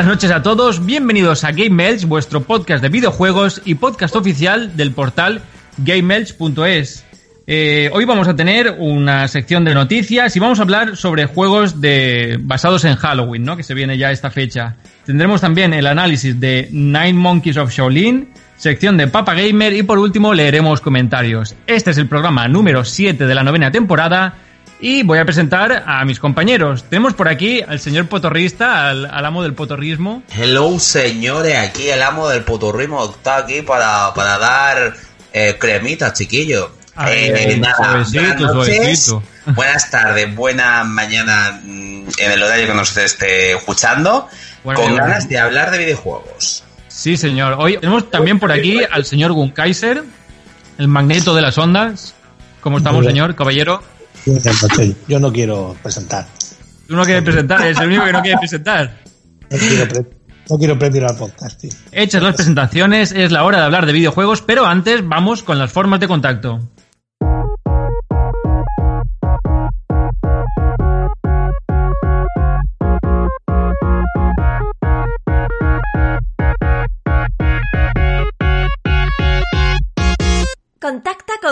Buenas 0.00 0.16
noches 0.16 0.30
a 0.30 0.42
todos, 0.42 0.86
bienvenidos 0.86 1.44
a 1.44 1.52
Game 1.52 1.86
Elch, 1.86 2.06
vuestro 2.06 2.40
podcast 2.40 2.80
de 2.80 2.88
videojuegos 2.88 3.60
y 3.66 3.74
podcast 3.74 4.16
oficial 4.16 4.74
del 4.74 4.92
portal 4.92 5.42
GameElch.es. 5.76 7.04
Eh, 7.46 7.90
hoy 7.92 8.06
vamos 8.06 8.26
a 8.26 8.34
tener 8.34 8.76
una 8.78 9.28
sección 9.28 9.62
de 9.62 9.74
noticias 9.74 10.34
y 10.34 10.40
vamos 10.40 10.58
a 10.58 10.62
hablar 10.62 10.96
sobre 10.96 11.26
juegos 11.26 11.82
de, 11.82 12.38
basados 12.40 12.86
en 12.86 12.96
Halloween, 12.96 13.44
¿no? 13.44 13.58
que 13.58 13.62
se 13.62 13.74
viene 13.74 13.98
ya 13.98 14.10
esta 14.10 14.30
fecha. 14.30 14.76
Tendremos 15.04 15.42
también 15.42 15.74
el 15.74 15.86
análisis 15.86 16.40
de 16.40 16.68
Nine 16.72 17.12
Monkeys 17.12 17.58
of 17.58 17.70
Shaolin, 17.70 18.30
sección 18.56 18.96
de 18.96 19.06
Papa 19.06 19.34
Gamer 19.34 19.74
y 19.74 19.82
por 19.82 19.98
último 19.98 20.32
leeremos 20.32 20.80
comentarios. 20.80 21.54
Este 21.66 21.90
es 21.90 21.98
el 21.98 22.06
programa 22.06 22.48
número 22.48 22.86
7 22.86 23.26
de 23.26 23.34
la 23.34 23.44
novena 23.44 23.70
temporada 23.70 24.34
y 24.80 25.02
voy 25.02 25.18
a 25.18 25.24
presentar 25.24 25.84
a 25.86 26.04
mis 26.04 26.18
compañeros. 26.18 26.84
Tenemos 26.84 27.14
por 27.14 27.28
aquí 27.28 27.60
al 27.66 27.80
señor 27.80 28.06
potorrista, 28.06 28.88
al, 28.88 29.06
al 29.06 29.26
amo 29.26 29.42
del 29.42 29.54
potorrismo. 29.54 30.22
Hello, 30.34 30.78
señores, 30.78 31.56
aquí 31.58 31.88
el 31.88 32.02
amo 32.02 32.28
del 32.28 32.42
potorrismo 32.44 33.04
está 33.10 33.38
aquí 33.38 33.62
para, 33.62 34.12
para 34.14 34.38
dar 34.38 34.94
eh, 35.32 35.56
cremita, 35.58 36.12
chiquillo. 36.12 36.72
A 36.96 37.10
Eh, 37.12 37.56
nada, 37.60 37.76
suavecito, 37.76 38.20
buenas 38.22 38.54
noches, 38.54 38.76
suavecito. 38.76 39.22
buenas 39.54 39.90
tardes, 39.90 40.34
buena 40.34 40.84
mañana 40.84 41.60
mm, 41.62 42.08
en 42.18 42.30
el 42.32 42.42
horario 42.42 42.66
que 42.66 42.74
nos 42.74 42.96
esté 42.96 43.52
escuchando, 43.52 44.28
Bueno, 44.64 44.80
con 44.80 44.90
bueno. 44.92 45.06
ganas 45.06 45.28
de 45.28 45.38
hablar 45.38 45.70
de 45.70 45.78
videojuegos. 45.78 46.64
Sí, 46.88 47.16
señor. 47.16 47.56
Hoy 47.58 47.76
tenemos 47.78 48.10
también 48.10 48.38
por 48.38 48.50
aquí 48.52 48.80
al 48.90 49.04
señor 49.04 49.32
Gunkaiser, 49.32 50.02
el 50.78 50.88
magneto 50.88 51.34
de 51.34 51.42
las 51.42 51.56
ondas. 51.56 52.14
¿Cómo 52.60 52.78
estamos, 52.78 53.06
señor, 53.06 53.34
caballero? 53.36 53.82
Yo 55.08 55.18
no 55.20 55.32
quiero 55.32 55.76
presentar. 55.82 56.26
Tú 56.88 56.96
no 56.96 57.04
quieres 57.04 57.22
presentar, 57.22 57.66
es 57.66 57.78
el 57.78 57.86
único 57.88 58.04
que 58.04 58.12
no 58.12 58.22
quiere 58.22 58.38
presentar. 58.38 58.96
No 59.50 59.58
quiero, 59.58 59.88
pre- 59.88 60.06
no 60.48 60.58
quiero 60.58 60.78
premio 60.78 61.08
al 61.08 61.16
podcast, 61.16 61.60
tío. 61.60 61.70
Hechas 61.92 62.22
las 62.22 62.34
presentaciones, 62.34 63.12
es 63.12 63.30
la 63.32 63.44
hora 63.44 63.58
de 63.58 63.64
hablar 63.64 63.86
de 63.86 63.92
videojuegos, 63.92 64.42
pero 64.42 64.66
antes 64.66 65.06
vamos 65.06 65.42
con 65.42 65.58
las 65.58 65.70
formas 65.72 66.00
de 66.00 66.08
contacto. 66.08 66.68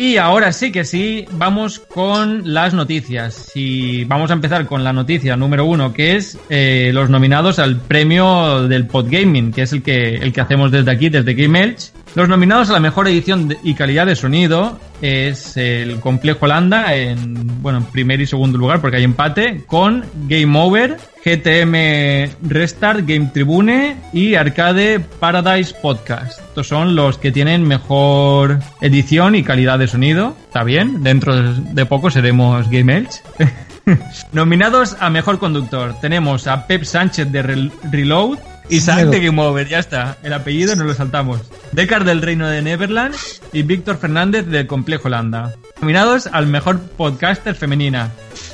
Y 0.00 0.16
ahora 0.16 0.52
sí 0.52 0.70
que 0.70 0.84
sí, 0.84 1.26
vamos 1.32 1.80
con 1.80 2.54
las 2.54 2.72
noticias. 2.72 3.50
Y 3.56 4.04
vamos 4.04 4.30
a 4.30 4.34
empezar 4.34 4.64
con 4.64 4.84
la 4.84 4.92
noticia 4.92 5.36
número 5.36 5.64
uno, 5.64 5.92
que 5.92 6.14
es 6.14 6.38
eh, 6.48 6.92
los 6.94 7.10
nominados 7.10 7.58
al 7.58 7.80
premio 7.80 8.68
del 8.68 8.86
Podgaming, 8.86 9.50
que 9.50 9.62
es 9.62 9.72
el 9.72 9.82
que, 9.82 10.14
el 10.14 10.32
que 10.32 10.40
hacemos 10.40 10.70
desde 10.70 10.92
aquí, 10.92 11.08
desde 11.08 11.34
Game 11.34 11.60
Elch. 11.60 11.90
Los 12.18 12.28
nominados 12.28 12.68
a 12.68 12.72
la 12.72 12.80
mejor 12.80 13.06
edición 13.06 13.56
y 13.62 13.74
calidad 13.74 14.04
de 14.04 14.16
sonido 14.16 14.80
es 15.00 15.56
el 15.56 16.00
Complejo 16.00 16.48
Landa 16.48 16.92
en, 16.96 17.62
bueno, 17.62 17.78
en 17.78 17.84
primer 17.84 18.20
y 18.20 18.26
segundo 18.26 18.58
lugar, 18.58 18.80
porque 18.80 18.96
hay 18.96 19.04
empate, 19.04 19.62
con 19.68 20.04
Game 20.26 20.58
Over, 20.58 20.96
GTM 21.24 22.48
Restart, 22.50 23.06
Game 23.06 23.30
Tribune 23.32 23.98
y 24.12 24.34
Arcade 24.34 24.98
Paradise 24.98 25.72
Podcast. 25.80 26.40
Estos 26.40 26.66
son 26.66 26.96
los 26.96 27.18
que 27.18 27.30
tienen 27.30 27.62
mejor 27.62 28.58
edición 28.80 29.36
y 29.36 29.44
calidad 29.44 29.78
de 29.78 29.86
sonido. 29.86 30.34
Está 30.48 30.64
bien, 30.64 31.04
dentro 31.04 31.52
de 31.52 31.86
poco 31.86 32.10
seremos 32.10 32.68
Game 32.68 32.96
Elch. 32.96 33.12
Nominados 34.32 34.96
a 34.98 35.08
Mejor 35.08 35.38
Conductor 35.38 35.94
tenemos 36.00 36.48
a 36.48 36.66
Pep 36.66 36.82
Sánchez 36.82 37.30
de 37.30 37.44
Rel- 37.44 37.72
Reload 37.92 38.38
Zack 38.70 39.06
de 39.06 39.20
Game 39.20 39.40
Over, 39.40 39.66
ya 39.66 39.78
está. 39.78 40.18
El 40.22 40.32
apellido 40.32 40.76
no 40.76 40.84
lo 40.84 40.94
saltamos. 40.94 41.40
Decar 41.72 42.04
del 42.04 42.22
Reino 42.22 42.48
de 42.48 42.62
Neverland 42.62 43.14
y 43.52 43.62
Víctor 43.62 43.98
Fernández 43.98 44.46
del 44.46 44.66
Complejo 44.66 45.08
Landa. 45.08 45.54
Nominados 45.80 46.26
al 46.26 46.46
Mejor 46.46 46.80
Podcaster 46.80 47.54
Femenina. 47.54 48.10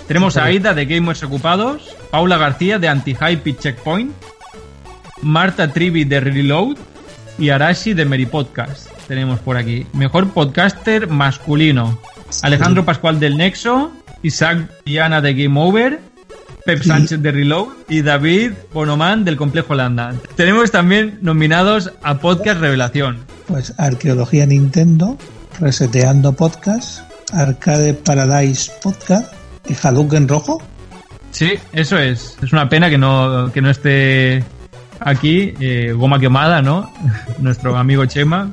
Tenemos 0.06 0.36
a 0.36 0.44
Aida 0.44 0.75
de 0.75 0.86
Gamers 0.86 1.22
Ocupados, 1.22 1.97
Paula 2.10 2.38
García 2.38 2.78
de 2.78 2.88
Anti-Hype 2.88 3.56
Checkpoint, 3.58 4.12
Marta 5.22 5.72
Trivi 5.72 6.04
de 6.04 6.20
Reload 6.20 6.76
y 7.38 7.50
Arashi 7.50 7.94
de 7.94 8.04
Meri 8.04 8.26
Podcast. 8.26 8.88
Tenemos 9.08 9.41
por 9.41 9.56
aquí. 9.56 9.86
Mejor 9.92 10.31
podcaster 10.31 11.08
masculino. 11.08 11.98
Alejandro 12.42 12.84
Pascual 12.84 13.20
del 13.20 13.36
Nexo, 13.36 13.92
Isaac 14.22 14.70
Diana 14.84 15.20
de 15.20 15.34
Game 15.34 15.60
Over, 15.60 16.00
Pep 16.64 16.82
Sánchez 16.82 17.20
de 17.20 17.30
Reload 17.30 17.69
y 17.88 18.02
David 18.02 18.52
Bonoman 18.72 19.25
del 19.25 19.36
Complejo 19.36 19.75
Landa. 19.75 20.14
Tenemos 20.34 20.70
también 20.70 21.19
nominados 21.20 21.92
a 22.02 22.19
Podcast 22.19 22.60
Revelación. 22.60 23.19
Pues 23.47 23.75
Arqueología 23.76 24.47
Nintendo, 24.47 25.19
Reseteando 25.60 26.32
Podcast, 26.32 27.00
Arcade 27.32 27.92
Paradise 27.94 28.72
Podcast 28.82 29.32
y 29.69 29.75
Hadouken 29.75 30.26
Rojo. 30.26 30.62
Sí, 31.32 31.54
eso 31.72 31.98
es. 31.98 32.38
Es 32.42 32.52
una 32.52 32.69
pena 32.69 32.88
que 32.88 32.96
no, 32.96 33.50
que 33.52 33.60
no 33.60 33.69
esté 33.69 34.42
aquí 35.00 35.52
eh, 35.60 35.92
Goma 35.94 36.19
Quemada, 36.19 36.62
¿no? 36.62 36.92
Nuestro 37.38 37.76
amigo 37.76 38.06
Chema. 38.06 38.52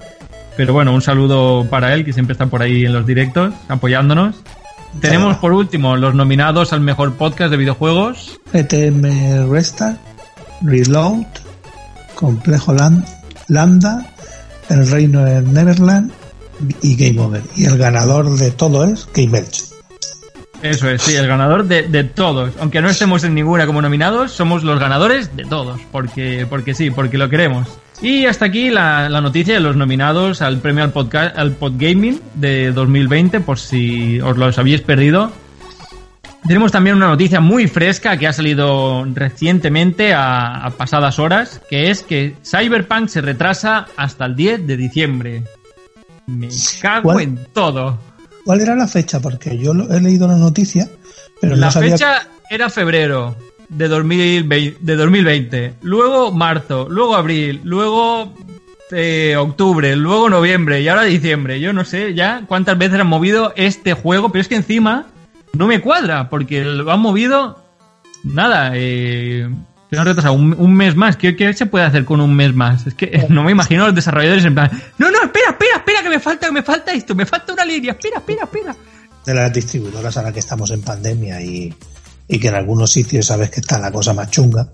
Pero 0.57 0.73
bueno, 0.73 0.93
un 0.93 1.01
saludo 1.01 1.65
para 1.69 1.93
él, 1.93 2.03
que 2.03 2.11
siempre 2.11 2.33
está 2.33 2.47
por 2.47 2.61
ahí 2.61 2.85
en 2.85 2.91
los 2.91 3.05
directos, 3.05 3.53
apoyándonos. 3.69 4.35
Tenemos 4.99 5.37
por 5.37 5.53
último 5.53 5.95
los 5.95 6.13
nominados 6.13 6.73
al 6.73 6.81
mejor 6.81 7.13
podcast 7.13 7.49
de 7.51 7.57
videojuegos. 7.57 8.39
GTM 8.53 9.49
Restart, 9.49 9.97
Reload, 10.61 11.25
Complejo 12.15 12.73
Lan- 12.73 13.05
Lambda, 13.47 14.13
El 14.69 14.89
Reino 14.89 15.23
de 15.23 15.41
Neverland 15.41 16.11
y 16.81 16.95
Game 16.95 17.19
Over. 17.19 17.41
Y 17.55 17.65
el 17.65 17.77
ganador 17.77 18.35
de 18.37 18.51
todo 18.51 18.83
es 18.85 19.07
Game 19.15 19.37
Elch. 19.39 19.70
Eso 20.61 20.89
es, 20.89 21.01
sí, 21.01 21.15
el 21.15 21.27
ganador 21.27 21.65
de, 21.65 21.83
de 21.83 22.03
todos. 22.03 22.53
Aunque 22.59 22.81
no 22.81 22.89
estemos 22.89 23.23
en 23.23 23.33
ninguna 23.33 23.65
como 23.65 23.81
nominados, 23.81 24.31
somos 24.31 24.63
los 24.63 24.79
ganadores 24.79 25.35
de 25.35 25.43
todos. 25.45 25.81
Porque, 25.91 26.45
porque 26.49 26.73
sí, 26.73 26.91
porque 26.91 27.17
lo 27.17 27.29
queremos. 27.29 27.67
Y 28.01 28.25
hasta 28.25 28.45
aquí 28.45 28.69
la, 28.69 29.09
la 29.09 29.21
noticia 29.21 29.53
de 29.53 29.59
los 29.59 29.75
nominados 29.75 30.41
al 30.41 30.57
premio 30.59 30.83
al 30.83 30.91
podcast, 30.91 31.37
al 31.37 31.51
Podgaming 31.51 32.19
de 32.35 32.71
2020, 32.71 33.41
por 33.41 33.59
si 33.59 34.19
os 34.21 34.37
los 34.37 34.57
habéis 34.57 34.81
perdido. 34.81 35.31
Tenemos 36.47 36.71
también 36.71 36.95
una 36.95 37.07
noticia 37.07 37.39
muy 37.39 37.67
fresca 37.67 38.17
que 38.17 38.27
ha 38.27 38.33
salido 38.33 39.05
recientemente 39.13 40.13
a, 40.15 40.65
a 40.65 40.69
pasadas 40.71 41.19
horas, 41.19 41.61
que 41.69 41.91
es 41.91 42.01
que 42.01 42.35
Cyberpunk 42.43 43.09
se 43.09 43.21
retrasa 43.21 43.85
hasta 43.95 44.25
el 44.25 44.35
10 44.35 44.65
de 44.65 44.77
diciembre. 44.77 45.43
Me 46.25 46.49
cago 46.81 47.13
¿Cuál? 47.13 47.21
en 47.21 47.39
todo. 47.53 47.99
¿Cuál 48.45 48.61
era 48.61 48.75
la 48.75 48.87
fecha? 48.87 49.19
Porque 49.19 49.57
yo 49.57 49.73
lo- 49.73 49.91
he 49.93 50.01
leído 50.01 50.27
la 50.27 50.37
noticia, 50.37 50.89
pero 51.39 51.55
la 51.55 51.67
no 51.67 51.71
sabía 51.71 51.91
fecha 51.91 52.27
era 52.49 52.69
febrero 52.69 53.35
de 53.69 53.87
2020, 53.87 54.77
de 54.81 54.95
2020, 54.95 55.73
luego 55.83 56.31
marzo, 56.31 56.87
luego 56.89 57.15
abril, 57.15 57.61
luego 57.63 58.33
eh, 58.91 59.35
octubre, 59.37 59.95
luego 59.95 60.29
noviembre 60.29 60.81
y 60.81 60.87
ahora 60.89 61.03
diciembre. 61.03 61.59
Yo 61.61 61.71
no 61.71 61.85
sé 61.85 62.13
ya 62.13 62.43
cuántas 62.47 62.77
veces 62.77 62.99
han 62.99 63.07
movido 63.07 63.53
este 63.55 63.93
juego, 63.93 64.29
pero 64.31 64.41
es 64.41 64.47
que 64.49 64.55
encima 64.55 65.05
no 65.53 65.67
me 65.67 65.79
cuadra 65.79 66.29
porque 66.29 66.63
lo 66.65 66.91
han 66.91 66.99
movido 66.99 67.63
nada. 68.23 68.71
eh, 68.75 69.47
un, 70.31 70.55
un 70.57 70.73
mes 70.73 70.95
más. 70.95 71.17
¿Qué, 71.17 71.35
¿Qué 71.35 71.53
se 71.53 71.65
puede 71.65 71.85
hacer 71.85 72.05
con 72.05 72.21
un 72.21 72.33
mes 72.35 72.53
más? 72.55 72.87
Es 72.87 72.93
que 72.93 73.25
no 73.29 73.43
me 73.43 73.51
imagino 73.51 73.83
a 73.83 73.87
los 73.87 73.95
desarrolladores 73.95 74.43
en 74.45 74.55
plan, 74.55 74.71
no, 74.97 75.09
no, 75.11 75.30
espera, 75.91 76.03
que 76.03 76.09
me 76.09 76.19
falta, 76.19 76.47
que 76.47 76.53
me 76.53 76.63
falta 76.63 76.91
esto, 76.93 77.15
me 77.15 77.25
falta 77.25 77.53
una 77.53 77.65
línea, 77.65 77.91
espera, 77.91 78.17
espera, 78.17 78.43
espera. 78.43 78.75
de 79.25 79.33
las 79.33 79.53
distribuidoras 79.53 80.15
ahora 80.17 80.31
que 80.31 80.39
estamos 80.39 80.71
en 80.71 80.81
pandemia 80.81 81.41
y, 81.41 81.73
y 82.27 82.39
que 82.39 82.47
en 82.47 82.55
algunos 82.55 82.91
sitios 82.91 83.25
sabes 83.25 83.49
que 83.49 83.59
está 83.59 83.77
la 83.79 83.91
cosa 83.91 84.13
más 84.13 84.29
chunga, 84.31 84.67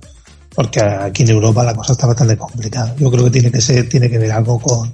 porque 0.55 0.81
aquí 0.81 1.23
en 1.23 1.29
Europa 1.29 1.63
la 1.63 1.73
cosa 1.73 1.93
está 1.93 2.07
bastante 2.07 2.37
complicada. 2.37 2.95
Yo 2.97 3.11
creo 3.11 3.25
que 3.25 3.31
tiene 3.31 3.51
que 3.51 3.61
ser, 3.61 3.87
tiene 3.89 4.09
que 4.09 4.17
ver 4.17 4.31
algo 4.31 4.59
con, 4.59 4.91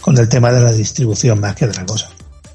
con 0.00 0.16
el 0.18 0.28
tema 0.28 0.52
de 0.52 0.60
la 0.60 0.72
distribución 0.72 1.40
más 1.40 1.54
que 1.54 1.66
de 1.66 1.74
la 1.74 1.84
cosa. 1.86 2.08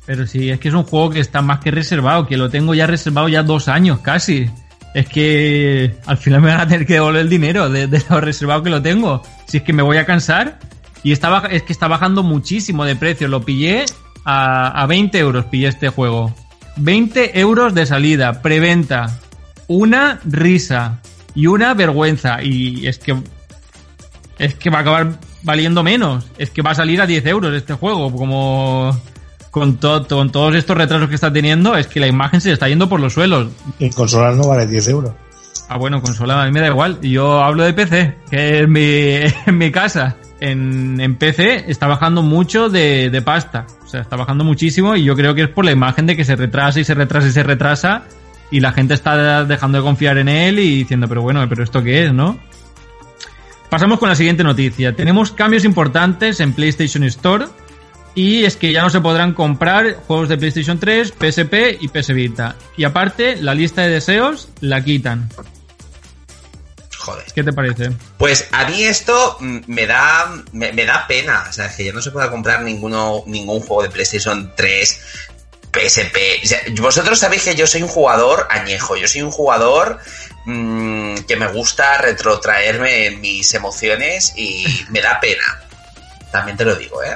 Pero 0.06 0.25
sí, 0.25 0.50
es 0.50 0.60
que 0.60 0.70
es 0.70 0.74
un 0.74 0.84
juego 0.84 1.10
que 1.10 1.20
está 1.20 1.42
más 1.42 1.60
que 1.60 1.70
reservado, 1.70 2.25
que 2.25 2.38
lo 2.38 2.50
tengo 2.50 2.74
ya 2.74 2.88
reservado 2.88 3.28
ya 3.28 3.44
dos 3.44 3.68
años 3.68 4.00
casi. 4.00 4.50
Es 4.94 5.08
que 5.10 5.98
al 6.06 6.18
final 6.18 6.42
me 6.42 6.50
van 6.50 6.62
a 6.62 6.68
tener 6.68 6.88
que 6.88 6.94
devolver 6.94 7.22
el 7.22 7.30
dinero 7.30 7.70
de, 7.70 7.88
de 7.88 8.02
lo 8.10 8.22
reservado 8.22 8.63
que 8.63 8.70
lo 8.70 8.81
tengo. 8.81 9.22
Si 9.48 9.58
es 9.58 9.63
que 9.63 9.74
me 9.74 9.84
voy 9.84 9.98
a 9.98 10.06
cansar. 10.06 10.60
Y 11.04 11.12
está, 11.12 11.44
es 11.50 11.64
que 11.64 11.74
está 11.74 11.88
bajando 11.88 12.24
muchísimo 12.24 12.84
de 12.86 12.96
precio. 12.96 13.28
Lo 13.28 13.42
pillé 13.44 13.86
a, 14.26 14.82
a 14.82 14.86
20 14.88 15.18
euros, 15.20 15.46
pillé 15.46 15.68
este 15.68 15.90
juego. 15.90 16.34
20 16.78 17.40
euros 17.40 17.74
de 17.74 17.86
salida, 17.86 18.42
preventa. 18.42 19.20
Una 19.68 20.20
risa 20.26 21.00
y 21.36 21.48
una 21.48 21.74
vergüenza. 21.74 22.42
Y 22.44 22.88
es 22.88 23.00
que 23.00 23.16
es 24.40 24.54
que 24.56 24.70
va 24.70 24.80
a 24.80 24.82
acabar 24.82 25.20
valiendo 25.44 25.84
menos. 25.84 26.26
Es 26.38 26.50
que 26.50 26.62
va 26.62 26.72
a 26.72 26.76
salir 26.76 27.02
a 27.02 27.08
10 27.08 27.26
euros 27.26 27.54
este 27.56 27.74
juego. 27.74 28.12
Como 28.14 28.96
con, 29.52 29.78
to- 29.78 30.06
con 30.08 30.32
todos 30.32 30.56
estos 30.56 30.78
retrasos 30.78 31.10
que 31.10 31.16
está 31.16 31.32
teniendo, 31.34 31.76
es 31.76 31.88
que 31.88 32.00
la 32.00 32.08
imagen 32.08 32.42
se 32.42 32.52
está 32.52 32.68
yendo 32.68 32.88
por 32.90 33.00
los 33.00 33.14
suelos. 33.14 33.48
En 33.80 33.92
consolas 33.92 34.36
no 34.36 34.48
vale 34.48 34.68
10 34.68 34.88
euros. 34.90 35.14
Ah, 35.70 35.78
bueno, 35.78 36.02
consola 36.02 36.42
a 36.42 36.46
mí 36.46 36.52
me 36.52 36.62
da 36.62 36.68
igual. 36.68 37.02
Yo 37.02 37.44
hablo 37.44 37.64
de 37.64 37.74
PC, 37.74 38.16
que 38.30 38.62
es 38.62 38.68
mi, 38.70 39.34
en 39.48 39.58
mi 39.58 39.72
casa. 39.72 40.16
En, 40.39 41.16
PC 41.16 41.66
está 41.68 41.88
bajando 41.88 42.22
mucho 42.22 42.69
de, 42.69 43.10
de 43.10 43.22
pasta. 43.22 43.66
O 43.84 43.88
sea, 43.88 44.01
está 44.01 44.16
bajando 44.16 44.44
muchísimo 44.44 44.95
y 44.95 45.04
yo 45.04 45.16
creo 45.16 45.34
que 45.34 45.44
es 45.44 45.50
por 45.50 45.66
la 45.66 45.72
imagen 45.72 46.06
de 46.06 46.16
que 46.16 46.25
se 46.25 46.36
retrasa 46.36 46.80
y 46.80 46.84
se 46.84 46.94
retrasa 46.94 47.28
y 47.28 47.31
se 47.31 47.44
retrasa 47.44 48.04
y 48.50 48.60
la 48.60 48.72
gente 48.72 48.94
está 48.94 49.44
dejando 49.45 49.80
de 49.80 49.84
confiar 49.84 50.18
en 50.18 50.30
él 50.30 50.60
y 50.60 50.78
diciendo, 50.78 51.07
pero 51.07 51.22
bueno, 51.22 51.45
pero 51.50 51.63
esto 51.63 51.84
qué 51.84 52.06
es, 52.06 52.13
¿no? 52.13 52.39
Pasamos 53.69 54.00
con 54.00 54.07
la 54.10 54.16
siguiente 54.16 54.44
noticia. 54.44 54.95
Tenemos 54.95 55.31
cambios 55.31 55.66
importantes 55.66 56.39
en 56.39 56.54
PlayStation 56.54 57.04
Store 57.04 57.45
y 58.16 58.45
es 58.45 58.56
que 58.56 58.72
ya 58.72 58.81
no 58.81 58.89
se 58.89 59.01
podrán 59.01 59.34
comprar 59.34 59.95
juegos 60.07 60.30
de 60.30 60.38
PlayStation 60.38 60.80
3, 60.80 61.13
PSP 61.19 61.81
y 61.81 61.88
PS 61.89 62.13
Vita. 62.13 62.56
Y 62.78 62.86
aparte, 62.86 63.36
la 63.42 63.54
lista 63.54 63.81
de 63.81 63.89
deseos 63.89 64.50
la 64.62 64.84
quitan. 64.84 65.30
Joder. 67.07 67.25
¿Qué 67.33 67.42
te 67.42 67.54
parece? 67.54 67.92
Pues 68.18 68.50
a 68.51 68.65
mí 68.65 68.83
esto 68.83 69.38
mm, 69.39 69.59
me 69.68 69.88
da 69.88 70.30
me, 70.51 70.74
me 70.74 70.83
da 70.83 71.07
pena, 71.07 71.45
o 71.50 71.54
sea, 71.54 71.74
que 71.74 71.86
ya 71.86 71.94
no 71.94 72.01
se 72.01 72.12
pueda 72.12 72.30
comprar 72.30 72.63
ninguno 72.63 73.24
ningún 73.27 73.62
juego 73.62 73.83
de 73.83 73.89
PlayStation 73.89 74.51
3, 74.54 75.01
PSP. 75.71 76.18
O 76.44 76.48
sea, 76.48 76.62
vosotros 76.81 77.18
sabéis 77.18 77.44
que 77.44 77.56
yo 77.56 77.65
soy 77.65 77.81
un 77.81 77.88
jugador 77.88 78.45
añejo, 78.50 78.98
yo 78.98 79.07
soy 79.07 79.21
un 79.21 79.31
jugador 79.31 80.00
mm, 80.44 81.19
que 81.19 81.38
me 81.38 81.48
gusta 81.48 81.98
retrotraerme 82.00 83.06
en 83.06 83.21
mis 83.21 83.53
emociones 83.53 84.33
y 84.36 84.65
me 84.89 85.00
da 85.00 85.21
pena. 85.21 85.62
También 86.30 86.57
te 86.57 86.65
lo 86.65 86.75
digo, 86.75 87.01
¿eh? 87.06 87.15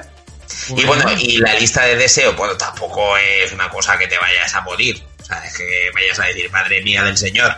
Y 0.69 0.85
bueno, 0.85 1.03
y 1.19 1.39
la 1.39 1.55
lista 1.55 1.83
de 1.83 1.97
deseos, 1.97 2.33
bueno, 2.37 2.55
tampoco 2.55 3.17
es 3.17 3.51
una 3.51 3.69
cosa 3.69 3.97
que 3.97 4.07
te 4.07 4.17
vayas 4.17 4.55
a 4.55 4.61
morir. 4.61 5.03
O 5.21 5.25
sea, 5.25 5.43
es 5.43 5.57
que 5.57 5.91
vayas 5.93 6.17
a 6.17 6.27
decir, 6.27 6.49
madre 6.49 6.81
mía 6.81 7.03
del 7.03 7.17
señor. 7.17 7.57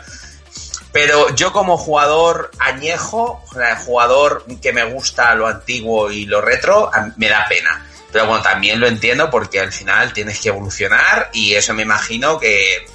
Pero 0.93 1.33
yo 1.35 1.51
como 1.51 1.75
jugador 1.75 2.51
añejo, 2.59 3.43
jugador 3.85 4.45
que 4.61 4.71
me 4.71 4.83
gusta 4.85 5.33
lo 5.35 5.47
antiguo 5.47 6.11
y 6.11 6.25
lo 6.25 6.39
retro, 6.39 6.89
me 7.17 7.27
da 7.29 7.45
pena. 7.49 7.85
Pero 8.11 8.27
bueno, 8.27 8.43
también 8.43 8.79
lo 8.79 8.87
entiendo 8.87 9.29
porque 9.31 9.59
al 9.59 9.71
final 9.71 10.13
tienes 10.13 10.39
que 10.39 10.49
evolucionar 10.49 11.29
y 11.33 11.55
eso 11.55 11.73
me 11.73 11.81
imagino 11.81 12.39
que 12.39 12.85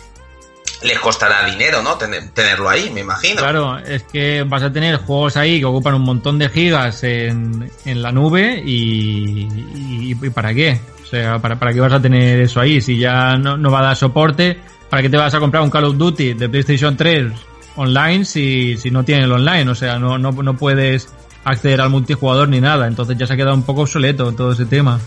les 0.82 0.96
costará 1.00 1.44
dinero, 1.46 1.82
¿no? 1.82 1.98
Tener- 1.98 2.30
tenerlo 2.30 2.68
ahí, 2.70 2.88
me 2.90 3.00
imagino. 3.00 3.40
Claro, 3.42 3.78
es 3.78 4.04
que 4.04 4.44
vas 4.46 4.62
a 4.62 4.72
tener 4.72 4.98
juegos 4.98 5.36
ahí 5.36 5.58
que 5.58 5.64
ocupan 5.64 5.94
un 5.94 6.02
montón 6.02 6.38
de 6.38 6.48
gigas 6.50 7.02
en, 7.02 7.68
en 7.84 8.00
la 8.00 8.12
nube 8.12 8.62
y, 8.64 9.48
y- 9.74 10.16
y 10.22 10.30
¿para 10.30 10.54
qué? 10.54 10.80
O 11.02 11.06
sea, 11.06 11.40
¿para, 11.40 11.58
¿para 11.58 11.72
qué 11.72 11.80
vas 11.80 11.92
a 11.94 12.00
tener 12.00 12.38
eso 12.40 12.60
ahí? 12.60 12.80
Si 12.80 12.96
ya 12.96 13.36
no, 13.36 13.56
no 13.56 13.72
va 13.72 13.80
a 13.80 13.84
dar 13.86 13.96
soporte, 13.96 14.56
¿para 14.88 15.02
qué 15.02 15.08
te 15.08 15.16
vas 15.16 15.34
a 15.34 15.40
comprar 15.40 15.64
un 15.64 15.70
Call 15.70 15.86
of 15.86 15.96
Duty 15.96 16.34
de 16.34 16.48
PlayStation 16.48 16.96
3 16.96 17.32
online 17.78 18.24
si, 18.24 18.76
si 18.76 18.90
no 18.90 19.04
tiene 19.04 19.24
el 19.24 19.32
online? 19.32 19.70
O 19.70 19.74
sea, 19.74 19.98
no, 19.98 20.18
no, 20.18 20.32
no 20.32 20.56
puedes 20.56 21.08
acceder 21.44 21.80
al 21.80 21.90
multijugador 21.90 22.48
ni 22.48 22.60
nada. 22.60 22.86
Entonces 22.86 23.16
ya 23.16 23.26
se 23.26 23.32
ha 23.32 23.36
quedado 23.36 23.54
un 23.54 23.62
poco 23.62 23.82
obsoleto 23.82 24.32
todo 24.32 24.52
ese 24.52 24.66
tema. 24.66 25.00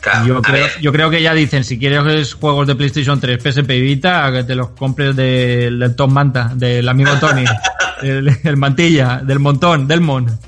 Claro, 0.00 0.26
Yo 0.26 0.42
creo, 0.42 0.68
yo 0.80 0.92
creo 0.92 1.10
que 1.10 1.20
ya 1.20 1.34
dicen, 1.34 1.64
si 1.64 1.78
quieres 1.78 2.34
juegos 2.34 2.66
de 2.66 2.76
PlayStation 2.76 3.20
3, 3.20 3.42
PSP 3.42 3.70
y 3.70 3.80
Vita, 3.80 4.30
que 4.32 4.44
te 4.44 4.54
los 4.54 4.70
compres 4.70 5.16
del, 5.16 5.78
del 5.78 5.96
Tom 5.96 6.12
Manta, 6.12 6.52
del 6.54 6.88
amigo 6.88 7.12
Tony, 7.18 7.44
el, 8.02 8.38
el 8.44 8.56
Mantilla, 8.56 9.20
del 9.22 9.40
Montón, 9.40 9.88
del 9.88 10.00
Mon. 10.00 10.38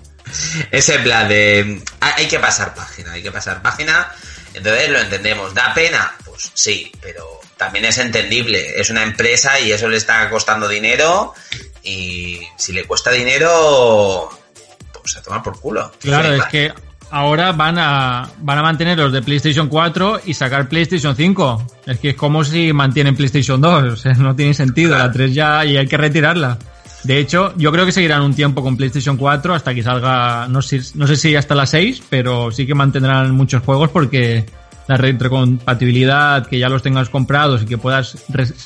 ese 0.70 0.98
plan 1.00 1.28
de 1.28 1.82
ah, 2.00 2.14
hay 2.16 2.28
que 2.28 2.38
pasar 2.38 2.72
página, 2.74 3.12
hay 3.12 3.22
que 3.22 3.32
pasar 3.32 3.60
página, 3.60 4.06
entonces 4.54 4.90
lo 4.90 5.00
entendemos. 5.00 5.52
¿Da 5.54 5.74
pena? 5.74 6.12
Pues 6.24 6.52
sí, 6.54 6.92
pero 7.02 7.37
también 7.58 7.84
es 7.84 7.98
entendible. 7.98 8.80
Es 8.80 8.88
una 8.88 9.02
empresa 9.02 9.60
y 9.60 9.72
eso 9.72 9.88
le 9.88 9.98
está 9.98 10.30
costando 10.30 10.68
dinero 10.68 11.34
y 11.82 12.40
si 12.56 12.72
le 12.72 12.84
cuesta 12.84 13.10
dinero, 13.10 14.30
pues 14.92 15.16
a 15.16 15.22
tomar 15.22 15.42
por 15.42 15.60
culo. 15.60 15.92
Claro, 16.00 16.32
es 16.32 16.44
que 16.46 16.72
ahora 17.10 17.52
van 17.52 17.78
a, 17.78 18.30
van 18.38 18.58
a 18.58 18.62
mantener 18.62 18.96
los 18.98 19.12
de 19.12 19.22
PlayStation 19.22 19.68
4 19.68 20.22
y 20.26 20.34
sacar 20.34 20.68
PlayStation 20.68 21.16
5. 21.16 21.66
Es 21.86 21.98
que 21.98 22.10
es 22.10 22.16
como 22.16 22.44
si 22.44 22.72
mantienen 22.72 23.16
PlayStation 23.16 23.60
2, 23.60 23.92
o 23.92 23.96
sea, 23.96 24.12
no 24.14 24.34
tiene 24.36 24.54
sentido. 24.54 24.96
La 24.96 25.10
3 25.10 25.34
ya 25.34 25.64
y 25.64 25.76
hay 25.76 25.86
que 25.86 25.96
retirarla. 25.96 26.58
De 27.04 27.18
hecho, 27.18 27.54
yo 27.56 27.70
creo 27.72 27.86
que 27.86 27.92
seguirán 27.92 28.22
un 28.22 28.34
tiempo 28.34 28.62
con 28.62 28.76
PlayStation 28.76 29.16
4 29.16 29.54
hasta 29.54 29.74
que 29.74 29.82
salga, 29.82 30.46
no 30.48 30.60
sé, 30.62 30.80
no 30.94 31.06
sé 31.06 31.16
si 31.16 31.34
hasta 31.36 31.54
la 31.54 31.64
6, 31.64 32.02
pero 32.08 32.50
sí 32.50 32.66
que 32.66 32.74
mantendrán 32.74 33.30
muchos 33.32 33.62
juegos 33.62 33.90
porque 33.90 34.46
la 34.88 34.96
retrocompatibilidad, 34.96 36.46
que 36.46 36.58
ya 36.58 36.68
los 36.68 36.82
tengas 36.82 37.10
comprados 37.10 37.62
y 37.62 37.66
que 37.66 37.78
puedas 37.78 38.16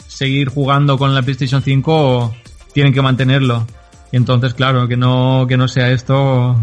seguir 0.06 0.48
jugando 0.48 0.96
con 0.96 1.14
la 1.14 1.22
PlayStation 1.22 1.62
5, 1.62 2.34
tienen 2.72 2.94
que 2.94 3.02
mantenerlo. 3.02 3.66
Y 4.12 4.16
entonces, 4.16 4.54
claro, 4.54 4.86
que 4.86 4.96
no, 4.96 5.46
que 5.48 5.56
no 5.56 5.66
sea 5.66 5.90
esto. 5.90 6.56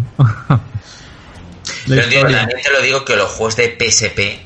Pero 1.87 2.07
tío, 2.07 2.21
también 2.21 2.47
te 2.63 2.71
lo 2.71 2.81
digo 2.81 3.03
que 3.03 3.15
los 3.17 3.29
juegos 3.31 3.57
de 3.57 3.75
PSP, 3.77 4.39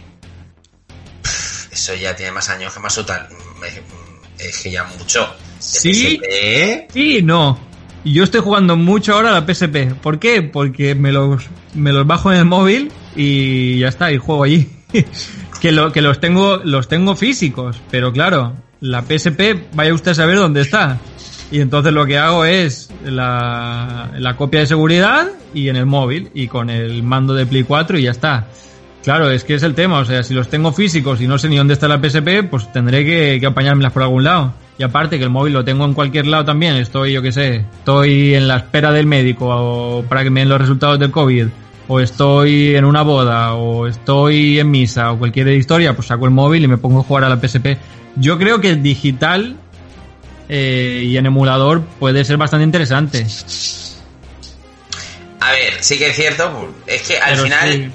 eso 1.71 1.93
ya 1.93 2.15
tiene 2.15 2.31
más 2.31 2.49
años 2.49 2.73
que 2.73 2.79
más 2.79 2.95
total. 2.95 3.27
Es 4.39 4.61
que 4.63 4.71
ya 4.71 4.83
mucho. 4.83 5.31
Sí. 5.59 6.19
PSP, 6.19 6.91
Sí, 6.91 7.21
no. 7.21 7.59
Yo 8.03 8.23
estoy 8.23 8.41
jugando 8.41 8.75
mucho 8.75 9.13
ahora 9.13 9.29
a 9.29 9.41
la 9.41 9.45
PSP. 9.45 9.93
¿Por 10.01 10.19
qué? 10.19 10.41
Porque 10.41 10.95
me 10.95 11.11
los, 11.11 11.43
me 11.75 11.93
los 11.93 12.05
bajo 12.07 12.31
en 12.31 12.39
el 12.39 12.45
móvil 12.45 12.91
y 13.15 13.79
ya 13.79 13.89
está, 13.89 14.11
y 14.11 14.17
juego 14.17 14.43
allí. 14.43 14.69
que, 15.61 15.71
lo, 15.71 15.91
que 15.91 16.01
los 16.01 16.19
tengo, 16.19 16.57
los 16.57 16.87
tengo 16.87 17.15
físicos, 17.15 17.81
pero 17.89 18.11
claro, 18.11 18.53
la 18.79 19.01
PSP, 19.01 19.73
vaya 19.73 19.93
usted 19.93 20.11
a 20.11 20.15
saber 20.15 20.37
dónde 20.37 20.61
está. 20.61 20.99
Y 21.51 21.61
entonces 21.61 21.93
lo 21.93 22.05
que 22.05 22.17
hago 22.17 22.45
es 22.45 22.89
la, 23.05 24.33
copia 24.37 24.61
de 24.61 24.65
seguridad 24.65 25.27
y 25.53 25.69
en 25.69 25.75
el 25.75 25.85
móvil 25.85 26.31
y 26.33 26.47
con 26.47 26.69
el 26.69 27.03
mando 27.03 27.33
de 27.33 27.45
Play 27.45 27.63
4 27.63 27.99
y 27.99 28.03
ya 28.03 28.11
está. 28.11 28.47
Claro, 29.03 29.29
es 29.29 29.43
que 29.43 29.53
es 29.55 29.63
el 29.63 29.75
tema, 29.75 29.99
o 29.99 30.05
sea, 30.05 30.23
si 30.23 30.33
los 30.33 30.49
tengo 30.49 30.71
físicos 30.71 31.21
y 31.21 31.27
no 31.27 31.37
sé 31.37 31.49
ni 31.49 31.57
dónde 31.57 31.73
está 31.73 31.87
la 31.87 32.01
PSP, 32.01 32.49
pues 32.49 32.71
tendré 32.71 33.05
que, 33.05 33.37
que 33.39 33.45
apañármelas 33.45 33.91
por 33.91 34.01
algún 34.01 34.23
lado. 34.23 34.53
Y 34.77 34.83
aparte 34.83 35.17
que 35.17 35.25
el 35.25 35.29
móvil 35.29 35.53
lo 35.53 35.63
tengo 35.63 35.85
en 35.85 35.93
cualquier 35.93 36.25
lado 36.25 36.45
también, 36.45 36.75
estoy, 36.75 37.13
yo 37.13 37.21
qué 37.21 37.31
sé, 37.31 37.65
estoy 37.77 38.33
en 38.33 38.47
la 38.47 38.57
espera 38.57 38.91
del 38.91 39.05
médico 39.05 39.47
o 39.47 40.03
para 40.03 40.23
que 40.23 40.29
me 40.29 40.39
den 40.39 40.49
los 40.49 40.59
resultados 40.59 40.97
del 40.97 41.11
COVID, 41.11 41.47
o 41.87 41.99
estoy 41.99 42.75
en 42.75 42.85
una 42.85 43.01
boda, 43.01 43.53
o 43.53 43.87
estoy 43.87 44.59
en 44.59 44.71
misa, 44.71 45.11
o 45.11 45.19
cualquier 45.19 45.47
historia, 45.49 45.95
pues 45.95 46.07
saco 46.07 46.25
el 46.25 46.31
móvil 46.31 46.63
y 46.63 46.67
me 46.67 46.77
pongo 46.77 47.01
a 47.01 47.03
jugar 47.03 47.25
a 47.25 47.29
la 47.29 47.39
PSP. 47.39 47.77
Yo 48.15 48.37
creo 48.37 48.61
que 48.61 48.69
el 48.69 48.83
digital 48.83 49.57
eh, 50.49 51.01
y 51.05 51.17
en 51.17 51.25
emulador 51.25 51.81
puede 51.99 52.23
ser 52.25 52.37
bastante 52.37 52.63
interesante. 52.63 53.25
A 55.39 55.51
ver, 55.51 55.73
sí 55.83 55.97
que 55.97 56.07
es 56.07 56.15
cierto, 56.15 56.73
es 56.87 57.01
que 57.01 57.17
al 57.17 57.31
Pero 57.31 57.43
final 57.43 57.71
sí, 57.73 57.91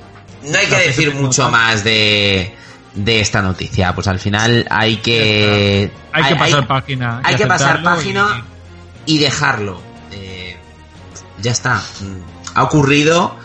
no 0.50 0.58
hay 0.58 0.66
que 0.66 0.76
decir 0.76 1.14
mucho 1.14 1.48
más 1.50 1.82
de, 1.82 2.54
de 2.94 3.20
esta 3.20 3.40
noticia. 3.40 3.94
Pues 3.94 4.06
al 4.06 4.18
final 4.18 4.66
hay 4.70 4.96
que. 4.96 5.90
Hay 6.12 6.24
que 6.24 6.36
pasar 6.36 6.66
página. 6.66 7.22
y 7.24 7.28
Hay 7.28 7.36
que 7.36 7.46
pasar 7.46 7.82
página 7.82 8.44
y 9.06 9.18
dejarlo. 9.18 9.80
Eh, 10.12 10.56
ya 11.40 11.52
está. 11.52 11.76
Mm, 11.76 12.20
Ha 12.54 12.62
ocurrido. 12.64 13.36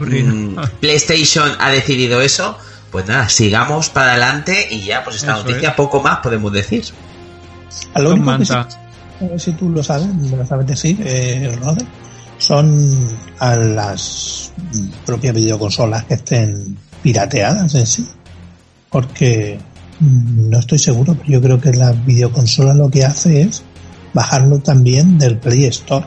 Mm, 0.00 0.56
PlayStation 0.80 1.50
ha 1.58 1.70
decidido 1.70 2.20
eso. 2.20 2.56
Pues 2.90 3.06
nada, 3.06 3.28
sigamos 3.28 3.90
para 3.90 4.12
adelante 4.12 4.68
y 4.70 4.80
ya, 4.82 5.02
pues 5.04 5.16
esta 5.16 5.34
Eso 5.34 5.44
noticia 5.44 5.70
es. 5.70 5.74
poco 5.74 6.00
más 6.00 6.18
podemos 6.18 6.52
decir. 6.52 6.84
A 7.94 8.00
lo 8.00 8.10
único 8.14 8.38
que 8.38 8.44
sí, 8.46 8.52
Manta. 8.52 8.68
a 9.20 9.24
ver 9.24 9.40
si 9.40 9.52
tú 9.52 9.68
lo 9.68 9.82
sabes, 9.82 10.06
me 10.14 10.36
lo 10.36 10.46
sabes 10.46 10.66
decir, 10.66 10.96
eh, 11.04 11.54
Rode, 11.60 11.84
son 12.38 13.08
a 13.38 13.56
las 13.56 14.52
propias 15.04 15.34
videoconsolas 15.34 16.04
que 16.04 16.14
estén 16.14 16.76
pirateadas 17.02 17.74
en 17.74 17.86
sí. 17.86 18.06
Porque 18.88 19.58
mm, 20.00 20.48
no 20.48 20.58
estoy 20.58 20.78
seguro, 20.78 21.14
pero 21.14 21.28
yo 21.28 21.42
creo 21.42 21.60
que 21.60 21.72
la 21.72 21.92
videoconsola 21.92 22.72
lo 22.72 22.88
que 22.88 23.04
hace 23.04 23.42
es 23.42 23.62
bajarlo 24.14 24.60
también 24.60 25.18
del 25.18 25.36
Play 25.38 25.64
Store. 25.66 26.06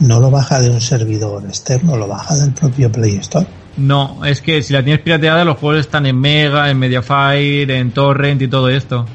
No 0.00 0.20
lo 0.20 0.30
baja 0.30 0.60
de 0.60 0.70
un 0.70 0.80
servidor 0.80 1.44
externo, 1.46 1.96
lo 1.96 2.06
baja 2.06 2.36
del 2.36 2.52
propio 2.52 2.90
Play 2.92 3.16
Store. 3.16 3.46
No, 3.78 4.24
es 4.24 4.40
que 4.40 4.62
si 4.62 4.72
la 4.72 4.82
tienes 4.82 5.02
pirateada, 5.02 5.44
los 5.44 5.58
juegos 5.58 5.80
están 5.80 6.06
en 6.06 6.18
Mega, 6.18 6.70
en 6.70 6.78
Mediafire, 6.78 7.78
en 7.78 7.90
Torrent 7.92 8.40
y 8.42 8.48
todo 8.48 8.68
esto. 8.68 9.06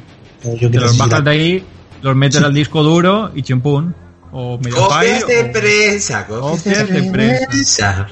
Yo 0.43 0.51
Te 0.53 0.57
quiero 0.69 0.85
los 0.87 0.97
bajas 0.97 1.19
la- 1.19 1.21
de 1.21 1.31
ahí, 1.31 1.63
los 2.01 2.15
metes 2.15 2.41
al 2.41 2.53
disco 2.53 2.83
duro 2.83 3.31
y 3.35 3.41
chimpún. 3.43 3.93
O 4.31 4.57
Mediafire. 4.59 5.21
Copias 5.21 5.27
de 5.27 5.39
o- 5.39 5.51
prensa, 5.51 6.27
copias 6.27 6.57
Copias 6.63 6.87
de 6.89 7.01
de 7.01 7.11
prensa. 7.11 8.07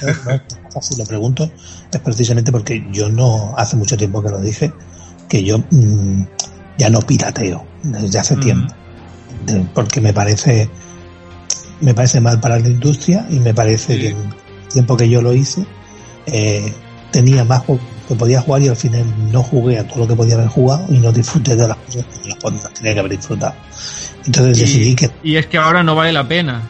prensa. 0.00 0.42
No, 0.74 0.82
si 0.82 0.96
lo 0.96 1.04
pregunto 1.04 1.50
es 1.92 2.00
precisamente 2.00 2.52
porque 2.52 2.86
yo 2.92 3.08
no 3.08 3.54
hace 3.56 3.76
mucho 3.76 3.96
tiempo 3.96 4.22
que 4.22 4.28
lo 4.30 4.40
dije 4.40 4.72
que 5.28 5.42
yo 5.44 5.58
mm, 5.70 6.22
ya 6.78 6.90
no 6.90 7.00
pirateo 7.00 7.64
desde 7.82 8.18
hace 8.18 8.36
Mm. 8.36 8.40
tiempo 8.40 8.74
De- 9.46 9.64
porque 9.74 10.00
me 10.00 10.12
parece 10.12 10.68
me 11.80 11.94
parece 11.94 12.20
mal 12.20 12.40
para 12.40 12.58
la 12.58 12.68
industria 12.68 13.26
y 13.30 13.40
me 13.40 13.54
parece 13.54 13.94
Sí. 13.94 14.00
que 14.00 14.08
en 14.10 14.16
el 14.18 14.68
tiempo 14.72 14.96
que 14.96 15.08
yo 15.08 15.22
lo 15.22 15.32
hice 15.32 15.64
eh, 16.26 16.72
tenía 17.10 17.44
más 17.44 17.62
que 18.08 18.14
podía 18.14 18.40
jugar 18.40 18.62
y 18.62 18.68
al 18.68 18.76
final 18.76 19.04
no 19.32 19.42
jugué 19.42 19.78
a 19.78 19.86
todo 19.86 20.00
lo 20.00 20.08
que 20.08 20.14
podía 20.16 20.34
haber 20.34 20.48
jugado 20.48 20.84
y 20.90 20.98
no 20.98 21.12
disfruté 21.12 21.56
de 21.56 21.66
las 21.68 21.76
cosas 21.76 22.04
que 22.22 22.28
las 22.28 22.38
cosas 22.38 22.74
tenía 22.74 22.94
que 22.94 23.00
haber 23.00 23.12
disfrutado 23.12 23.54
entonces 24.26 24.58
decidí 24.58 24.94
que 24.94 25.10
y 25.22 25.36
es 25.36 25.46
que 25.46 25.58
ahora 25.58 25.82
no 25.82 25.94
vale 25.94 26.12
la 26.12 26.26
pena. 26.28 26.62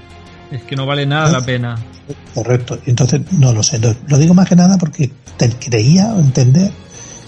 Es 0.51 0.63
que 0.63 0.75
no 0.77 0.85
vale 0.87 1.07
nada 1.07 1.31
la 1.31 1.41
pena. 1.41 1.77
Correcto. 2.35 2.79
Entonces, 2.87 3.21
no 3.33 3.53
lo 3.53 3.63
sé. 3.63 3.81
Lo 4.09 4.19
digo 4.19 4.35
más 4.35 4.49
que 4.49 4.57
nada 4.57 4.77
porque 4.79 5.11
te 5.37 5.49
creía 5.51 6.13
entender 6.17 6.73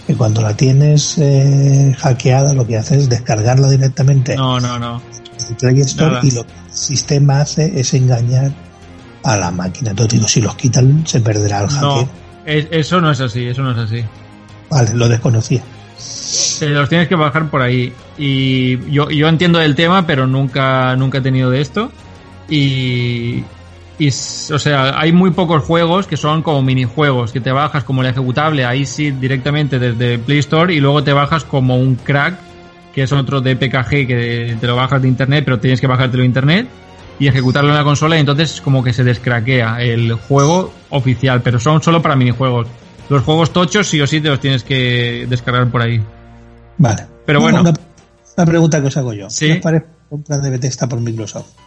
que 0.06 0.14
cuando 0.16 0.42
la 0.42 0.56
tienes 0.56 1.18
eh, 1.18 1.94
hackeada 1.98 2.52
lo 2.54 2.66
que 2.66 2.76
hace 2.78 2.96
es 2.96 3.08
descargarla 3.08 3.68
directamente 3.70 4.34
No, 4.36 4.58
no, 4.58 4.78
no. 4.78 5.00
Del 5.49 5.56
Play 5.56 5.80
Store 5.80 6.11
Nada. 6.12 6.20
y 6.26 6.30
lo 6.32 6.44
que 6.46 6.52
el 6.52 6.72
sistema 6.75 7.40
hace 7.40 7.78
es 7.78 7.92
engañar 7.94 8.50
a 9.25 9.37
la 9.37 9.50
máquina. 9.50 9.90
Entonces 9.90 10.14
digo, 10.18 10.28
si 10.28 10.40
los 10.40 10.54
quitan 10.56 11.06
se 11.06 11.20
perderá 11.20 11.61
el. 11.64 11.80
No, 11.80 12.08
es- 12.44 12.66
eso 12.70 13.00
no 13.00 13.11
es 13.11 13.20
así, 13.20 13.46
eso 13.46 13.62
no 13.62 13.72
es 13.72 13.78
así. 13.78 14.04
Vale, 14.70 14.94
lo 14.94 15.08
desconocía. 15.08 15.62
Los 16.62 16.88
tienes 16.88 17.08
que 17.08 17.14
bajar 17.14 17.49
por 17.50 17.61
ahí. 17.62 17.92
Y 18.18 18.78
yo, 18.90 19.11
yo 19.11 19.28
entiendo 19.28 19.58
del 19.58 19.75
tema, 19.75 20.06
pero 20.06 20.26
nunca, 20.26 20.96
nunca 20.96 21.18
he 21.18 21.20
tenido 21.20 21.50
de 21.50 21.61
esto. 21.61 21.92
Y, 22.49 23.42
o 24.52 24.58
sea, 24.58 24.99
hay 24.99 25.12
muy 25.12 25.30
pocos 25.30 25.62
juegos 25.64 26.06
que 26.06 26.16
son 26.16 26.42
como 26.42 26.62
minijuegos, 26.62 27.32
que 27.32 27.40
te 27.40 27.52
bajas 27.52 27.84
como 27.84 28.02
el 28.02 28.08
ejecutable 28.08 28.64
ahí 28.64 28.84
sí 28.87 29.11
directamente 29.12 29.78
desde 29.78 30.18
Play 30.18 30.38
Store 30.38 30.75
y 30.75 30.80
luego 30.80 31.04
te 31.04 31.12
bajas 31.12 31.44
como 31.44 31.76
un 31.76 31.94
crack, 31.96 32.34
que 32.94 33.02
es 33.02 33.12
otro 33.12 33.40
de 33.40 33.56
PKG 33.56 34.06
que 34.06 34.56
te 34.61 34.66
lo 34.66 34.76
bajas 34.76 35.00
de 35.02 35.08
internet, 35.08 35.44
pero 35.44 35.58
tienes 35.58 35.80
que 35.80 35.87
bajártelo 35.87 36.22
de 36.22 36.26
internet 36.26 36.68
y 37.18 37.28
ejecutarlo 37.28 37.70
en 37.70 37.76
la 37.76 37.84
consola 37.84 38.16
y 38.16 38.20
entonces 38.20 38.61
como 38.61 38.82
que 38.82 38.92
se 38.92 39.04
descraquea 39.04 39.80
el 39.80 40.12
juego 40.14 40.72
oficial, 40.90 41.42
pero 41.42 41.58
son 41.58 41.82
solo 41.82 42.02
para 42.02 42.16
minijuegos. 42.16 42.68
Los 43.08 43.22
juegos 43.22 43.52
tochos 43.52 43.88
sí 43.88 44.00
o 44.00 44.06
sí 44.06 44.20
te 44.20 44.28
los 44.28 44.40
tienes 44.40 44.64
que 44.64 45.26
descargar 45.28 45.70
por 45.70 45.82
ahí. 45.82 46.02
Vale. 46.78 47.06
Pero 47.26 47.40
bueno. 47.40 47.61
Una, 47.61 47.72
una 48.37 48.46
pregunta 48.46 48.80
que 48.80 48.87
os 48.87 48.96
hago 48.96 49.12
yo. 49.12 49.28
Sí. 49.30 49.46
¿Qué 49.46 49.52
os 49.54 49.58
parece 49.58 49.87
compra 50.08 50.38
de 50.38 50.50
Bethesda 50.50 50.88
por 50.88 51.00
Microsoft? 51.00 51.62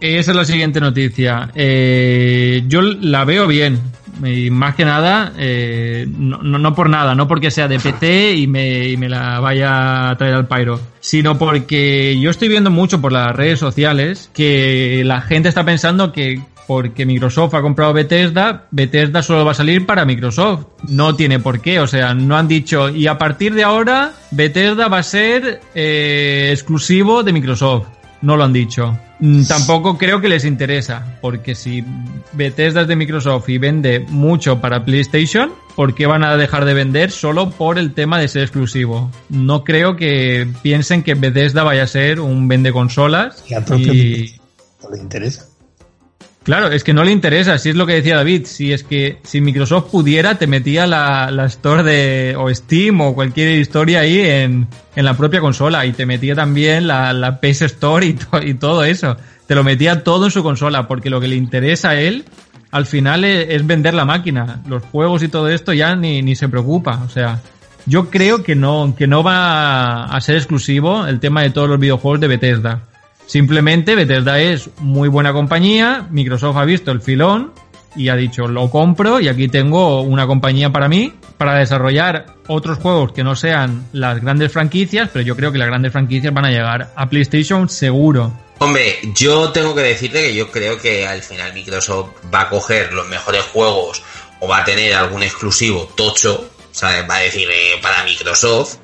Esa 0.00 0.30
es 0.30 0.36
la 0.36 0.44
siguiente 0.44 0.80
noticia. 0.80 1.50
Eh, 1.54 2.62
yo 2.66 2.82
la 2.82 3.24
veo 3.24 3.46
bien. 3.46 3.80
Y 4.24 4.50
más 4.50 4.74
que 4.74 4.84
nada, 4.84 5.32
eh, 5.38 6.06
no, 6.08 6.74
por 6.74 6.90
nada, 6.90 7.14
no 7.14 7.28
porque 7.28 7.52
sea 7.52 7.68
de 7.68 7.78
PC 7.78 8.34
y 8.34 8.46
me, 8.48 8.88
y 8.88 8.96
me 8.96 9.08
la 9.08 9.38
vaya 9.38 10.10
a 10.10 10.16
traer 10.16 10.34
al 10.34 10.48
Pyro, 10.48 10.80
sino 10.98 11.38
porque 11.38 12.18
yo 12.20 12.30
estoy 12.30 12.48
viendo 12.48 12.70
mucho 12.70 13.00
por 13.00 13.12
las 13.12 13.34
redes 13.36 13.60
sociales 13.60 14.28
que 14.34 15.02
la 15.04 15.20
gente 15.20 15.48
está 15.48 15.64
pensando 15.64 16.10
que 16.10 16.40
porque 16.66 17.06
Microsoft 17.06 17.54
ha 17.54 17.62
comprado 17.62 17.94
Bethesda, 17.94 18.66
Bethesda 18.70 19.22
solo 19.22 19.42
va 19.42 19.52
a 19.52 19.54
salir 19.54 19.86
para 19.86 20.04
Microsoft. 20.04 20.66
No 20.86 21.16
tiene 21.16 21.38
por 21.38 21.62
qué, 21.62 21.80
o 21.80 21.86
sea, 21.86 22.12
no 22.12 22.36
han 22.36 22.46
dicho, 22.46 22.90
y 22.90 23.06
a 23.06 23.16
partir 23.16 23.54
de 23.54 23.64
ahora, 23.64 24.12
Bethesda 24.32 24.88
va 24.88 24.98
a 24.98 25.02
ser 25.02 25.60
eh, 25.74 26.50
exclusivo 26.52 27.22
de 27.22 27.32
Microsoft. 27.32 27.86
No 28.20 28.36
lo 28.36 28.44
han 28.44 28.52
dicho. 28.52 28.98
Mm, 29.20 29.44
Tampoco 29.44 29.98
creo 29.98 30.20
que 30.20 30.28
les 30.28 30.44
interesa, 30.44 31.18
porque 31.20 31.54
si 31.54 31.84
Bethesda 32.32 32.82
es 32.82 32.88
de 32.88 32.96
Microsoft 32.96 33.48
y 33.48 33.58
vende 33.58 34.00
mucho 34.08 34.60
para 34.60 34.84
PlayStation, 34.84 35.52
¿por 35.74 35.94
qué 35.94 36.06
van 36.06 36.24
a 36.24 36.36
dejar 36.36 36.64
de 36.64 36.74
vender 36.74 37.10
solo 37.10 37.50
por 37.50 37.78
el 37.78 37.94
tema 37.94 38.18
de 38.18 38.28
ser 38.28 38.42
exclusivo? 38.42 39.10
No 39.28 39.64
creo 39.64 39.96
que 39.96 40.48
piensen 40.62 41.02
que 41.02 41.14
Bethesda 41.14 41.62
vaya 41.62 41.84
a 41.84 41.86
ser 41.88 42.20
un 42.20 42.48
vende 42.48 42.72
consolas 42.72 43.44
Y 43.48 43.54
al 43.54 43.64
propio 43.64 43.92
y... 43.92 43.96
Microsoft 43.96 44.38
no 44.82 44.90
le 44.90 45.02
interesa. 45.02 45.47
Claro, 46.48 46.68
es 46.68 46.82
que 46.82 46.94
no 46.94 47.04
le 47.04 47.12
interesa, 47.12 47.58
si 47.58 47.68
es 47.68 47.76
lo 47.76 47.86
que 47.86 47.92
decía 47.92 48.16
David, 48.16 48.46
si 48.46 48.72
es 48.72 48.82
que 48.82 49.18
si 49.22 49.42
Microsoft 49.42 49.90
pudiera 49.90 50.36
te 50.36 50.46
metía 50.46 50.86
la, 50.86 51.30
la 51.30 51.44
store 51.44 51.82
de 51.82 52.36
o 52.38 52.48
Steam 52.54 53.02
o 53.02 53.14
cualquier 53.14 53.58
historia 53.60 54.00
ahí 54.00 54.18
en, 54.20 54.66
en 54.96 55.04
la 55.04 55.12
propia 55.14 55.40
consola 55.42 55.84
y 55.84 55.92
te 55.92 56.06
metía 56.06 56.34
también 56.34 56.86
la, 56.86 57.12
la 57.12 57.38
PS 57.38 57.60
Store 57.66 58.06
y, 58.06 58.14
to- 58.14 58.40
y 58.42 58.54
todo 58.54 58.82
eso, 58.84 59.18
te 59.46 59.54
lo 59.54 59.62
metía 59.62 60.02
todo 60.02 60.24
en 60.24 60.30
su 60.30 60.42
consola 60.42 60.88
porque 60.88 61.10
lo 61.10 61.20
que 61.20 61.28
le 61.28 61.36
interesa 61.36 61.90
a 61.90 62.00
él 62.00 62.24
al 62.70 62.86
final 62.86 63.24
es, 63.24 63.48
es 63.50 63.66
vender 63.66 63.92
la 63.92 64.06
máquina, 64.06 64.62
los 64.66 64.82
juegos 64.84 65.22
y 65.22 65.28
todo 65.28 65.50
esto 65.50 65.74
ya 65.74 65.96
ni, 65.96 66.22
ni 66.22 66.34
se 66.34 66.48
preocupa, 66.48 67.02
o 67.04 67.10
sea, 67.10 67.40
yo 67.84 68.08
creo 68.08 68.42
que 68.42 68.54
no, 68.54 68.94
que 68.96 69.06
no 69.06 69.22
va 69.22 70.04
a 70.04 70.20
ser 70.22 70.36
exclusivo 70.36 71.06
el 71.06 71.20
tema 71.20 71.42
de 71.42 71.50
todos 71.50 71.68
los 71.68 71.78
videojuegos 71.78 72.20
de 72.20 72.28
Bethesda. 72.28 72.84
Simplemente 73.28 73.94
Bethesda 73.94 74.40
es 74.40 74.70
muy 74.78 75.10
buena 75.10 75.34
compañía, 75.34 76.08
Microsoft 76.10 76.56
ha 76.56 76.64
visto 76.64 76.90
el 76.92 77.02
filón 77.02 77.52
y 77.94 78.08
ha 78.08 78.16
dicho 78.16 78.48
lo 78.48 78.70
compro 78.70 79.20
y 79.20 79.28
aquí 79.28 79.48
tengo 79.48 80.00
una 80.00 80.26
compañía 80.26 80.72
para 80.72 80.88
mí 80.88 81.12
para 81.36 81.58
desarrollar 81.58 82.24
otros 82.46 82.78
juegos 82.78 83.12
que 83.12 83.22
no 83.22 83.36
sean 83.36 83.86
las 83.92 84.22
grandes 84.22 84.50
franquicias, 84.50 85.10
pero 85.12 85.22
yo 85.26 85.36
creo 85.36 85.52
que 85.52 85.58
las 85.58 85.68
grandes 85.68 85.92
franquicias 85.92 86.32
van 86.32 86.46
a 86.46 86.50
llegar 86.50 86.90
a 86.96 87.10
PlayStation 87.10 87.68
seguro. 87.68 88.32
Hombre, 88.60 88.98
yo 89.14 89.50
tengo 89.50 89.74
que 89.74 89.82
decirte 89.82 90.22
que 90.22 90.34
yo 90.34 90.50
creo 90.50 90.78
que 90.78 91.06
al 91.06 91.22
final 91.22 91.52
Microsoft 91.52 92.12
va 92.34 92.40
a 92.40 92.48
coger 92.48 92.94
los 92.94 93.06
mejores 93.08 93.42
juegos 93.42 94.02
o 94.40 94.48
va 94.48 94.62
a 94.62 94.64
tener 94.64 94.94
algún 94.94 95.22
exclusivo 95.22 95.84
tocho, 95.94 96.48
¿sabes? 96.72 97.04
Va 97.08 97.16
a 97.16 97.20
decir 97.20 97.46
eh, 97.50 97.78
para 97.82 98.04
Microsoft 98.04 98.78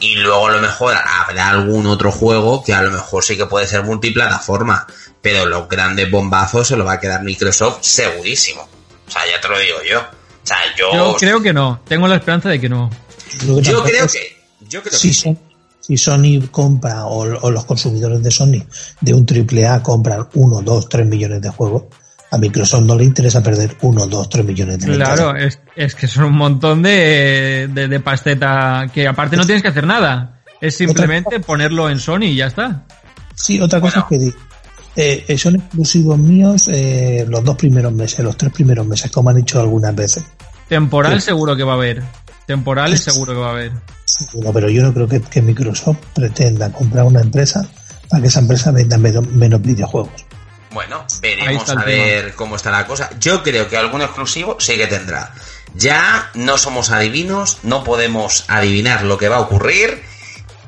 y 0.00 0.16
luego 0.16 0.48
a 0.48 0.52
lo 0.52 0.60
mejor 0.60 0.94
habrá 0.96 1.50
algún 1.50 1.86
otro 1.86 2.10
juego 2.10 2.64
que 2.64 2.72
a 2.74 2.82
lo 2.82 2.90
mejor 2.90 3.22
sí 3.22 3.36
que 3.36 3.46
puede 3.46 3.66
ser 3.66 3.84
multiplataforma, 3.84 4.86
pero 5.22 5.46
los 5.46 5.68
grandes 5.68 6.10
bombazos 6.10 6.66
se 6.68 6.76
lo 6.76 6.84
va 6.84 6.94
a 6.94 7.00
quedar 7.00 7.22
Microsoft 7.22 7.78
segurísimo. 7.82 8.62
O 9.06 9.10
sea, 9.10 9.22
ya 9.30 9.40
te 9.40 9.48
lo 9.48 9.58
digo 9.58 9.78
yo. 9.88 10.00
O 10.00 10.46
sea, 10.46 10.56
yo, 10.76 10.92
Yo 10.92 11.16
creo 11.18 11.42
que 11.42 11.52
no, 11.52 11.80
tengo 11.86 12.08
la 12.08 12.16
esperanza 12.16 12.48
de 12.48 12.60
que 12.60 12.68
no. 12.68 12.90
Yo 13.46 13.60
creo 13.60 13.62
que 13.62 13.62
yo 13.70 13.82
creo 13.84 14.04
es- 14.06 14.12
que 14.12 14.36
yo 14.68 14.82
creo 14.82 14.98
si, 14.98 15.08
que 15.08 15.14
Son- 15.14 15.38
si 15.80 15.96
Sony 15.96 16.48
compra 16.50 17.04
o, 17.06 17.18
o 17.42 17.50
los 17.50 17.64
consumidores 17.64 18.22
de 18.22 18.30
Sony 18.30 18.62
de 19.00 19.14
un 19.14 19.26
triple 19.26 19.66
A 19.66 19.82
compran 19.82 20.28
1, 20.34 20.62
2, 20.62 20.88
3 20.88 21.06
millones 21.06 21.42
de 21.42 21.50
juegos, 21.50 21.84
a 22.30 22.38
Microsoft 22.38 22.82
no 22.84 22.94
le 22.96 23.04
interesa 23.04 23.42
perder 23.42 23.76
1, 23.80 24.06
2, 24.06 24.28
3 24.28 24.44
millones 24.44 24.78
de 24.78 24.92
Claro, 24.94 25.34
es, 25.36 25.58
es 25.76 25.94
que 25.94 26.06
son 26.06 26.24
un 26.24 26.36
montón 26.36 26.82
de, 26.82 27.68
de, 27.72 27.88
de 27.88 28.00
pasteta 28.00 28.86
que 28.92 29.08
aparte 29.08 29.36
no 29.36 29.44
tienes 29.44 29.62
que 29.62 29.68
hacer 29.68 29.86
nada. 29.86 30.40
Es 30.60 30.76
simplemente 30.76 31.40
ponerlo 31.40 31.88
en 31.90 31.98
Sony 31.98 32.24
y 32.24 32.36
ya 32.36 32.46
está. 32.46 32.84
Sí, 33.34 33.60
otra 33.60 33.80
cosa 33.80 34.06
Bueno. 34.08 34.26
es 34.26 34.32
que 34.32 34.38
di- 34.38 34.44
eh, 34.96 35.24
eh, 35.28 35.38
son 35.38 35.56
exclusivos 35.56 36.18
míos 36.18 36.68
eh, 36.72 37.24
los 37.28 37.42
dos 37.44 37.56
primeros 37.56 37.92
meses, 37.92 38.20
los 38.20 38.36
tres 38.36 38.52
primeros 38.52 38.86
meses, 38.86 39.10
como 39.10 39.30
han 39.30 39.36
dicho 39.36 39.58
algunas 39.60 39.94
veces. 39.94 40.24
Temporal 40.68 41.20
Sí. 41.20 41.26
seguro 41.26 41.56
que 41.56 41.62
va 41.64 41.72
a 41.72 41.76
haber. 41.76 42.02
Temporales 42.46 43.00
seguro 43.00 43.32
que 43.32 43.38
va 43.38 43.48
a 43.48 43.52
haber. 43.52 43.72
No, 44.42 44.52
pero 44.52 44.68
yo 44.68 44.82
no 44.82 44.92
creo 44.92 45.08
que, 45.08 45.20
que 45.22 45.40
Microsoft 45.40 45.98
pretenda 46.14 46.70
comprar 46.70 47.04
una 47.04 47.20
empresa 47.20 47.66
para 48.08 48.20
que 48.22 48.28
esa 48.28 48.40
empresa 48.40 48.70
venda 48.72 48.98
menos 48.98 49.62
videojuegos. 49.62 50.10
Bueno, 50.70 51.04
veremos 51.20 51.68
a 51.68 51.74
ver 51.84 52.34
cómo 52.34 52.56
está 52.56 52.70
la 52.70 52.86
cosa. 52.86 53.10
Yo 53.18 53.42
creo 53.42 53.68
que 53.68 53.76
algún 53.76 54.02
exclusivo 54.02 54.56
sí 54.60 54.76
que 54.76 54.86
tendrá. 54.86 55.34
Ya 55.74 56.30
no 56.34 56.58
somos 56.58 56.90
adivinos, 56.90 57.58
no 57.62 57.84
podemos 57.84 58.44
adivinar 58.48 59.04
lo 59.04 59.18
que 59.18 59.28
va 59.28 59.36
a 59.36 59.40
ocurrir 59.40 60.02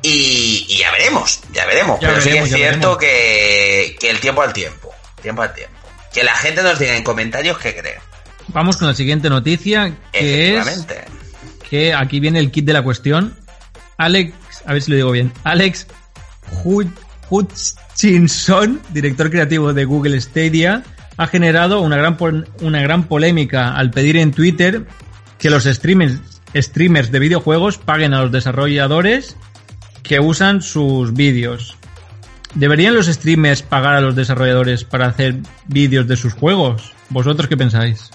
y, 0.01 0.65
y 0.69 0.77
ya 0.77 0.91
veremos, 0.91 1.39
ya 1.53 1.65
veremos. 1.65 1.99
Ya 2.01 2.09
Pero 2.09 2.21
sí 2.21 2.29
es 2.29 2.53
cierto 2.53 2.97
que, 2.97 3.95
que 3.99 4.09
el 4.09 4.19
tiempo 4.19 4.41
al 4.41 4.53
tiempo, 4.53 4.93
tiempo 5.21 5.41
al 5.41 5.53
tiempo. 5.53 5.73
Que 6.13 6.23
la 6.23 6.35
gente 6.35 6.61
nos 6.63 6.79
diga 6.79 6.95
en 6.95 7.03
comentarios 7.03 7.57
qué 7.57 7.75
cree. 7.75 7.99
Vamos 8.49 8.77
con 8.77 8.87
la 8.87 8.93
siguiente 8.93 9.29
noticia, 9.29 9.93
que 10.11 10.57
es 10.57 10.85
que 11.69 11.93
aquí 11.93 12.19
viene 12.19 12.39
el 12.39 12.51
kit 12.51 12.65
de 12.65 12.73
la 12.73 12.81
cuestión. 12.83 13.37
Alex, 13.97 14.33
a 14.65 14.73
ver 14.73 14.81
si 14.81 14.91
lo 14.91 14.97
digo 14.97 15.11
bien. 15.11 15.33
Alex 15.43 15.87
Hu- 16.63 16.91
Hutchinson, 17.33 18.79
director 18.89 19.31
creativo 19.31 19.73
de 19.73 19.85
Google 19.85 20.21
Stadia, 20.21 20.83
ha 21.17 21.25
generado 21.25 21.81
una 21.81 21.97
gran, 21.97 22.45
una 22.61 22.81
gran 22.81 23.05
polémica 23.05 23.75
al 23.75 23.89
pedir 23.89 24.17
en 24.17 24.31
Twitter 24.31 24.85
que 25.39 25.49
los 25.49 25.63
streamers, 25.63 26.19
streamers 26.55 27.11
de 27.11 27.17
videojuegos 27.17 27.79
paguen 27.79 28.13
a 28.13 28.21
los 28.21 28.31
desarrolladores 28.31 29.35
que 30.03 30.19
usan 30.19 30.61
sus 30.61 31.13
vídeos. 31.13 31.75
¿Deberían 32.53 32.93
los 32.93 33.07
streamers 33.07 33.63
pagar 33.63 33.95
a 33.95 34.01
los 34.01 34.15
desarrolladores 34.15 34.83
para 34.83 35.07
hacer 35.07 35.37
vídeos 35.65 36.07
de 36.07 36.17
sus 36.17 36.33
juegos? 36.33 36.93
¿Vosotros 37.09 37.47
qué 37.47 37.57
pensáis? 37.57 38.11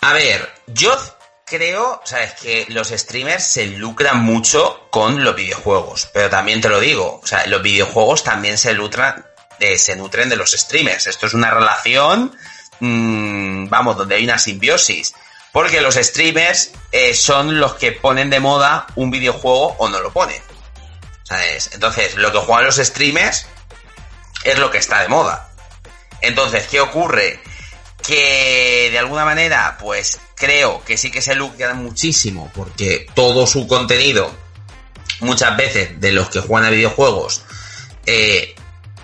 A 0.00 0.14
ver, 0.14 0.48
yo 0.68 0.90
creo, 1.50 2.00
sabes, 2.04 2.34
que 2.34 2.64
los 2.68 2.88
streamers 2.88 3.42
se 3.42 3.66
lucran 3.66 4.22
mucho 4.22 4.86
con 4.90 5.24
los 5.24 5.34
videojuegos, 5.34 6.08
pero 6.14 6.30
también 6.30 6.60
te 6.60 6.68
lo 6.68 6.78
digo, 6.78 7.20
o 7.22 7.26
sea, 7.26 7.44
los 7.46 7.60
videojuegos 7.60 8.22
también 8.22 8.56
se 8.56 8.72
nutran, 8.74 9.26
eh, 9.58 9.76
se 9.76 9.96
nutren 9.96 10.28
de 10.28 10.36
los 10.36 10.52
streamers. 10.52 11.08
Esto 11.08 11.26
es 11.26 11.34
una 11.34 11.50
relación, 11.50 12.34
mmm, 12.78 13.68
vamos, 13.68 13.96
donde 13.96 14.14
hay 14.14 14.24
una 14.24 14.38
simbiosis. 14.38 15.12
Porque 15.52 15.80
los 15.80 15.96
streamers 15.96 16.70
eh, 16.92 17.12
son 17.12 17.58
los 17.58 17.74
que 17.74 17.90
ponen 17.90 18.30
de 18.30 18.38
moda 18.38 18.86
un 18.94 19.10
videojuego 19.10 19.74
o 19.78 19.88
no 19.88 19.98
lo 19.98 20.12
ponen. 20.12 20.40
¿Sabes? 21.24 21.70
Entonces, 21.72 22.14
lo 22.14 22.30
que 22.30 22.38
juegan 22.38 22.66
los 22.66 22.76
streamers 22.76 23.46
es 24.44 24.58
lo 24.58 24.70
que 24.70 24.78
está 24.78 25.02
de 25.02 25.08
moda. 25.08 25.50
Entonces, 26.20 26.68
¿qué 26.68 26.80
ocurre? 26.80 27.40
Que 28.00 28.90
de 28.92 28.98
alguna 29.00 29.24
manera, 29.24 29.76
pues 29.80 30.20
creo 30.40 30.82
que 30.84 30.96
sí 30.96 31.10
que 31.10 31.22
se 31.22 31.34
lucran 31.34 31.82
muchísimo 31.82 32.50
porque 32.54 33.06
todo 33.14 33.46
su 33.46 33.68
contenido, 33.68 34.34
muchas 35.20 35.56
veces 35.56 36.00
de 36.00 36.12
los 36.12 36.30
que 36.30 36.40
juegan 36.40 36.68
a 36.68 36.70
videojuegos, 36.70 37.42
eh, 38.06 38.56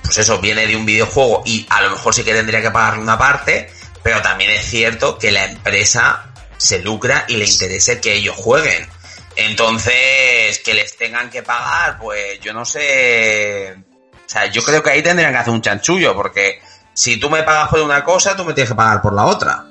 pues 0.02 0.18
eso 0.18 0.38
viene 0.38 0.66
de 0.66 0.74
un 0.74 0.86
videojuego 0.86 1.42
y 1.44 1.66
a 1.68 1.82
lo 1.82 1.90
mejor 1.90 2.14
sí 2.14 2.24
que 2.24 2.32
tendría 2.32 2.62
que 2.62 2.70
pagarle 2.70 3.02
una 3.02 3.18
parte, 3.18 3.70
pero 4.02 4.22
también 4.22 4.50
es 4.50 4.64
cierto 4.64 5.18
que 5.18 5.30
la 5.30 5.44
empresa 5.44 6.32
se 6.56 6.80
lucra 6.80 7.26
y 7.28 7.36
le 7.36 7.44
interesa 7.44 8.00
que 8.00 8.14
ellos 8.14 8.34
jueguen. 8.36 8.88
Entonces, 9.36 10.58
que 10.64 10.72
les 10.72 10.96
tengan 10.96 11.28
que 11.28 11.42
pagar, 11.42 11.98
pues 11.98 12.40
yo 12.40 12.54
no 12.54 12.64
sé. 12.64 13.76
O 14.14 14.28
sea, 14.28 14.46
yo 14.46 14.62
creo 14.62 14.82
que 14.82 14.90
ahí 14.90 15.02
tendrían 15.02 15.32
que 15.32 15.38
hacer 15.38 15.52
un 15.52 15.60
chanchullo, 15.60 16.14
porque 16.14 16.60
si 16.94 17.18
tú 17.18 17.28
me 17.28 17.42
pagas 17.42 17.68
por 17.68 17.80
una 17.80 18.02
cosa, 18.02 18.34
tú 18.34 18.44
me 18.44 18.54
tienes 18.54 18.70
que 18.70 18.76
pagar 18.76 19.02
por 19.02 19.12
la 19.12 19.26
otra. 19.26 19.66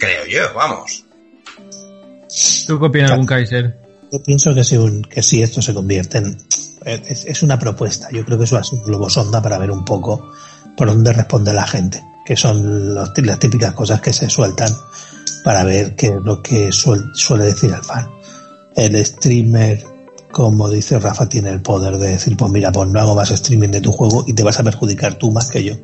Creo 0.00 0.26
yo, 0.26 0.54
vamos. 0.54 1.04
¿Tú 2.66 2.80
qué 2.80 2.86
opinas, 2.86 3.10
algún 3.10 3.26
Kaiser? 3.26 3.78
Yo 4.10 4.22
pienso 4.22 4.54
que 4.54 4.64
si, 4.64 4.76
que 5.02 5.22
si 5.22 5.42
esto 5.42 5.60
se 5.60 5.74
convierte 5.74 6.18
en. 6.18 6.38
Es, 6.84 7.26
es, 7.26 7.42
una 7.42 7.58
propuesta. 7.58 8.08
Yo 8.10 8.24
creo 8.24 8.38
que 8.38 8.44
eso 8.44 8.58
es 8.58 8.72
un 8.72 8.82
globo 8.82 9.10
sonda 9.10 9.42
para 9.42 9.58
ver 9.58 9.70
un 9.70 9.84
poco 9.84 10.32
por 10.74 10.88
dónde 10.88 11.12
responde 11.12 11.52
la 11.52 11.66
gente, 11.66 12.02
que 12.24 12.34
son 12.34 12.94
los, 12.94 13.10
las 13.18 13.38
típicas 13.38 13.74
cosas 13.74 14.00
que 14.00 14.14
se 14.14 14.30
sueltan 14.30 14.72
para 15.44 15.64
ver 15.64 15.94
qué 15.94 16.06
es 16.06 16.22
lo 16.24 16.42
que 16.42 16.72
suele 16.72 17.44
decir 17.44 17.70
el 17.70 17.84
fan. 17.84 18.08
El 18.74 19.04
streamer, 19.04 19.84
como 20.32 20.70
dice 20.70 20.98
Rafa, 20.98 21.28
tiene 21.28 21.50
el 21.50 21.60
poder 21.60 21.98
de 21.98 22.12
decir, 22.12 22.38
pues 22.38 22.50
mira, 22.50 22.72
pues 22.72 22.88
no 22.88 23.00
hago 23.00 23.14
más 23.14 23.30
streaming 23.30 23.68
de 23.68 23.82
tu 23.82 23.92
juego 23.92 24.24
y 24.26 24.32
te 24.32 24.42
vas 24.42 24.58
a 24.58 24.62
perjudicar 24.62 25.16
tú 25.16 25.30
más 25.30 25.50
que 25.50 25.62
yo. 25.62 25.74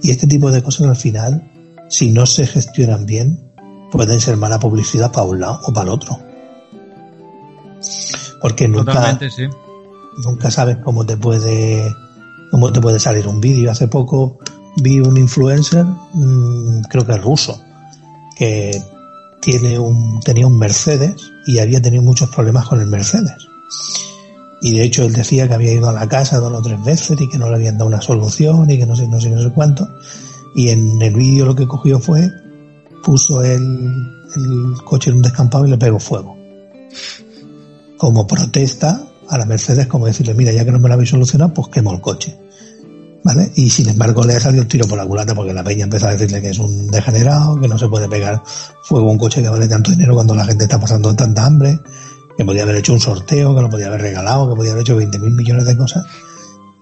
Y 0.00 0.12
este 0.12 0.28
tipo 0.28 0.52
de 0.52 0.62
cosas 0.62 0.86
al 0.86 0.96
final, 0.96 1.50
si 1.88 2.10
no 2.10 2.24
se 2.26 2.46
gestionan 2.46 3.04
bien, 3.04 3.47
pueden 3.90 4.20
ser 4.20 4.36
mala 4.36 4.58
publicidad 4.58 5.12
para 5.12 5.26
un 5.26 5.40
lado 5.40 5.60
o 5.64 5.72
para 5.72 5.84
el 5.86 5.90
otro. 5.90 6.18
Porque 8.40 8.68
nunca, 8.68 9.18
sí. 9.30 9.48
nunca 10.24 10.50
sabes 10.50 10.78
cómo 10.78 11.04
te 11.04 11.16
puede 11.16 11.92
cómo 12.50 12.72
te 12.72 12.80
puede 12.80 12.98
salir 12.98 13.26
un 13.26 13.40
vídeo. 13.40 13.70
Hace 13.70 13.88
poco 13.88 14.38
vi 14.76 15.00
un 15.00 15.16
influencer, 15.16 15.84
mmm, 15.84 16.82
creo 16.88 17.06
que 17.06 17.12
es 17.12 17.22
ruso, 17.22 17.60
que 18.36 18.80
tiene 19.40 19.78
un, 19.78 20.20
tenía 20.20 20.46
un 20.46 20.58
Mercedes 20.58 21.14
y 21.46 21.58
había 21.58 21.80
tenido 21.80 22.02
muchos 22.02 22.28
problemas 22.30 22.66
con 22.68 22.80
el 22.80 22.86
Mercedes. 22.86 23.48
Y 24.60 24.76
de 24.76 24.84
hecho 24.84 25.04
él 25.04 25.12
decía 25.12 25.46
que 25.46 25.54
había 25.54 25.72
ido 25.72 25.88
a 25.88 25.92
la 25.92 26.08
casa 26.08 26.38
dos 26.38 26.52
o 26.52 26.62
tres 26.62 26.82
veces 26.82 27.20
y 27.20 27.28
que 27.28 27.38
no 27.38 27.48
le 27.48 27.56
habían 27.56 27.78
dado 27.78 27.88
una 27.88 28.00
solución 28.00 28.68
y 28.70 28.78
que 28.78 28.86
no 28.86 28.96
sé, 28.96 29.06
no 29.06 29.20
sé, 29.20 29.30
no 29.30 29.42
sé 29.42 29.50
cuánto. 29.50 29.88
Y 30.54 30.70
en 30.70 31.00
el 31.00 31.14
vídeo 31.14 31.46
lo 31.46 31.54
que 31.54 31.68
cogió 31.68 32.00
fue 32.00 32.28
puso 33.02 33.42
el, 33.42 34.18
el 34.36 34.74
coche 34.84 35.10
en 35.10 35.16
un 35.16 35.22
descampado 35.22 35.66
y 35.66 35.70
le 35.70 35.78
pegó 35.78 35.98
fuego. 35.98 36.36
Como 37.96 38.26
protesta 38.26 39.02
a 39.28 39.38
la 39.38 39.44
Mercedes, 39.44 39.86
como 39.86 40.06
decirle, 40.06 40.34
mira, 40.34 40.52
ya 40.52 40.64
que 40.64 40.72
no 40.72 40.78
me 40.78 40.88
lo 40.88 40.94
habéis 40.94 41.10
solucionado, 41.10 41.52
pues 41.52 41.68
quemo 41.68 41.92
el 41.92 42.00
coche. 42.00 42.38
¿Vale? 43.24 43.50
Y 43.56 43.68
sin 43.68 43.88
embargo 43.88 44.24
le 44.24 44.36
ha 44.36 44.40
salido 44.40 44.62
el 44.62 44.68
tiro 44.68 44.86
por 44.86 44.96
la 44.96 45.04
culata 45.04 45.34
porque 45.34 45.52
la 45.52 45.64
peña 45.64 45.84
empezó 45.84 46.06
a 46.06 46.12
decirle 46.12 46.40
que 46.40 46.50
es 46.50 46.58
un 46.58 46.86
degenerado, 46.86 47.60
que 47.60 47.68
no 47.68 47.76
se 47.76 47.88
puede 47.88 48.08
pegar 48.08 48.42
fuego 48.84 49.08
a 49.08 49.12
un 49.12 49.18
coche 49.18 49.42
que 49.42 49.48
vale 49.48 49.68
tanto 49.68 49.90
dinero 49.90 50.14
cuando 50.14 50.34
la 50.34 50.44
gente 50.44 50.64
está 50.64 50.80
pasando 50.80 51.14
tanta 51.14 51.44
hambre, 51.44 51.78
que 52.36 52.44
podía 52.44 52.62
haber 52.62 52.76
hecho 52.76 52.92
un 52.92 53.00
sorteo, 53.00 53.54
que 53.54 53.60
lo 53.60 53.68
podía 53.68 53.88
haber 53.88 54.02
regalado, 54.02 54.48
que 54.48 54.56
podía 54.56 54.70
haber 54.70 54.82
hecho 54.82 54.96
20 54.96 55.18
mil 55.18 55.32
millones 55.32 55.66
de 55.66 55.76
cosas. 55.76 56.06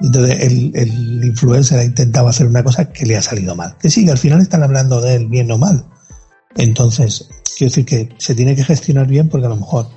Entonces 0.01 0.37
el, 0.41 0.73
el 0.75 1.25
influencer 1.25 1.79
ha 1.79 1.85
intentado 1.85 2.29
hacer 2.29 2.47
una 2.47 2.63
cosa 2.63 2.93
que 2.93 3.07
le 3.07 3.17
ha 3.17 3.23
salido 3.23 3.57
mal. 3.57 3.77
Que 3.81 3.89
sí, 3.89 4.05
que 4.05 4.11
al 4.11 4.19
final 4.19 4.41
están 4.41 4.63
hablando 4.63 5.01
de 5.01 5.15
él 5.15 5.27
bien 5.27 5.51
o 5.51 5.59
mal. 5.59 5.87
Entonces, 6.57 7.29
quiero 7.57 7.71
decir 7.71 7.85
que 7.85 8.09
se 8.19 8.35
tiene 8.35 8.55
que 8.55 8.64
gestionar 8.64 9.07
bien 9.07 9.29
porque 9.29 9.47
a 9.47 9.51
lo 9.51 9.57
mejor 9.57 9.88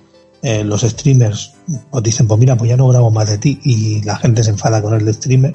eh, 0.41 0.63
los 0.63 0.81
streamers 0.81 1.53
os 1.91 2.03
dicen, 2.03 2.27
pues 2.27 2.39
mira, 2.39 2.55
pues 2.55 2.69
ya 2.69 2.77
no 2.77 2.87
grabo 2.87 3.11
más 3.11 3.29
de 3.29 3.37
ti 3.37 3.59
y 3.63 4.01
la 4.03 4.15
gente 4.17 4.43
se 4.43 4.51
enfada 4.51 4.81
con 4.81 4.93
el 4.93 5.13
streamer 5.13 5.53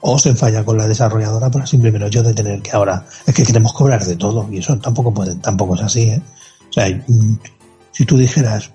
o 0.00 0.18
se 0.18 0.30
enfalla 0.30 0.64
con 0.64 0.76
la 0.76 0.88
desarrolladora 0.88 1.50
por 1.50 1.62
el 1.62 1.68
simple 1.68 1.92
mero 1.92 2.06
hecho 2.06 2.22
de 2.22 2.34
tener 2.34 2.60
que 2.60 2.72
ahora, 2.72 3.06
es 3.24 3.34
que 3.34 3.44
queremos 3.44 3.72
cobrar 3.72 4.04
de 4.04 4.16
todo 4.16 4.48
y 4.50 4.58
eso 4.58 4.76
tampoco 4.78 5.14
puede, 5.14 5.36
tampoco 5.36 5.76
es 5.76 5.82
así, 5.82 6.02
¿eh? 6.10 6.22
O 6.68 6.72
sea, 6.72 6.86
si 7.92 8.04
tú 8.04 8.18
dijeras, 8.18 8.70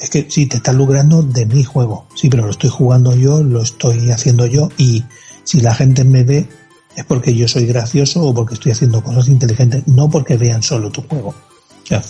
es 0.00 0.10
que 0.10 0.26
sí, 0.30 0.46
te 0.46 0.56
estás 0.56 0.74
lucrando 0.74 1.22
de 1.22 1.46
mi 1.46 1.62
juego, 1.62 2.06
sí, 2.14 2.28
pero 2.28 2.44
lo 2.44 2.50
estoy 2.50 2.70
jugando 2.70 3.14
yo, 3.14 3.42
lo 3.42 3.62
estoy 3.62 4.10
haciendo 4.10 4.46
yo 4.46 4.70
y 4.78 5.04
si 5.44 5.60
la 5.60 5.74
gente 5.74 6.04
me 6.04 6.24
ve 6.24 6.48
es 6.96 7.04
porque 7.04 7.34
yo 7.34 7.46
soy 7.46 7.66
gracioso 7.66 8.22
o 8.22 8.34
porque 8.34 8.54
estoy 8.54 8.72
haciendo 8.72 9.02
cosas 9.02 9.28
inteligentes, 9.28 9.86
no 9.86 10.08
porque 10.08 10.36
vean 10.36 10.62
solo 10.62 10.90
tu 10.90 11.02
juego. 11.02 11.28
O 11.28 11.86
sea, 11.86 12.02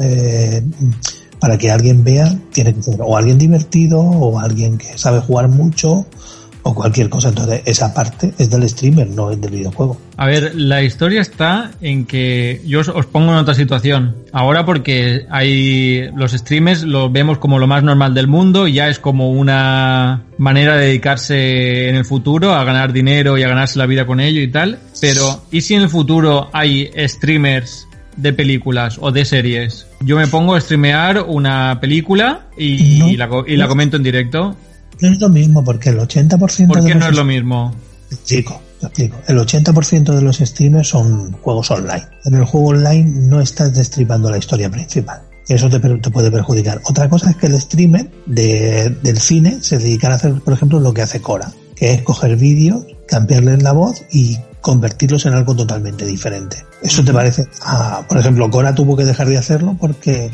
eh, 0.00 0.62
para 1.38 1.58
que 1.58 1.70
alguien 1.70 2.04
vea, 2.04 2.38
tiene 2.52 2.74
que 2.74 2.82
ser 2.82 3.00
o 3.02 3.16
alguien 3.16 3.36
divertido 3.36 4.00
o 4.00 4.38
alguien 4.38 4.78
que 4.78 4.96
sabe 4.96 5.20
jugar 5.20 5.48
mucho 5.48 6.06
o 6.68 6.74
cualquier 6.74 7.08
cosa. 7.08 7.30
Entonces, 7.30 7.62
esa 7.64 7.94
parte 7.94 8.34
es 8.38 8.50
del 8.50 8.68
streamer, 8.68 9.08
no 9.08 9.30
es 9.30 9.40
del 9.40 9.50
videojuego. 9.50 9.98
A 10.16 10.26
ver, 10.26 10.54
la 10.54 10.82
historia 10.82 11.22
está 11.22 11.70
en 11.80 12.04
que 12.04 12.60
yo 12.66 12.80
os, 12.80 12.88
os 12.88 13.06
pongo 13.06 13.32
en 13.32 13.38
otra 13.38 13.54
situación. 13.54 14.16
Ahora 14.32 14.66
porque 14.66 15.26
hay 15.30 16.10
los 16.14 16.32
streamers 16.32 16.82
lo 16.82 17.10
vemos 17.10 17.38
como 17.38 17.58
lo 17.58 17.66
más 17.66 17.82
normal 17.82 18.12
del 18.14 18.26
mundo 18.26 18.68
y 18.68 18.74
ya 18.74 18.88
es 18.88 18.98
como 18.98 19.30
una 19.30 20.24
manera 20.36 20.76
de 20.76 20.86
dedicarse 20.86 21.88
en 21.88 21.96
el 21.96 22.04
futuro 22.04 22.52
a 22.52 22.64
ganar 22.64 22.92
dinero 22.92 23.38
y 23.38 23.42
a 23.42 23.48
ganarse 23.48 23.78
la 23.78 23.86
vida 23.86 24.04
con 24.04 24.20
ello 24.20 24.42
y 24.42 24.48
tal. 24.48 24.78
Pero, 25.00 25.42
¿y 25.50 25.62
si 25.62 25.74
en 25.74 25.82
el 25.82 25.88
futuro 25.88 26.50
hay 26.52 26.90
streamers 27.06 27.88
de 28.16 28.32
películas 28.34 28.98
o 29.00 29.10
de 29.10 29.24
series? 29.24 29.86
Yo 30.00 30.16
me 30.16 30.26
pongo 30.26 30.54
a 30.54 30.60
streamear 30.60 31.24
una 31.26 31.78
película 31.80 32.46
y, 32.58 32.98
No, 32.98 33.08
y 33.08 33.16
la, 33.16 33.28
y 33.46 33.58
comento 33.68 33.96
en 33.96 34.02
directo. 34.02 34.56
No 35.00 35.08
es 35.12 35.20
lo 35.20 35.28
mismo 35.28 35.64
porque 35.64 35.90
el 35.90 35.98
80% 35.98 36.66
¿Por 36.68 36.82
de 36.82 36.88
qué 36.88 36.94
los 36.94 37.04
no 37.04 37.10
es 37.10 37.16
lo 37.16 37.24
mismo? 37.24 37.74
Te 38.08 38.14
explico, 38.14 38.60
te 38.80 38.86
explico. 38.86 39.16
El 39.26 39.38
80% 39.38 40.14
de 40.14 40.22
los 40.22 40.38
streamers 40.38 40.88
son 40.88 41.32
juegos 41.32 41.70
online. 41.70 42.06
En 42.24 42.34
el 42.34 42.44
juego 42.44 42.68
online 42.68 43.04
no 43.28 43.40
estás 43.40 43.74
destripando 43.74 44.30
la 44.30 44.38
historia 44.38 44.70
principal. 44.70 45.22
Eso 45.48 45.68
te, 45.70 45.80
puede 46.10 46.30
perjudicar. 46.30 46.80
Otra 46.84 47.08
cosa 47.08 47.30
es 47.30 47.36
que 47.36 47.46
el 47.46 47.58
streamer 47.60 48.10
de- 48.26 48.94
del 49.02 49.18
cine 49.18 49.58
se 49.62 49.78
dedica 49.78 50.08
a 50.10 50.14
hacer, 50.16 50.34
por 50.40 50.52
ejemplo, 50.52 50.78
lo 50.80 50.92
que 50.92 51.02
hace 51.02 51.20
Cora, 51.22 51.52
que 51.74 51.94
es 51.94 52.02
coger 52.02 52.36
vídeos, 52.36 52.84
cambiarles 53.06 53.62
la 53.62 53.72
voz 53.72 54.02
y 54.12 54.38
convertirlos 54.60 55.24
en 55.24 55.32
algo 55.34 55.54
totalmente 55.56 56.04
diferente. 56.04 56.64
¿Eso 56.82 57.02
te 57.02 57.12
parece? 57.14 57.46
Ah, 57.62 58.02
por 58.06 58.18
ejemplo, 58.18 58.50
Cora 58.50 58.74
tuvo 58.74 58.94
que 58.96 59.04
dejar 59.06 59.28
de 59.28 59.38
hacerlo 59.38 59.76
porque 59.80 60.30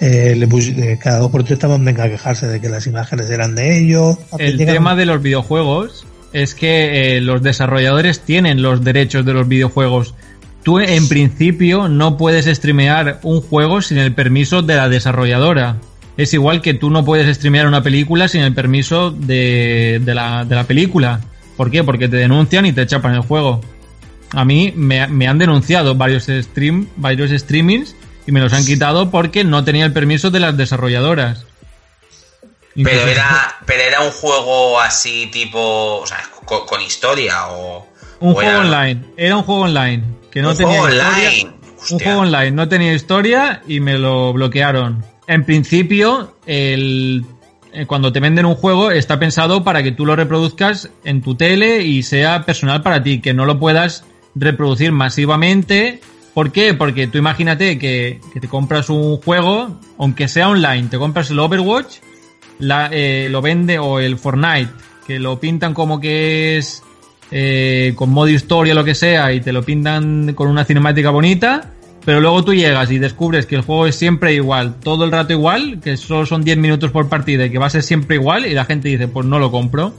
eh, 0.00 0.34
le 0.36 0.46
pus- 0.48 0.68
eh, 0.68 0.98
cada 1.02 1.18
dos 1.18 1.30
por 1.30 1.42
tres 1.42 1.52
estaban 1.54 1.84
venga 1.84 2.04
a 2.04 2.08
quejarse 2.08 2.46
de 2.46 2.60
que 2.60 2.68
las 2.68 2.86
imágenes 2.86 3.28
eran 3.30 3.54
de 3.54 3.78
ellos. 3.80 4.16
El 4.38 4.56
Llegan- 4.58 4.74
tema 4.74 4.96
de 4.96 5.06
los 5.06 5.22
videojuegos 5.22 6.06
es 6.32 6.54
que 6.54 7.16
eh, 7.16 7.20
los 7.20 7.42
desarrolladores 7.42 8.20
tienen 8.20 8.62
los 8.62 8.84
derechos 8.84 9.24
de 9.24 9.32
los 9.34 9.48
videojuegos. 9.48 10.14
Tú 10.62 10.78
en 10.80 11.08
principio 11.08 11.88
no 11.88 12.16
puedes 12.16 12.44
streamear 12.46 13.20
un 13.22 13.40
juego 13.40 13.80
sin 13.80 13.98
el 13.98 14.12
permiso 14.12 14.60
de 14.62 14.76
la 14.76 14.88
desarrolladora. 14.88 15.76
Es 16.16 16.34
igual 16.34 16.60
que 16.62 16.74
tú 16.74 16.90
no 16.90 17.04
puedes 17.04 17.34
streamear 17.36 17.66
una 17.66 17.82
película 17.82 18.28
sin 18.28 18.42
el 18.42 18.52
permiso 18.52 19.10
de, 19.12 20.00
de 20.04 20.14
la, 20.14 20.44
de 20.44 20.54
la 20.54 20.64
película. 20.64 21.20
¿Por 21.56 21.70
qué? 21.70 21.82
Porque 21.84 22.08
te 22.08 22.16
denuncian 22.16 22.66
y 22.66 22.72
te 22.72 22.86
chapan 22.86 23.14
el 23.14 23.20
juego. 23.20 23.60
A 24.32 24.44
mí 24.44 24.72
me, 24.76 25.06
me 25.08 25.26
han 25.26 25.38
denunciado 25.38 25.94
varios 25.94 26.24
stream, 26.26 26.88
varios 26.96 27.30
streamings 27.30 27.94
y 28.28 28.32
me 28.32 28.40
los 28.40 28.52
han 28.52 28.62
quitado 28.66 29.10
porque 29.10 29.42
no 29.42 29.64
tenía 29.64 29.86
el 29.86 29.92
permiso 29.94 30.30
de 30.30 30.38
las 30.38 30.54
desarrolladoras. 30.54 31.46
Pero 32.74 33.06
era, 33.08 33.56
pero 33.64 33.82
era 33.82 34.02
un 34.02 34.10
juego 34.12 34.78
así 34.80 35.30
tipo, 35.32 36.00
o 36.02 36.06
sea, 36.06 36.18
con, 36.44 36.66
con 36.66 36.82
historia 36.82 37.48
o... 37.48 37.88
Un 38.20 38.32
o 38.32 38.34
juego 38.34 38.50
era- 38.50 38.60
online. 38.60 39.00
Era 39.16 39.36
un 39.38 39.42
juego 39.44 39.62
online. 39.62 40.04
Que 40.30 40.42
no 40.42 40.50
Un 40.50 40.56
tenía 40.58 40.78
juego 40.78 40.88
historia. 40.94 41.08
online. 41.30 41.50
Un 41.90 41.98
juego 42.00 42.20
online. 42.20 42.50
No 42.50 42.68
tenía 42.68 42.92
historia 42.92 43.62
y 43.66 43.80
me 43.80 43.96
lo 43.96 44.34
bloquearon. 44.34 45.02
En 45.26 45.44
principio, 45.46 46.36
el, 46.44 47.24
eh, 47.72 47.86
cuando 47.86 48.12
te 48.12 48.20
venden 48.20 48.44
un 48.44 48.56
juego 48.56 48.90
está 48.90 49.18
pensado 49.18 49.64
para 49.64 49.82
que 49.82 49.92
tú 49.92 50.04
lo 50.04 50.14
reproduzcas 50.16 50.90
en 51.02 51.22
tu 51.22 51.34
tele 51.34 51.80
y 51.82 52.02
sea 52.02 52.44
personal 52.44 52.82
para 52.82 53.02
ti, 53.02 53.20
que 53.22 53.32
no 53.32 53.46
lo 53.46 53.58
puedas 53.58 54.04
reproducir 54.34 54.92
masivamente. 54.92 56.00
¿Por 56.38 56.52
qué? 56.52 56.72
Porque 56.72 57.08
tú 57.08 57.18
imagínate 57.18 57.80
que, 57.80 58.20
te 58.40 58.46
compras 58.46 58.90
un 58.90 59.16
juego, 59.16 59.80
aunque 59.98 60.28
sea 60.28 60.48
online, 60.48 60.86
te 60.88 60.96
compras 60.96 61.32
el 61.32 61.40
Overwatch, 61.40 61.96
eh, 62.92 63.26
lo 63.28 63.42
vende 63.42 63.80
o 63.80 63.98
el 63.98 64.16
Fortnite, 64.18 64.70
que 65.04 65.18
lo 65.18 65.40
pintan 65.40 65.74
como 65.74 65.98
que 65.98 66.56
es 66.56 66.84
eh, 67.32 67.92
con 67.96 68.10
modo 68.10 68.28
historia 68.28 68.72
lo 68.72 68.84
que 68.84 68.94
sea 68.94 69.32
y 69.32 69.40
te 69.40 69.52
lo 69.52 69.64
pintan 69.64 70.32
con 70.34 70.46
una 70.46 70.64
cinemática 70.64 71.10
bonita, 71.10 71.72
pero 72.04 72.20
luego 72.20 72.44
tú 72.44 72.54
llegas 72.54 72.88
y 72.92 73.00
descubres 73.00 73.44
que 73.44 73.56
el 73.56 73.62
juego 73.62 73.88
es 73.88 73.96
siempre 73.96 74.32
igual, 74.32 74.76
todo 74.78 75.04
el 75.06 75.10
rato 75.10 75.32
igual, 75.32 75.80
que 75.80 75.96
solo 75.96 76.24
son 76.24 76.44
10 76.44 76.56
minutos 76.58 76.92
por 76.92 77.08
partida 77.08 77.46
y 77.46 77.50
que 77.50 77.58
va 77.58 77.66
a 77.66 77.70
ser 77.70 77.82
siempre 77.82 78.14
igual 78.14 78.46
y 78.46 78.54
la 78.54 78.64
gente 78.64 78.86
dice, 78.86 79.08
pues 79.08 79.26
no 79.26 79.40
lo 79.40 79.50
compro. 79.50 79.92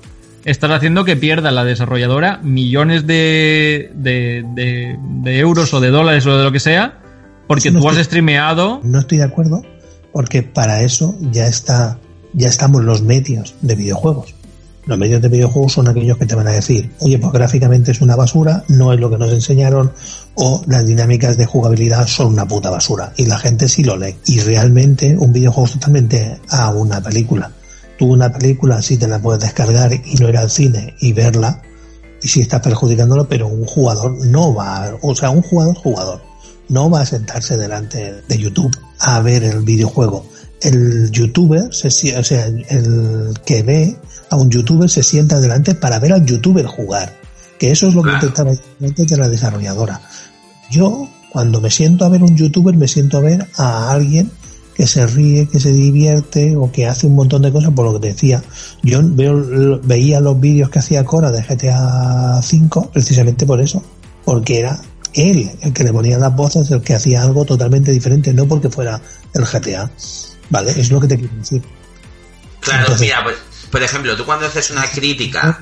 Estás 0.45 0.71
haciendo 0.71 1.03
que 1.05 1.15
pierda 1.17 1.51
la 1.51 1.63
desarrolladora 1.65 2.39
millones 2.43 3.05
de, 3.05 3.91
de, 3.95 4.45
de- 4.55 4.97
de 4.99 5.39
euros 5.39 5.73
o 5.73 5.79
de 5.79 5.89
dólares 5.89 6.25
o 6.25 6.37
de 6.37 6.43
lo 6.43 6.51
que 6.51 6.59
sea, 6.59 6.99
porque 7.47 7.71
no 7.71 7.79
tú 7.81 7.89
has 7.89 7.95
estoy- 7.97 8.05
streameado 8.05 8.79
No 8.83 8.99
estoy 8.99 9.17
de 9.19 9.25
acuerdo 9.25 9.61
porque 10.11 10.41
para 10.43 10.81
eso 10.81 11.15
ya 11.31 11.45
está, 11.47 11.99
ya 12.33 12.47
estamos 12.47 12.83
los 12.83 13.01
medios 13.03 13.53
de 13.61 13.75
videojuegos. 13.75 14.33
Los 14.85 14.97
medios 14.97 15.21
de 15.21 15.27
videojuegos 15.29 15.73
son 15.73 15.87
aquellos 15.87 16.17
que 16.17 16.25
te 16.25 16.33
van 16.33 16.47
a 16.47 16.51
decir, 16.51 16.89
oye, 16.99 17.19
pues 17.19 17.31
gráficamente 17.31 17.91
es 17.91 18.01
una 18.01 18.15
basura, 18.15 18.63
no 18.69 18.91
es 18.91 18.99
lo 18.99 19.11
que 19.11 19.19
nos 19.19 19.31
enseñaron, 19.31 19.91
o 20.33 20.63
las 20.67 20.83
dinámicas 20.87 21.37
de 21.37 21.45
jugabilidad 21.45 22.07
son 22.07 22.27
una 22.33 22.47
puta 22.47 22.71
basura. 22.71 23.13
Y 23.17 23.25
la 23.27 23.37
gente 23.37 23.67
sí 23.67 23.83
lo 23.83 23.97
lee. 23.97 24.15
Y 24.25 24.39
realmente 24.39 25.15
un 25.19 25.31
videojuego 25.31 25.67
es 25.67 25.73
totalmente 25.73 26.39
a 26.49 26.69
una 26.71 27.01
película. 27.01 27.51
Tú 27.99 28.13
una 28.13 28.31
película 28.31 28.81
sí 28.81 28.97
te 28.97 29.07
la 29.07 29.21
puedes 29.21 29.41
descargar 29.43 29.91
y 29.93 30.15
no 30.15 30.29
ir 30.29 30.37
al 30.37 30.49
cine 30.49 30.95
y 31.01 31.13
verla, 31.13 31.61
y 32.23 32.27
sí 32.29 32.41
estás 32.41 32.61
perjudicándolo, 32.61 33.27
pero 33.27 33.47
un 33.47 33.65
jugador 33.65 34.25
no 34.25 34.53
va, 34.55 34.85
a- 34.85 34.95
o 35.01 35.13
sea, 35.15 35.29
un 35.29 35.41
jugador 35.41 35.75
jugador 35.75 36.21
no 36.69 36.89
va 36.89 37.01
a 37.01 37.05
sentarse 37.05 37.57
delante 37.57 38.21
de 38.27 38.37
YouTube 38.37 38.75
a 38.99 39.19
ver 39.21 39.43
el 39.43 39.61
videojuego. 39.63 40.25
El 40.61 41.11
youtuber, 41.11 41.73
se, 41.73 41.89
si- 41.91 42.11
o 42.11 42.23
sea, 42.23 42.45
el 42.45 43.33
que 43.45 43.63
ve 43.63 43.97
a 44.29 44.35
un 44.37 44.49
youtuber 44.49 44.89
se 44.89 45.03
sienta 45.03 45.39
delante 45.39 45.75
para 45.75 45.99
ver 45.99 46.13
al 46.13 46.25
youtuber 46.25 46.65
jugar. 46.65 47.13
Que 47.57 47.71
eso 47.71 47.87
es 47.87 47.93
lo 47.95 48.03
que 48.03 48.11
intentaba 48.15 48.51
antes 48.81 49.07
de 49.07 49.17
la 49.17 49.27
desarrolladora. 49.27 49.99
Yo, 50.71 51.09
cuando 51.31 51.59
me 51.59 51.69
siento 51.69 52.05
a 52.05 52.09
ver 52.09 52.23
un 52.23 52.35
youtuber, 52.37 52.75
me 52.77 52.87
siento 52.87 53.17
a 53.17 53.21
ver 53.21 53.47
a 53.57 53.91
alguien 53.91 54.31
que 54.79 54.87
se 54.87 55.05
ríe, 55.05 55.45
que 55.49 55.59
se 55.59 55.73
divierte 55.73 56.55
o 56.55 56.71
que 56.71 56.87
hace 56.87 57.05
un 57.05 57.13
montón 57.13 57.41
de 57.41 57.51
cosas 57.51 57.73
por 57.73 57.83
lo 57.85 57.95
que 57.95 57.99
te 57.99 58.13
decía. 58.13 58.41
Yo 58.81 59.01
veo, 59.03 59.77
veía 59.83 60.21
los 60.21 60.39
vídeos 60.39 60.69
que 60.69 60.79
hacía 60.79 61.03
Cora 61.03 61.31
de 61.31 61.41
GTA 61.41 62.39
V 62.39 62.87
precisamente 62.93 63.45
por 63.45 63.59
eso, 63.59 63.83
porque 64.23 64.59
era 64.59 64.79
él 65.15 65.51
el 65.59 65.73
que 65.73 65.83
le 65.83 65.91
ponía 65.91 66.17
las 66.17 66.33
voces, 66.33 66.71
el 66.71 66.81
que 66.81 66.93
hacía 66.95 67.21
algo 67.23 67.43
totalmente 67.43 67.91
diferente, 67.91 68.33
no 68.33 68.47
porque 68.47 68.69
fuera 68.69 69.01
el 69.33 69.43
GTA. 69.43 69.91
¿Vale? 70.49 70.71
Es 70.71 70.89
lo 70.91 71.01
que 71.01 71.07
te 71.09 71.17
quiero 71.17 71.35
decir. 71.35 71.61
Claro, 72.61 72.79
Entonces- 72.83 73.01
mira, 73.05 73.21
pues, 73.21 73.35
por 73.69 73.83
ejemplo, 73.83 74.15
tú 74.15 74.23
cuando 74.23 74.45
haces 74.45 74.71
una 74.71 74.83
crítica, 74.95 75.59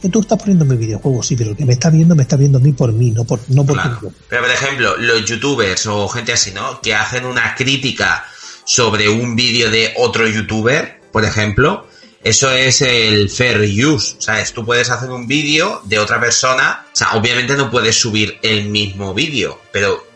que 0.00 0.08
tú 0.08 0.20
estás 0.20 0.38
poniendo 0.38 0.64
mi 0.64 0.76
videojuego, 0.76 1.22
sí, 1.22 1.36
pero 1.36 1.50
el 1.50 1.56
que 1.56 1.64
me 1.64 1.72
está 1.74 1.90
viendo, 1.90 2.14
me 2.14 2.22
está 2.22 2.36
viendo 2.36 2.58
a 2.58 2.60
mí 2.60 2.72
por 2.72 2.92
mí, 2.92 3.10
no 3.10 3.24
por, 3.24 3.40
no 3.48 3.64
por 3.64 3.74
Claro. 3.76 3.98
tu- 4.00 4.12
Pero 4.28 4.42
por 4.42 4.50
ejemplo, 4.50 4.96
los 4.96 5.24
youtubers 5.24 5.86
o 5.86 6.08
gente 6.08 6.32
así, 6.32 6.50
¿no? 6.52 6.80
Que 6.80 6.94
hacen 6.94 7.24
una 7.24 7.54
crítica 7.54 8.24
sobre 8.64 9.08
un 9.08 9.34
vídeo 9.36 9.70
de 9.70 9.94
otro 9.96 10.26
youtuber, 10.28 11.00
por 11.12 11.24
ejemplo, 11.24 11.86
eso 12.22 12.50
es 12.50 12.82
el 12.82 13.30
fair 13.30 13.60
use, 13.86 14.16
¿sabes? 14.18 14.52
Tú 14.52 14.64
puedes 14.64 14.90
hacer 14.90 15.10
un 15.10 15.26
vídeo 15.26 15.80
de 15.84 15.98
otra 15.98 16.20
persona, 16.20 16.86
o 16.92 16.96
sea, 16.96 17.12
obviamente 17.14 17.54
no 17.54 17.70
puedes 17.70 17.96
subir 17.98 18.38
el 18.42 18.68
mismo 18.68 19.14
vídeo, 19.14 19.60
pero 19.72 20.06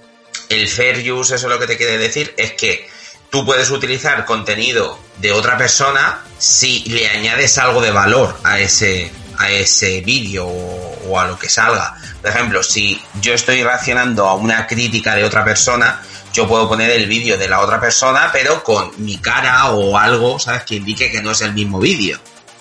el 0.49 0.69
fair 0.69 1.11
use, 1.13 1.37
eso 1.37 1.49
lo 1.49 1.59
que 1.59 1.67
te 1.67 1.77
quiere 1.77 1.97
decir 1.99 2.35
es 2.37 2.53
que 2.53 2.87
tú 3.31 3.47
puedes 3.47 3.71
utilizar 3.71 4.27
contenido 4.27 4.99
de 5.19 5.33
otra 5.33 5.57
persona 5.57 6.23
si 6.39 6.85
le 6.89 7.09
añades 7.09 7.57
algo 7.57 7.81
de 7.81 7.91
valor 7.93 8.37
a 8.45 8.61
ese 8.61 9.11
a 9.39 9.51
ese 9.51 10.01
vídeo 10.01 10.47
o, 10.47 11.19
a 11.19 11.27
lo 11.27 11.39
que 11.39 11.49
salga. 11.49 11.97
Por 12.21 12.31
ejemplo, 12.31 12.63
si 12.63 13.01
yo 13.21 13.35
estoy 13.35 13.63
reaccionando 13.63 14.29
a 14.29 14.35
una 14.35 14.67
crítica 14.67 15.15
de 15.15 15.25
otra 15.25 15.45
persona, 15.45 16.01
yo 16.33 16.49
puedo 16.49 16.69
poner 16.69 16.91
el 16.91 17.07
vídeo 17.07 17.37
de 17.37 17.49
la 17.49 17.61
otra 17.61 17.81
persona, 17.81 18.31
pero 18.33 18.63
con 18.63 18.93
mi 19.05 19.19
cara 19.19 19.71
o 19.71 19.99
algo, 19.99 20.39
¿sabes? 20.39 20.63
Que 20.63 20.77
indique 20.77 21.11
que 21.11 21.23
no 21.23 21.33
es 21.33 21.41
el 21.43 21.53
mismo 21.53 21.79
vídeo. 21.79 22.19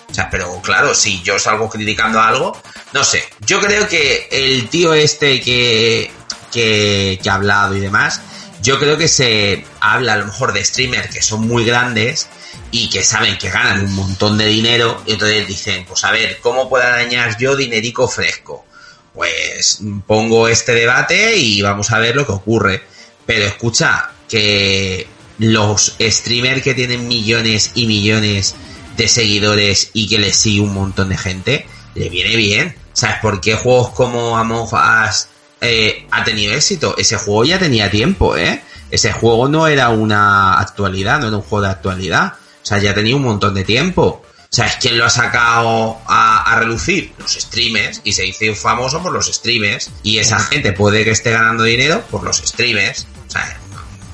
O 0.10 0.14
sea, 0.14 0.30
pero 0.30 0.62
claro, 0.62 0.94
si 0.94 1.22
yo 1.22 1.40
salgo 1.40 1.70
criticando 1.70 2.20
algo, 2.20 2.62
no 2.92 3.04
sé. 3.04 3.24
Yo 3.46 3.62
creo 3.62 3.88
que 3.88 4.28
el 4.32 4.68
tío 4.68 4.94
este 4.94 5.40
que, 5.40 6.12
que, 6.52 7.20
que 7.24 7.30
ha 7.30 7.36
hablado 7.36 7.76
y 7.76 7.80
demás, 7.80 8.20
yo 8.62 8.78
creo 8.78 8.98
que 8.98 9.08
se 9.08 9.66
habla 9.80 10.14
a 10.14 10.18
lo 10.18 10.26
mejor 10.26 10.54
de 10.54 10.64
streamers 10.66 11.14
que 11.14 11.22
son 11.22 11.48
muy 11.48 11.66
grandes 11.66 12.28
y 12.72 12.90
que 12.90 13.04
saben 13.04 13.38
que 13.38 13.50
ganan 13.50 13.86
un 13.86 13.94
montón 13.94 14.38
de 14.38 14.46
dinero 14.46 15.02
y 15.06 15.14
entonces 15.14 15.48
dicen, 15.48 15.86
pues 15.86 16.04
a 16.04 16.12
ver, 16.12 16.40
¿cómo 16.42 16.70
puedo 16.70 16.86
arañar 16.86 17.38
yo 17.38 17.56
dinerico 17.56 18.08
fresco? 18.08 18.66
Pues 19.14 19.80
pongo 20.08 20.48
este 20.48 20.74
debate 20.74 21.36
y 21.38 21.62
vamos 21.62 21.92
a 21.92 22.00
ver 22.00 22.16
lo 22.16 22.26
que 22.26 22.32
ocurre. 22.32 22.82
Pero 23.26 23.46
escucha, 23.46 24.12
que 24.32 25.08
los 25.40 25.98
streamers 26.00 26.64
que 26.64 26.74
tienen 26.74 27.08
millones 27.08 27.72
y 27.76 27.86
millones 27.86 28.56
de 28.96 29.08
seguidores 29.10 29.90
y 29.94 30.08
que 30.08 30.20
les 30.20 30.38
sigue 30.38 30.62
un 30.62 30.74
montón 30.74 31.10
de 31.10 31.18
gente, 31.18 31.66
le 31.96 32.10
viene 32.10 32.38
bien. 32.38 32.76
¿Sabes 32.94 33.18
por 33.22 33.42
qué 33.42 33.56
juegos 33.56 33.90
como 33.90 34.38
Among 34.38 34.70
Us 34.74 35.28
eh, 35.60 36.08
ha 36.12 36.24
tenido 36.24 36.54
éxito? 36.54 36.96
Ese 36.98 37.18
juego 37.18 37.44
ya 37.44 37.60
tenía 37.60 37.92
tiempo, 37.92 38.38
¿eh? 38.38 38.62
Ese 38.90 39.12
juego 39.12 39.50
no 39.50 39.68
era 39.68 39.90
una 39.90 40.58
actualidad, 40.60 41.20
no 41.20 41.28
era 41.28 41.36
un 41.38 41.44
juego 41.44 41.66
de 41.66 41.72
actualidad. 41.72 42.34
O 42.62 42.66
sea, 42.66 42.78
ya 42.78 42.94
tenía 42.94 43.16
un 43.16 43.24
montón 43.24 43.54
de 43.54 43.64
tiempo. 43.64 44.24
¿Sabes 44.50 44.78
quién 44.82 44.98
lo 44.98 45.06
ha 45.06 45.10
sacado 45.10 46.00
a, 46.08 46.52
a 46.52 46.60
relucir? 46.60 47.14
Los 47.18 47.34
streamers. 47.34 48.02
Y 48.04 48.14
se 48.14 48.26
hizo 48.26 48.54
famoso 48.54 49.02
por 49.02 49.14
los 49.14 49.28
streamers. 49.28 49.90
Y 50.04 50.20
esa 50.20 50.40
gente 50.40 50.74
puede 50.74 51.04
que 51.04 51.12
esté 51.12 51.32
ganando 51.32 51.64
dinero 51.64 52.04
por 52.12 52.24
los 52.24 52.38
streamers. 52.38 53.08
O 53.28 53.32
sea, 53.32 53.58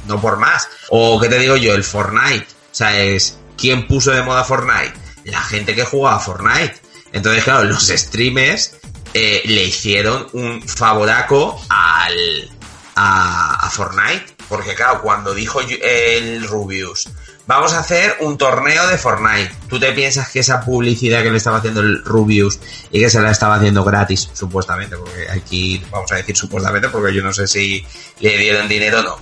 no, 0.06 0.22
por 0.22 0.38
más. 0.38 0.68
O, 0.90 1.20
¿qué 1.20 1.28
te 1.28 1.40
digo 1.40 1.56
yo? 1.58 1.74
El 1.74 1.84
Fortnite. 1.84 2.46
O 2.72 2.76
sea, 2.76 3.00
es... 3.00 3.40
¿Quién 3.58 3.88
puso 3.88 4.12
de 4.12 4.22
moda 4.22 4.44
Fortnite? 4.44 4.94
La 5.26 5.42
gente 5.42 5.74
que 5.74 5.84
jugaba 5.84 6.18
a 6.18 6.20
Fortnite. 6.20 6.76
Entonces, 7.12 7.44
claro, 7.44 7.64
los 7.64 7.88
streamers 7.88 8.76
eh, 9.16 9.42
le 9.46 9.64
hicieron 9.64 10.28
un 10.34 10.62
favoraco 10.62 11.60
al, 11.70 12.52
a, 12.96 13.66
a 13.66 13.70
Fortnite. 13.72 14.36
Porque 14.48 14.76
claro, 14.76 15.02
cuando 15.02 15.34
dijo 15.34 15.60
el 15.62 16.48
Rubius, 16.48 17.10
vamos 17.48 17.74
a 17.74 17.80
hacer 17.80 18.18
un 18.20 18.38
torneo 18.38 18.88
de 18.88 18.98
Fortnite. 18.98 19.52
¿Tú 19.70 19.80
te 19.80 19.92
piensas 19.94 20.30
que 20.30 20.40
esa 20.40 20.62
publicidad 20.62 21.24
que 21.24 21.32
le 21.32 21.38
estaba 21.38 21.58
haciendo 21.58 21.82
el 21.82 22.04
Rubius 22.04 22.60
y 22.92 23.00
que 23.00 23.10
se 23.10 23.22
la 23.22 23.32
estaba 23.32 23.56
haciendo 23.56 23.84
gratis, 23.84 24.30
supuestamente, 24.34 24.98
porque 24.98 25.30
aquí 25.30 25.84
vamos 25.90 26.12
a 26.12 26.16
decir 26.16 26.36
supuestamente, 26.36 26.90
porque 26.90 27.14
yo 27.14 27.24
no 27.24 27.34
sé 27.34 27.48
si 27.48 27.84
le 28.20 28.38
dieron 28.38 28.68
dinero 28.68 29.00
o 29.00 29.04
no. 29.04 29.18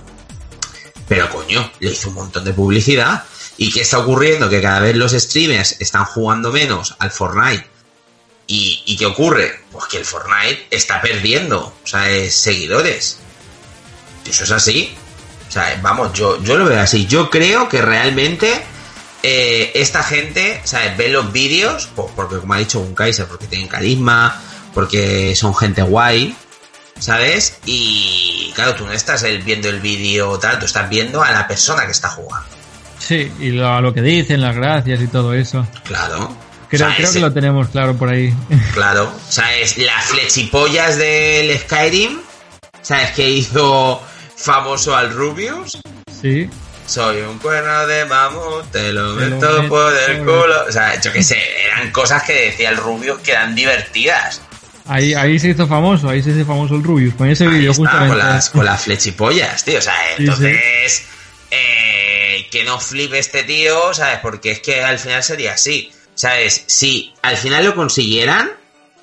Pero 1.08 1.30
coño, 1.30 1.70
le 1.80 1.92
hizo 1.92 2.08
un 2.08 2.16
montón 2.16 2.44
de 2.44 2.52
publicidad. 2.52 3.24
¿Y 3.56 3.72
qué 3.72 3.82
está 3.82 3.98
ocurriendo? 3.98 4.50
Que 4.50 4.60
cada 4.60 4.80
vez 4.80 4.96
los 4.96 5.12
streamers 5.12 5.80
están 5.80 6.04
jugando 6.04 6.52
menos 6.52 6.96
al 6.98 7.10
Fortnite. 7.10 7.66
¿Y, 8.48 8.96
qué 8.96 9.06
ocurre? 9.06 9.60
Pues 9.72 9.86
que 9.86 9.98
el 9.98 10.04
Fortnite 10.04 10.68
está 10.70 11.00
perdiendo, 11.00 11.74
o 11.82 11.86
sea, 11.86 12.10
es 12.10 12.34
seguidores. 12.34 13.18
Eso 14.24 14.44
es 14.44 14.50
así. 14.50 14.96
O 15.48 15.50
sea, 15.50 15.78
vamos, 15.82 16.12
yo, 16.12 16.42
yo 16.42 16.56
lo 16.56 16.64
veo 16.66 16.80
así. 16.80 17.06
Yo 17.06 17.30
creo 17.30 17.68
que 17.68 17.80
realmente 17.82 18.62
eh, 19.22 19.72
esta 19.74 20.02
gente, 20.02 20.60
¿sabes? 20.64 20.96
Ve 20.96 21.08
los 21.08 21.32
vídeos, 21.32 21.88
porque 21.94 22.38
como 22.38 22.54
ha 22.54 22.58
dicho 22.58 22.80
un 22.80 22.94
Kaiser, 22.94 23.26
porque 23.26 23.46
tienen 23.46 23.68
carisma, 23.68 24.40
porque 24.74 25.34
son 25.34 25.54
gente 25.54 25.82
guay, 25.82 26.36
¿sabes? 26.98 27.58
Y 27.64 28.52
claro, 28.54 28.74
tú 28.74 28.84
no 28.86 28.92
estás 28.92 29.24
viendo 29.44 29.68
el 29.68 29.80
vídeo 29.80 30.38
tal, 30.38 30.58
tú 30.58 30.66
estás 30.66 30.88
viendo 30.88 31.22
a 31.22 31.30
la 31.30 31.48
persona 31.48 31.84
que 31.86 31.92
está 31.92 32.08
jugando. 32.10 32.46
Sí, 32.98 33.30
y 33.40 33.50
lo, 33.50 33.68
a 33.72 33.80
lo 33.80 33.92
que 33.92 34.02
dicen, 34.02 34.40
las 34.40 34.56
gracias 34.56 35.00
y 35.00 35.06
todo 35.06 35.34
eso. 35.34 35.66
Claro. 35.84 36.34
Creo, 36.68 36.86
O 36.86 36.88
sea, 36.90 36.96
creo 36.96 37.12
que 37.12 37.20
lo 37.20 37.32
tenemos 37.32 37.68
claro 37.68 37.96
por 37.96 38.08
ahí. 38.08 38.34
Claro, 38.74 39.12
¿sabes? 39.28 39.78
Las 39.78 40.04
flechipollas 40.06 40.96
del 40.96 41.58
Skyrim, 41.58 42.18
¿sabes? 42.82 43.10
Que 43.12 43.28
hizo 43.30 44.02
famoso 44.36 44.94
al 44.96 45.12
Rubius. 45.12 45.80
sí. 46.20 46.48
Soy 46.86 47.20
un 47.22 47.36
cuerno 47.40 47.84
de 47.88 48.04
mamut, 48.04 48.70
te 48.70 48.92
lo 48.92 49.16
Te 49.16 49.26
meto 49.26 49.68
por 49.68 49.92
el 50.08 50.18
culo. 50.18 50.66
O 50.68 50.70
sea, 50.70 51.00
yo 51.00 51.12
qué 51.12 51.20
sé, 51.20 51.36
eran 51.66 51.90
cosas 51.90 52.22
que 52.22 52.32
decía 52.50 52.70
el 52.70 52.76
Rubius 52.76 53.18
que 53.22 53.32
eran 53.32 53.56
divertidas. 53.56 54.40
Ahí, 54.86 55.12
ahí 55.14 55.36
se 55.40 55.48
hizo 55.48 55.66
famoso, 55.66 56.08
ahí 56.08 56.22
se 56.22 56.30
hizo 56.30 56.44
famoso 56.46 56.76
el 56.76 56.84
Rubius, 56.84 57.14
con 57.16 57.28
ese 57.28 57.48
vídeo 57.48 57.74
justamente. 57.74 58.06
con 58.10 58.18
las, 58.18 58.50
con 58.50 58.64
las 58.64 58.82
flechipollas, 58.84 59.64
tío. 59.64 59.80
O 59.80 59.82
sea, 59.82 59.96
Sí, 60.16 60.22
entonces. 60.22 61.02
eh, 61.50 62.46
que 62.52 62.62
no 62.62 62.78
flipe 62.78 63.18
este 63.18 63.42
tío, 63.42 63.92
¿sabes? 63.92 64.20
Porque 64.22 64.52
es 64.52 64.60
que 64.60 64.84
al 64.84 65.00
final 65.00 65.24
sería 65.24 65.54
así. 65.54 65.90
¿Sabes? 66.14 66.62
Si 66.68 67.12
al 67.22 67.36
final 67.36 67.64
lo 67.64 67.74
consiguieran, 67.74 68.48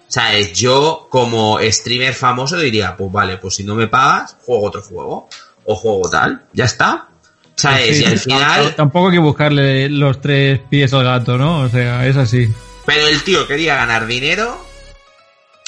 ¿sabes? 0.08 0.54
Yo, 0.54 1.08
como 1.10 1.60
streamer 1.62 2.14
famoso, 2.14 2.58
diría: 2.58 2.96
Pues 2.96 3.12
vale, 3.12 3.38
pues 3.38 3.56
si 3.56 3.64
no 3.64 3.76
me 3.76 3.88
pagas, 3.88 4.38
juego 4.46 4.66
otro 4.68 4.82
juego. 4.82 5.30
O 5.66 5.76
juego 5.76 6.10
tal. 6.10 6.44
Ya 6.54 6.66
está. 6.66 7.08
¿Sabes? 7.56 7.98
Sí, 7.98 8.04
y 8.04 8.06
al 8.06 8.20
final. 8.20 8.76
Tampoco 8.76 9.08
hay 9.08 9.14
que 9.14 9.20
buscarle 9.20 9.90
los 9.90 10.20
tres 10.20 10.60
pies 10.70 10.94
al 10.94 11.04
gato, 11.06 11.38
¿no? 11.38 11.62
O 11.62 11.70
sea, 11.70 12.06
es 12.06 12.18
así. 12.18 12.50
Pero 12.86 13.08
el 13.08 13.24
tío 13.24 13.48
quería 13.48 13.76
ganar 13.76 14.06
dinero. 14.06 14.58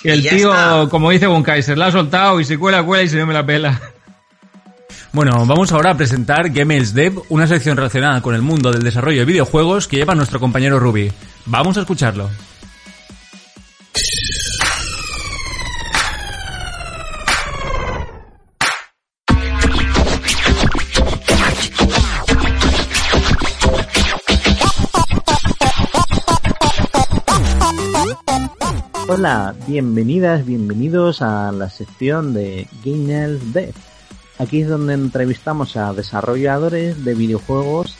Y 0.04 0.10
el 0.10 0.26
Y 0.26 0.30
tío, 0.30 0.52
está. 0.54 0.88
como 0.90 1.12
dice 1.12 1.28
Von 1.28 1.44
Kaiser, 1.44 1.78
la 1.78 1.88
ha 1.88 1.92
soltado 1.92 2.40
y 2.40 2.46
se 2.46 2.58
cuela, 2.58 2.84
cuela 2.84 3.04
y 3.04 3.10
se 3.10 3.18
no 3.18 3.26
me 3.26 3.34
la 3.34 3.46
pela. 3.46 3.80
Bueno, 5.14 5.46
vamos 5.46 5.72
ahora 5.72 5.92
a 5.92 5.98
presentar 5.98 6.50
Gamers 6.50 6.94
Dev, 6.94 7.22
una 7.30 7.48
sección 7.48 7.78
relacionada 7.78 8.22
con 8.22 8.36
el 8.36 8.42
mundo 8.42 8.72
del 8.72 8.84
desarrollo 8.84 9.20
de 9.20 9.26
videojuegos 9.26 9.88
que 9.88 9.96
lleva 9.96 10.14
nuestro 10.14 10.42
compañero 10.42 10.78
Ruby. 10.78 11.10
Vamos 11.46 11.78
a 11.78 11.82
escucharlo. 11.82 12.30
Hola, 29.18 29.56
bienvenidas, 29.66 30.46
bienvenidos 30.46 31.22
a 31.22 31.50
la 31.54 31.70
sección 31.70 32.34
de 32.34 32.68
Gamers 32.84 33.54
Dev. 33.54 33.74
Aquí 34.40 34.60
es 34.60 34.68
donde 34.68 34.94
entrevistamos 34.94 35.78
a 35.78 35.94
desarrolladores 35.94 37.06
de 37.06 37.14
videojuegos 37.14 37.96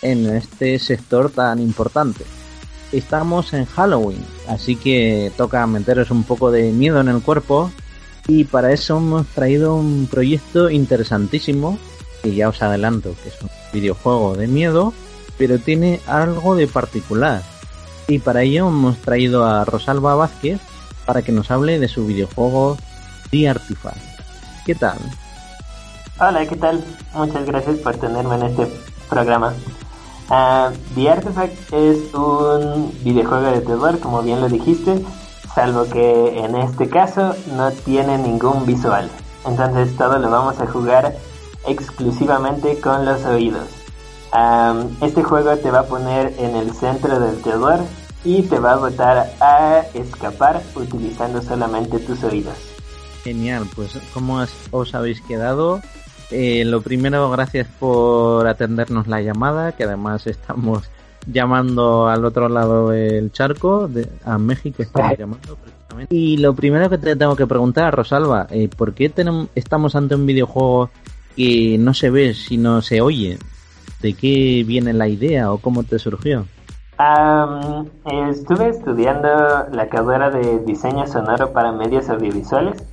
en 0.00 0.24
este 0.24 0.78
sector 0.78 1.28
tan 1.28 1.60
importante. 1.60 2.24
Estamos 2.92 3.52
en 3.52 3.66
Halloween, 3.66 4.24
así 4.48 4.76
que 4.76 5.30
toca 5.36 5.66
meteros 5.66 6.10
un 6.10 6.24
poco 6.24 6.50
de 6.50 6.72
miedo 6.72 6.98
en 6.98 7.08
el 7.08 7.20
cuerpo 7.20 7.70
y 8.26 8.44
para 8.44 8.72
eso 8.72 8.96
hemos 8.96 9.26
traído 9.26 9.76
un 9.76 10.08
proyecto 10.10 10.70
interesantísimo 10.70 11.78
que 12.22 12.34
ya 12.34 12.48
os 12.48 12.62
adelanto 12.62 13.14
que 13.22 13.28
es 13.28 13.42
un 13.42 13.50
videojuego 13.70 14.34
de 14.34 14.46
miedo, 14.46 14.94
pero 15.36 15.58
tiene 15.58 16.00
algo 16.06 16.56
de 16.56 16.66
particular 16.68 17.42
y 18.08 18.18
para 18.18 18.42
ello 18.42 18.68
hemos 18.68 18.98
traído 18.98 19.44
a 19.44 19.64
Rosalba 19.64 20.14
Vázquez 20.14 20.60
para 21.06 21.22
que 21.22 21.32
nos 21.32 21.50
hable 21.50 21.78
de 21.78 21.88
su 21.88 22.06
videojuego 22.06 22.76
The 23.30 23.48
Artifact. 23.48 23.98
¿Qué 24.66 24.74
tal? 24.74 24.98
Hola, 26.18 26.46
¿qué 26.46 26.56
tal? 26.56 26.84
Muchas 27.14 27.44
gracias 27.44 27.76
por 27.78 27.96
tenerme 27.96 28.36
en 28.36 28.42
este 28.44 28.68
programa. 29.08 29.52
Ah, 30.30 30.70
The 30.94 31.10
Artifact 31.10 31.72
es 31.72 32.14
un 32.14 32.92
videojuego 33.02 33.50
de 33.50 33.60
terror, 33.60 33.98
como 34.00 34.22
bien 34.22 34.40
lo 34.40 34.48
dijiste, 34.48 35.02
salvo 35.54 35.84
que 35.88 36.38
en 36.38 36.56
este 36.56 36.88
caso 36.88 37.34
no 37.56 37.70
tiene 37.70 38.18
ningún 38.18 38.64
visual. 38.64 39.10
Entonces 39.46 39.94
todo 39.96 40.18
lo 40.18 40.30
vamos 40.30 40.60
a 40.60 40.66
jugar 40.66 41.14
exclusivamente 41.66 42.80
con 42.80 43.04
los 43.04 43.24
oídos. 43.24 43.83
Am, 44.36 44.88
este 45.00 45.22
juego 45.22 45.56
te 45.58 45.70
va 45.70 45.80
a 45.80 45.86
poner 45.86 46.34
en 46.38 46.56
el 46.56 46.72
centro 46.72 47.20
del 47.20 47.40
terror 47.40 47.78
y 48.24 48.42
te 48.42 48.58
va 48.58 48.72
a 48.72 48.76
botar 48.76 49.30
a 49.40 49.82
escapar 49.94 50.60
utilizando 50.74 51.40
solamente 51.40 52.00
tus 52.00 52.24
oídos. 52.24 52.54
Genial, 53.22 53.64
pues 53.76 53.96
¿cómo 54.12 54.44
os- 54.72 54.94
habéis 54.94 55.20
quedado? 55.20 55.80
Eh, 56.32 56.64
lo 56.64 56.80
primero, 56.82 57.30
gracias 57.30 57.68
por 57.78 58.48
atendernos 58.48 59.06
la 59.06 59.20
llamada, 59.20 59.70
que 59.70 59.84
además 59.84 60.26
estamos 60.26 60.82
llamando 61.30 62.08
al 62.08 62.24
otro 62.24 62.48
lado 62.48 62.88
del 62.90 63.30
charco, 63.30 63.86
de- 63.86 64.08
a 64.24 64.36
México 64.36 64.82
estamos 64.82 65.16
llamando 65.16 65.54
precisamente. 65.56 66.12
Y 66.12 66.38
lo 66.38 66.54
primero 66.54 66.90
que 66.90 66.98
te 66.98 67.14
tengo 67.14 67.36
que 67.36 67.46
preguntar, 67.46 67.94
Rosalba, 67.94 68.48
eh, 68.50 68.68
¿por 68.68 68.94
qué 68.94 69.14
tenem- 69.14 69.46
estamos 69.54 69.94
ante 69.94 70.16
un 70.16 70.26
videojuego 70.26 70.90
que 71.36 71.76
no 71.78 71.94
se 71.94 72.10
ve, 72.10 72.34
sino 72.34 72.82
se 72.82 73.00
oye? 73.00 73.38
¿De 74.04 74.12
qué 74.12 74.64
viene 74.66 74.92
la 74.92 75.08
idea 75.08 75.50
o 75.50 75.56
cómo 75.56 75.82
te 75.82 75.98
surgió? 75.98 76.44
Am, 76.98 77.86
estuve 78.28 78.68
estudiando 78.68 79.30
la 79.72 79.88
carrera 79.88 80.28
de 80.28 80.58
diseño 80.58 81.06
sonoro 81.06 81.54
para 81.54 81.72
medios 81.72 82.10
audiovisuales 82.10 82.86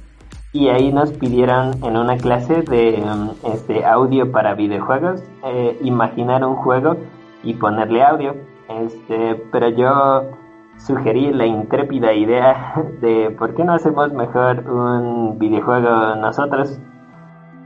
y 0.53 0.69
ahí 0.69 0.93
nos 0.93 1.11
pidieron 1.11 1.83
en 1.83 1.97
una 1.97 2.15
clase 2.15 2.61
de 2.61 3.03
um, 3.03 3.31
este 3.53 3.83
audio 3.83 4.31
para 4.31 4.53
videojuegos 4.53 5.21
eh, 5.43 5.77
imaginar 5.83 6.45
un 6.45 6.55
juego 6.55 6.95
y 7.43 7.55
ponerle 7.55 8.03
audio. 8.03 8.37
Este, 8.69 9.35
pero 9.51 9.67
yo 9.67 10.37
sugerí 10.77 11.33
la 11.33 11.45
intrépida 11.45 12.13
idea 12.13 12.73
de 13.01 13.35
por 13.37 13.53
qué 13.53 13.65
no 13.65 13.73
hacemos 13.73 14.13
mejor 14.13 14.63
un 14.65 15.37
videojuego 15.37 16.15
nosotros 16.15 16.79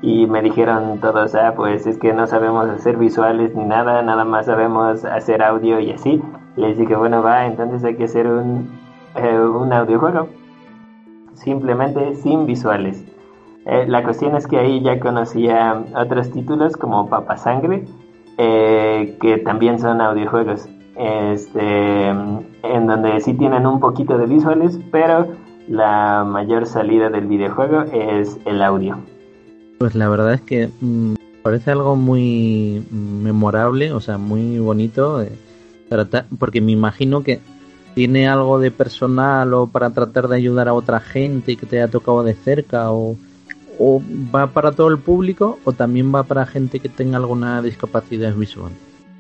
y 0.06 0.28
me 0.28 0.44
dijeron 0.44 1.00
todos, 1.00 1.34
ah, 1.34 1.54
pues 1.56 1.88
es 1.88 1.98
que 1.98 2.14
no 2.14 2.28
sabemos 2.28 2.70
hacer 2.70 2.96
visuales 2.96 3.56
ni 3.56 3.66
nada, 3.66 4.04
nada 4.04 4.24
más 4.24 4.46
sabemos 4.46 5.04
hacer 5.04 5.42
audio 5.42 5.80
y 5.80 5.92
así. 5.94 6.22
Les 6.58 6.78
dije, 6.78 6.96
bueno, 6.96 7.24
va, 7.24 7.48
entonces 7.48 7.84
hay 7.84 7.96
que 7.96 8.04
hacer 8.04 8.28
un, 8.28 8.70
eh, 9.16 9.40
un 9.40 9.74
audiojuego. 9.74 10.28
Simplemente 11.34 12.14
sin 12.18 12.46
visuales. 12.46 13.04
Eh, 13.66 13.86
la 13.88 14.04
cuestión 14.04 14.36
es 14.36 14.46
que 14.46 14.60
ahí 14.60 14.80
ya 14.84 15.00
conocía 15.00 15.84
otros 15.96 16.32
títulos 16.32 16.78
como 16.78 17.10
Papa 17.10 17.36
Sangre, 17.38 17.86
eh, 18.38 19.18
que 19.20 19.40
también 19.40 19.80
son 19.80 20.02
audiojuegos. 20.02 20.70
Este, 20.98 22.10
en 22.10 22.88
donde 22.88 23.20
sí 23.22 23.34
tienen 23.34 23.66
un 23.66 23.80
poquito 23.80 24.20
de 24.20 24.28
visuales, 24.28 24.80
pero 24.92 25.30
la 25.68 26.24
mayor 26.24 26.68
salida 26.68 27.10
del 27.10 27.26
videojuego 27.26 27.86
es 27.92 28.40
el 28.46 28.62
audio. 28.62 28.98
Pues 29.78 29.96
la 29.96 30.10
verdad 30.10 30.34
es 30.34 30.42
que 30.42 30.70
mm, 30.82 31.16
parece 31.44 31.72
algo 31.72 31.96
muy 31.96 32.86
memorable, 32.92 33.92
o 33.92 34.00
sea, 34.00 34.18
muy 34.18 34.58
bonito, 34.60 35.24
porque 36.40 36.62
me 36.62 36.72
imagino 36.72 37.24
que 37.24 37.40
tiene 37.94 38.28
algo 38.28 38.60
de 38.60 38.72
personal 38.72 39.54
o 39.54 39.68
para 39.68 39.92
tratar 39.92 40.28
de 40.28 40.36
ayudar 40.36 40.68
a 40.68 40.74
otra 40.74 41.00
gente 41.00 41.56
que 41.56 41.66
te 41.66 41.78
haya 41.78 41.92
tocado 41.92 42.24
de 42.24 42.34
cerca 42.34 42.92
o, 42.92 43.16
o 43.80 44.02
va 44.34 44.48
para 44.48 44.72
todo 44.74 44.90
el 44.90 44.98
público 44.98 45.60
o 45.64 45.72
también 45.72 46.14
va 46.14 46.24
para 46.24 46.46
gente 46.46 46.80
que 46.80 46.90
tenga 46.90 47.18
alguna 47.18 47.62
discapacidad 47.62 48.34
visual. 48.34 48.72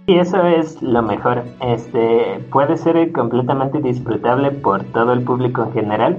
Y 0.08 0.20
eso 0.20 0.46
es 0.46 0.82
lo 0.82 1.02
mejor. 1.02 1.44
Este 1.62 2.39
puede 2.52 2.78
ser 2.78 3.12
completamente 3.12 3.82
disfrutable 3.82 4.52
por 4.52 4.84
todo 4.84 5.13
el 5.13 5.22
público 5.22 5.63
en 5.63 5.74
general, 5.74 6.18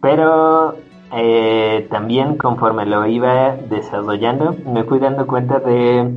pero 0.00 0.76
eh, 1.12 1.88
también 1.90 2.36
conforme 2.36 2.86
lo 2.86 3.06
iba 3.06 3.56
desarrollando, 3.68 4.54
me 4.66 4.84
fui 4.84 4.98
dando 4.98 5.26
cuenta 5.26 5.58
de 5.58 6.14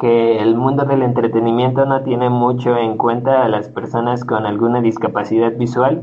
que 0.00 0.38
el 0.38 0.56
mundo 0.56 0.84
del 0.84 1.02
entretenimiento 1.02 1.86
no 1.86 2.02
tiene 2.02 2.28
mucho 2.28 2.76
en 2.76 2.96
cuenta 2.96 3.44
a 3.44 3.48
las 3.48 3.68
personas 3.68 4.24
con 4.24 4.46
alguna 4.46 4.80
discapacidad 4.80 5.52
visual 5.56 6.02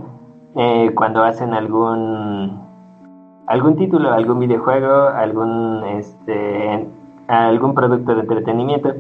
eh, 0.56 0.92
cuando 0.96 1.24
hacen 1.24 1.54
algún 1.54 2.62
algún 3.48 3.76
título, 3.76 4.14
algún 4.14 4.40
videojuego, 4.40 5.10
algún 5.10 5.84
este 5.98 6.88
algún 7.28 7.74
producto 7.74 8.16
de 8.16 8.22
entretenimiento. 8.22 8.94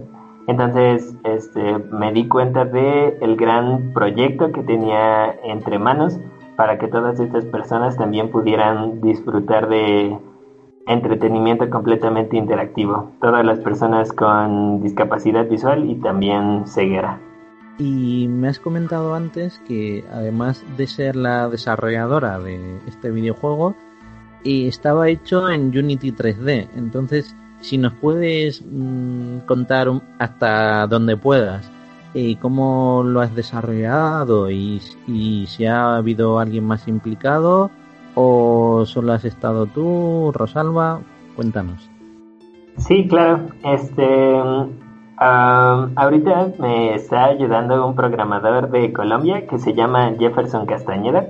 Entonces, 0.47 1.15
este, 1.23 1.77
me 1.91 2.11
di 2.11 2.27
cuenta 2.27 2.65
de 2.65 3.17
el 3.21 3.35
gran 3.35 3.91
proyecto 3.93 4.51
que 4.51 4.63
tenía 4.63 5.31
entre 5.43 5.77
manos 5.77 6.19
para 6.59 6.77
que 6.77 6.89
todas 6.89 7.17
estas 7.21 7.45
personas 7.45 7.95
también 7.95 8.31
pudieran 8.31 8.99
disfrutar 8.99 9.69
de 9.69 10.19
entretenimiento 10.87 11.69
completamente 11.69 12.35
interactivo. 12.35 13.13
Todas 13.21 13.45
las 13.45 13.59
personas 13.59 14.11
con 14.11 14.81
discapacidad 14.81 15.47
visual 15.47 15.89
y 15.89 15.95
también 15.95 16.67
ceguera. 16.67 17.17
Y 17.77 18.27
me 18.27 18.49
has 18.49 18.59
comentado 18.59 19.15
antes 19.15 19.59
que 19.59 20.03
además 20.11 20.65
de 20.75 20.87
ser 20.87 21.15
la 21.15 21.47
desarrolladora 21.47 22.39
de 22.39 22.79
este 22.89 23.09
videojuego, 23.09 23.73
eh, 24.43 24.67
estaba 24.67 25.07
hecho 25.07 25.49
en 25.49 25.67
Unity 25.69 26.11
3D. 26.11 26.67
Entonces, 26.75 27.37
si 27.61 27.77
nos 27.77 27.93
puedes 27.93 28.65
mm, 28.69 29.45
contar 29.45 29.87
hasta 30.17 30.87
donde 30.87 31.15
puedas 31.15 31.71
eh, 32.13 32.37
cómo 32.41 33.03
lo 33.05 33.21
has 33.21 33.35
desarrollado 33.35 34.49
y, 34.49 34.79
si 35.47 35.65
ha 35.65 35.97
habido 35.97 36.39
alguien 36.39 36.65
más 36.65 36.87
implicado 36.87 37.69
o 38.15 38.83
solo 38.85 39.13
has 39.13 39.25
estado 39.25 39.65
tú, 39.67 40.31
Rosalba, 40.33 41.01
cuéntanos. 41.35 41.89
Sí, 42.77 43.07
claro. 43.07 43.47
Este, 43.63 44.41
ahorita 45.17 46.53
me 46.59 46.95
está 46.95 47.25
ayudando 47.25 47.85
un 47.85 47.95
programador 47.95 48.71
de 48.71 48.91
Colombia 48.93 49.45
que 49.47 49.59
se 49.59 49.73
llama 49.73 50.13
Jefferson 50.17 50.65
Castañeda. 50.65 51.27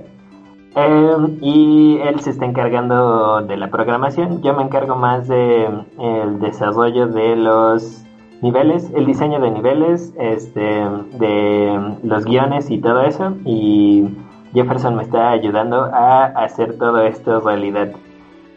Um, 0.76 1.38
y 1.40 1.98
él 1.98 2.20
se 2.20 2.30
está 2.30 2.46
encargando 2.46 3.42
de 3.42 3.56
la 3.56 3.70
programación. 3.70 4.40
Yo 4.40 4.54
me 4.54 4.62
encargo 4.62 4.94
más 4.94 5.26
de 5.26 5.64
el 5.98 6.38
desarrollo 6.38 7.08
de 7.08 7.34
los 7.34 8.04
niveles, 8.42 8.90
el 8.94 9.06
diseño 9.06 9.40
de 9.40 9.50
niveles, 9.50 10.14
este, 10.18 10.60
de 10.60 11.96
los 12.02 12.24
guiones 12.24 12.70
y 12.70 12.78
todo 12.78 13.02
eso. 13.02 13.34
Y 13.44 14.08
Jefferson 14.54 14.96
me 14.96 15.02
está 15.02 15.30
ayudando 15.30 15.84
a 15.84 16.26
hacer 16.26 16.78
todo 16.78 17.02
esto 17.02 17.40
realidad. 17.40 17.92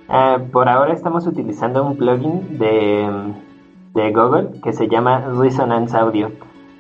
Uh, 0.10 0.50
por 0.52 0.67
ahora 0.69 0.93
estamos 0.93 1.26
utilizando 1.28 1.86
un 1.86 1.98
plugin 1.98 2.58
de 2.60 3.34
de 3.93 4.12
Google 4.12 4.60
que 4.63 4.74
se 4.74 4.88
llama 4.88 5.24
Resonance 5.38 5.96
Audio. 5.96 6.32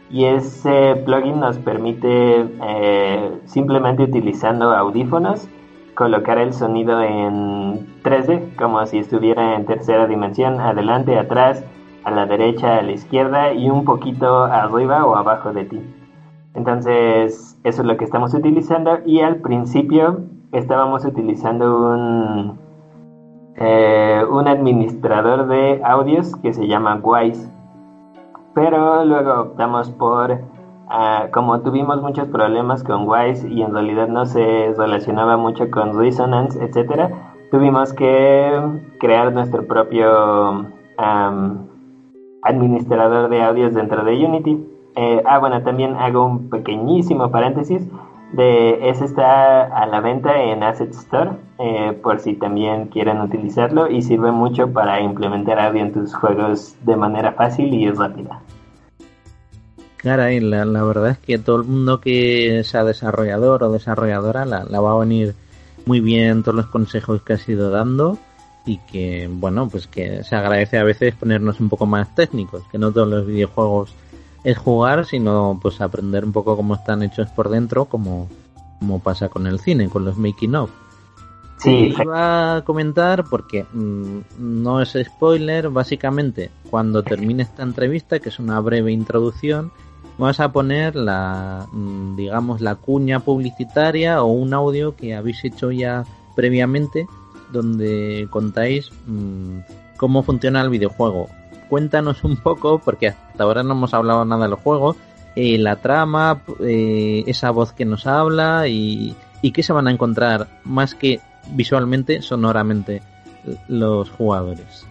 Y 0.09 0.25
ese 0.25 0.95
plugin 1.05 1.39
nos 1.39 1.57
permite 1.57 2.45
eh, 2.63 3.31
simplemente 3.45 4.03
utilizando 4.03 4.71
audífonos 4.71 5.47
colocar 5.95 6.37
el 6.39 6.53
sonido 6.53 7.01
en 7.01 8.01
3D, 8.03 8.55
como 8.55 8.85
si 8.85 8.97
estuviera 8.97 9.55
en 9.55 9.65
tercera 9.65 10.07
dimensión, 10.07 10.59
adelante, 10.59 11.17
atrás, 11.17 11.63
a 12.03 12.11
la 12.11 12.25
derecha, 12.25 12.77
a 12.77 12.81
la 12.81 12.91
izquierda 12.91 13.53
y 13.53 13.69
un 13.69 13.85
poquito 13.85 14.43
arriba 14.43 15.05
o 15.05 15.15
abajo 15.15 15.53
de 15.53 15.65
ti. 15.65 15.81
Entonces, 16.53 17.59
eso 17.63 17.81
es 17.81 17.87
lo 17.87 17.97
que 17.97 18.05
estamos 18.05 18.33
utilizando 18.33 18.99
y 19.05 19.21
al 19.21 19.37
principio 19.37 20.21
estábamos 20.51 21.03
utilizando 21.05 21.89
un, 21.89 22.59
eh, 23.55 24.23
un 24.29 24.47
administrador 24.47 25.47
de 25.47 25.81
audios 25.83 26.35
que 26.37 26.53
se 26.53 26.67
llama 26.67 26.99
Wise. 27.01 27.49
Pero 28.53 29.03
luego 29.05 29.41
optamos 29.41 29.89
por, 29.91 30.39
ah, 30.89 31.27
como 31.33 31.61
tuvimos 31.61 32.01
muchos 32.01 32.27
problemas 32.27 32.83
con 32.83 33.07
Wise 33.07 33.47
y 33.49 33.63
en 33.63 33.73
realidad 33.73 34.07
no 34.07 34.27
se 34.27 34.73
relacionaba 34.77 35.37
mucho 35.37 35.71
con 35.71 35.97
Resonance, 35.97 36.63
etc., 36.63 37.11
tuvimos 37.49 37.93
que 37.93 38.61
crear 38.99 39.33
nuestro 39.33 39.65
propio 39.65 40.67
administrador 42.43 43.29
de 43.29 43.43
audios 43.43 43.73
dentro 43.73 44.03
de 44.03 44.25
Unity. 44.25 44.63
Eh, 44.95 45.23
ah, 45.25 45.39
bueno, 45.39 45.63
también 45.63 45.95
hago 45.95 46.25
un 46.25 46.49
pequeñísimo 46.49 47.31
paréntesis 47.31 47.87
de 48.33 48.89
ese 48.89 49.05
está 49.05 49.63
a 49.63 49.85
la 49.85 50.01
venta 50.01 50.41
en 50.41 50.63
Asset 50.63 50.89
Store 50.89 51.31
eh, 51.59 51.97
por 52.01 52.19
si 52.19 52.33
también 52.33 52.87
quieren 52.87 53.21
utilizarlo 53.21 53.89
y 53.89 54.01
sirve 54.01 54.31
mucho 54.31 54.73
para 54.73 54.99
implementar 55.01 55.59
audio 55.59 55.83
en 55.83 55.93
tus 55.93 56.15
juegos 56.15 56.75
de 56.81 56.95
manera 56.95 57.33
fácil 57.33 57.71
y 57.73 57.89
rápida. 57.91 58.41
Claro, 59.97 60.23
la, 60.41 60.65
la 60.65 60.83
verdad 60.83 61.11
es 61.11 61.19
que 61.19 61.37
todo 61.37 61.57
el 61.57 61.63
mundo 61.63 62.01
que 62.01 62.63
sea 62.65 62.83
desarrollador 62.83 63.63
o 63.63 63.71
desarrolladora 63.71 64.45
la, 64.45 64.65
la, 64.65 64.81
va 64.81 64.93
a 64.93 64.99
venir 64.99 65.35
muy 65.85 65.99
bien 65.99 66.41
todos 66.41 66.55
los 66.55 66.65
consejos 66.65 67.21
que 67.21 67.33
has 67.33 67.47
ido 67.47 67.69
dando 67.69 68.17
y 68.65 68.77
que, 68.77 69.29
bueno, 69.31 69.67
pues 69.67 69.87
que 69.87 70.23
se 70.23 70.35
agradece 70.35 70.77
a 70.77 70.83
veces 70.83 71.15
ponernos 71.15 71.59
un 71.59 71.69
poco 71.69 71.85
más 71.85 72.13
técnicos, 72.15 72.63
que 72.71 72.77
no 72.77 72.91
todos 72.91 73.07
los 73.07 73.25
videojuegos 73.25 73.93
es 74.43 74.57
jugar, 74.57 75.05
sino 75.05 75.59
pues 75.61 75.81
aprender 75.81 76.25
un 76.25 76.31
poco 76.31 76.55
cómo 76.55 76.75
están 76.75 77.03
hechos 77.03 77.29
por 77.29 77.49
dentro, 77.49 77.85
como, 77.85 78.29
como 78.79 78.99
pasa 78.99 79.29
con 79.29 79.47
el 79.47 79.59
cine, 79.59 79.89
con 79.89 80.05
los 80.05 80.17
making 80.17 80.55
of. 80.55 80.69
Sí. 81.57 81.95
Iba 81.97 82.57
a 82.57 82.61
comentar 82.65 83.23
porque 83.29 83.65
mm, 83.71 84.19
no 84.37 84.81
es 84.81 84.97
spoiler, 85.01 85.69
básicamente 85.69 86.51
cuando 86.69 87.03
termine 87.03 87.43
esta 87.43 87.63
entrevista, 87.63 88.19
que 88.19 88.29
es 88.29 88.39
una 88.39 88.59
breve 88.59 88.91
introducción, 88.91 89.71
vas 90.17 90.39
a 90.39 90.51
poner 90.51 90.95
la, 90.95 91.67
mm, 91.71 92.15
digamos, 92.15 92.59
la 92.59 92.75
cuña 92.75 93.21
publicitaria 93.21 94.21
o 94.23 94.27
un 94.27 94.53
audio 94.53 94.95
que 94.95 95.15
habéis 95.15 95.43
hecho 95.45 95.71
ya 95.71 96.03
previamente 96.35 97.07
donde 97.53 98.27
contáis 98.29 98.91
mm, 99.05 99.59
cómo 99.95 100.23
funciona 100.23 100.61
el 100.61 100.69
videojuego 100.69 101.29
cuéntanos 101.73 102.23
un 102.23 102.37
poco, 102.37 102.77
porque 102.77 103.07
hasta 103.07 103.43
ahora 103.43 103.63
no 103.63 103.73
hemos 103.73 103.95
hablado 103.95 104.25
nada 104.25 104.47
del 104.47 104.53
juego, 104.53 104.95
eh, 105.35 105.57
la 105.57 105.77
trama, 105.77 106.41
eh, 106.59 107.23
esa 107.25 107.49
voz 107.49 107.73
que 107.73 107.83
nos 107.83 108.05
habla 108.05 108.67
y, 108.67 109.15
y 109.41 109.51
qué 109.51 109.63
se 109.63 109.73
van 109.73 109.87
a 109.87 109.91
encontrar 109.91 110.49
más 110.63 110.93
que 110.93 111.19
visualmente, 111.49 112.21
sonoramente 112.21 113.01
los 113.67 114.11
jugadores. 114.11 114.85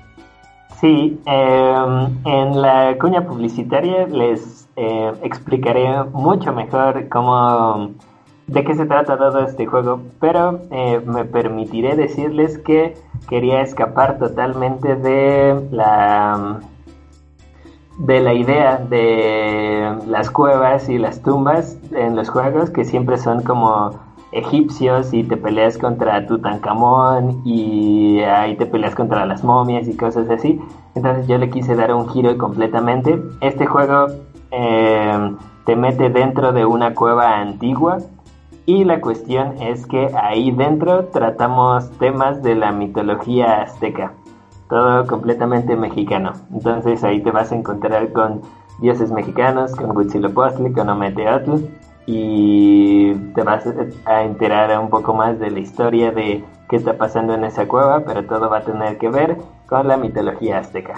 Sí, 0.81 1.21
eh, 1.25 2.09
en 2.25 2.61
la 2.61 2.97
cuña 3.01 3.25
publicitaria 3.25 4.09
les 4.09 4.69
eh, 4.75 5.13
explicaré 5.23 6.03
mucho 6.13 6.53
mejor 6.53 7.09
cómo 7.09 7.93
de 8.53 8.65
qué 8.65 8.75
se 8.75 8.85
trata 8.85 9.17
todo 9.17 9.41
este 9.41 9.67
juego, 9.67 10.01
pero 10.21 10.61
eh, 10.71 11.01
me 11.07 11.25
permitiré 11.25 11.97
decirles 11.97 12.59
que 12.59 12.95
quería 13.29 13.63
escapar 13.63 14.19
totalmente 14.19 14.95
de 14.95 15.69
la 15.71 16.61
de 17.99 18.21
la 18.21 18.35
idea 18.35 18.79
de 18.79 19.97
las 20.07 20.31
cuevas 20.31 20.89
y 20.89 20.99
las 20.99 21.23
tumbas 21.23 21.79
en 21.93 22.17
los 22.17 22.31
juegos 22.31 22.71
que 22.71 22.85
siempre 22.85 23.17
son 23.17 23.43
como 23.43 23.91
egipcios 24.33 25.13
y 25.13 25.25
te 25.25 25.37
peleas 25.37 25.77
contra 25.77 26.27
Tutankamón 26.27 27.43
y 27.45 28.21
ahí 28.21 28.57
te 28.57 28.67
peleas 28.67 28.95
contra 28.95 29.27
las 29.27 29.45
momias 29.45 29.89
y 29.89 29.97
cosas 29.97 30.29
así. 30.31 30.61
Entonces 30.95 31.27
yo 31.27 31.39
le 31.39 31.51
quise 31.51 31.75
dar 31.75 31.95
un 31.95 32.09
giro 32.09 32.37
completamente. 32.39 33.23
Este 33.41 33.67
juego 33.67 34.07
eh, 34.51 35.37
te 35.65 35.77
mete 35.77 36.09
dentro 36.09 36.53
de 36.53 36.65
una 36.65 36.95
cueva 36.95 37.39
antigua 37.39 37.99
y 38.67 38.85
la 38.85 39.01
cuestión 39.01 39.61
es 39.61 39.87
que 39.87 40.11
ahí 40.15 40.51
dentro 40.51 41.07
tratamos 41.07 41.91
temas 41.99 42.43
de 42.43 42.55
la 42.55 42.73
mitología 42.73 43.63
azteca 43.63 44.13
todo 44.73 45.07
completamente 45.07 45.77
mexicano. 45.77 46.33
Entonces 46.51 47.05
ahí 47.05 47.21
te 47.21 47.31
vas 47.31 47.53
a 47.53 47.57
encontrar 47.57 48.11
con 48.15 48.41
dioses 48.81 49.13
mexicanos, 49.13 49.77
con 49.77 49.95
Huitzilopochtli, 49.95 50.73
con 50.73 50.89
Ometeotl 50.89 51.57
y 52.07 53.13
te 53.35 53.43
vas 53.43 53.67
a 54.07 54.23
enterar 54.23 54.81
un 54.81 54.89
poco 54.89 55.13
más 55.13 55.39
de 55.39 55.51
la 55.51 55.61
historia 55.61 56.11
de 56.11 56.43
qué 56.71 56.77
está 56.77 56.97
pasando 56.97 57.35
en 57.35 57.45
esa 57.45 57.69
cueva, 57.69 58.01
pero 58.07 58.25
todo 58.25 58.49
va 58.49 58.59
a 58.59 58.63
tener 58.63 58.97
que 58.97 59.11
ver 59.11 59.37
con 59.67 59.87
la 59.89 59.99
mitología 59.99 60.61
azteca. 60.61 60.95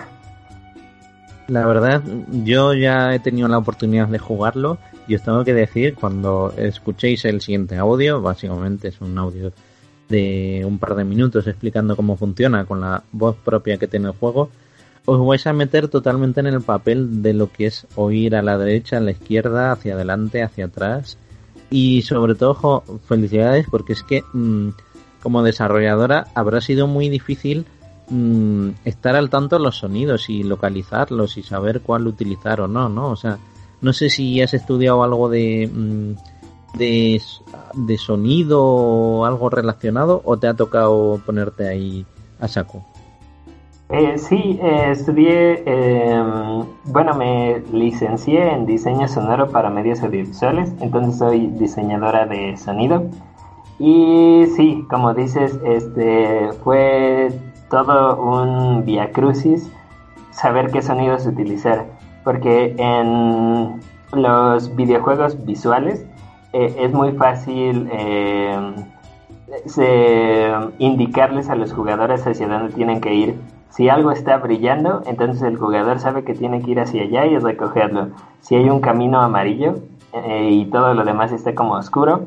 La 1.48 1.66
verdad, 1.66 2.02
yo 2.30 2.72
ya 2.72 3.14
he 3.14 3.18
tenido 3.18 3.48
la 3.48 3.58
oportunidad 3.58 4.08
de 4.08 4.18
jugarlo 4.18 4.78
y 5.06 5.14
os 5.14 5.22
tengo 5.22 5.44
que 5.44 5.52
decir, 5.52 5.94
cuando 5.94 6.54
escuchéis 6.56 7.24
el 7.26 7.42
siguiente 7.42 7.76
audio, 7.76 8.22
básicamente 8.22 8.88
es 8.88 9.00
un 9.00 9.18
audio 9.18 9.52
de 10.08 10.62
un 10.66 10.78
par 10.78 10.94
de 10.94 11.04
minutos 11.04 11.46
explicando 11.46 11.96
cómo 11.96 12.16
funciona 12.16 12.64
con 12.64 12.80
la 12.80 13.02
voz 13.12 13.36
propia 13.36 13.76
que 13.76 13.88
tiene 13.88 14.06
el 14.06 14.14
juego, 14.14 14.50
os 15.06 15.26
vais 15.26 15.46
a 15.46 15.52
meter 15.52 15.88
totalmente 15.88 16.40
en 16.40 16.46
el 16.46 16.62
papel 16.62 17.22
de 17.22 17.34
lo 17.34 17.52
que 17.52 17.66
es 17.66 17.86
oír 17.94 18.34
a 18.36 18.42
la 18.42 18.56
derecha, 18.56 18.96
a 18.96 19.00
la 19.00 19.10
izquierda, 19.10 19.70
hacia 19.70 19.94
adelante, 19.94 20.42
hacia 20.42 20.66
atrás. 20.66 21.18
Y 21.70 22.02
sobre 22.02 22.34
todo, 22.34 22.82
felicidades 23.06 23.66
porque 23.70 23.92
es 23.92 24.02
que 24.02 24.22
mm, 24.32 24.68
como 25.22 25.42
desarrolladora 25.42 26.28
habrá 26.34 26.62
sido 26.62 26.86
muy 26.86 27.10
difícil 27.10 27.66
mm, 28.08 28.68
estar 28.84 29.16
al 29.16 29.30
tanto 29.30 29.56
de 29.56 29.62
los 29.62 29.78
sonidos 29.78 30.28
y 30.30 30.42
localizarlos 30.42 31.36
y 31.36 31.42
saber 31.42 31.80
cuál 31.80 32.06
utilizar 32.06 32.60
o 32.60 32.68
no, 32.68 32.88
¿no? 32.88 33.10
O 33.10 33.16
sea, 33.16 33.38
no 33.80 33.92
sé 33.92 34.10
si 34.10 34.40
has 34.40 34.54
estudiado 34.54 35.02
algo 35.02 35.28
de... 35.28 35.70
Mm, 35.72 36.14
de, 36.78 37.98
sonido 37.98 38.62
o 38.64 39.24
algo 39.24 39.50
relacionado 39.50 40.22
o 40.24 40.36
te 40.38 40.48
ha 40.48 40.54
tocado 40.54 41.20
ponerte 41.24 41.68
ahí 41.68 42.06
a 42.40 42.48
saco? 42.48 42.84
Eh, 43.90 44.18
sí, 44.18 44.58
eh, 44.62 44.90
estudié, 44.90 45.62
em, 45.66 46.64
bueno, 46.86 47.14
me 47.14 47.62
licencié 47.72 48.52
en 48.52 48.66
diseño 48.66 49.06
sonoro 49.06 49.50
para 49.50 49.70
medios 49.70 50.02
audiovisuales, 50.02 50.72
entonces 50.80 51.18
soy 51.18 51.48
diseñadora 51.48 52.26
de 52.26 52.56
sonido. 52.56 53.04
Y 53.78 54.46
sí, 54.56 54.84
como 54.88 55.14
dices, 55.14 55.58
este 55.64 56.50
fue 56.64 57.28
todo 57.74 58.22
un 58.22 58.84
via 58.84 59.10
crucis 59.10 59.68
saber 60.30 60.70
qué 60.70 60.80
sonidos 60.80 61.26
utilizar, 61.26 61.86
porque 62.22 62.76
en 62.78 63.80
los 64.12 64.76
videojuegos 64.76 65.44
visuales 65.44 66.06
eh, 66.52 66.72
es 66.78 66.92
muy 66.92 67.10
fácil 67.12 67.88
eh, 67.90 68.56
indicarles 70.78 71.50
a 71.50 71.56
los 71.56 71.72
jugadores 71.72 72.24
hacia 72.24 72.46
dónde 72.46 72.72
tienen 72.72 73.00
que 73.00 73.12
ir. 73.12 73.34
Si 73.70 73.88
algo 73.88 74.12
está 74.12 74.36
brillando, 74.36 75.02
entonces 75.06 75.42
el 75.42 75.56
jugador 75.56 75.98
sabe 75.98 76.22
que 76.22 76.34
tiene 76.34 76.62
que 76.62 76.70
ir 76.70 76.80
hacia 76.80 77.02
allá 77.02 77.26
y 77.26 77.38
recogerlo. 77.38 78.10
Si 78.40 78.54
hay 78.54 78.70
un 78.70 78.78
camino 78.80 79.20
amarillo 79.20 79.80
eh, 80.12 80.48
y 80.48 80.66
todo 80.66 80.94
lo 80.94 81.04
demás 81.04 81.32
está 81.32 81.56
como 81.56 81.74
oscuro, 81.74 82.26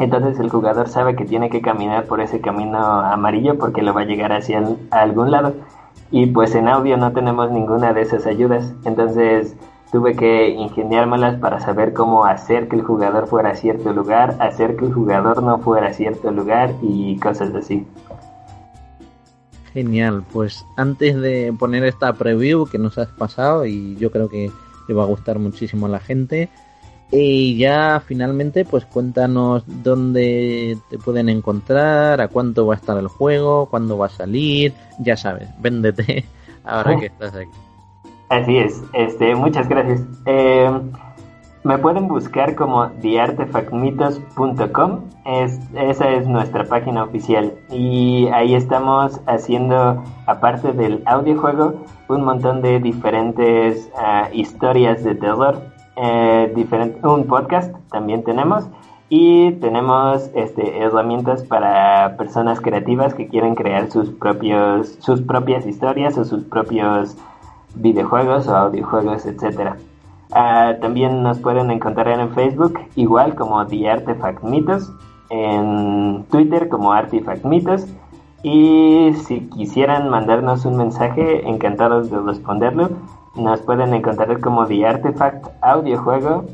entonces 0.00 0.40
el 0.40 0.50
jugador 0.50 0.88
sabe 0.88 1.14
que 1.14 1.24
tiene 1.24 1.50
que 1.50 1.60
caminar 1.60 2.06
por 2.06 2.20
ese 2.20 2.40
camino 2.40 2.78
amarillo 2.78 3.56
porque 3.58 3.82
lo 3.82 3.94
va 3.94 4.02
a 4.02 4.06
llegar 4.06 4.32
hacia 4.32 4.62
algún 4.90 5.30
lado. 5.30 5.54
Y 6.10 6.26
pues 6.26 6.54
en 6.54 6.68
audio 6.68 6.96
no 6.96 7.12
tenemos 7.12 7.50
ninguna 7.50 7.92
de 7.92 8.02
esas 8.02 8.26
ayudas. 8.26 8.72
Entonces 8.84 9.56
tuve 9.92 10.16
que 10.16 10.48
ingeniármelas 10.48 11.38
para 11.38 11.60
saber 11.60 11.92
cómo 11.92 12.24
hacer 12.24 12.66
que 12.68 12.74
el 12.74 12.82
jugador 12.82 13.28
fuera 13.28 13.50
a 13.50 13.54
cierto 13.54 13.92
lugar, 13.92 14.36
hacer 14.40 14.74
que 14.76 14.86
el 14.86 14.92
jugador 14.92 15.40
no 15.42 15.60
fuera 15.60 15.88
a 15.88 15.92
cierto 15.92 16.32
lugar 16.32 16.74
y 16.82 17.16
cosas 17.18 17.54
así. 17.54 17.86
Genial, 19.72 20.24
pues 20.32 20.64
antes 20.76 21.20
de 21.20 21.54
poner 21.56 21.84
esta 21.84 22.12
preview 22.12 22.66
que 22.66 22.78
nos 22.78 22.98
has 22.98 23.08
pasado 23.08 23.66
y 23.66 23.94
yo 23.96 24.10
creo 24.10 24.28
que 24.28 24.50
le 24.88 24.94
va 24.94 25.04
a 25.04 25.06
gustar 25.06 25.38
muchísimo 25.38 25.86
a 25.86 25.88
la 25.88 26.00
gente, 26.00 26.48
y 27.10 27.56
ya 27.56 28.02
finalmente 28.04 28.64
pues 28.64 28.84
cuéntanos 28.84 29.64
dónde 29.66 30.78
te 30.90 30.98
pueden 30.98 31.28
encontrar, 31.28 32.20
a 32.20 32.28
cuánto 32.28 32.66
va 32.66 32.74
a 32.74 32.76
estar 32.76 32.98
el 32.98 33.08
juego, 33.08 33.66
cuándo 33.66 33.98
va 33.98 34.06
a 34.06 34.10
salir, 34.10 34.72
ya 34.98 35.16
sabes, 35.16 35.48
véndete 35.60 36.24
ahora 36.64 36.98
que 36.98 37.06
estás 37.06 37.34
aquí. 37.34 37.50
Así 38.28 38.56
es, 38.56 38.82
este, 38.94 39.34
muchas 39.34 39.68
gracias. 39.68 40.02
Eh, 40.26 40.70
me 41.64 41.78
pueden 41.78 42.06
buscar 42.08 42.54
como 42.56 42.90
theartefactmitos.com, 43.00 45.00
es, 45.24 45.58
esa 45.74 46.10
es 46.10 46.28
nuestra 46.28 46.64
página 46.64 47.04
oficial. 47.04 47.54
Y 47.70 48.28
ahí 48.34 48.54
estamos 48.54 49.18
haciendo, 49.26 50.04
aparte 50.26 50.74
del 50.74 51.02
audiojuego, 51.06 51.86
un 52.08 52.22
montón 52.22 52.60
de 52.60 52.80
diferentes 52.80 53.90
ah, 53.96 54.28
historias 54.30 55.02
de 55.04 55.14
terror, 55.14 55.62
eh, 55.96 56.52
diferente, 56.54 57.06
un 57.06 57.26
podcast 57.26 57.74
también 57.90 58.24
tenemos 58.24 58.66
y 59.08 59.52
tenemos 59.52 60.30
este, 60.34 60.78
herramientas 60.78 61.42
para 61.44 62.16
personas 62.16 62.60
creativas 62.60 63.14
que 63.14 63.28
quieren 63.28 63.54
crear 63.54 63.90
sus 63.90 64.10
propios 64.10 64.96
sus 65.00 65.20
propias 65.20 65.66
historias 65.66 66.16
o 66.18 66.24
sus 66.24 66.44
propios 66.44 67.16
videojuegos 67.74 68.48
o 68.48 68.56
audiojuegos, 68.56 69.26
etcétera. 69.26 69.76
Ah, 70.32 70.74
también 70.80 71.22
nos 71.22 71.38
pueden 71.38 71.70
encontrar 71.70 72.08
en 72.08 72.30
Facebook, 72.30 72.78
igual 72.96 73.34
como 73.34 73.64
The 73.66 73.88
Artifact 73.88 74.42
en 75.30 76.24
Twitter 76.30 76.68
como 76.68 76.92
Artifact 76.92 77.44
Mitos. 77.44 77.86
Y 78.42 79.14
si 79.26 79.48
quisieran 79.48 80.10
mandarnos 80.10 80.64
un 80.66 80.76
mensaje, 80.76 81.48
encantados 81.48 82.10
de 82.10 82.18
responderlo. 82.18 82.90
Nos 83.36 83.60
pueden 83.62 83.92
encontrar 83.94 84.40
como 84.40 84.64
The 84.66 84.86
Audiojuego. 85.60 86.44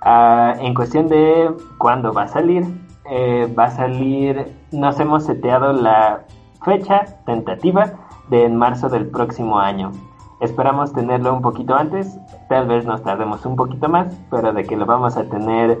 Ah, 0.00 0.54
en 0.60 0.74
cuestión 0.74 1.08
de 1.08 1.52
cuándo 1.76 2.12
va 2.12 2.22
a 2.22 2.28
salir, 2.28 2.64
eh, 3.10 3.52
va 3.58 3.64
a 3.64 3.70
salir, 3.70 4.56
nos 4.72 4.98
hemos 4.98 5.24
seteado 5.24 5.72
la 5.72 6.22
fecha 6.62 7.04
tentativa 7.26 7.92
de 8.30 8.44
en 8.44 8.56
marzo 8.56 8.88
del 8.88 9.08
próximo 9.08 9.58
año. 9.58 9.92
Esperamos 10.40 10.92
tenerlo 10.92 11.34
un 11.34 11.42
poquito 11.42 11.74
antes, 11.74 12.18
tal 12.48 12.68
vez 12.68 12.86
nos 12.86 13.02
tardemos 13.02 13.44
un 13.44 13.56
poquito 13.56 13.88
más, 13.88 14.14
pero 14.30 14.52
de 14.52 14.64
que 14.64 14.76
lo 14.76 14.86
vamos 14.86 15.16
a 15.16 15.28
tener 15.28 15.78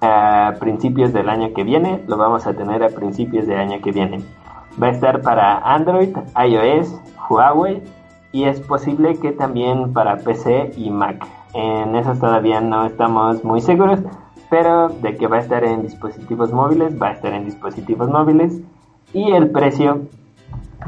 a 0.00 0.54
principios 0.58 1.12
del 1.12 1.28
año 1.28 1.52
que 1.54 1.64
viene, 1.64 2.02
lo 2.06 2.16
vamos 2.16 2.46
a 2.46 2.54
tener 2.54 2.82
a 2.82 2.88
principios 2.88 3.46
del 3.46 3.58
año 3.58 3.80
que 3.80 3.92
viene. 3.92 4.18
Va 4.80 4.88
a 4.88 4.90
estar 4.90 5.22
para 5.22 5.58
Android, 5.58 6.14
iOS, 6.36 6.94
Huawei 7.28 7.82
y 8.32 8.44
es 8.44 8.60
posible 8.60 9.18
que 9.18 9.32
también 9.32 9.92
para 9.92 10.18
PC 10.18 10.72
y 10.76 10.90
Mac. 10.90 11.26
En 11.54 11.96
eso 11.96 12.14
todavía 12.14 12.60
no 12.60 12.86
estamos 12.86 13.42
muy 13.44 13.60
seguros, 13.60 13.98
pero 14.48 14.88
de 14.88 15.16
que 15.16 15.26
va 15.26 15.36
a 15.36 15.40
estar 15.40 15.64
en 15.64 15.82
dispositivos 15.82 16.50
móviles, 16.52 16.96
va 17.00 17.08
a 17.08 17.12
estar 17.12 17.34
en 17.34 17.44
dispositivos 17.44 18.08
móviles 18.08 18.60
y 19.12 19.32
el 19.32 19.50
precio 19.50 20.02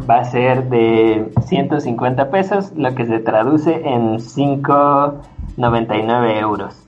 va 0.08 0.20
a 0.20 0.24
ser 0.24 0.68
de 0.68 1.32
150 1.46 2.30
pesos, 2.30 2.72
lo 2.74 2.94
que 2.94 3.04
se 3.06 3.18
traduce 3.20 3.86
en 3.86 4.18
5,99 4.18 6.40
euros. 6.40 6.83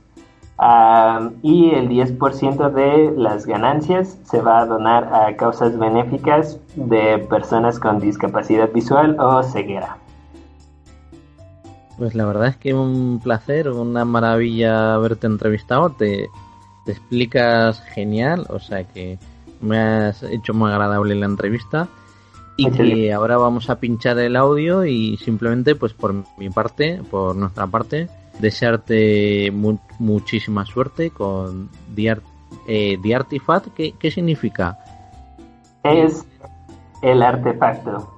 Y 1.43 1.71
el 1.75 1.89
10% 1.89 2.73
de 2.73 3.13
las 3.17 3.47
ganancias 3.47 4.19
se 4.25 4.41
va 4.41 4.61
a 4.61 4.67
donar 4.67 5.13
a 5.15 5.37
causas 5.37 5.79
benéficas 5.79 6.59
de 6.77 7.19
personas 7.19 7.79
con 7.79 8.01
discapacidad 8.01 8.73
visual 8.73 9.17
o 9.19 9.43
ceguera. 9.43 9.99
Pues 11.99 12.15
la 12.15 12.27
verdad 12.27 12.49
es 12.49 12.57
que 12.57 12.75
un 12.75 13.21
placer, 13.23 13.71
una 13.71 14.05
maravilla 14.05 14.95
haberte 14.95 15.27
entrevistado. 15.27 15.91
Te, 15.91 16.29
te 16.85 16.93
explicas 16.93 17.81
genial, 17.95 18.47
o 18.49 18.59
sea 18.59 18.85
que 18.85 19.19
me 19.61 19.79
has 19.79 20.23
hecho 20.23 20.53
muy 20.55 20.71
agradable 20.71 21.15
la 21.15 21.27
entrevista 21.27 21.89
y 22.57 22.71
que 22.71 23.13
ahora 23.13 23.37
vamos 23.37 23.69
a 23.69 23.79
pinchar 23.79 24.19
el 24.19 24.37
audio 24.37 24.87
y 24.87 25.19
simplemente 25.19 25.75
pues 25.75 25.93
por 25.93 26.15
mi 26.39 26.49
parte, 26.49 27.03
por 27.11 27.37
nuestra 27.37 27.67
parte, 27.67 28.09
desearte 28.39 29.53
muchísima 29.99 30.65
suerte 30.65 31.11
con 31.11 31.71
The, 31.95 32.21
eh, 32.67 33.15
Artifact. 33.15 33.69
¿Qué, 33.75 34.11
significa? 34.11 34.79
Es 35.83 36.27
el 37.03 37.23
artefacto. 37.23 38.13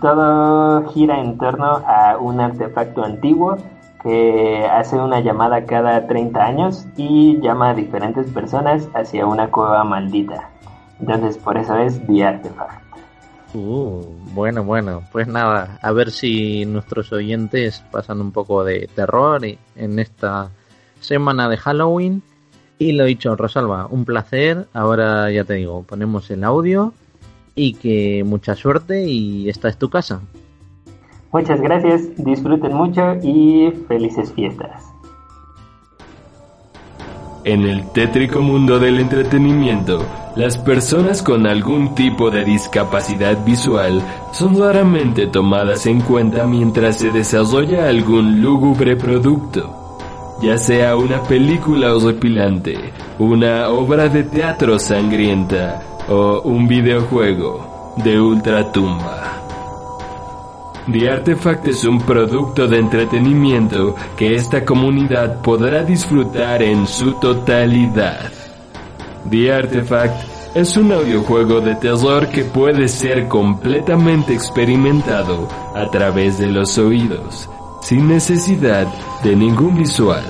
todo 0.00 0.88
gira 0.92 1.20
en 1.20 1.38
torno 1.38 1.82
a 1.86 2.16
un 2.18 2.40
artefacto 2.40 3.04
antiguo 3.04 3.56
que 4.02 4.66
hace 4.70 4.96
una 4.96 5.20
llamada 5.20 5.64
cada 5.64 6.06
30 6.06 6.44
años 6.44 6.86
y 6.96 7.40
llama 7.40 7.70
a 7.70 7.74
diferentes 7.74 8.30
personas 8.30 8.88
hacia 8.94 9.26
una 9.26 9.50
cueva 9.50 9.82
maldita. 9.84 10.50
Entonces 11.00 11.38
por 11.38 11.56
eso 11.56 11.76
es 11.78 12.06
The 12.06 12.24
Artifact. 12.24 12.83
Uh, 13.54 14.02
bueno, 14.34 14.64
bueno, 14.64 15.04
pues 15.12 15.28
nada, 15.28 15.78
a 15.80 15.92
ver 15.92 16.10
si 16.10 16.66
nuestros 16.66 17.12
oyentes 17.12 17.84
pasan 17.92 18.20
un 18.20 18.32
poco 18.32 18.64
de 18.64 18.88
terror 18.92 19.42
en 19.44 19.98
esta 20.00 20.50
semana 21.00 21.48
de 21.48 21.56
Halloween. 21.56 22.22
Y 22.78 22.92
lo 22.92 23.04
dicho, 23.04 23.36
Rosalba, 23.36 23.86
un 23.86 24.04
placer. 24.04 24.66
Ahora 24.72 25.30
ya 25.30 25.44
te 25.44 25.54
digo, 25.54 25.84
ponemos 25.84 26.28
el 26.32 26.42
audio 26.42 26.92
y 27.54 27.74
que 27.74 28.24
mucha 28.24 28.56
suerte 28.56 29.06
y 29.06 29.48
esta 29.48 29.68
es 29.68 29.78
tu 29.78 29.88
casa. 29.88 30.20
Muchas 31.32 31.60
gracias, 31.60 32.16
disfruten 32.16 32.74
mucho 32.74 33.14
y 33.22 33.72
felices 33.86 34.32
fiestas. 34.32 34.93
En 37.44 37.64
el 37.64 37.90
tétrico 37.90 38.40
mundo 38.40 38.78
del 38.78 38.98
entretenimiento, 38.98 40.02
las 40.34 40.56
personas 40.56 41.22
con 41.22 41.46
algún 41.46 41.94
tipo 41.94 42.30
de 42.30 42.42
discapacidad 42.42 43.44
visual 43.44 44.00
son 44.32 44.58
raramente 44.58 45.26
tomadas 45.26 45.84
en 45.84 46.00
cuenta 46.00 46.46
mientras 46.46 46.96
se 46.96 47.10
desarrolla 47.10 47.86
algún 47.86 48.40
lúgubre 48.40 48.96
producto, 48.96 49.98
ya 50.40 50.56
sea 50.56 50.96
una 50.96 51.22
película 51.24 51.94
horripilante, 51.94 52.78
una 53.18 53.68
obra 53.68 54.08
de 54.08 54.22
teatro 54.22 54.78
sangrienta 54.78 55.82
o 56.08 56.40
un 56.44 56.66
videojuego 56.66 57.92
de 58.02 58.20
ultratumba. 58.22 59.43
The 60.92 61.08
Artifact 61.08 61.66
es 61.68 61.84
un 61.84 61.98
producto 61.98 62.68
de 62.68 62.78
entretenimiento 62.78 63.94
que 64.18 64.34
esta 64.34 64.66
comunidad 64.66 65.40
podrá 65.40 65.82
disfrutar 65.82 66.62
en 66.62 66.86
su 66.86 67.14
totalidad. 67.14 68.30
The 69.30 69.50
Artifact 69.50 70.54
es 70.54 70.76
un 70.76 70.92
audiojuego 70.92 71.62
de 71.62 71.76
terror 71.76 72.28
que 72.28 72.44
puede 72.44 72.88
ser 72.88 73.28
completamente 73.28 74.34
experimentado 74.34 75.48
a 75.74 75.90
través 75.90 76.38
de 76.38 76.48
los 76.48 76.76
oídos, 76.76 77.48
sin 77.80 78.06
necesidad 78.06 78.86
de 79.22 79.34
ningún 79.34 79.78
visual. 79.78 80.24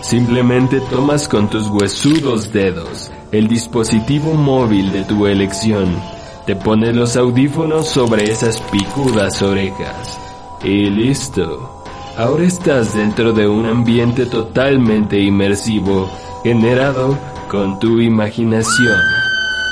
Simplemente 0.00 0.80
tomas 0.92 1.28
con 1.28 1.50
tus 1.50 1.66
huesudos 1.66 2.52
dedos 2.52 3.10
el 3.32 3.48
dispositivo 3.48 4.34
móvil 4.34 4.92
de 4.92 5.02
tu 5.02 5.26
elección 5.26 6.19
te 6.46 6.56
pones 6.56 6.94
los 6.94 7.16
audífonos 7.16 7.88
sobre 7.88 8.24
esas 8.24 8.60
picudas 8.62 9.42
orejas. 9.42 10.18
Y 10.62 10.90
listo. 10.90 11.82
Ahora 12.16 12.44
estás 12.44 12.94
dentro 12.94 13.32
de 13.32 13.48
un 13.48 13.66
ambiente 13.66 14.26
totalmente 14.26 15.18
inmersivo, 15.18 16.10
generado 16.42 17.16
con 17.48 17.78
tu 17.78 18.00
imaginación, 18.00 19.00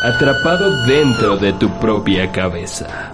atrapado 0.02 0.86
dentro 0.86 1.36
de 1.36 1.52
tu 1.54 1.68
propia 1.78 2.30
cabeza. 2.32 3.12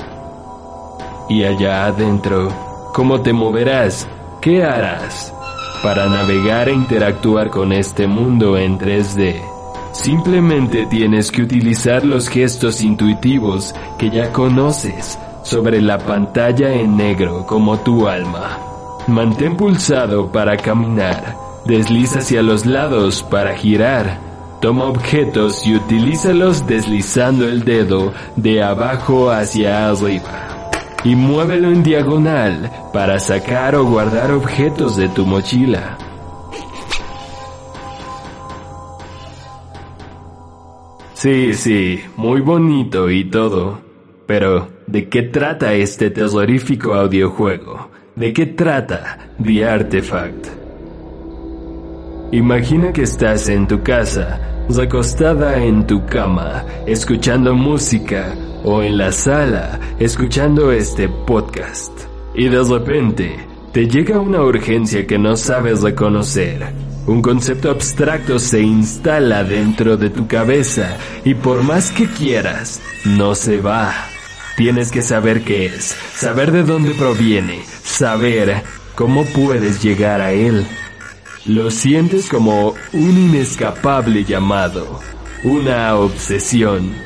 Y 1.29 1.45
allá 1.45 1.87
adentro, 1.87 2.49
¿cómo 2.93 3.23
te 3.23 3.33
moverás? 3.33 4.07
¿Qué 4.41 4.63
harás? 4.63 5.33
Para 5.83 6.07
navegar 6.07 6.69
e 6.69 6.73
interactuar 6.73 7.51
con 7.51 7.73
este 7.73 8.07
mundo 8.07 8.57
en 8.57 8.79
3D. 8.79 9.54
Simplemente 9.95 10.87
tienes 10.87 11.31
que 11.31 11.43
utilizar 11.43 12.05
los 12.05 12.29
gestos 12.29 12.83
intuitivos 12.83 13.75
que 13.97 14.11
ya 14.11 14.31
conoces 14.33 15.19
sobre 15.45 15.81
la 15.81 15.99
pantalla 15.99 16.75
en 16.75 16.97
negro 16.97 17.47
como 17.47 17.79
tu 17.79 18.07
alma. 18.07 18.59
Mantén 19.07 19.57
pulsado 19.57 20.31
para 20.31 20.57
caminar, 20.57 21.37
desliza 21.65 22.19
hacia 22.19 22.43
los 22.43 22.67
lados 22.67 23.23
para 23.23 23.57
girar, 23.57 24.19
Toma 24.61 24.87
objetos 24.87 25.67
y 25.67 25.75
utilízalos 25.75 26.67
deslizando 26.67 27.47
el 27.47 27.65
dedo 27.65 28.15
de 28.35 28.63
abajo 28.63 29.31
hacia 29.31 29.91
arriba. 29.91 30.71
Y 31.05 31.15
muévelo 31.15 31.71
en 31.71 31.83
diagonal 31.83 32.71
para 32.91 33.21
sacar 33.21 33.75
o 33.75 33.85
guardar 33.85 34.33
objetos 34.33 34.97
de 34.97 35.11
tu 35.11 35.27
mochila. 35.27 35.99
Sí, 41.25 41.55
sí, 41.55 42.01
muy 42.19 42.43
bonito 42.43 43.11
y 43.11 43.25
todo. 43.25 43.81
Pero, 44.27 44.69
¿de 44.87 45.09
qué 45.09 45.23
trata 45.23 45.73
este 45.73 46.11
terrorífico 46.11 46.93
audiojuego? 46.93 47.89
¿De 48.15 48.31
qué 48.35 48.45
trata 48.45 49.31
The 49.43 49.65
Artifact? 49.65 50.49
Imagina 52.31 52.93
que 52.93 53.05
estás 53.05 53.49
en 53.49 53.67
tu 53.67 53.83
casa, 53.83 54.39
recostada 54.69 55.65
en 55.65 55.87
tu 55.87 56.05
cama, 56.05 56.63
escuchando 56.85 57.55
música, 57.55 58.35
o 58.63 58.83
en 58.83 58.99
la 58.99 59.11
sala, 59.11 59.81
escuchando 59.99 60.73
este 60.73 61.09
podcast. 61.09 62.03
Y 62.35 62.51
de 62.51 62.63
repente, 62.65 63.37
te 63.73 63.89
llega 63.89 64.21
una 64.21 64.43
urgencia 64.43 65.07
que 65.07 65.19
no 65.19 65.37
sabes 65.37 65.81
reconocer. 65.81 66.94
Un 67.07 67.21
concepto 67.21 67.71
abstracto 67.71 68.39
se 68.39 68.61
instala 68.63 69.45
dentro 69.45 69.99
de 69.99 70.09
tu 70.09 70.27
cabeza 70.27 70.97
y 71.23 71.35
por 71.35 71.63
más 71.63 71.91
que 71.91 72.07
quieras, 72.09 72.81
no 73.05 73.35
se 73.35 73.61
va. 73.61 73.93
Tienes 74.57 74.91
que 74.91 75.03
saber 75.03 75.43
qué 75.43 75.67
es, 75.67 75.95
saber 76.15 76.51
de 76.51 76.63
dónde 76.63 76.95
proviene, 76.95 77.63
saber 77.83 78.63
cómo 78.95 79.27
puedes 79.27 79.83
llegar 79.83 80.23
a 80.23 80.33
él. 80.33 80.67
Lo 81.45 81.71
sientes 81.71 82.27
como 82.27 82.75
un 82.95 83.19
inescapable 83.19 84.25
llamado, 84.25 85.01
una 85.43 85.97
obsesión. 85.97 87.04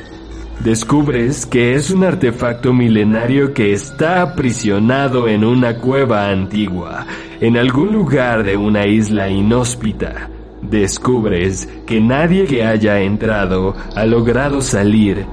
Descubres 0.63 1.45
que 1.45 1.73
es 1.73 1.89
un 1.89 2.03
artefacto 2.03 2.73
milenario 2.73 3.53
que 3.53 3.71
está 3.71 4.21
aprisionado 4.21 5.29
en 5.29 5.45
una 5.45 5.77
cueva 5.77 6.29
antigua, 6.29 7.05
en 7.39 7.55
algún 7.55 7.93
lugar 7.93 8.43
de 8.43 8.57
una 8.57 8.85
isla 8.85 9.29
inhóspita. 9.29 10.29
Descubres 10.61 11.65
que 11.87 12.01
nadie 12.01 12.43
que 12.43 12.65
haya 12.65 12.99
entrado 12.99 13.73
ha 13.95 14.05
logrado 14.05 14.59
salir 14.61 15.25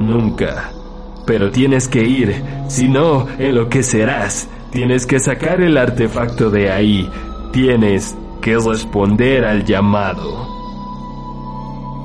nunca. 0.00 0.72
Pero 1.26 1.52
tienes 1.52 1.86
que 1.86 2.02
ir, 2.02 2.42
si 2.66 2.88
no, 2.88 3.28
enloquecerás. 3.38 4.48
Tienes 4.72 5.06
que 5.06 5.20
sacar 5.20 5.60
el 5.60 5.76
artefacto 5.76 6.50
de 6.50 6.72
ahí. 6.72 7.08
Tienes 7.52 8.16
que 8.40 8.58
responder 8.58 9.44
al 9.44 9.64
llamado. 9.64 10.51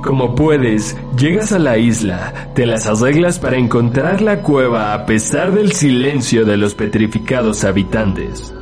Como 0.03 0.35
puedes, 0.35 0.95
llegas 1.17 1.51
a 1.51 1.59
la 1.59 1.77
isla, 1.77 2.51
te 2.53 2.65
las 2.65 2.85
arreglas 2.85 3.39
para 3.39 3.57
encontrar 3.57 4.21
la 4.21 4.41
cueva 4.41 4.93
a 4.93 5.05
pesar 5.05 5.51
del 5.51 5.71
silencio 5.71 6.45
de 6.45 6.55
los 6.55 6.75
petrificados 6.75 7.63
habitantes. 7.63 8.53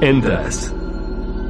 Entras. 0.00 0.74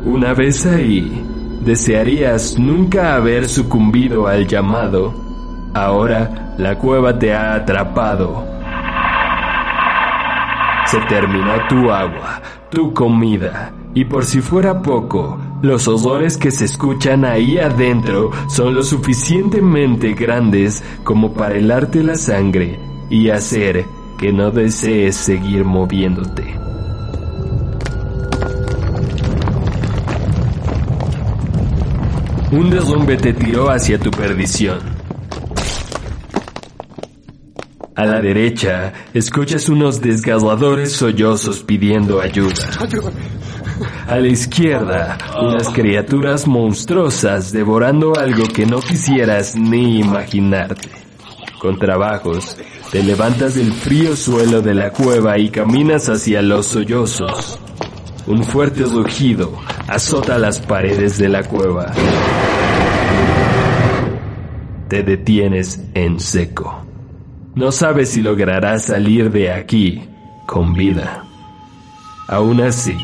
Una 0.04 0.34
vez 0.34 0.66
ahí, 0.66 1.24
desearías 1.64 2.58
nunca 2.58 3.14
haber 3.14 3.48
sucumbido 3.48 4.26
al 4.26 4.46
llamado. 4.46 5.14
Ahora 5.74 6.54
la 6.58 6.76
cueva 6.76 7.18
te 7.18 7.32
ha 7.34 7.54
atrapado. 7.54 8.44
Se 10.86 11.00
terminó 11.08 11.52
tu 11.68 11.90
agua, 11.90 12.42
tu 12.70 12.92
comida, 12.92 13.72
y 13.94 14.04
por 14.04 14.24
si 14.24 14.40
fuera 14.40 14.82
poco, 14.82 15.38
los 15.62 15.86
olores 15.86 16.36
que 16.36 16.50
se 16.50 16.64
escuchan 16.64 17.24
ahí 17.24 17.58
adentro 17.58 18.30
son 18.48 18.74
lo 18.74 18.82
suficientemente 18.82 20.12
grandes 20.12 20.82
como 21.04 21.32
para 21.32 21.54
helarte 21.54 22.02
la 22.02 22.16
sangre 22.16 22.80
y 23.08 23.30
hacer 23.30 23.84
que 24.18 24.32
no 24.32 24.50
desees 24.50 25.16
seguir 25.16 25.64
moviéndote. 25.64 26.58
Un 32.50 32.68
derrumbe 32.68 33.16
te 33.16 33.32
tiró 33.32 33.70
hacia 33.70 33.98
tu 33.98 34.10
perdición. 34.10 34.80
A 37.94 38.04
la 38.04 38.20
derecha, 38.20 38.92
escuchas 39.14 39.68
unos 39.68 40.00
desgarradores 40.00 40.92
sollozos 40.92 41.62
pidiendo 41.62 42.20
ayuda. 42.20 42.68
A 44.06 44.16
la 44.16 44.28
izquierda, 44.28 45.18
unas 45.40 45.68
criaturas 45.68 46.46
monstruosas 46.46 47.52
devorando 47.52 48.14
algo 48.16 48.44
que 48.48 48.66
no 48.66 48.80
quisieras 48.80 49.56
ni 49.56 50.00
imaginarte. 50.00 50.90
Con 51.60 51.78
trabajos, 51.78 52.56
te 52.90 53.02
levantas 53.02 53.54
del 53.54 53.72
frío 53.72 54.16
suelo 54.16 54.60
de 54.60 54.74
la 54.74 54.90
cueva 54.90 55.38
y 55.38 55.48
caminas 55.48 56.08
hacia 56.08 56.42
los 56.42 56.66
sollozos. 56.66 57.58
Un 58.26 58.44
fuerte 58.44 58.84
rugido 58.84 59.58
azota 59.88 60.38
las 60.38 60.60
paredes 60.60 61.18
de 61.18 61.28
la 61.28 61.42
cueva. 61.42 61.92
Te 64.88 65.02
detienes 65.02 65.80
en 65.94 66.20
seco. 66.20 66.84
No 67.54 67.72
sabes 67.72 68.10
si 68.10 68.22
lograrás 68.22 68.84
salir 68.84 69.30
de 69.30 69.52
aquí 69.52 70.02
con 70.46 70.74
vida. 70.74 71.24
Aún 72.28 72.60
así, 72.60 72.96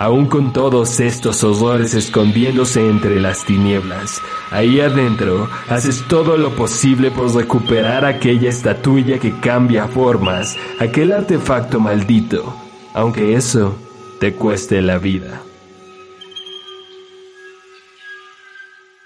aún 0.00 0.26
con 0.26 0.54
todos 0.54 0.98
estos 0.98 1.44
horrores 1.44 1.92
escondiéndose 1.92 2.88
entre 2.88 3.20
las 3.20 3.44
tinieblas, 3.44 4.22
ahí 4.50 4.80
adentro 4.80 5.46
haces 5.68 6.02
todo 6.08 6.38
lo 6.38 6.56
posible 6.56 7.10
por 7.10 7.32
recuperar 7.34 8.06
aquella 8.06 8.48
estatuilla 8.48 9.18
que 9.18 9.38
cambia 9.40 9.88
formas, 9.88 10.56
aquel 10.78 11.12
artefacto 11.12 11.80
maldito, 11.80 12.56
aunque 12.94 13.34
eso 13.34 13.76
te 14.18 14.32
cueste 14.32 14.80
la 14.80 14.96
vida. 14.96 15.42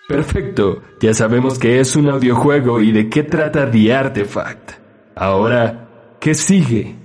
Perfecto, 0.07 0.81
ya 1.01 1.13
sabemos 1.13 1.59
que 1.59 1.81
es 1.81 1.97
un 1.97 2.09
audiojuego 2.09 2.81
y 2.81 2.93
de 2.93 3.09
qué 3.09 3.25
trata 3.25 3.69
The 3.69 3.93
Artifact. 3.93 4.73
Ahora, 5.17 5.89
¿qué 6.21 6.35
sigue? 6.35 7.04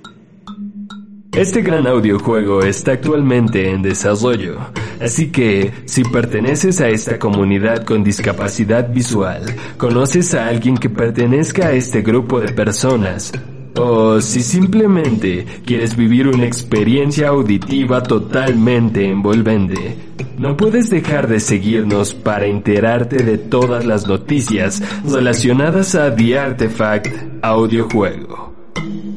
Este 1.39 1.61
gran 1.61 1.87
audiojuego 1.87 2.63
está 2.63 2.91
actualmente 2.91 3.69
en 3.69 3.81
desarrollo, 3.81 4.57
así 4.99 5.31
que 5.31 5.71
si 5.85 6.03
perteneces 6.03 6.81
a 6.81 6.89
esta 6.89 7.17
comunidad 7.17 7.85
con 7.85 8.03
discapacidad 8.03 8.91
visual, 8.91 9.43
conoces 9.77 10.33
a 10.33 10.49
alguien 10.49 10.75
que 10.75 10.89
pertenezca 10.89 11.67
a 11.67 11.71
este 11.71 12.01
grupo 12.01 12.41
de 12.41 12.51
personas, 12.51 13.31
o 13.77 14.19
si 14.19 14.41
simplemente 14.41 15.45
quieres 15.65 15.95
vivir 15.95 16.27
una 16.27 16.43
experiencia 16.43 17.29
auditiva 17.29 18.03
totalmente 18.03 19.09
envolvente, 19.09 19.95
no 20.37 20.57
puedes 20.57 20.89
dejar 20.89 21.29
de 21.29 21.39
seguirnos 21.39 22.13
para 22.13 22.47
enterarte 22.47 23.23
de 23.23 23.37
todas 23.37 23.85
las 23.85 24.05
noticias 24.05 24.83
relacionadas 25.09 25.95
a 25.95 26.13
The 26.13 26.37
Artifact 26.37 27.07
audiojuego 27.41 28.58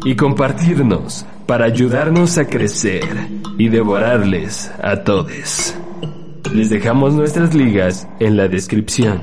y 0.04 0.16
compartirnos 0.16 1.24
para 1.46 1.66
ayudarnos 1.66 2.38
a 2.38 2.46
crecer 2.46 3.04
y 3.58 3.68
devorarles 3.68 4.70
a 4.82 5.02
todos. 5.04 5.74
Les 6.52 6.70
dejamos 6.70 7.14
nuestras 7.14 7.54
ligas 7.54 8.08
en 8.20 8.36
la 8.36 8.48
descripción. 8.48 9.22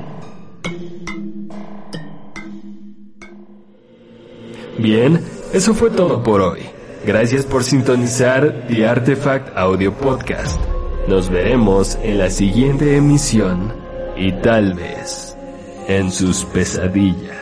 Bien, 4.78 5.20
eso 5.54 5.74
fue 5.74 5.90
todo 5.90 6.24
por 6.24 6.42
hoy. 6.42 6.62
Gracias 7.06 7.46
por 7.46 7.64
sintonizar 7.64 8.66
The 8.68 8.88
Artifact 8.88 9.58
Audio 9.58 9.94
Podcast. 9.94 10.60
Nos 11.08 11.30
veremos 11.30 11.98
en 12.04 12.18
la 12.18 12.30
siguiente 12.30 12.96
emisión 12.96 13.74
y 14.16 14.32
tal 14.32 14.74
vez 14.76 15.36
en 15.88 16.12
sus 16.12 16.46
pesadillas. 16.46 17.39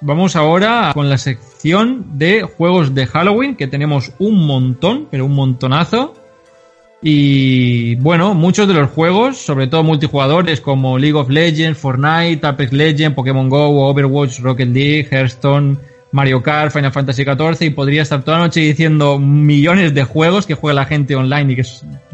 Vamos 0.00 0.36
ahora 0.36 0.92
con 0.94 1.08
la 1.08 1.18
sección 1.18 2.18
de 2.18 2.42
juegos 2.42 2.94
de 2.94 3.06
Halloween, 3.06 3.56
que 3.56 3.66
tenemos 3.66 4.12
un 4.18 4.46
montón, 4.46 5.08
pero 5.10 5.24
un 5.24 5.34
montonazo. 5.34 6.14
Y 7.02 7.96
bueno, 7.96 8.34
muchos 8.34 8.68
de 8.68 8.74
los 8.74 8.90
juegos, 8.90 9.38
sobre 9.38 9.66
todo 9.66 9.82
multijugadores 9.82 10.60
como 10.60 10.98
League 10.98 11.18
of 11.18 11.28
Legends, 11.28 11.78
Fortnite, 11.78 12.46
Apex 12.46 12.72
Legends, 12.72 13.14
Pokémon 13.14 13.48
Go, 13.48 13.88
Overwatch, 13.88 14.40
Rocket 14.40 14.68
League, 14.68 15.08
Hearthstone, 15.10 15.76
Mario 16.12 16.42
Kart, 16.42 16.72
Final 16.72 16.92
Fantasy 16.92 17.24
XIV 17.24 17.66
y 17.66 17.70
podría 17.70 18.02
estar 18.02 18.22
toda 18.22 18.38
la 18.38 18.44
noche 18.44 18.60
diciendo 18.60 19.18
millones 19.18 19.94
de 19.94 20.04
juegos 20.04 20.46
que 20.46 20.54
juega 20.54 20.74
la 20.74 20.86
gente 20.86 21.14
online 21.14 21.52
y 21.52 21.56
que 21.56 21.66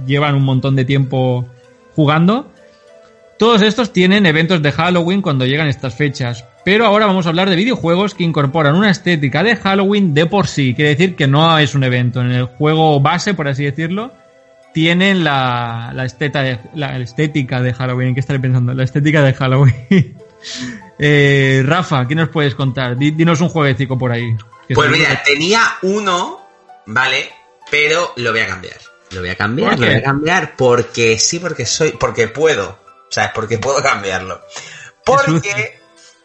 llevan 0.06 0.34
un 0.34 0.44
montón 0.44 0.74
de 0.76 0.84
tiempo 0.84 1.46
jugando. 1.94 2.50
Todos 3.38 3.62
estos 3.62 3.92
tienen 3.92 4.26
eventos 4.26 4.62
de 4.62 4.72
Halloween 4.72 5.22
cuando 5.22 5.46
llegan 5.46 5.68
estas 5.68 5.94
fechas, 5.94 6.44
pero 6.64 6.86
ahora 6.86 7.06
vamos 7.06 7.26
a 7.26 7.28
hablar 7.30 7.50
de 7.50 7.56
videojuegos 7.56 8.14
que 8.14 8.24
incorporan 8.24 8.74
una 8.74 8.90
estética 8.90 9.42
de 9.42 9.56
Halloween 9.56 10.14
de 10.14 10.26
por 10.26 10.46
sí, 10.46 10.74
quiere 10.74 10.90
decir 10.90 11.14
que 11.16 11.26
no 11.26 11.58
es 11.58 11.74
un 11.74 11.84
evento, 11.84 12.20
en 12.20 12.32
el 12.32 12.44
juego 12.44 13.00
base, 13.00 13.34
por 13.34 13.48
así 13.48 13.64
decirlo, 13.64 14.12
tienen 14.72 15.22
la, 15.24 15.92
la, 15.94 16.04
esteta 16.04 16.42
de- 16.42 16.58
la 16.74 16.96
estética 16.98 17.60
de 17.62 17.72
Halloween. 17.74 18.08
¿En 18.08 18.14
qué 18.14 18.20
estaré 18.20 18.40
pensando? 18.40 18.74
La 18.74 18.82
estética 18.84 19.22
de 19.22 19.32
Halloween. 19.34 20.18
Eh, 20.98 21.62
Rafa, 21.66 22.06
¿qué 22.06 22.14
nos 22.14 22.28
puedes 22.28 22.54
contar? 22.54 22.96
Di- 22.96 23.10
Dinos 23.12 23.40
un 23.40 23.48
jueguecito 23.48 23.96
por 23.98 24.12
ahí. 24.12 24.36
Pues 24.72 24.90
mira, 24.90 25.22
tenía 25.24 25.60
uno, 25.82 26.46
¿vale? 26.86 27.30
Pero 27.70 28.12
lo 28.16 28.30
voy 28.30 28.40
a 28.40 28.46
cambiar. 28.46 28.76
Lo 29.10 29.20
voy 29.20 29.30
a 29.30 29.34
cambiar, 29.36 29.70
¿Por 29.70 29.80
lo 29.80 29.86
voy 29.86 29.94
a 29.96 30.02
cambiar 30.02 30.54
porque 30.56 31.18
sí, 31.18 31.38
porque 31.40 31.66
soy, 31.66 31.92
porque 31.98 32.28
puedo. 32.28 32.68
O 32.70 33.10
sea, 33.10 33.32
porque 33.34 33.58
puedo 33.58 33.82
cambiarlo. 33.82 34.40
Porque. 35.04 35.78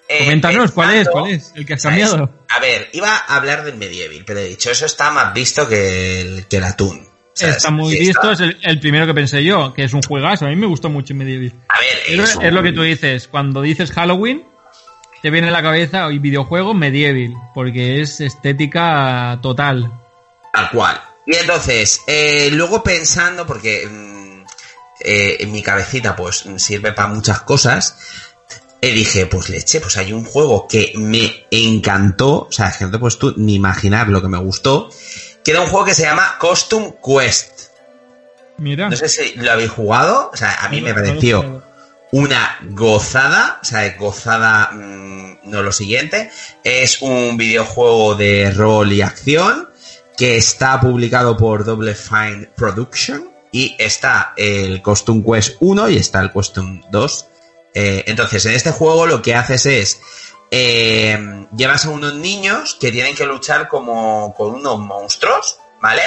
Eh, 0.10 0.20
Coméntanos, 0.26 0.72
¿cuál 0.72 0.96
es? 0.96 1.08
¿Cuál 1.08 1.32
es? 1.32 1.52
El 1.56 1.66
que 1.66 1.76
has 1.76 1.82
¿sabes? 1.82 2.10
cambiado. 2.10 2.34
A 2.50 2.60
ver, 2.60 2.90
iba 2.94 3.16
a 3.16 3.36
hablar 3.38 3.64
del 3.64 3.76
medieval, 3.78 4.24
pero 4.26 4.40
he 4.40 4.46
dicho, 4.46 4.72
eso 4.72 4.86
está 4.86 5.12
más 5.12 5.34
visto 5.34 5.68
que 5.70 6.22
el, 6.22 6.46
que 6.48 6.58
el 6.58 6.64
atún. 6.66 7.08
¿sabes? 7.34 7.58
Está 7.58 7.70
muy 7.72 7.94
Sí, 7.94 8.00
visto, 8.00 8.32
está- 8.32 8.34
es 8.46 8.50
el, 8.52 8.58
el 8.64 8.80
primero 8.82 9.06
que 9.06 9.14
pensé 9.14 9.44
yo, 9.44 9.74
que 9.74 9.84
es 9.86 9.94
un 9.94 10.02
juegazo. 10.02 10.46
A 10.46 10.50
mí 10.50 10.56
me 10.58 10.66
gustó 10.68 10.90
mucho 10.90 11.14
Medieval. 11.16 11.54
A 11.70 11.80
ver, 11.80 12.20
Es, 12.20 12.32
es, 12.32 12.40
es 12.42 12.52
lo 12.54 12.62
que 12.64 12.72
tú 12.74 12.82
dices, 12.82 13.28
cuando 13.30 13.62
dices 13.62 13.92
Halloween, 13.92 14.44
te 15.22 15.30
viene 15.30 15.48
a 15.50 15.52
la 15.52 15.62
cabeza 15.62 16.08
hoy 16.08 16.18
videojuego 16.20 16.74
medieval, 16.74 17.34
porque 17.54 18.02
es 18.02 18.20
estética 18.20 19.38
total. 19.42 19.92
Tal 20.52 20.70
cual. 20.72 21.00
Y 21.26 21.36
entonces, 21.36 22.02
eh, 22.08 22.50
luego 22.52 22.82
pensando, 22.84 23.46
porque 23.46 23.86
mm, 23.88 24.44
eh, 25.02 25.38
en 25.42 25.52
mi 25.52 25.62
cabecita 25.62 26.16
pues 26.16 26.46
sirve 26.58 26.92
para 26.94 27.10
muchas 27.10 27.42
cosas, 27.42 27.98
eh, 28.82 28.92
dije, 28.92 29.26
pues 29.26 29.50
leche, 29.50 29.82
pues 29.82 29.98
hay 29.98 30.14
un 30.14 30.26
juego 30.26 30.68
que 30.68 30.94
me 30.96 31.46
encantó, 31.52 32.48
o 32.48 32.52
sea, 32.52 32.74
que 32.78 32.86
no 32.86 32.92
te 32.92 33.00
puedes 33.00 33.18
tú 33.18 33.34
ni 33.38 33.56
imaginar 33.56 34.08
lo 34.08 34.22
que 34.22 34.28
me 34.28 34.38
gustó, 34.38 34.90
que 35.44 35.52
era 35.52 35.62
un 35.62 35.68
juego 35.68 35.86
que 35.86 35.94
se 35.94 36.04
llama 36.04 36.38
Costume 36.40 36.96
Quest. 37.04 37.70
Mira. 38.58 38.90
No 38.90 38.96
sé 38.96 39.10
si 39.10 39.36
lo 39.36 39.52
habéis 39.52 39.72
jugado, 39.72 40.30
o 40.34 40.38
sea, 40.38 40.56
a 40.62 40.70
mí 40.70 40.82
me 40.82 40.94
pareció 40.94 41.64
una 42.12 42.58
gozada, 42.72 43.60
o 43.62 43.66
sea, 43.66 43.96
gozada, 43.98 44.72
mm, 44.72 45.40
no 45.44 45.62
lo 45.62 45.72
siguiente, 45.72 46.32
es 46.64 47.02
un 47.02 47.38
videojuego 47.38 48.16
de 48.16 48.52
rol 48.52 48.92
y 48.92 49.02
acción 49.02 49.70
que 50.18 50.38
está 50.38 50.80
publicado 50.82 51.38
por 51.38 51.64
Double 51.64 51.96
Fine 51.96 52.50
Production 52.56 53.30
y 53.52 53.76
está 53.80 54.34
el 54.36 54.82
Costume 54.82 55.24
Quest 55.24 55.58
1 55.60 55.90
y 55.90 55.98
está 55.98 56.22
el 56.22 56.32
Costume 56.32 56.82
2. 56.92 57.26
Eh, 57.74 58.04
entonces, 58.08 58.46
en 58.46 58.54
este 58.54 58.72
juego 58.72 59.06
lo 59.06 59.22
que 59.22 59.36
haces 59.36 59.66
es 59.66 60.02
eh, 60.52 61.46
llevas 61.56 61.86
a 61.86 61.90
unos 61.90 62.16
niños 62.16 62.76
que 62.80 62.92
tienen 62.92 63.16
que 63.16 63.26
luchar 63.26 63.68
como 63.68 64.34
con 64.36 64.56
unos 64.56 64.80
monstruos, 64.80 65.58
¿vale? 65.82 66.02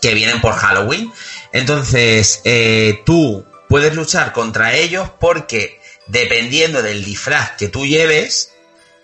Que 0.00 0.14
vienen 0.14 0.40
por 0.40 0.54
Halloween. 0.54 1.10
Entonces, 1.52 2.42
eh, 2.44 3.02
tú 3.06 3.44
puedes 3.68 3.94
luchar 3.94 4.32
contra 4.32 4.74
ellos 4.74 5.10
porque 5.18 5.80
dependiendo 6.06 6.82
del 6.82 7.04
disfraz 7.04 7.52
que 7.52 7.68
tú 7.68 7.86
lleves, 7.86 8.52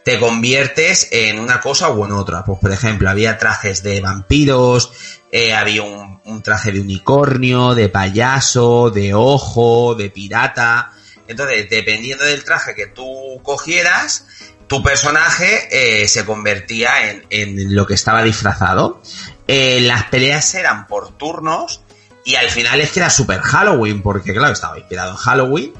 te 0.04 0.20
conviertes 0.20 1.08
en 1.12 1.38
una 1.38 1.60
cosa 1.60 1.88
o 1.88 2.04
en 2.04 2.12
otra. 2.12 2.44
Pues, 2.44 2.58
por 2.60 2.72
ejemplo, 2.72 3.08
había 3.08 3.38
trajes 3.38 3.82
de 3.82 4.02
vampiros, 4.02 4.92
había 5.56 5.82
un 5.82 6.42
traje 6.42 6.70
de 6.70 6.80
unicornio, 6.80 7.74
de 7.74 7.88
payaso, 7.88 8.90
de 8.90 9.14
ojo, 9.14 9.94
de 9.94 10.10
pirata. 10.10 10.92
Entonces, 11.28 11.68
dependiendo 11.70 12.24
del 12.24 12.44
traje 12.44 12.74
que 12.74 12.86
tú 12.86 13.40
cogieras, 13.42 14.26
tu 14.66 14.82
personaje 14.82 15.68
eh, 15.70 16.08
se 16.08 16.24
convertía 16.24 17.10
en, 17.10 17.26
en 17.30 17.74
lo 17.74 17.86
que 17.86 17.94
estaba 17.94 18.22
disfrazado. 18.22 19.02
Eh, 19.46 19.80
las 19.82 20.04
peleas 20.04 20.54
eran 20.54 20.86
por 20.86 21.16
turnos 21.16 21.82
y 22.24 22.36
al 22.36 22.48
final 22.48 22.80
es 22.80 22.90
que 22.92 23.00
era 23.00 23.10
super 23.10 23.40
Halloween, 23.40 24.02
porque 24.02 24.32
claro, 24.32 24.52
estaba 24.52 24.78
inspirado 24.78 25.10
en 25.10 25.16
Halloween. 25.16 25.74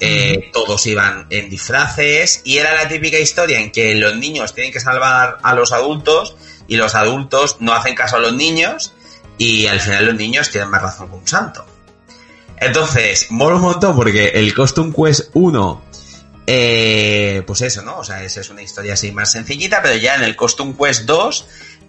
eh, 0.00 0.50
Todos 0.52 0.86
iban 0.86 1.26
en 1.28 1.50
disfraces 1.50 2.40
y 2.44 2.56
era 2.58 2.74
la 2.74 2.88
típica 2.88 3.18
historia 3.18 3.60
en 3.60 3.70
que 3.70 3.94
los 3.94 4.16
niños 4.16 4.54
tienen 4.54 4.72
que 4.72 4.80
salvar 4.80 5.38
a 5.42 5.54
los 5.54 5.72
adultos 5.72 6.36
y 6.66 6.76
los 6.76 6.94
adultos 6.94 7.56
no 7.60 7.74
hacen 7.74 7.94
caso 7.94 8.16
a 8.16 8.20
los 8.20 8.32
niños 8.32 8.94
y 9.36 9.66
al 9.66 9.80
final 9.80 10.06
los 10.06 10.14
niños 10.14 10.50
tienen 10.50 10.70
más 10.70 10.80
razón 10.82 11.08
que 11.08 11.16
un 11.16 11.28
santo. 11.28 11.66
Entonces, 12.60 13.28
mola 13.30 13.56
un 13.56 13.62
montón 13.62 13.96
porque 13.96 14.28
el 14.34 14.54
Costume 14.54 14.92
Quest 14.94 15.30
1, 15.32 15.82
eh, 16.46 17.42
pues 17.46 17.62
eso, 17.62 17.80
¿no? 17.82 17.98
O 17.98 18.04
sea, 18.04 18.22
esa 18.22 18.42
es 18.42 18.50
una 18.50 18.60
historia 18.60 18.92
así 18.92 19.12
más 19.12 19.32
sencillita, 19.32 19.80
pero 19.82 19.96
ya 19.96 20.16
en 20.16 20.24
el 20.24 20.36
Costume 20.36 20.74
Quest 20.76 21.04
2 21.04 21.46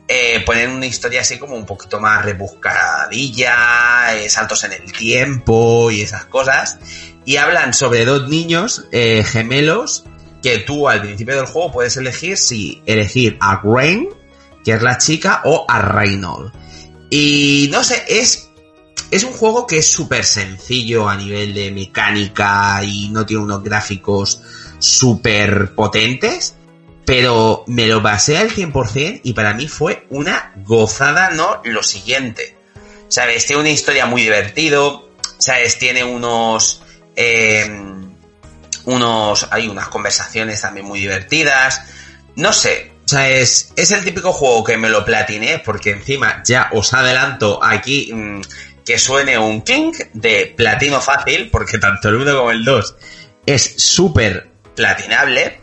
eh, 0.07 0.41
ponen 0.45 0.71
una 0.71 0.85
historia 0.85 1.21
así 1.21 1.37
como 1.37 1.55
un 1.55 1.65
poquito 1.65 1.99
más 1.99 2.23
rebuscadilla, 2.23 4.15
eh, 4.15 4.29
saltos 4.29 4.63
en 4.63 4.71
el 4.71 4.91
tiempo 4.93 5.91
y 5.91 6.01
esas 6.03 6.25
cosas. 6.25 6.79
Y 7.25 7.35
hablan 7.35 7.73
sobre 7.73 8.05
dos 8.05 8.29
niños 8.29 8.87
gemelos 8.91 10.05
que 10.41 10.59
tú 10.59 10.87
al 10.89 11.01
principio 11.01 11.35
del 11.35 11.45
juego 11.45 11.71
puedes 11.71 11.97
elegir 11.97 12.37
si 12.37 12.81
elegir 12.85 13.37
a 13.41 13.61
Rain, 13.63 14.09
que 14.63 14.71
es 14.71 14.81
la 14.81 14.97
chica, 14.97 15.41
o 15.43 15.65
a 15.67 15.81
Reynold. 15.81 16.51
Y 17.11 17.69
no 17.71 17.83
sé, 17.83 18.03
es 18.07 18.50
es 19.11 19.23
un 19.25 19.33
juego 19.33 19.67
que 19.67 19.77
es 19.77 19.91
súper 19.91 20.23
sencillo 20.23 21.09
a 21.09 21.17
nivel 21.17 21.53
de 21.53 21.69
mecánica 21.71 22.81
y 22.83 23.09
no 23.09 23.25
tiene 23.25 23.43
unos 23.43 23.61
gráficos 23.61 24.41
súper 24.79 25.75
potentes, 25.75 26.55
pero 27.05 27.65
me 27.67 27.87
lo 27.87 28.01
pasé 28.01 28.37
al 28.37 28.49
100% 28.49 29.21
y 29.23 29.33
para 29.33 29.53
mí 29.53 29.67
fue 29.67 30.05
una 30.09 30.53
gozada, 30.65 31.31
no 31.31 31.61
lo 31.65 31.83
siguiente. 31.83 32.57
¿Sabes? 33.09 33.45
Tiene 33.45 33.61
una 33.61 33.69
historia 33.69 34.05
muy 34.05 34.21
divertido, 34.21 35.09
¿sabes? 35.37 35.77
Tiene 35.77 36.05
unos... 36.05 36.81
eh, 37.17 37.69
unos... 38.85 39.47
hay 39.51 39.67
unas 39.67 39.89
conversaciones 39.89 40.61
también 40.61 40.85
muy 40.85 41.01
divertidas. 41.01 41.81
No 42.37 42.53
sé, 42.53 42.93
o 43.03 43.07
sea, 43.09 43.29
es, 43.29 43.73
es 43.75 43.91
el 43.91 44.05
típico 44.05 44.31
juego 44.31 44.63
que 44.63 44.77
me 44.77 44.87
lo 44.87 45.03
platiné 45.03 45.59
porque 45.59 45.91
encima 45.91 46.41
ya 46.45 46.69
os 46.71 46.93
adelanto 46.93 47.61
aquí 47.61 48.09
mm, 48.13 48.41
que 48.91 48.99
suene 48.99 49.37
un 49.37 49.61
king 49.61 49.93
de 50.11 50.53
platino 50.57 50.99
fácil, 50.99 51.49
porque 51.49 51.77
tanto 51.77 52.09
el 52.09 52.15
1 52.15 52.35
como 52.35 52.51
el 52.51 52.65
2 52.65 52.95
es 53.45 53.75
súper 53.77 54.49
platinable. 54.75 55.61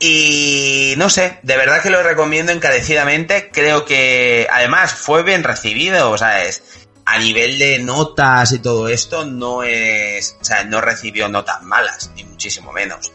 Y 0.00 0.94
no 0.96 1.10
sé, 1.10 1.38
de 1.44 1.56
verdad 1.56 1.80
que 1.80 1.90
lo 1.90 2.02
recomiendo 2.02 2.50
encarecidamente. 2.50 3.50
Creo 3.52 3.84
que 3.84 4.48
además 4.50 4.92
fue 4.92 5.22
bien 5.22 5.44
recibido, 5.44 6.10
o 6.10 6.18
sea, 6.18 6.42
es 6.42 6.88
a 7.04 7.20
nivel 7.20 7.56
de 7.56 7.78
notas 7.78 8.50
y 8.50 8.58
todo 8.58 8.88
esto, 8.88 9.24
no 9.24 9.62
es, 9.62 10.36
o 10.40 10.44
sea, 10.44 10.64
no 10.64 10.80
recibió 10.80 11.28
notas 11.28 11.62
malas, 11.62 12.10
ni 12.16 12.24
muchísimo 12.24 12.72
menos. 12.72 13.12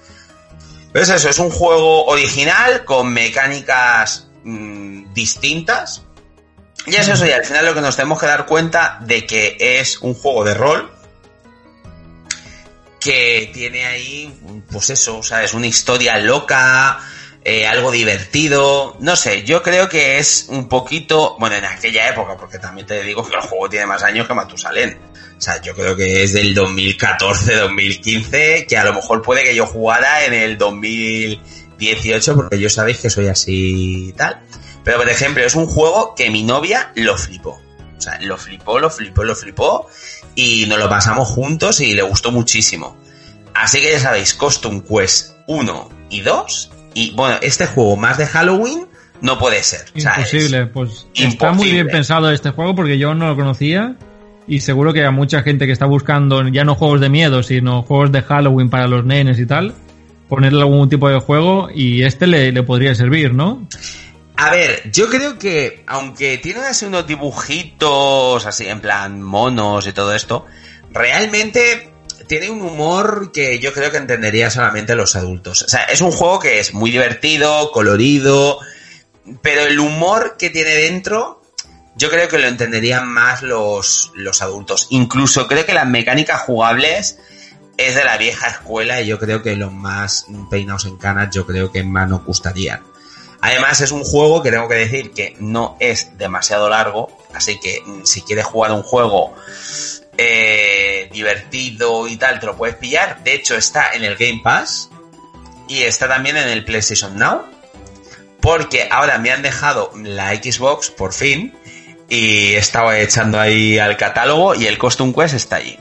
Pero 0.93 1.03
es 1.03 1.09
eso, 1.09 1.29
es 1.29 1.39
un 1.39 1.49
juego 1.49 2.05
original 2.05 2.85
con 2.85 3.11
mecánicas 3.11 4.29
mm, 4.45 5.13
distintas. 5.13 6.03
Y 6.87 6.95
es 6.95 7.07
eso, 7.07 7.25
y 7.25 7.31
al 7.31 7.45
final 7.45 7.65
lo 7.65 7.73
que 7.73 7.81
nos 7.81 7.95
tenemos 7.95 8.19
que 8.19 8.27
dar 8.27 8.45
cuenta 8.45 8.99
de 9.01 9.25
que 9.25 9.57
es 9.59 9.99
un 9.99 10.13
juego 10.13 10.43
de 10.43 10.53
rol 10.53 10.91
que 12.99 13.51
tiene 13.53 13.85
ahí, 13.85 14.33
pues 14.71 14.89
eso, 14.89 15.19
o 15.19 15.23
sea, 15.23 15.43
es 15.43 15.53
una 15.53 15.67
historia 15.67 16.17
loca, 16.17 16.99
eh, 17.43 17.67
algo 17.67 17.91
divertido, 17.91 18.97
no 18.99 19.15
sé, 19.15 19.43
yo 19.43 19.61
creo 19.61 19.87
que 19.87 20.17
es 20.17 20.47
un 20.49 20.67
poquito, 20.67 21.35
bueno, 21.39 21.55
en 21.55 21.65
aquella 21.65 22.09
época, 22.09 22.35
porque 22.35 22.57
también 22.57 22.87
te 22.87 23.03
digo 23.03 23.23
que 23.23 23.35
el 23.35 23.41
juego 23.41 23.69
tiene 23.69 23.85
más 23.85 24.01
años 24.01 24.27
que 24.27 24.33
Matusalén. 24.33 24.97
O 25.37 25.41
sea, 25.41 25.61
yo 25.61 25.75
creo 25.75 25.95
que 25.95 26.23
es 26.23 26.33
del 26.33 26.55
2014, 26.55 27.55
2015, 27.55 28.65
que 28.67 28.77
a 28.77 28.85
lo 28.85 28.93
mejor 28.93 29.21
puede 29.21 29.43
que 29.43 29.53
yo 29.53 29.67
jugara 29.67 30.25
en 30.25 30.33
el 30.33 30.57
2018, 30.57 32.35
porque 32.35 32.59
yo 32.59 32.69
sabéis 32.69 32.97
que 32.97 33.11
soy 33.11 33.27
así 33.27 34.13
tal. 34.17 34.41
Pero, 34.85 34.99
por 34.99 35.09
ejemplo, 35.09 35.43
es 35.43 35.55
un 35.55 35.65
juego 35.65 36.13
que 36.15 36.29
mi 36.29 36.43
novia 36.43 36.91
lo 36.95 37.17
flipó. 37.17 37.59
O 37.97 38.01
sea, 38.01 38.17
lo 38.21 38.37
flipó, 38.37 38.79
lo 38.79 38.89
flipó, 38.89 39.23
lo 39.25 39.35
flipó. 39.35 39.87
Y 40.35 40.65
nos 40.67 40.79
lo 40.79 40.87
pasamos 40.87 41.27
juntos 41.27 41.81
y 41.81 41.93
le 41.93 42.01
gustó 42.03 42.31
muchísimo. 42.31 42.95
Así 43.53 43.79
que 43.81 43.91
ya 43.91 43.99
sabéis, 43.99 44.33
Costume 44.33 44.81
Quest 44.83 45.31
1 45.47 45.89
y 46.11 46.21
2. 46.21 46.71
Y 46.93 47.11
bueno, 47.11 47.37
este 47.41 47.65
juego 47.67 47.97
más 47.97 48.17
de 48.17 48.25
Halloween 48.27 48.85
no 49.21 49.37
puede 49.39 49.63
ser. 49.63 49.85
O 49.95 49.99
sea, 49.99 50.13
es- 50.15 50.33
Imposible, 50.33 50.65
pues 50.67 51.07
está 51.15 51.51
muy 51.53 51.71
bien 51.71 51.87
pensado 51.87 52.29
este 52.31 52.51
juego 52.51 52.75
porque 52.75 52.97
yo 52.97 53.13
no 53.15 53.27
lo 53.29 53.35
conocía 53.35 53.95
y 54.47 54.59
seguro 54.59 54.93
que 54.93 55.03
a 55.03 55.11
mucha 55.11 55.41
gente 55.41 55.65
que 55.65 55.71
está 55.71 55.85
buscando 55.87 56.47
ya 56.49 56.63
no 56.63 56.75
juegos 56.75 57.01
de 57.01 57.09
miedo, 57.09 57.41
sino 57.41 57.81
juegos 57.81 58.11
de 58.11 58.21
Halloween 58.21 58.69
para 58.69 58.87
los 58.87 59.03
nenes 59.03 59.39
y 59.39 59.45
tal, 59.47 59.73
ponerle 60.29 60.59
algún 60.61 60.87
tipo 60.89 61.09
de 61.09 61.19
juego 61.19 61.69
y 61.73 62.03
este 62.03 62.27
le, 62.27 62.51
le 62.51 62.61
podría 62.63 62.93
servir, 62.93 63.33
¿no? 63.33 63.67
A 64.37 64.51
ver, 64.51 64.91
yo 64.91 65.09
creo 65.09 65.39
que, 65.39 65.83
aunque 65.87 66.37
tiene 66.37 66.59
así 66.61 66.85
unos 66.85 67.07
dibujitos, 67.07 68.45
así 68.45 68.67
en 68.67 68.81
plan 68.81 69.21
monos 69.21 69.87
y 69.87 69.93
todo 69.93 70.13
esto, 70.13 70.45
realmente 70.91 71.93
tiene 72.27 72.49
un 72.49 72.61
humor 72.61 73.31
que 73.31 73.59
yo 73.59 73.71
creo 73.71 73.91
que 73.91 73.97
entendería 73.97 74.49
solamente 74.49 74.95
los 74.95 75.15
adultos. 75.15 75.61
O 75.63 75.67
sea, 75.69 75.83
es 75.83 76.01
un 76.01 76.11
juego 76.11 76.39
que 76.39 76.59
es 76.59 76.73
muy 76.73 76.91
divertido, 76.91 77.71
colorido, 77.71 78.59
pero 79.41 79.63
el 79.63 79.79
humor 79.79 80.35
que 80.37 80.49
tiene 80.49 80.71
dentro 80.71 81.41
yo 81.95 82.09
creo 82.09 82.27
que 82.27 82.37
lo 82.37 82.47
entenderían 82.47 83.07
más 83.07 83.41
los, 83.41 84.11
los 84.15 84.41
adultos. 84.41 84.87
Incluso 84.89 85.47
creo 85.47 85.65
que 85.65 85.73
las 85.73 85.87
mecánicas 85.87 86.41
jugables 86.41 87.19
es 87.77 87.95
de 87.95 88.03
la 88.03 88.17
vieja 88.17 88.47
escuela 88.47 89.01
y 89.01 89.07
yo 89.07 89.17
creo 89.17 89.41
que 89.41 89.55
los 89.55 89.71
más 89.71 90.25
peinados 90.49 90.85
en 90.85 90.97
canas 90.97 91.33
yo 91.33 91.45
creo 91.45 91.71
que 91.71 91.83
más 91.83 92.09
nos 92.09 92.23
gustarían. 92.25 92.81
Además 93.47 93.79
es 93.79 93.91
un 93.91 94.03
juego 94.03 94.41
que 94.41 94.49
tengo 94.49 94.67
que 94.67 94.73
decir 94.73 95.11
que 95.11 95.35
no 95.39 95.77
es 95.79 96.17
demasiado 96.17 96.67
largo, 96.67 97.15
así 97.35 97.59
que 97.59 97.79
mm, 97.85 98.03
si 98.03 98.23
quieres 98.23 98.43
jugar 98.45 98.71
un 98.71 98.81
juego 98.81 99.35
eh, 100.17 101.07
divertido 101.11 102.07
y 102.07 102.17
tal, 102.17 102.39
te 102.39 102.47
lo 102.47 102.55
puedes 102.57 102.75
pillar. 102.75 103.23
De 103.23 103.35
hecho 103.35 103.55
está 103.55 103.91
en 103.93 104.03
el 104.03 104.15
Game 104.15 104.41
Pass 104.43 104.89
y 105.67 105.83
está 105.83 106.07
también 106.07 106.37
en 106.37 106.47
el 106.49 106.65
PlayStation 106.65 107.17
Now, 107.19 107.43
porque 108.41 108.87
ahora 108.89 109.19
me 109.19 109.29
han 109.31 109.43
dejado 109.43 109.91
la 109.95 110.33
Xbox 110.35 110.89
por 110.89 111.13
fin 111.13 111.53
y 112.09 112.53
estaba 112.53 112.97
echando 112.99 113.39
ahí 113.39 113.77
al 113.77 113.95
catálogo 113.95 114.55
y 114.55 114.65
el 114.65 114.79
Costume 114.79 115.13
Quest 115.13 115.35
está 115.35 115.57
allí. 115.57 115.77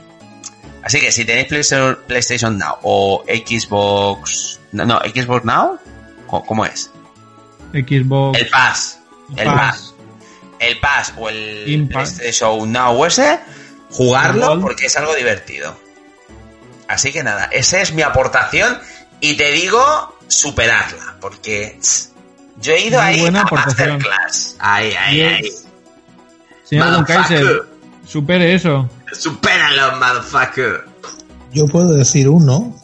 Así 0.83 0.99
que 0.99 1.11
si 1.11 1.25
tenéis 1.25 1.47
Playsta- 1.47 1.97
PlayStation 2.05 2.59
Now 2.59 2.77
o 2.83 3.23
Xbox... 3.27 4.59
No, 4.71 4.99
Xbox 4.99 5.45
Now, 5.45 5.79
¿cómo- 6.27 6.45
¿cómo 6.45 6.65
es? 6.67 6.91
Xbox. 7.73 8.39
El 8.39 8.49
Pass. 8.49 8.99
El 9.35 9.45
Pass. 9.45 9.93
El 10.59 10.79
Pass 10.79 11.13
o 11.17 11.29
el 11.29 11.89
Pass. 11.91 12.13
PlayStation 12.13 12.71
Now 12.71 12.95
o 12.95 13.05
ese, 13.05 13.39
jugarlo 13.91 14.59
porque 14.61 14.85
es 14.85 14.97
algo 14.97 15.15
divertido. 15.15 15.75
Así 16.87 17.11
que 17.11 17.23
nada, 17.23 17.45
esa 17.51 17.81
es 17.81 17.93
mi 17.93 18.03
aportación 18.03 18.77
y 19.19 19.35
te 19.35 19.51
digo 19.51 20.15
superarla, 20.27 21.17
porque 21.19 21.79
yo 22.61 22.73
he 22.73 22.85
ido 22.85 22.99
Muy 22.99 23.07
ahí 23.07 23.21
buena 23.21 23.41
a 23.41 23.43
aportación. 23.43 23.97
Masterclass. 23.97 24.55
Ahí, 24.59 24.93
ahí, 24.93 25.21
ahí. 25.21 25.51
Señor 26.63 26.91
Don 26.91 27.05
Kaiser, 27.05 27.63
supere 28.07 28.53
eso. 28.53 28.89
Supéralo, 29.11 29.97
motherfucker. 29.97 30.85
Yo 31.53 31.65
puedo 31.67 31.93
decir 31.93 32.27
uno 32.27 32.75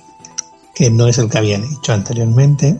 que 0.74 0.90
no 0.90 1.08
es 1.08 1.18
el 1.18 1.30
que 1.30 1.38
había 1.38 1.58
dicho 1.58 1.94
anteriormente. 1.94 2.78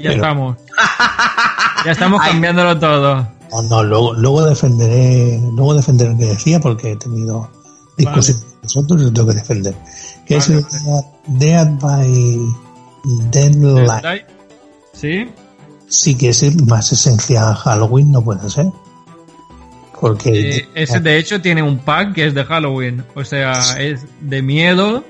Ya 0.00 0.10
Pero- 0.10 0.14
estamos. 0.22 0.56
Ya 1.84 1.92
estamos 1.92 2.20
Ay. 2.22 2.32
cambiándolo 2.32 2.78
todo. 2.78 3.26
No, 3.50 3.62
no, 3.62 3.82
luego, 3.82 4.12
luego 4.12 4.44
defenderé, 4.44 5.38
luego 5.54 5.72
defenderé 5.74 6.10
lo 6.12 6.18
que 6.18 6.26
decía 6.26 6.60
porque 6.60 6.92
he 6.92 6.96
tenido 6.96 7.50
discusiones 7.96 8.42
con 8.44 8.60
vosotros 8.62 9.00
y 9.00 9.04
lo 9.06 9.12
tengo 9.14 9.28
que 9.28 9.34
defender. 9.36 9.74
Que 10.26 10.36
es 10.36 10.48
Vale, 10.50 10.64
el 11.26 11.38
Dead 11.38 11.70
by 11.80 12.38
Daylight. 13.30 14.24
¿Sí? 14.92 15.30
Sí 15.88 16.14
que 16.16 16.28
es 16.28 16.62
más 16.66 16.92
esencia 16.92 17.54
Halloween, 17.54 18.12
no 18.12 18.22
puede 18.22 18.48
ser. 18.50 18.66
Porque 20.00 20.58
Eh, 20.58 20.68
ese 20.74 21.00
de 21.00 21.18
hecho 21.18 21.40
tiene 21.40 21.62
un 21.62 21.78
pack 21.78 22.14
que 22.14 22.26
es 22.26 22.34
de 22.34 22.44
Halloween. 22.44 23.04
O 23.14 23.24
sea, 23.24 23.52
es 23.78 24.00
de 24.20 24.42
miedo 24.42 25.02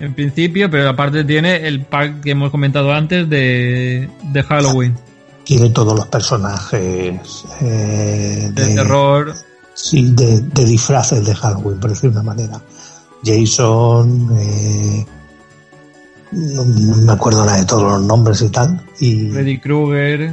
en 0.00 0.14
principio, 0.14 0.70
pero 0.70 0.88
aparte 0.90 1.24
tiene 1.24 1.66
el 1.66 1.84
pack 1.84 2.20
que 2.22 2.32
hemos 2.32 2.50
comentado 2.50 2.92
antes 2.92 3.28
de, 3.28 4.08
de 4.32 4.42
Halloween. 4.42 4.96
tiene 5.44 5.70
todos 5.70 5.94
los 5.96 6.06
personajes 6.08 7.44
eh, 7.60 8.50
De 8.52 8.66
de, 8.66 8.74
terror. 8.74 9.34
sí, 9.74 10.10
de, 10.14 10.40
de 10.40 10.64
disfraces 10.64 11.24
de 11.24 11.34
Halloween, 11.34 11.78
por 11.80 11.90
decir 11.90 12.10
de 12.10 12.20
una 12.20 12.22
manera. 12.22 12.60
Jason, 13.24 14.36
eh, 14.38 15.06
no, 16.32 16.64
no 16.64 16.96
me 16.96 17.12
acuerdo 17.12 17.44
nada 17.44 17.58
de 17.58 17.64
todos 17.64 17.84
los 17.84 18.02
nombres 18.02 18.42
y 18.42 18.48
tal. 18.50 18.84
Y 19.00 19.30
Freddy 19.30 19.58
Krueger. 19.58 20.32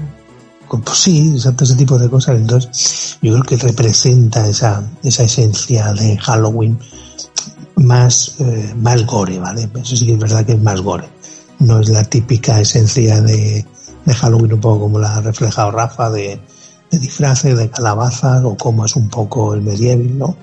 pues 0.68 0.98
sí, 0.98 1.32
exacto, 1.36 1.64
ese 1.64 1.76
tipo 1.76 1.98
de 1.98 2.10
cosas. 2.10 2.36
Entonces, 2.38 3.18
yo 3.22 3.32
creo 3.34 3.44
que 3.44 3.58
representa 3.68 4.46
esa, 4.48 4.84
esa 5.04 5.24
esencia 5.24 5.94
de 5.94 6.18
Halloween 6.18 6.80
más, 7.76 8.36
eh, 8.40 8.74
más 8.78 9.06
gore, 9.06 9.40
¿vale? 9.40 9.70
Eso 9.82 9.96
sí 9.96 10.06
que 10.06 10.14
es 10.14 10.20
verdad 10.20 10.46
que 10.46 10.54
es 10.54 10.62
más 10.62 10.82
gore. 10.82 11.08
No 11.60 11.80
es 11.80 11.90
la 11.90 12.04
típica 12.04 12.60
esencia 12.60 13.22
de, 13.22 13.66
de 14.06 14.14
Halloween, 14.14 14.54
un 14.54 14.62
poco 14.62 14.82
como 14.82 15.00
la 15.00 15.16
ha 15.16 15.22
reflejado 15.22 15.72
Rafa, 15.72 16.10
de, 16.10 16.40
de 16.90 17.00
disfraces, 17.00 17.58
de 17.58 17.70
calabazas, 17.70 18.44
o 18.44 18.56
como 18.56 18.86
es 18.86 18.96
un 18.96 19.10
poco 19.10 19.54
el 19.54 19.62
medieval, 19.62 20.18
¿no? 20.18 20.38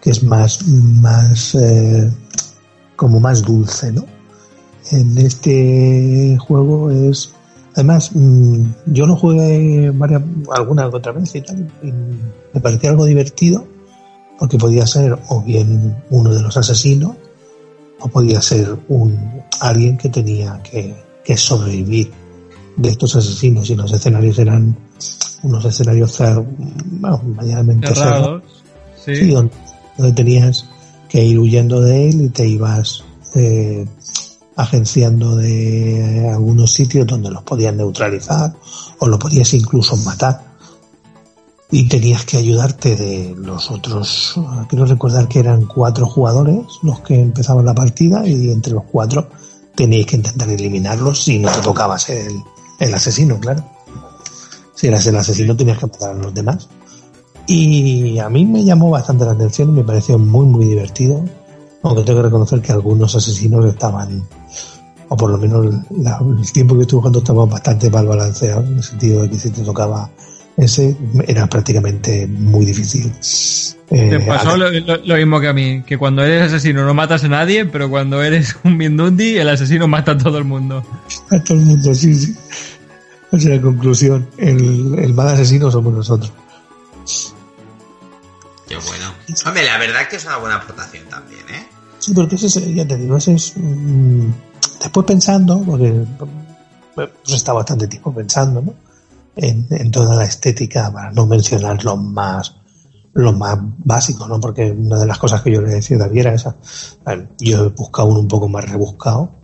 Que 0.00 0.10
es 0.10 0.22
más, 0.22 0.66
más, 0.66 1.54
eh, 1.54 2.10
como 2.96 3.20
más 3.20 3.42
dulce, 3.42 3.92
¿no? 3.92 4.04
En 4.90 5.16
este 5.18 6.36
juego 6.38 6.90
es, 6.90 7.32
además, 7.74 8.10
mm, 8.14 8.64
yo 8.86 9.06
lo 9.06 9.16
jugué 9.16 9.90
varias, 9.90 10.22
alguna 10.54 10.86
otra 10.88 11.12
vez 11.12 11.34
y 11.34 11.42
tal, 11.42 11.70
y 11.82 11.92
me 12.52 12.60
parecía 12.60 12.90
algo 12.90 13.04
divertido, 13.04 13.66
porque 14.42 14.58
podía 14.58 14.84
ser 14.88 15.16
o 15.28 15.40
bien 15.40 16.02
uno 16.10 16.34
de 16.34 16.42
los 16.42 16.56
asesinos, 16.56 17.14
o 18.00 18.08
podía 18.08 18.42
ser 18.42 18.76
un 18.88 19.40
alguien 19.60 19.96
que 19.96 20.08
tenía 20.08 20.60
que, 20.64 20.96
que 21.24 21.36
sobrevivir 21.36 22.10
de 22.76 22.88
estos 22.88 23.14
asesinos 23.14 23.70
y 23.70 23.76
los 23.76 23.92
escenarios 23.92 24.36
eran 24.40 24.76
unos 25.44 25.64
escenarios 25.64 26.18
bueno, 26.18 27.22
medianamente 27.38 27.94
cerrados, 27.94 28.18
Cerrados. 28.24 28.42
Sí. 29.04 29.14
sí, 29.14 29.30
donde, 29.30 29.54
donde 29.96 30.12
tenías 30.12 30.66
que 31.08 31.24
ir 31.24 31.38
huyendo 31.38 31.80
de 31.80 32.08
él 32.08 32.22
y 32.22 32.28
te 32.30 32.44
ibas 32.44 33.04
eh, 33.36 33.86
agenciando 34.56 35.36
de 35.36 36.30
algunos 36.34 36.72
sitios 36.72 37.06
donde 37.06 37.30
los 37.30 37.44
podías 37.44 37.76
neutralizar 37.76 38.52
o 38.98 39.06
lo 39.06 39.20
podías 39.20 39.54
incluso 39.54 39.96
matar 39.98 40.51
y 41.74 41.88
tenías 41.88 42.24
que 42.26 42.36
ayudarte 42.36 42.94
de 42.96 43.34
los 43.36 43.70
otros, 43.70 44.34
eh, 44.36 44.40
quiero 44.68 44.84
recordar 44.84 45.26
que 45.26 45.38
eran 45.40 45.64
cuatro 45.64 46.06
jugadores 46.06 46.66
los 46.82 47.00
que 47.00 47.18
empezaban 47.18 47.64
la 47.64 47.74
partida 47.74 48.26
y 48.26 48.50
entre 48.50 48.74
los 48.74 48.84
cuatro 48.84 49.28
teníais 49.74 50.06
que 50.06 50.16
intentar 50.16 50.50
eliminarlos 50.50 51.24
si 51.24 51.38
no 51.38 51.50
te 51.50 51.62
tocaba 51.62 51.98
ser 51.98 52.26
el, 52.28 52.42
el 52.78 52.94
asesino, 52.94 53.40
claro. 53.40 53.64
Si 54.74 54.86
eras 54.86 55.06
el 55.06 55.16
asesino 55.16 55.56
tenías 55.56 55.78
que 55.78 55.86
matar 55.86 56.10
a 56.10 56.14
los 56.14 56.34
demás. 56.34 56.68
Y 57.46 58.18
a 58.18 58.28
mí 58.28 58.44
me 58.44 58.64
llamó 58.64 58.90
bastante 58.90 59.24
la 59.24 59.32
atención 59.32 59.70
y 59.70 59.72
me 59.72 59.84
pareció 59.84 60.18
muy 60.18 60.44
muy 60.46 60.66
divertido, 60.66 61.24
aunque 61.82 62.02
tengo 62.02 62.18
que 62.20 62.24
reconocer 62.24 62.60
que 62.60 62.72
algunos 62.72 63.14
asesinos 63.16 63.64
estaban, 63.64 64.22
o 65.08 65.16
por 65.16 65.30
lo 65.30 65.38
menos 65.38 65.66
la- 65.90 66.20
el 66.38 66.52
tiempo 66.52 66.74
que 66.76 66.82
estuve 66.82 67.00
jugando 67.00 67.18
estaba 67.20 67.46
bastante 67.46 67.90
mal 67.90 68.06
balanceado, 68.06 68.62
en 68.64 68.76
el 68.76 68.82
sentido 68.84 69.22
de 69.22 69.30
que 69.30 69.38
si 69.38 69.50
te 69.50 69.62
tocaba 69.62 70.08
ese 70.56 70.96
era 71.26 71.46
prácticamente 71.46 72.26
muy 72.26 72.64
difícil. 72.66 73.12
eh, 73.90 74.08
Te 74.10 74.20
pasó 74.20 74.56
lo, 74.56 74.70
lo- 74.70 74.96
lo 75.04 75.16
mismo 75.16 75.40
que 75.40 75.48
a 75.48 75.52
mí, 75.52 75.82
que 75.86 75.96
cuando 75.98 76.22
eres 76.24 76.42
asesino 76.52 76.84
no 76.84 76.94
matas 76.94 77.24
a 77.24 77.28
nadie, 77.28 77.64
pero 77.66 77.88
cuando 77.90 78.22
eres 78.22 78.56
un 78.64 78.76
Mindundi, 78.76 79.38
el 79.38 79.48
asesino 79.48 79.88
mata 79.88 80.12
a 80.12 80.18
todo 80.18 80.38
el 80.38 80.44
mundo. 80.44 80.84
a 81.30 81.42
todo 81.42 81.58
el 81.58 81.64
mundo, 81.64 81.94
sí, 81.94 82.14
sí. 82.14 82.36
O 83.30 83.38
sea, 83.38 83.56
la 83.56 83.62
conclusión, 83.62 84.28
el, 84.36 84.94
el 84.98 85.14
mal 85.14 85.28
asesino 85.28 85.70
somos 85.70 85.94
nosotros. 85.94 86.30
Qué 88.68 88.76
bueno. 88.76 89.12
Hombre, 89.46 89.64
la 89.64 89.78
verdad 89.78 90.08
que 90.08 90.16
es 90.16 90.24
una 90.24 90.36
buena 90.38 90.56
aportación 90.56 91.04
también, 91.08 91.40
¿eh? 91.50 91.66
Sí, 91.98 92.12
porque 92.14 92.36
ese 92.36 92.46
es, 92.46 92.74
ya 92.74 92.86
te 92.86 92.96
digo, 92.96 93.16
ese 93.16 93.34
es... 93.34 93.52
mm, 93.56 94.26
después 94.80 95.06
pensando, 95.06 95.62
porque 95.62 95.92
pues, 96.94 97.08
está 97.28 97.52
bastante 97.52 97.86
tiempo 97.86 98.14
pensando, 98.14 98.60
¿no? 98.62 98.74
En, 99.34 99.90
toda 99.90 100.14
la 100.16 100.24
estética, 100.24 100.92
para 100.92 101.10
no 101.12 101.26
mencionar 101.26 101.84
lo 101.84 101.96
más 101.96 102.56
lo 103.14 103.32
más 103.34 103.58
básico, 103.78 104.26
¿no? 104.26 104.40
Porque 104.40 104.70
una 104.70 104.98
de 104.98 105.06
las 105.06 105.18
cosas 105.18 105.42
que 105.42 105.52
yo 105.52 105.60
le 105.60 105.74
decía 105.74 105.96
a 105.96 106.00
David 106.00 106.20
era 106.20 106.34
esa. 106.34 106.56
A 107.04 107.16
Yo 107.38 107.66
he 107.66 107.68
buscado 107.68 108.08
uno 108.08 108.20
un 108.20 108.28
poco 108.28 108.48
más 108.48 108.68
rebuscado, 108.68 109.34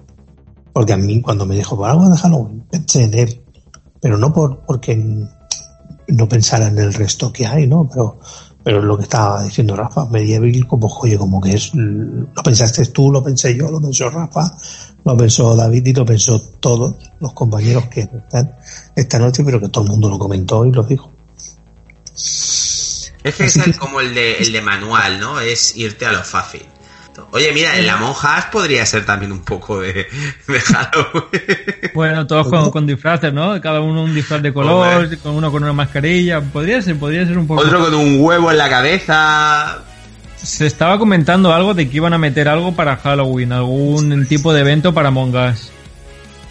porque 0.72 0.95
a 0.95 0.97
mí 0.97 1.20
cuando 1.20 1.45
me 1.45 1.55
dijo, 1.55 1.76
"Pues 1.76 1.91
algo 1.91 2.09
de 2.09 2.16
Halloween, 2.16 2.66
pensé 2.70 3.05
en 3.05 3.14
él, 3.14 3.43
pero 4.01 4.16
no 4.16 4.32
por 4.32 4.64
porque 4.64 4.97
no 6.09 6.28
pensara 6.28 6.68
en 6.68 6.78
el 6.78 6.95
resto 6.95 7.32
que 7.32 7.47
hay, 7.47 7.66
¿no? 7.66 7.89
Pero 7.89 8.20
pero 8.68 8.82
lo 8.82 8.99
que 8.99 9.05
estaba 9.05 9.43
diciendo 9.45 9.76
Rafa, 9.76 10.07
Medieval 10.07 10.66
como 10.66 10.89
oye, 10.89 11.16
como 11.16 11.41
que 11.41 11.55
es 11.55 11.72
lo 11.74 12.43
pensaste 12.43 12.84
tú, 12.86 13.11
lo 13.11 13.22
pensé 13.22 13.57
yo, 13.57 13.70
lo 13.70 13.80
pensó 13.80 14.11
Rafa, 14.11 14.57
lo 15.05 15.16
pensó 15.16 15.57
David 15.57 15.86
y 15.86 15.92
lo 15.94 16.05
pensó 16.05 16.40
todos 16.61 16.94
los 17.20 17.32
compañeros 17.32 17.86
que 17.88 18.01
están 18.01 18.55
esta 18.94 19.18
noche, 19.18 19.42
pero 19.44 19.61
que 19.61 19.68
todo 19.68 19.84
el 19.84 19.90
mundo 19.90 20.09
lo 20.11 20.18
comentó 20.18 20.64
y 20.66 20.72
lo 20.72 20.82
dijo. 20.82 21.12
Es 22.14 23.34
que 23.36 23.44
Así 23.44 23.61
es 23.61 23.64
que- 23.66 23.74
como 23.74 24.01
el 24.01 24.14
de, 24.14 24.38
el 24.38 24.53
de 24.53 24.61
manual, 24.62 25.18
¿no? 25.20 25.40
Es 25.40 25.76
irte 25.76 26.07
a 26.07 26.12
lo 26.12 26.22
fácil. 26.24 26.62
Oye, 27.32 27.51
mira, 27.53 27.76
en 27.76 27.84
la 27.84 27.96
monjas 27.96 28.44
podría 28.44 28.86
ser 28.86 29.05
también 29.05 29.32
un 29.32 29.40
poco 29.40 29.80
de, 29.80 29.92
de 30.46 30.61
Halloween. 30.61 31.90
Bueno, 31.92 32.24
todos 32.28 32.46
con, 32.46 32.70
con 32.70 32.86
disfraces, 32.86 33.32
¿no? 33.32 33.61
Cada 33.61 33.80
uno 33.80 34.05
un 34.05 34.14
disfraz 34.14 34.40
de 34.40 34.53
color, 34.53 34.99
Hombre. 35.03 35.18
con 35.18 35.34
uno 35.34 35.51
con 35.51 35.64
una 35.64 35.72
mascarilla. 35.72 36.40
Podría 36.40 36.80
ser, 36.80 36.96
podría 36.96 37.26
ser 37.26 37.36
un 37.36 37.49
poco. 37.49 37.62
Otro 37.62 37.80
con 37.86 37.94
un 37.96 38.20
huevo 38.20 38.53
en 38.53 38.59
la 38.59 38.68
cabeza. 38.70 39.78
Se 40.49 40.66
estaba 40.66 40.99
comentando 40.99 41.53
algo 41.53 41.74
de 41.74 41.90
que 41.90 41.99
iban 41.99 42.14
a 42.14 42.18
meter 42.18 42.49
algo 42.49 42.74
para 42.74 42.96
Halloween, 42.96 43.53
algún 43.53 44.24
tipo 44.24 44.55
de 44.55 44.62
evento 44.62 44.94
para 44.94 45.09
Among 45.09 45.36
Us. 45.36 45.70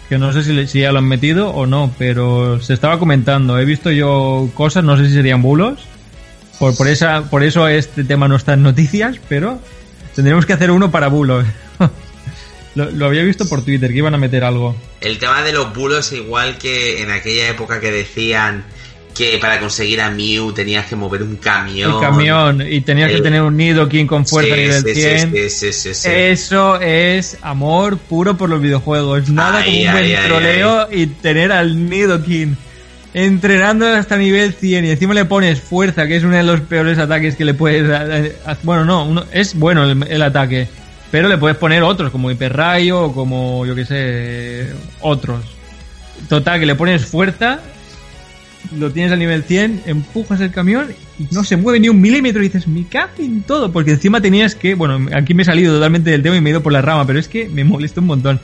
Que 0.08 0.18
no 0.18 0.32
sé 0.32 0.44
si, 0.68 0.78
ya 0.78 0.92
lo 0.92 1.00
han 1.00 1.08
metido 1.08 1.50
o 1.50 1.66
no, 1.66 1.92
pero 1.98 2.60
se 2.60 2.74
estaba 2.74 3.00
comentando. 3.00 3.58
He 3.58 3.64
visto 3.64 3.90
yo 3.90 4.50
cosas, 4.54 4.84
no 4.84 4.96
sé 4.96 5.06
si 5.06 5.14
serían 5.14 5.42
bulos, 5.42 5.80
Por, 6.60 6.76
por, 6.76 6.86
esa, 6.86 7.28
por 7.28 7.42
eso 7.42 7.66
este 7.66 8.04
tema 8.04 8.28
no 8.28 8.36
está 8.36 8.54
en 8.54 8.62
noticias, 8.62 9.16
pero 9.28 9.58
tendríamos 10.14 10.46
que 10.46 10.52
hacer 10.52 10.70
uno 10.70 10.92
para 10.92 11.08
bulos. 11.08 11.44
lo, 12.76 12.90
lo 12.92 13.06
había 13.06 13.24
visto 13.24 13.48
por 13.48 13.64
Twitter, 13.64 13.90
que 13.90 13.98
iban 13.98 14.14
a 14.14 14.18
meter 14.18 14.44
algo. 14.44 14.76
El 15.00 15.18
tema 15.18 15.42
de 15.42 15.52
los 15.52 15.74
bulos, 15.74 16.12
igual 16.12 16.56
que 16.56 17.02
en 17.02 17.10
aquella 17.10 17.48
época 17.48 17.80
que 17.80 17.90
decían 17.90 18.64
que 19.18 19.36
para 19.38 19.58
conseguir 19.60 20.00
a 20.00 20.10
Mew 20.10 20.52
tenías 20.52 20.86
que 20.86 20.96
mover 20.96 21.22
un 21.24 21.36
camión. 21.36 21.92
El 21.96 22.00
camión, 22.00 22.62
y 22.66 22.80
tenías 22.80 23.10
que 23.10 23.16
El- 23.16 23.22
tener 23.22 23.42
un 23.42 23.56
Nidoking 23.56 24.06
con 24.06 24.24
fuerza 24.24 24.54
Sí, 24.54 24.60
nivel 24.62 24.82
sí, 24.82 24.94
sí, 24.94 25.00
100. 25.02 25.32
sí, 25.32 25.50
sí, 25.50 25.72
sí, 25.72 25.94
sí. 25.94 26.08
Eso 26.10 26.80
es 26.80 27.36
amor 27.42 27.98
puro 27.98 28.36
por 28.36 28.48
los 28.48 28.62
videojuegos. 28.62 29.28
Nada 29.28 29.58
Ay, 29.58 29.84
como 29.84 29.90
un 29.90 29.96
ay, 30.04 30.16
troleo 30.26 30.88
y 30.92 31.06
tener 31.08 31.52
al 31.52 31.88
Nidoking 31.90 32.56
entrenando 33.14 33.86
hasta 33.86 34.16
nivel 34.16 34.52
100 34.54 34.84
y 34.84 34.90
encima 34.90 35.14
le 35.14 35.24
pones 35.24 35.60
fuerza, 35.60 36.06
que 36.06 36.16
es 36.16 36.24
uno 36.24 36.36
de 36.36 36.42
los 36.44 36.60
peores 36.60 36.98
ataques 36.98 37.36
que 37.36 37.44
le 37.44 37.54
puedes 37.54 37.88
dar. 37.88 38.22
Bueno, 38.62 38.84
no, 38.84 39.04
uno- 39.06 39.24
es 39.32 39.54
bueno 39.54 39.84
el, 39.90 40.02
el 40.08 40.22
ataque, 40.22 40.68
pero 41.10 41.26
le 41.28 41.38
puedes 41.38 41.56
poner 41.56 41.82
otros, 41.82 42.10
como 42.12 42.30
hiperrayo 42.30 43.04
o 43.04 43.12
como, 43.14 43.64
yo 43.66 43.74
que 43.74 43.84
sé, 43.84 44.68
otros. 45.00 45.40
Total, 46.28 46.60
que 46.60 46.66
le 46.66 46.74
pones 46.74 47.06
fuerza, 47.06 47.60
lo 48.76 48.90
tienes 48.92 49.12
al 49.12 49.18
nivel 49.18 49.42
100, 49.44 49.82
empujas 49.86 50.40
el 50.40 50.50
camión 50.50 50.88
y 51.18 51.26
no 51.34 51.42
se 51.44 51.56
mueve 51.56 51.80
ni 51.80 51.88
un 51.88 52.00
milímetro 52.00 52.42
y 52.42 52.48
dices, 52.48 52.68
me 52.68 52.84
cago 52.86 53.12
en 53.18 53.42
todo, 53.42 53.72
porque 53.72 53.92
encima 53.92 54.20
tenías 54.20 54.54
que, 54.54 54.74
bueno, 54.74 55.08
aquí 55.14 55.32
me 55.34 55.42
he 55.42 55.46
salido 55.46 55.74
totalmente 55.74 56.10
del 56.10 56.22
tema 56.22 56.36
y 56.36 56.40
me 56.40 56.50
he 56.50 56.52
ido 56.52 56.62
por 56.62 56.72
la 56.72 56.82
rama, 56.82 57.06
pero 57.06 57.18
es 57.18 57.28
que 57.28 57.48
me 57.48 57.64
molesta 57.64 58.00
un 58.00 58.06
montón. 58.08 58.40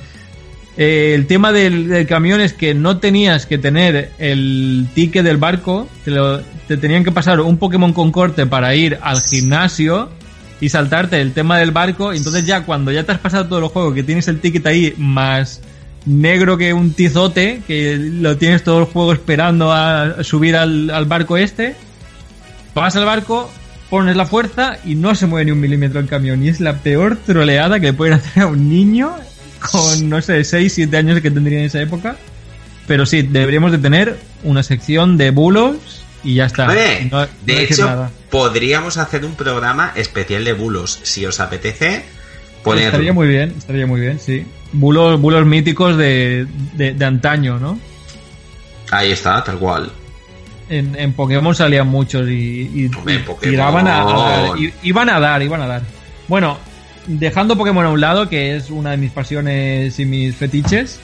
Eh, 0.77 1.13
el 1.15 1.27
tema 1.27 1.53
del, 1.53 2.05
camión 2.09 2.41
es 2.41 2.53
que 2.53 2.75
no 2.75 2.99
tenías 2.99 3.47
que 3.47 3.59
tener 3.59 4.11
el 4.19 4.87
ticket 4.95 5.25
del 5.25 5.37
barco, 5.37 5.89
te, 6.05 6.11
lo- 6.11 6.41
te 6.67 6.77
tenían 6.77 7.05
que 7.05 7.13
pasar 7.13 7.41
un 7.41 7.59
Pokémon 7.59 7.93
con 7.93 8.11
corte 8.11 8.45
para 8.47 8.75
ir 8.75 8.99
al 9.03 9.21
gimnasio 9.21 10.09
y 10.61 10.69
saltarte 10.71 11.21
el 11.21 11.33
tema 11.33 11.59
del 11.59 11.71
barco, 11.71 12.13
y 12.13 12.17
entonces 12.17 12.45
ya 12.47 12.63
cuando 12.65 12.91
ya 12.91 13.05
te 13.05 13.13
has 13.13 13.19
pasado 13.19 13.47
todo 13.47 13.59
el 13.61 13.67
juego, 13.67 13.93
que 13.95 14.03
tienes 14.03 14.27
el 14.29 14.41
ticket 14.41 14.67
ahí 14.67 14.95
más 14.97 15.61
negro 16.07 16.57
que 16.59 16.73
un 16.75 16.93
tizote, 16.93 17.63
que 17.67 17.97
lo 17.97 18.37
tienes 18.37 18.63
todo 18.63 18.81
el 18.81 18.85
juego 18.87 19.13
esperando 19.13 19.73
a 19.73 20.23
subir 20.25 20.57
al, 20.57 20.91
al 20.91 21.05
barco 21.07 21.37
este, 21.37 21.75
vas 22.75 22.97
al 22.97 23.05
barco, 23.05 23.51
pones 23.91 24.17
la 24.17 24.27
fuerza 24.27 24.79
y 24.85 24.95
no 24.97 25.15
se 25.15 25.27
mueve 25.27 25.47
ni 25.47 25.51
un 25.53 25.61
milímetro 25.61 26.01
el 26.01 26.07
camión. 26.09 26.43
Y 26.45 26.49
es 26.49 26.61
la 26.61 26.79
peor 26.79 27.17
troleada 27.25 27.81
que 27.81 27.93
pueden 27.93 28.15
hacer 28.15 28.43
a 28.45 28.47
un 28.47 28.69
niño 28.69 29.15
con, 29.73 30.09
no 30.11 30.21
sé, 30.21 30.45
6, 30.45 30.73
7 30.73 30.97
años 30.97 31.21
que 31.21 31.31
tendría 31.31 31.59
en 31.61 31.65
esa 31.67 31.81
época. 31.81 32.17
Pero 32.87 33.07
sí, 33.07 33.23
deberíamos 33.23 33.73
de 33.73 33.79
tener 33.79 34.19
una 34.43 34.63
sección 34.63 35.17
de 35.17 35.31
bulos 35.31 35.77
y 36.23 36.35
ya 36.35 36.45
está. 36.47 36.67
No- 37.11 37.27
de 37.47 37.63
hecho, 37.63 37.87
nada. 37.87 38.11
podríamos 38.31 38.99
hacer 38.99 39.25
un 39.25 39.35
programa 39.37 39.93
especial 39.95 40.45
de 40.45 40.53
bulos. 40.53 41.01
Si 41.03 41.25
os 41.25 41.41
apetece, 41.41 42.03
ponerlo. 42.63 42.89
Estaría 42.91 43.13
muy 43.15 43.27
bien, 43.29 43.55
estaría 43.57 43.87
muy 43.87 44.01
bien, 44.03 44.19
sí. 44.21 44.45
Bulos, 44.75 45.21
bulos 45.21 45.47
míticos 45.47 45.97
de, 45.97 46.47
de, 46.75 46.95
de 46.95 47.05
antaño, 47.05 47.59
¿no? 47.59 47.79
Ahí 48.91 49.13
está, 49.13 49.43
tal 49.43 49.59
cual. 49.59 49.91
En, 50.69 50.97
en 50.99 51.13
Pokémon 51.13 51.55
salían 51.55 51.89
muchos 51.89 52.29
y, 52.29 52.71
y- 52.75 52.91
Hombre, 52.97 53.23
y 53.43 53.51
tiraban 53.51 53.87
a, 53.89 54.53
iban 54.83 55.09
a 55.11 55.21
dar, 55.21 55.43
iban 55.43 55.61
a 55.63 55.67
dar. 55.67 55.83
Bueno, 56.29 56.59
dejando 57.07 57.57
Pokémon 57.57 57.85
a 57.85 57.91
un 57.91 58.01
lado, 58.01 58.29
que 58.29 58.57
es 58.57 58.71
una 58.71 58.93
de 58.93 58.97
mis 58.97 59.11
pasiones 59.11 59.99
y 60.01 60.05
mis 60.07 60.35
fetiches, 60.35 61.01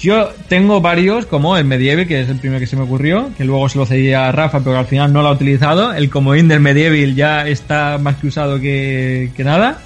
yo 0.00 0.30
tengo 0.48 0.80
varios, 0.80 1.26
como 1.26 1.56
el 1.56 1.64
Medieval, 1.64 2.08
que 2.08 2.20
es 2.22 2.28
el 2.28 2.38
primero 2.38 2.58
que 2.58 2.66
se 2.66 2.74
me 2.76 2.82
ocurrió, 2.82 3.30
que 3.38 3.44
luego 3.44 3.68
se 3.68 3.78
lo 3.78 3.86
cedí 3.86 4.12
a 4.12 4.32
Rafa, 4.32 4.58
pero 4.60 4.76
al 4.78 4.86
final 4.86 5.12
no 5.12 5.22
lo 5.22 5.28
ha 5.28 5.32
utilizado. 5.32 5.92
El 5.94 6.10
comodín 6.10 6.48
del 6.48 6.58
Medieval 6.60 7.14
ya 7.14 7.46
está 7.46 7.98
más 7.98 8.16
que 8.16 8.26
usado 8.26 8.58
que, 8.60 9.30
que 9.36 9.44
nada. 9.44 9.78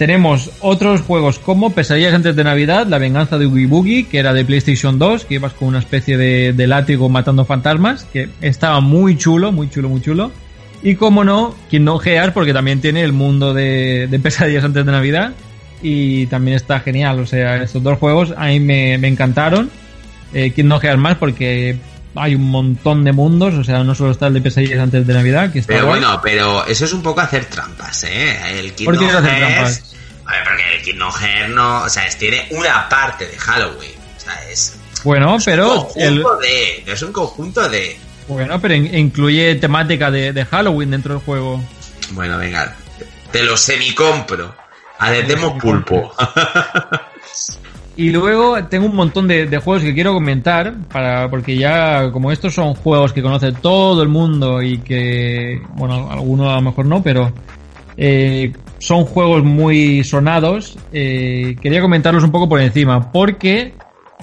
Tenemos 0.00 0.50
otros 0.60 1.02
juegos 1.02 1.38
como 1.38 1.74
Pesadillas 1.74 2.14
antes 2.14 2.34
de 2.34 2.42
Navidad, 2.42 2.86
La 2.86 2.96
venganza 2.96 3.36
de 3.36 3.44
Oogie 3.44 3.66
Boogie, 3.66 4.06
que 4.06 4.18
era 4.18 4.32
de 4.32 4.46
PlayStation 4.46 4.98
2, 4.98 5.26
que 5.26 5.34
ibas 5.34 5.52
con 5.52 5.68
una 5.68 5.78
especie 5.78 6.16
de, 6.16 6.66
látigo 6.66 7.10
matando 7.10 7.44
fantasmas, 7.44 8.04
que 8.04 8.30
estaba 8.40 8.80
muy 8.80 9.18
chulo, 9.18 9.52
muy 9.52 9.68
chulo, 9.68 9.90
muy 9.90 10.00
chulo. 10.00 10.32
Y 10.82 10.94
como 10.94 11.22
no, 11.22 11.54
Kingdom 11.68 12.00
Hearts, 12.00 12.32
porque 12.32 12.54
también 12.54 12.80
tiene 12.80 13.02
el 13.02 13.12
mundo 13.12 13.52
de, 13.52 14.08
Pesadillas 14.22 14.64
antes 14.64 14.86
de 14.86 14.90
Navidad, 14.90 15.32
y 15.82 16.24
también 16.28 16.56
está 16.56 16.80
genial. 16.80 17.20
O 17.20 17.26
sea, 17.26 17.62
estos 17.62 17.82
dos 17.82 17.98
juegos 17.98 18.32
a 18.38 18.46
mí 18.46 18.58
me, 18.58 18.96
me 18.96 19.08
encantaron. 19.08 19.68
Eh, 20.32 20.52
Kingdom 20.52 20.80
Hearts 20.80 20.98
más 20.98 21.18
porque 21.18 21.76
hay 22.14 22.34
un 22.34 22.48
montón 22.50 23.04
de 23.04 23.12
mundos, 23.12 23.54
o 23.54 23.64
sea, 23.64 23.84
no 23.84 23.94
solo 23.94 24.10
está 24.10 24.26
el 24.26 24.34
de 24.34 24.40
Pesadillas 24.40 24.80
antes 24.80 25.06
de 25.06 25.14
Navidad, 25.14 25.52
que 25.52 25.60
está 25.60 25.72
Pero 25.74 25.86
guay. 25.86 26.00
bueno, 26.00 26.20
pero 26.22 26.66
eso 26.66 26.84
es 26.84 26.92
un 26.92 27.02
poco 27.02 27.20
hacer 27.20 27.44
trampas, 27.46 28.04
¿eh? 28.04 28.58
El 28.58 28.72
¿Por 28.84 28.98
qué 28.98 29.06
hacer 29.06 29.22
trampas? 29.22 29.94
A 30.26 30.32
ver, 30.32 30.44
porque 30.44 30.62
el 30.76 30.82
Kingdom 30.82 31.12
Hearts 31.12 31.54
no... 31.54 31.82
O 31.82 31.88
sea, 31.88 32.08
tiene 32.18 32.46
una 32.50 32.88
parte 32.88 33.26
de 33.26 33.36
Halloween. 33.38 33.92
O 34.16 34.20
sea, 34.20 34.50
es... 34.50 34.76
Bueno, 35.04 35.34
un 35.36 35.42
pero 35.44 35.88
el, 35.96 36.22
conjunto 36.22 36.36
de... 36.40 36.84
no 36.86 36.92
Es 36.92 37.02
un 37.02 37.12
conjunto 37.12 37.68
de... 37.68 37.98
bueno, 38.28 38.60
pero 38.60 38.74
in- 38.74 38.94
incluye 38.94 39.54
temática 39.56 40.10
de, 40.10 40.32
de 40.32 40.44
Halloween 40.44 40.90
dentro 40.90 41.14
del 41.14 41.22
juego. 41.24 41.62
Bueno, 42.10 42.38
venga. 42.38 42.76
Te 43.32 43.42
lo 43.44 43.56
semicompro. 43.56 44.54
Adetemos 44.98 45.60
pulpo. 45.60 46.12
Y 48.00 48.08
luego 48.12 48.64
tengo 48.64 48.86
un 48.86 48.96
montón 48.96 49.28
de, 49.28 49.46
juegos 49.58 49.82
que 49.82 49.92
quiero 49.92 50.14
comentar, 50.14 50.74
para, 50.90 51.28
porque 51.28 51.54
ya 51.54 52.10
como 52.10 52.32
estos 52.32 52.54
son 52.54 52.74
juegos 52.74 53.12
que 53.12 53.20
conoce 53.20 53.52
todo 53.52 54.02
el 54.02 54.08
mundo 54.08 54.62
y 54.62 54.78
que, 54.78 55.60
bueno, 55.74 56.10
algunos 56.10 56.48
a 56.48 56.54
lo 56.54 56.62
mejor 56.62 56.86
no, 56.86 57.02
pero 57.02 57.30
eh, 57.98 58.54
son 58.78 59.04
juegos 59.04 59.44
muy 59.44 60.02
sonados, 60.02 60.78
eh, 60.94 61.54
quería 61.60 61.82
comentarlos 61.82 62.24
un 62.24 62.30
poco 62.30 62.48
por 62.48 62.62
encima, 62.62 63.12
porque 63.12 63.74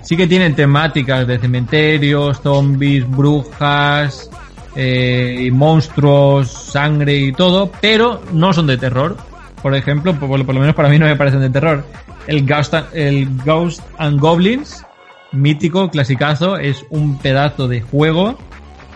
sí 0.02 0.18
que 0.18 0.26
tienen 0.26 0.56
temáticas 0.56 1.28
de 1.28 1.38
cementerios, 1.38 2.42
zombies, 2.42 3.08
brujas, 3.08 4.28
eh, 4.76 5.52
monstruos, 5.54 6.52
sangre 6.52 7.16
y 7.16 7.32
todo, 7.32 7.72
pero 7.80 8.24
no 8.34 8.54
son 8.54 8.66
de 8.66 8.78
terror. 8.80 9.18
Por 9.62 9.76
ejemplo, 9.76 10.14
por, 10.16 10.39
lo 10.39 10.60
menos 10.60 10.76
para 10.76 10.89
mí 10.89 10.99
no 10.99 11.05
me 11.05 11.16
parecen 11.16 11.41
de 11.41 11.49
terror. 11.49 11.84
El 12.28 12.45
Ghost, 12.45 12.74
el 12.93 13.28
Ghost 13.43 13.82
and 13.97 14.20
Goblins, 14.20 14.86
mítico, 15.32 15.89
clasicazo, 15.89 16.58
es 16.58 16.86
un 16.89 17.18
pedazo 17.18 17.68
de 17.68 17.82
juego 17.82 18.38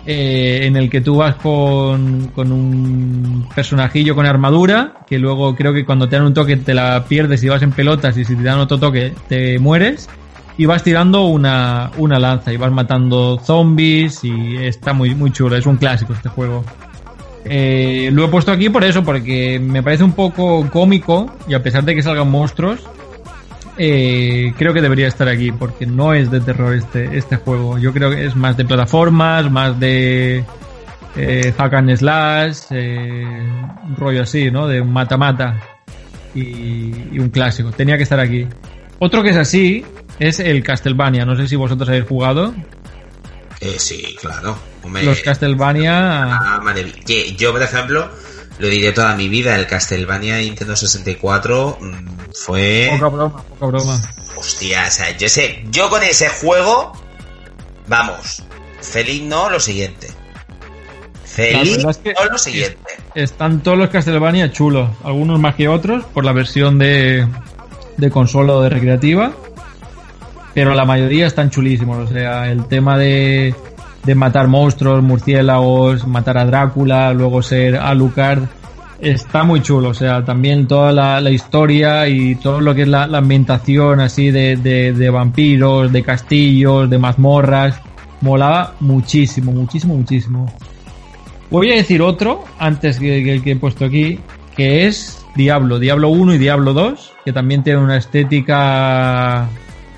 eh, 0.05 0.61
en 0.63 0.75
el 0.77 0.89
que 0.89 0.99
tú 1.01 1.17
vas 1.17 1.35
con, 1.35 2.31
con 2.33 2.51
un 2.51 3.47
personajillo 3.53 4.15
con 4.15 4.25
armadura, 4.25 4.95
que 5.05 5.19
luego 5.19 5.55
creo 5.55 5.73
que 5.73 5.85
cuando 5.85 6.09
te 6.09 6.15
dan 6.15 6.25
un 6.25 6.33
toque 6.33 6.57
te 6.57 6.73
la 6.73 7.05
pierdes 7.05 7.43
y 7.43 7.49
vas 7.49 7.61
en 7.61 7.71
pelotas 7.71 8.17
y 8.17 8.25
si 8.25 8.35
te 8.35 8.41
dan 8.41 8.59
otro 8.59 8.79
toque 8.79 9.13
te 9.27 9.59
mueres. 9.59 10.09
Y 10.57 10.65
vas 10.65 10.83
tirando 10.83 11.25
una, 11.25 11.91
una 11.97 12.19
lanza 12.19 12.51
y 12.51 12.57
vas 12.57 12.71
matando 12.71 13.39
zombies 13.43 14.23
y 14.23 14.57
está 14.57 14.93
muy, 14.93 15.15
muy 15.15 15.31
chulo, 15.31 15.55
es 15.55 15.65
un 15.65 15.77
clásico 15.77 16.13
este 16.13 16.29
juego. 16.29 16.63
Eh, 17.45 18.09
lo 18.13 18.25
he 18.25 18.27
puesto 18.27 18.51
aquí 18.51 18.69
por 18.69 18.83
eso, 18.83 19.03
porque 19.03 19.59
me 19.59 19.81
parece 19.81 20.03
un 20.03 20.13
poco 20.13 20.69
cómico 20.69 21.35
y 21.47 21.53
a 21.53 21.63
pesar 21.63 21.83
de 21.83 21.95
que 21.95 22.03
salgan 22.03 22.29
monstruos, 22.29 22.79
eh, 23.77 24.53
creo 24.57 24.73
que 24.73 24.81
debería 24.81 25.07
estar 25.07 25.27
aquí 25.27 25.51
porque 25.51 25.85
no 25.85 26.13
es 26.13 26.29
de 26.29 26.39
terror 26.41 26.73
este, 26.73 27.17
este 27.17 27.37
juego. 27.37 27.77
Yo 27.77 27.93
creo 27.93 28.11
que 28.11 28.25
es 28.25 28.35
más 28.35 28.57
de 28.57 28.65
plataformas, 28.65 29.49
más 29.49 29.79
de 29.79 30.43
eh, 31.15 31.53
hack 31.57 31.73
and 31.73 31.95
slash, 31.95 32.57
eh, 32.71 33.25
un 33.83 33.95
rollo 33.95 34.23
así, 34.23 34.51
¿no? 34.51 34.67
De 34.67 34.83
mata-mata 34.83 35.59
y, 36.35 36.93
y 37.11 37.19
un 37.19 37.29
clásico. 37.29 37.71
Tenía 37.71 37.97
que 37.97 38.03
estar 38.03 38.19
aquí. 38.19 38.47
Otro 38.99 39.23
que 39.23 39.29
es 39.29 39.37
así 39.37 39.83
es 40.19 40.39
el 40.39 40.61
Castlevania. 40.63 41.25
No 41.25 41.35
sé 41.35 41.47
si 41.47 41.55
vosotros 41.55 41.89
habéis 41.89 42.05
jugado. 42.05 42.53
Eh, 43.61 43.77
sí, 43.77 44.15
claro. 44.19 44.57
Hombre, 44.83 45.03
Los 45.03 45.21
Castlevania. 45.21 46.23
ah, 46.35 46.73
que 47.05 47.33
yo, 47.35 47.51
por 47.51 47.61
ejemplo, 47.61 48.09
lo 48.57 48.67
diré 48.67 48.91
toda 48.91 49.15
mi 49.15 49.29
vida. 49.29 49.55
El 49.55 49.67
Castlevania 49.67 50.37
Nintendo 50.37 50.75
64 50.75 51.77
mm, 51.79 52.07
fue... 52.33 52.89
Poca 52.93 53.07
broma, 53.07 53.43
poca 53.43 53.65
broma. 53.67 54.01
Hostia, 54.35 54.85
o 54.87 54.91
sea, 54.91 55.15
yo 55.15 55.29
sé, 55.29 55.63
yo 55.69 55.89
con 55.89 56.01
ese 56.01 56.27
juego, 56.29 56.93
vamos, 57.87 58.43
feliz 58.81 59.21
no 59.21 59.51
lo 59.51 59.59
siguiente. 59.59 60.09
Feliz 61.23 61.85
es 61.87 61.97
que 61.97 62.13
no 62.13 62.25
lo 62.25 62.37
siguiente. 62.39 62.79
Están 63.13 63.61
todos 63.61 63.77
los 63.77 63.89
Castlevania 63.89 64.51
chulos, 64.51 64.89
algunos 65.03 65.39
más 65.39 65.55
que 65.55 65.67
otros, 65.67 66.03
por 66.05 66.25
la 66.25 66.33
versión 66.33 66.79
de, 66.79 67.27
de 67.97 68.09
consola 68.09 68.53
o 68.53 68.61
de 68.63 68.69
recreativa. 68.69 69.31
Pero 70.53 70.73
la 70.73 70.85
mayoría 70.85 71.27
están 71.27 71.49
chulísimos. 71.49 72.09
O 72.09 72.13
sea, 72.13 72.51
el 72.51 72.65
tema 72.65 72.97
de, 72.97 73.55
de 74.03 74.15
matar 74.15 74.47
monstruos, 74.47 75.01
murciélagos, 75.03 76.07
matar 76.07 76.37
a 76.37 76.45
Drácula, 76.45 77.13
luego 77.13 77.41
ser 77.41 77.77
Alucard, 77.77 78.43
está 79.01 79.43
muy 79.43 79.61
chulo. 79.61 79.89
O 79.89 79.93
sea, 79.93 80.23
también 80.23 80.67
toda 80.67 80.91
la, 80.91 81.19
la 81.21 81.31
historia 81.31 82.07
y 82.07 82.35
todo 82.35 82.61
lo 82.61 82.73
que 82.75 82.83
es 82.83 82.87
la, 82.87 83.03
ambientación 83.03 83.99
así 83.99 84.31
de, 84.31 84.57
de, 84.57 85.09
vampiros, 85.09 85.91
de 85.91 86.03
castillos, 86.03 86.89
de 86.89 86.97
mazmorras, 86.97 87.81
molaba 88.21 88.75
muchísimo, 88.79 89.51
muchísimo, 89.51 89.95
muchísimo. 89.95 90.53
Voy 91.49 91.71
a 91.71 91.75
decir 91.75 92.01
otro, 92.01 92.45
antes 92.59 92.99
que 92.99 93.33
el 93.33 93.43
que 93.43 93.51
he 93.51 93.55
puesto 93.57 93.83
aquí, 93.83 94.19
que 94.55 94.87
es 94.87 95.25
Diablo, 95.35 95.79
Diablo 95.79 96.09
1 96.09 96.35
y 96.35 96.37
Diablo 96.37 96.73
2, 96.73 97.13
que 97.25 97.33
también 97.33 97.63
tienen 97.63 97.83
una 97.83 97.97
estética 97.97 99.49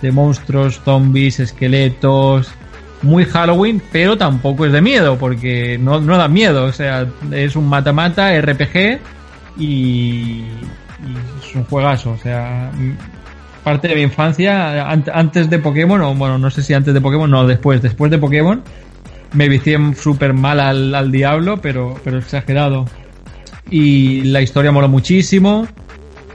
de 0.03 0.11
monstruos, 0.11 0.79
zombies, 0.85 1.39
esqueletos, 1.39 2.51
muy 3.01 3.25
Halloween, 3.25 3.81
pero 3.91 4.15
tampoco 4.17 4.65
es 4.67 4.71
de 4.71 4.81
miedo, 4.81 5.17
porque 5.17 5.79
no, 5.81 5.99
no 5.99 6.15
da 6.17 6.27
miedo, 6.27 6.65
o 6.65 6.71
sea, 6.71 7.07
es 7.31 7.55
un 7.55 7.67
mata-mata, 7.67 8.39
RPG 8.39 8.99
y, 9.57 9.63
y 9.65 10.45
es 11.43 11.55
un 11.55 11.63
juegazo, 11.65 12.11
o 12.11 12.17
sea, 12.17 12.71
parte 13.63 13.87
de 13.87 13.95
mi 13.95 14.01
infancia, 14.03 14.87
an- 14.89 15.05
antes 15.13 15.49
de 15.49 15.57
Pokémon, 15.59 15.99
o 16.01 16.13
bueno, 16.15 16.37
no 16.37 16.49
sé 16.51 16.61
si 16.61 16.73
antes 16.73 16.93
de 16.93 17.01
Pokémon, 17.01 17.29
no, 17.29 17.47
después, 17.47 17.81
después 17.81 18.11
de 18.11 18.19
Pokémon, 18.19 18.61
me 19.33 19.49
vicié 19.49 19.79
súper 19.95 20.33
mal 20.33 20.59
al, 20.59 20.93
al 20.93 21.11
Diablo, 21.11 21.59
pero, 21.59 21.95
pero 22.03 22.19
exagerado. 22.19 22.85
Y 23.69 24.21
la 24.25 24.41
historia 24.41 24.71
moló 24.71 24.87
muchísimo. 24.87 25.67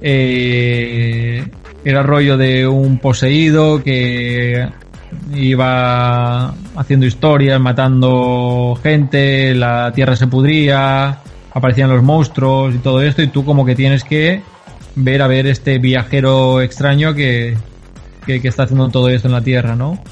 Eh, 0.00 1.44
era 1.84 2.02
rollo 2.02 2.36
de 2.36 2.66
un 2.66 2.98
poseído 2.98 3.82
que 3.82 4.68
iba 5.34 6.54
haciendo 6.76 7.06
historias, 7.06 7.60
matando 7.60 8.78
gente, 8.82 9.54
la 9.54 9.92
tierra 9.92 10.16
se 10.16 10.26
pudría, 10.26 11.18
aparecían 11.52 11.90
los 11.90 12.02
monstruos 12.02 12.74
y 12.74 12.78
todo 12.78 13.02
esto, 13.02 13.22
y 13.22 13.28
tú 13.28 13.44
como 13.44 13.64
que 13.64 13.74
tienes 13.74 14.04
que 14.04 14.42
ver 14.94 15.22
a 15.22 15.28
ver 15.28 15.46
este 15.46 15.78
viajero 15.78 16.60
extraño 16.60 17.14
que, 17.14 17.56
que, 18.26 18.40
que 18.40 18.48
está 18.48 18.64
haciendo 18.64 18.88
todo 18.88 19.08
esto 19.08 19.28
en 19.28 19.34
la 19.34 19.42
tierra, 19.42 19.76
¿no? 19.76 20.02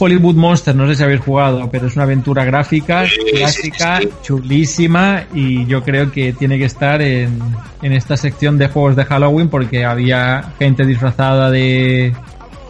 Hollywood 0.00 0.34
Monster, 0.34 0.74
no 0.74 0.88
sé 0.88 0.94
si 0.94 1.02
habéis 1.02 1.20
jugado, 1.20 1.68
pero 1.70 1.86
es 1.86 1.94
una 1.94 2.04
aventura 2.04 2.42
gráfica, 2.44 3.04
clásica, 3.34 4.00
chulísima 4.22 5.24
y 5.34 5.66
yo 5.66 5.82
creo 5.82 6.10
que 6.10 6.32
tiene 6.32 6.56
que 6.56 6.64
estar 6.64 7.02
en, 7.02 7.38
en 7.82 7.92
esta 7.92 8.16
sección 8.16 8.56
de 8.56 8.68
juegos 8.68 8.96
de 8.96 9.04
Halloween 9.04 9.50
porque 9.50 9.84
había 9.84 10.52
gente 10.58 10.86
disfrazada 10.86 11.50
de, 11.50 12.14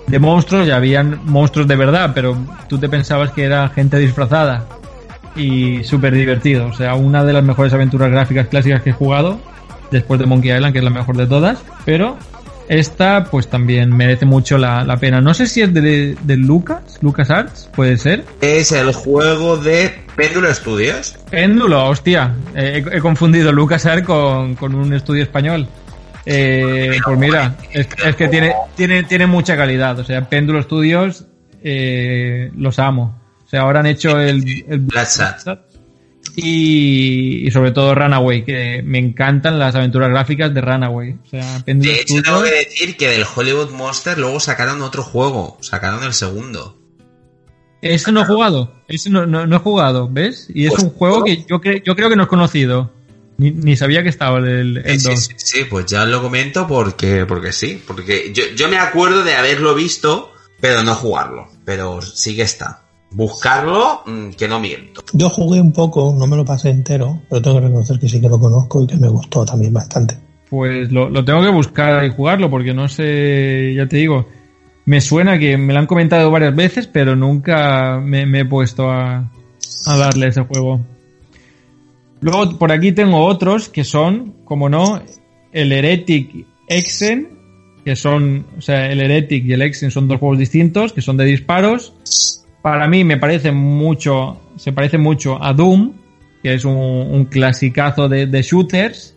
de 0.08 0.18
monstruos 0.18 0.66
y 0.66 0.72
habían 0.72 1.20
monstruos 1.24 1.68
de 1.68 1.76
verdad, 1.76 2.10
pero 2.12 2.36
tú 2.68 2.78
te 2.78 2.88
pensabas 2.88 3.30
que 3.30 3.44
era 3.44 3.68
gente 3.68 3.96
disfrazada 3.98 4.66
y 5.36 5.84
súper 5.84 6.14
divertido. 6.14 6.66
O 6.66 6.72
sea, 6.72 6.96
una 6.96 7.22
de 7.22 7.32
las 7.32 7.44
mejores 7.44 7.72
aventuras 7.72 8.10
gráficas 8.10 8.48
clásicas 8.48 8.82
que 8.82 8.90
he 8.90 8.92
jugado, 8.92 9.38
después 9.92 10.18
de 10.18 10.26
Monkey 10.26 10.50
Island, 10.52 10.72
que 10.72 10.78
es 10.80 10.84
la 10.84 10.90
mejor 10.90 11.16
de 11.16 11.28
todas, 11.28 11.62
pero 11.84 12.16
esta 12.70 13.24
pues 13.24 13.48
también 13.48 13.94
merece 13.94 14.24
mucho 14.26 14.56
la, 14.56 14.84
la 14.84 14.96
pena. 14.96 15.20
No 15.20 15.34
sé 15.34 15.48
si 15.48 15.60
es 15.60 15.74
de, 15.74 16.16
de 16.22 16.36
Lucas, 16.36 16.98
Lucas 17.02 17.28
Arts, 17.28 17.68
puede 17.74 17.96
ser. 17.96 18.24
Es 18.40 18.70
el 18.70 18.92
juego 18.92 19.56
de 19.56 19.92
Péndulo 20.14 20.54
Studios. 20.54 21.16
Péndulo, 21.30 21.86
hostia. 21.86 22.32
Eh, 22.54 22.84
he, 22.92 22.96
he 22.98 23.00
confundido 23.00 23.50
LucasArts 23.50 24.06
con, 24.06 24.54
con 24.54 24.76
un 24.76 24.92
estudio 24.94 25.24
español. 25.24 25.66
Eh, 26.24 26.96
pues 27.04 27.18
mira, 27.18 27.56
es, 27.72 27.88
es 28.04 28.14
que 28.14 28.28
tiene, 28.28 28.54
tiene, 28.76 29.02
tiene 29.02 29.26
mucha 29.26 29.56
calidad. 29.56 29.98
O 29.98 30.04
sea, 30.04 30.28
Péndulo 30.28 30.62
Studios 30.62 31.26
eh, 31.64 32.52
los 32.56 32.78
amo. 32.78 33.20
O 33.44 33.48
sea, 33.48 33.62
ahora 33.62 33.80
han 33.80 33.86
hecho 33.86 34.20
el, 34.20 34.44
el. 34.68 34.86
Y, 36.36 37.46
y 37.46 37.50
sobre 37.50 37.72
todo 37.72 37.94
Runaway, 37.94 38.44
que 38.44 38.82
me 38.84 38.98
encantan 38.98 39.58
las 39.58 39.74
aventuras 39.74 40.10
gráficas 40.10 40.52
de 40.54 40.60
Runaway. 40.60 41.16
O 41.24 41.28
sea, 41.28 41.58
De 41.66 42.00
hecho, 42.00 42.22
tengo 42.22 42.42
que 42.42 42.50
decir 42.50 42.96
que 42.96 43.08
del 43.08 43.24
Hollywood 43.34 43.70
Monster 43.70 44.18
luego 44.18 44.40
sacaron 44.40 44.82
otro 44.82 45.02
juego. 45.02 45.58
Sacaron 45.60 46.02
el 46.04 46.12
segundo. 46.14 46.76
Ese 47.82 48.12
no 48.12 48.22
he 48.22 48.24
jugado. 48.26 48.74
Ese 48.88 49.08
no, 49.10 49.26
no, 49.26 49.46
no 49.46 49.56
he 49.56 49.60
jugado, 49.60 50.08
¿ves? 50.10 50.48
Y 50.52 50.66
es 50.66 50.70
Pues, 50.72 50.82
un 50.84 50.90
juego 50.90 51.24
que 51.24 51.44
yo, 51.48 51.60
cre- 51.60 51.82
yo 51.84 51.96
creo 51.96 52.10
que 52.10 52.16
no 52.16 52.24
es 52.24 52.28
conocido. 52.28 52.92
Ni, 53.38 53.52
ni 53.52 53.74
sabía 53.74 54.02
que 54.02 54.10
estaba 54.10 54.38
el, 54.38 54.82
el 54.84 55.00
Sí, 55.00 55.08
2. 55.08 55.18
sí, 55.18 55.34
sí, 55.38 55.64
pues 55.64 55.86
ya 55.86 56.04
lo 56.04 56.20
comento 56.20 56.66
porque, 56.66 57.24
porque 57.24 57.52
sí. 57.52 57.82
Porque 57.86 58.32
yo, 58.34 58.44
yo 58.54 58.68
me 58.68 58.76
acuerdo 58.76 59.24
de 59.24 59.34
haberlo 59.34 59.74
visto, 59.74 60.30
pero 60.60 60.82
no 60.82 60.94
jugarlo. 60.94 61.48
Pero 61.64 62.02
sí 62.02 62.36
que 62.36 62.42
está. 62.42 62.82
Buscarlo, 63.12 64.02
mm, 64.06 64.30
que 64.30 64.46
no 64.46 64.60
miento. 64.60 65.02
Yo 65.12 65.28
jugué 65.30 65.60
un 65.60 65.72
poco, 65.72 66.14
no 66.16 66.26
me 66.26 66.36
lo 66.36 66.44
pasé 66.44 66.70
entero, 66.70 67.20
pero 67.28 67.42
tengo 67.42 67.56
que 67.56 67.66
reconocer 67.66 67.98
que 67.98 68.08
sí 68.08 68.20
que 68.20 68.28
lo 68.28 68.38
conozco 68.38 68.82
y 68.82 68.86
que 68.86 68.96
me 68.96 69.08
gustó 69.08 69.44
también 69.44 69.72
bastante. 69.72 70.16
Pues 70.48 70.90
lo, 70.92 71.08
lo 71.08 71.24
tengo 71.24 71.42
que 71.42 71.50
buscar 71.50 72.04
y 72.04 72.10
jugarlo 72.10 72.50
porque 72.50 72.74
no 72.74 72.88
sé, 72.88 73.72
ya 73.74 73.86
te 73.86 73.98
digo, 73.98 74.26
me 74.84 75.00
suena 75.00 75.38
que 75.38 75.56
me 75.56 75.72
lo 75.72 75.78
han 75.78 75.86
comentado 75.86 76.30
varias 76.30 76.54
veces, 76.54 76.86
pero 76.86 77.14
nunca 77.16 78.00
me, 78.00 78.26
me 78.26 78.40
he 78.40 78.44
puesto 78.44 78.90
a, 78.90 79.30
a 79.86 79.96
darle 79.96 80.28
ese 80.28 80.42
juego. 80.42 80.80
Luego 82.20 82.58
por 82.58 82.72
aquí 82.72 82.92
tengo 82.92 83.24
otros 83.24 83.68
que 83.68 83.84
son, 83.84 84.34
como 84.44 84.68
no, 84.68 85.00
el 85.52 85.72
Heretic 85.72 86.46
Exen, 86.68 87.28
que 87.84 87.96
son, 87.96 88.46
o 88.58 88.60
sea, 88.60 88.90
el 88.90 89.00
Heretic 89.00 89.44
y 89.46 89.52
el 89.52 89.62
Exen 89.62 89.90
son 89.90 90.06
dos 90.06 90.18
juegos 90.18 90.38
distintos, 90.38 90.92
que 90.92 91.00
son 91.00 91.16
de 91.16 91.24
disparos. 91.24 91.94
Para 92.62 92.86
mí 92.88 93.04
me 93.04 93.16
parece 93.16 93.52
mucho, 93.52 94.40
se 94.56 94.72
parece 94.72 94.98
mucho 94.98 95.42
a 95.42 95.52
Doom, 95.52 95.92
que 96.42 96.54
es 96.54 96.64
un, 96.64 97.26
clasicazo 97.30 98.08
de, 98.08 98.42
shooters. 98.42 99.16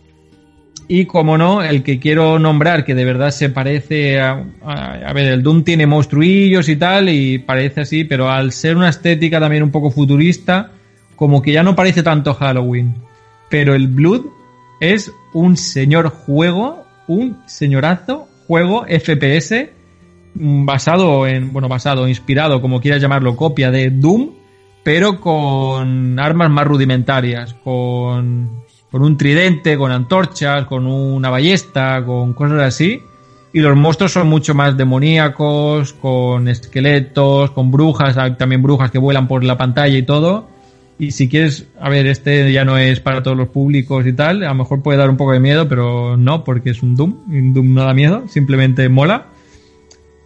Y 0.88 1.06
como 1.06 1.38
no, 1.38 1.62
el 1.62 1.82
que 1.82 2.00
quiero 2.00 2.40
nombrar, 2.40 2.84
que 2.84 2.94
de 2.94 3.06
verdad 3.06 3.32
se 3.32 3.50
parece 3.50 4.20
a, 4.20 4.44
a, 4.64 4.94
a 4.96 5.14
ver, 5.14 5.28
el 5.28 5.44
Doom 5.44 5.64
tiene 5.64 5.88
monstruillos 5.88 6.68
y 6.70 6.76
tal, 6.76 7.10
y 7.10 7.40
parece 7.40 7.82
así, 7.82 8.04
pero 8.04 8.30
al 8.30 8.52
ser 8.52 8.76
una 8.76 8.90
estética 8.90 9.40
también 9.40 9.64
un 9.64 9.72
poco 9.72 9.92
futurista, 9.92 10.72
como 11.16 11.42
que 11.42 11.52
ya 11.52 11.64
no 11.64 11.76
parece 11.76 12.04
tanto 12.04 12.34
Halloween. 12.34 12.96
Pero 13.50 13.76
el 13.76 13.88
Blood 13.88 14.26
es 14.80 15.12
un 15.34 15.56
señor 15.58 16.10
juego, 16.10 16.86
un 17.08 17.38
señorazo 17.46 18.28
juego 18.48 18.86
FPS 18.86 19.70
basado 20.36 21.28
en, 21.28 21.54
bueno, 21.54 21.68
basado, 21.68 22.08
inspirado, 22.08 22.62
como 22.62 22.82
quieras 22.82 23.02
llamarlo, 23.02 23.36
copia 23.36 23.72
de 23.72 23.90
Doom, 23.90 24.32
pero 24.84 25.20
con 25.20 26.20
armas 26.20 26.50
más 26.50 26.68
rudimentarias, 26.68 27.54
con, 27.64 28.64
con 28.92 29.04
un 29.04 29.18
tridente, 29.18 29.78
con 29.78 29.92
antorchas, 29.92 30.66
con 30.66 30.86
una 30.88 31.30
ballesta, 31.30 32.04
con 32.06 32.34
cosas 32.34 32.62
así. 32.62 33.02
Y 33.54 33.60
los 33.60 33.78
monstruos 33.78 34.12
son 34.12 34.28
mucho 34.28 34.56
más 34.56 34.76
demoníacos, 34.76 35.94
con 35.94 36.48
esqueletos, 36.48 37.52
con 37.52 37.72
brujas, 37.72 38.18
hay 38.18 38.36
también 38.36 38.64
brujas 38.64 38.90
que 38.90 38.98
vuelan 38.98 39.28
por 39.28 39.44
la 39.44 39.58
pantalla 39.58 39.96
y 39.96 40.04
todo. 40.04 40.50
Y 40.98 41.12
si 41.12 41.30
quieres, 41.30 41.68
a 41.80 41.90
ver, 41.90 42.08
este 42.08 42.52
ya 42.52 42.66
no 42.66 42.78
es 42.78 43.00
para 43.00 43.22
todos 43.22 43.38
los 43.38 43.50
públicos 43.50 44.06
y 44.06 44.14
tal, 44.14 44.44
a 44.44 44.50
lo 44.50 44.56
mejor 44.56 44.82
puede 44.82 44.98
dar 44.98 45.10
un 45.10 45.18
poco 45.18 45.34
de 45.34 45.40
miedo, 45.40 45.68
pero 45.68 46.18
no, 46.18 46.44
porque 46.44 46.72
es 46.72 46.82
un 46.82 46.96
Doom, 46.96 47.16
un 47.30 47.54
Doom 47.54 47.74
no 47.74 47.84
da 47.84 47.94
miedo, 47.94 48.28
simplemente 48.28 48.88
mola. 48.90 49.28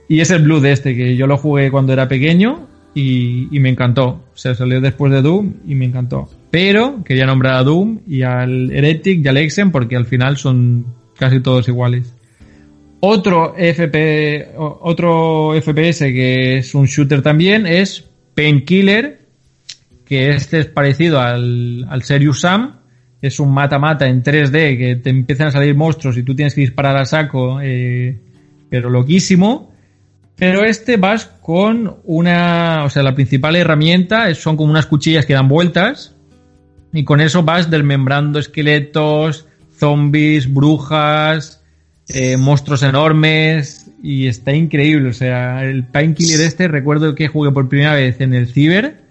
Y 0.07 0.21
es 0.21 0.31
el 0.31 0.43
Blue 0.43 0.59
de 0.59 0.71
este, 0.71 0.95
que 0.95 1.15
yo 1.15 1.27
lo 1.27 1.37
jugué 1.37 1.69
cuando 1.69 1.93
era 1.93 2.07
pequeño 2.07 2.67
y, 2.93 3.59
me 3.59 3.69
encantó. 3.69 4.23
O 4.33 4.37
sea, 4.37 4.55
salió 4.55 4.81
después 4.81 5.11
de 5.11 5.21
Doom 5.21 5.53
y 5.67 5.75
me 5.75 5.85
encantó. 5.85 6.29
Pero 6.49 7.03
quería 7.03 7.25
nombrar 7.25 7.55
a 7.55 7.63
Doom 7.63 7.99
y 8.07 8.23
al 8.23 8.71
Heretic 8.71 9.23
y 9.23 9.27
al 9.27 9.37
Exen 9.37 9.71
porque 9.71 9.95
al 9.95 10.05
final 10.05 10.37
son 10.37 10.85
casi 11.15 11.39
todos 11.39 11.67
iguales. 11.67 12.13
Otro 12.99 13.53
FP, 13.55 14.53
otro 14.57 15.53
FPS 15.61 15.99
que 15.99 16.57
es 16.57 16.73
un 16.73 16.85
shooter 16.85 17.21
también 17.21 17.67
es 17.67 18.09
Painkiller, 18.33 19.19
que 20.03 20.31
este 20.31 20.61
es 20.61 20.65
parecido 20.65 21.19
al, 21.19 21.85
al 21.89 22.01
Serious 22.01 22.39
Sam. 22.39 22.77
Es 23.21 23.39
un 23.39 23.53
mata-mata 23.53 24.07
en 24.07 24.23
3D 24.23 24.77
que 24.77 24.95
te 24.95 25.09
empiezan 25.09 25.47
a 25.47 25.51
salir 25.51 25.75
monstruos 25.75 26.17
y 26.17 26.23
tú 26.23 26.35
tienes 26.35 26.55
que 26.55 26.61
disparar 26.61 26.97
a 26.97 27.05
saco, 27.05 27.59
eh, 27.61 28.19
pero 28.69 28.89
loquísimo. 28.89 29.76
Pero 30.37 30.63
este 30.63 30.97
vas 30.97 31.25
con 31.41 31.97
una, 32.03 32.83
o 32.85 32.89
sea, 32.89 33.01
la 33.01 33.15
principal 33.15 33.55
herramienta 33.55 34.33
son 34.35 34.55
como 34.55 34.69
unas 34.69 34.85
cuchillas 34.85 35.25
que 35.25 35.33
dan 35.33 35.47
vueltas 35.47 36.15
y 36.93 37.03
con 37.03 37.21
eso 37.21 37.43
vas 37.43 37.71
desmembrando 37.71 38.37
esqueletos, 38.37 39.47
zombies, 39.75 40.53
brujas, 40.53 41.63
eh, 42.09 42.37
monstruos 42.37 42.83
enormes 42.83 43.89
y 44.03 44.27
está 44.27 44.53
increíble. 44.53 45.09
O 45.09 45.13
sea, 45.13 45.63
el 45.65 45.85
Painkiller 45.85 46.41
este 46.41 46.67
recuerdo 46.67 47.15
que 47.15 47.27
jugué 47.27 47.51
por 47.51 47.67
primera 47.67 47.95
vez 47.95 48.21
en 48.21 48.35
el 48.35 48.47
Ciber 48.47 49.01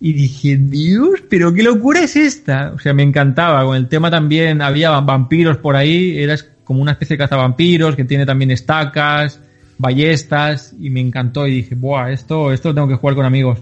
y 0.00 0.14
dije, 0.14 0.56
Dios, 0.56 1.22
pero 1.28 1.52
qué 1.52 1.62
locura 1.62 2.00
es 2.00 2.16
esta. 2.16 2.72
O 2.74 2.78
sea, 2.78 2.94
me 2.94 3.02
encantaba. 3.02 3.64
Con 3.64 3.76
el 3.76 3.88
tema 3.88 4.10
también 4.10 4.62
había 4.62 4.90
vampiros 5.00 5.58
por 5.58 5.76
ahí, 5.76 6.18
eras 6.18 6.48
como 6.64 6.80
una 6.80 6.92
especie 6.92 7.14
de 7.14 7.18
cazavampiros 7.18 7.94
que 7.94 8.04
tiene 8.04 8.24
también 8.24 8.50
estacas, 8.50 9.38
ballestas 9.82 10.74
y 10.80 10.88
me 10.88 11.00
encantó 11.00 11.46
y 11.46 11.56
dije, 11.56 11.74
buah, 11.74 12.10
esto, 12.10 12.52
esto 12.52 12.70
lo 12.70 12.74
tengo 12.74 12.88
que 12.88 12.94
jugar 12.94 13.16
con 13.16 13.26
amigos. 13.26 13.58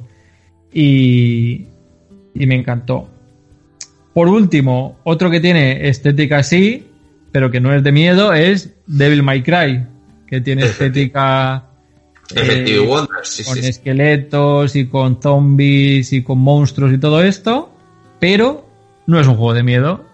Y, 0.72 1.66
y 2.34 2.46
me 2.46 2.54
encantó. 2.54 3.08
Por 4.14 4.28
último, 4.28 4.98
otro 5.02 5.30
que 5.30 5.40
tiene 5.40 5.88
estética 5.88 6.38
así, 6.38 6.86
pero 7.32 7.50
que 7.50 7.60
no 7.60 7.74
es 7.74 7.82
de 7.82 7.90
miedo, 7.90 8.32
es 8.32 8.74
Devil 8.86 9.22
May 9.22 9.42
Cry, 9.42 9.84
que 10.28 10.40
tiene 10.40 10.66
estética 10.66 11.64
eh, 12.34 12.84
Wonders, 12.86 13.28
sí, 13.28 13.44
con 13.44 13.54
sí, 13.54 13.62
sí. 13.62 13.68
esqueletos 13.68 14.76
y 14.76 14.86
con 14.86 15.20
zombies 15.20 16.12
y 16.12 16.22
con 16.22 16.38
monstruos 16.38 16.92
y 16.92 16.98
todo 16.98 17.22
esto. 17.22 17.72
pero 18.20 18.68
no 19.06 19.18
es 19.18 19.26
un 19.26 19.34
juego 19.36 19.54
de 19.54 19.62
miedo. 19.62 20.04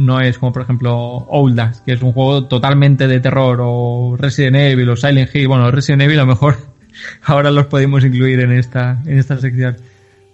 No 0.00 0.18
es 0.18 0.38
como, 0.38 0.50
por 0.50 0.62
ejemplo, 0.62 1.26
Outlast, 1.30 1.84
que 1.84 1.92
es 1.92 2.00
un 2.00 2.12
juego 2.12 2.46
totalmente 2.46 3.06
de 3.06 3.20
terror, 3.20 3.58
o 3.60 4.16
Resident 4.18 4.56
Evil, 4.56 4.88
o 4.88 4.96
Silent 4.96 5.34
Hill. 5.34 5.46
Bueno, 5.46 5.70
Resident 5.70 6.00
Evil 6.00 6.18
a 6.20 6.22
lo 6.22 6.28
mejor 6.28 6.56
ahora 7.24 7.50
los 7.50 7.66
podemos 7.66 8.02
incluir 8.02 8.40
en 8.40 8.52
esta, 8.52 9.02
en 9.04 9.18
esta 9.18 9.38
sección. 9.38 9.76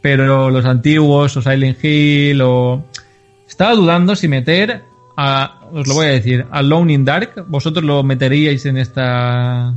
Pero 0.01 0.51
los 0.51 0.64
antiguos, 0.67 1.37
o 1.37 1.43
Silent 1.43 1.85
Hill, 1.85 2.41
o... 2.43 2.87
Estaba 3.49 3.75
dudando 3.75 4.14
si 4.14 4.29
meter 4.29 4.83
a, 5.17 5.62
os 5.73 5.89
lo 5.89 5.95
voy 5.95 6.07
a 6.07 6.11
decir, 6.11 6.47
Alone 6.53 6.93
in 6.93 7.05
Dark, 7.05 7.45
¿vosotros 7.49 7.85
lo 7.85 8.05
meteríais 8.05 8.67
en 8.67 8.77
esta 8.77 9.75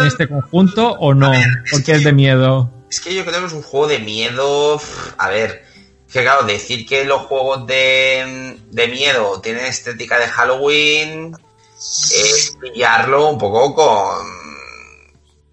en 0.00 0.06
este 0.06 0.28
conjunto 0.28 0.92
o 0.92 1.14
no? 1.14 1.32
Porque 1.72 1.92
es 1.92 2.04
de 2.04 2.12
miedo. 2.12 2.70
Es 2.88 3.00
que 3.00 3.12
yo 3.12 3.24
creo 3.24 3.40
que 3.40 3.46
es 3.46 3.52
un 3.52 3.62
juego 3.62 3.88
de 3.88 3.98
miedo. 3.98 4.80
A 5.18 5.28
ver, 5.30 5.64
que 6.12 6.22
claro, 6.22 6.44
decir 6.44 6.86
que 6.86 7.04
los 7.04 7.22
juegos 7.22 7.66
de, 7.66 8.58
de 8.70 8.88
miedo 8.88 9.40
tienen 9.40 9.66
estética 9.66 10.18
de 10.18 10.28
Halloween 10.28 11.36
es 11.78 12.56
pillarlo 12.60 13.28
un 13.28 13.38
poco 13.38 13.74
con. 13.74 14.26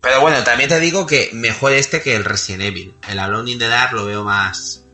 Pero 0.02 0.22
bueno, 0.22 0.44
también 0.44 0.70
te 0.70 0.80
digo 0.80 1.06
que 1.06 1.32
mejor 1.34 1.74
este 1.74 2.02
que 2.02 2.16
el 2.16 2.24
Resident 2.24 2.64
Evil. 2.64 2.96
El 3.08 3.20
Alone 3.20 3.52
in 3.52 3.60
the 3.60 3.68
Dark 3.68 3.94
lo 3.94 4.06
veo 4.06 4.24
más. 4.24 4.86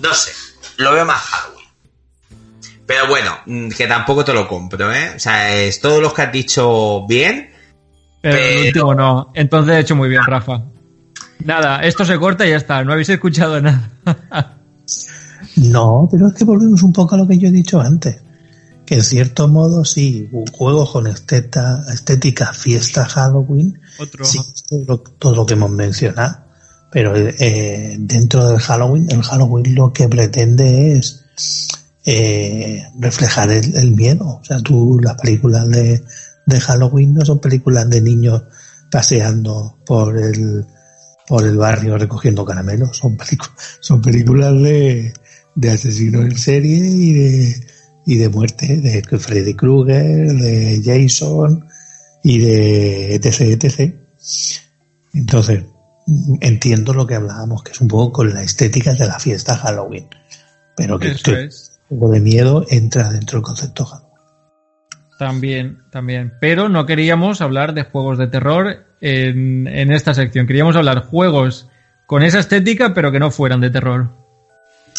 No 0.00 0.12
sé, 0.14 0.32
lo 0.78 0.92
veo 0.92 1.04
más 1.04 1.20
Halloween. 1.20 1.68
Pero 2.84 3.06
bueno, 3.06 3.38
mm, 3.46 3.68
que 3.70 3.86
tampoco 3.86 4.24
te 4.24 4.34
lo 4.34 4.48
compro, 4.48 4.92
¿eh? 4.92 5.12
O 5.14 5.18
sea, 5.20 5.54
es 5.54 5.80
todos 5.80 6.02
los 6.02 6.12
que 6.12 6.22
has 6.22 6.32
dicho 6.32 7.06
bien. 7.06 7.52
Pero, 8.20 8.36
el 8.36 8.66
último 8.66 8.94
no. 8.94 9.32
Entonces 9.34 9.76
he 9.76 9.80
hecho 9.80 9.94
muy 9.94 10.08
bien, 10.08 10.22
Rafa. 10.26 10.62
Nada, 11.44 11.82
esto 11.82 12.04
se 12.04 12.18
corta 12.18 12.46
y 12.46 12.50
ya 12.50 12.56
está. 12.56 12.82
No 12.84 12.92
habéis 12.92 13.08
escuchado 13.08 13.60
nada. 13.60 13.90
no, 15.56 16.08
pero 16.10 16.28
es 16.28 16.34
que 16.34 16.44
volvemos 16.44 16.82
un 16.82 16.92
poco 16.92 17.14
a 17.14 17.18
lo 17.18 17.26
que 17.26 17.38
yo 17.38 17.48
he 17.48 17.52
dicho 17.52 17.80
antes. 17.80 18.18
Que 18.86 18.96
en 18.96 19.04
cierto 19.04 19.48
modo, 19.48 19.84
sí, 19.84 20.28
un 20.32 20.46
juego 20.46 20.90
con 20.90 21.06
estética, 21.06 21.84
estética 21.92 22.52
fiesta 22.52 23.04
Halloween. 23.04 23.80
Otro. 23.98 24.24
Sí, 24.24 24.38
todo, 24.68 24.98
todo 25.18 25.34
lo 25.34 25.46
que 25.46 25.54
hemos 25.54 25.70
mencionado. 25.70 26.38
Pero 26.90 27.16
eh, 27.16 27.96
dentro 27.98 28.48
del 28.48 28.58
Halloween, 28.58 29.06
el 29.10 29.22
Halloween 29.22 29.74
lo 29.74 29.92
que 29.92 30.08
pretende 30.08 30.92
es 30.92 31.24
eh, 32.04 32.82
reflejar 32.98 33.50
el, 33.50 33.74
el, 33.76 33.92
miedo. 33.92 34.40
O 34.40 34.44
sea, 34.44 34.60
tú, 34.60 34.98
las 35.00 35.14
películas 35.14 35.68
de, 35.68 36.02
de, 36.46 36.60
Halloween 36.60 37.14
no 37.14 37.24
son 37.24 37.38
películas 37.38 37.88
de 37.88 38.00
niños 38.02 38.42
paseando 38.90 39.78
por 39.86 40.18
el, 40.18 40.66
por 41.26 41.44
el 41.44 41.56
barrio 41.56 41.96
recogiendo 41.96 42.44
caramelos, 42.44 42.96
son, 42.96 43.16
son 43.80 44.02
películas 44.02 44.52
de, 44.54 45.14
de 45.54 45.70
asesinos 45.70 46.24
en 46.24 46.38
serie 46.38 46.78
y 46.78 47.12
de, 47.12 47.66
y 48.06 48.16
de 48.16 48.28
muerte, 48.28 48.76
de 48.76 49.02
Freddy 49.02 49.54
Krueger, 49.54 50.32
de 50.32 50.82
Jason 50.84 51.66
y 52.22 52.38
de 52.38 53.14
etc, 53.14 53.62
etc. 53.62 53.94
Entonces, 55.14 55.64
entiendo 56.40 56.94
lo 56.94 57.06
que 57.06 57.14
hablábamos, 57.14 57.62
que 57.62 57.72
es 57.72 57.80
un 57.80 57.88
poco 57.88 58.12
con 58.12 58.34
la 58.34 58.42
estética 58.42 58.94
de 58.94 59.06
la 59.06 59.18
fiesta 59.18 59.56
Halloween. 59.56 60.08
Pero 60.76 60.98
que, 60.98 61.08
Eso 61.08 61.36
es 61.36 61.72
de 61.90 62.20
miedo 62.20 62.64
entra 62.70 63.10
dentro 63.10 63.38
del 63.38 63.44
concepto 63.44 63.84
Halloween. 63.84 64.12
También, 65.18 65.78
también. 65.90 66.32
Pero 66.40 66.68
no 66.68 66.86
queríamos 66.86 67.40
hablar 67.40 67.74
de 67.74 67.84
juegos 67.84 68.18
de 68.18 68.26
terror 68.26 68.86
en, 69.00 69.68
en, 69.68 69.92
esta 69.92 70.14
sección. 70.14 70.46
Queríamos 70.46 70.74
hablar 70.74 71.04
juegos 71.04 71.68
con 72.06 72.22
esa 72.22 72.40
estética, 72.40 72.94
pero 72.94 73.12
que 73.12 73.20
no 73.20 73.30
fueran 73.30 73.60
de 73.60 73.70
terror. 73.70 74.21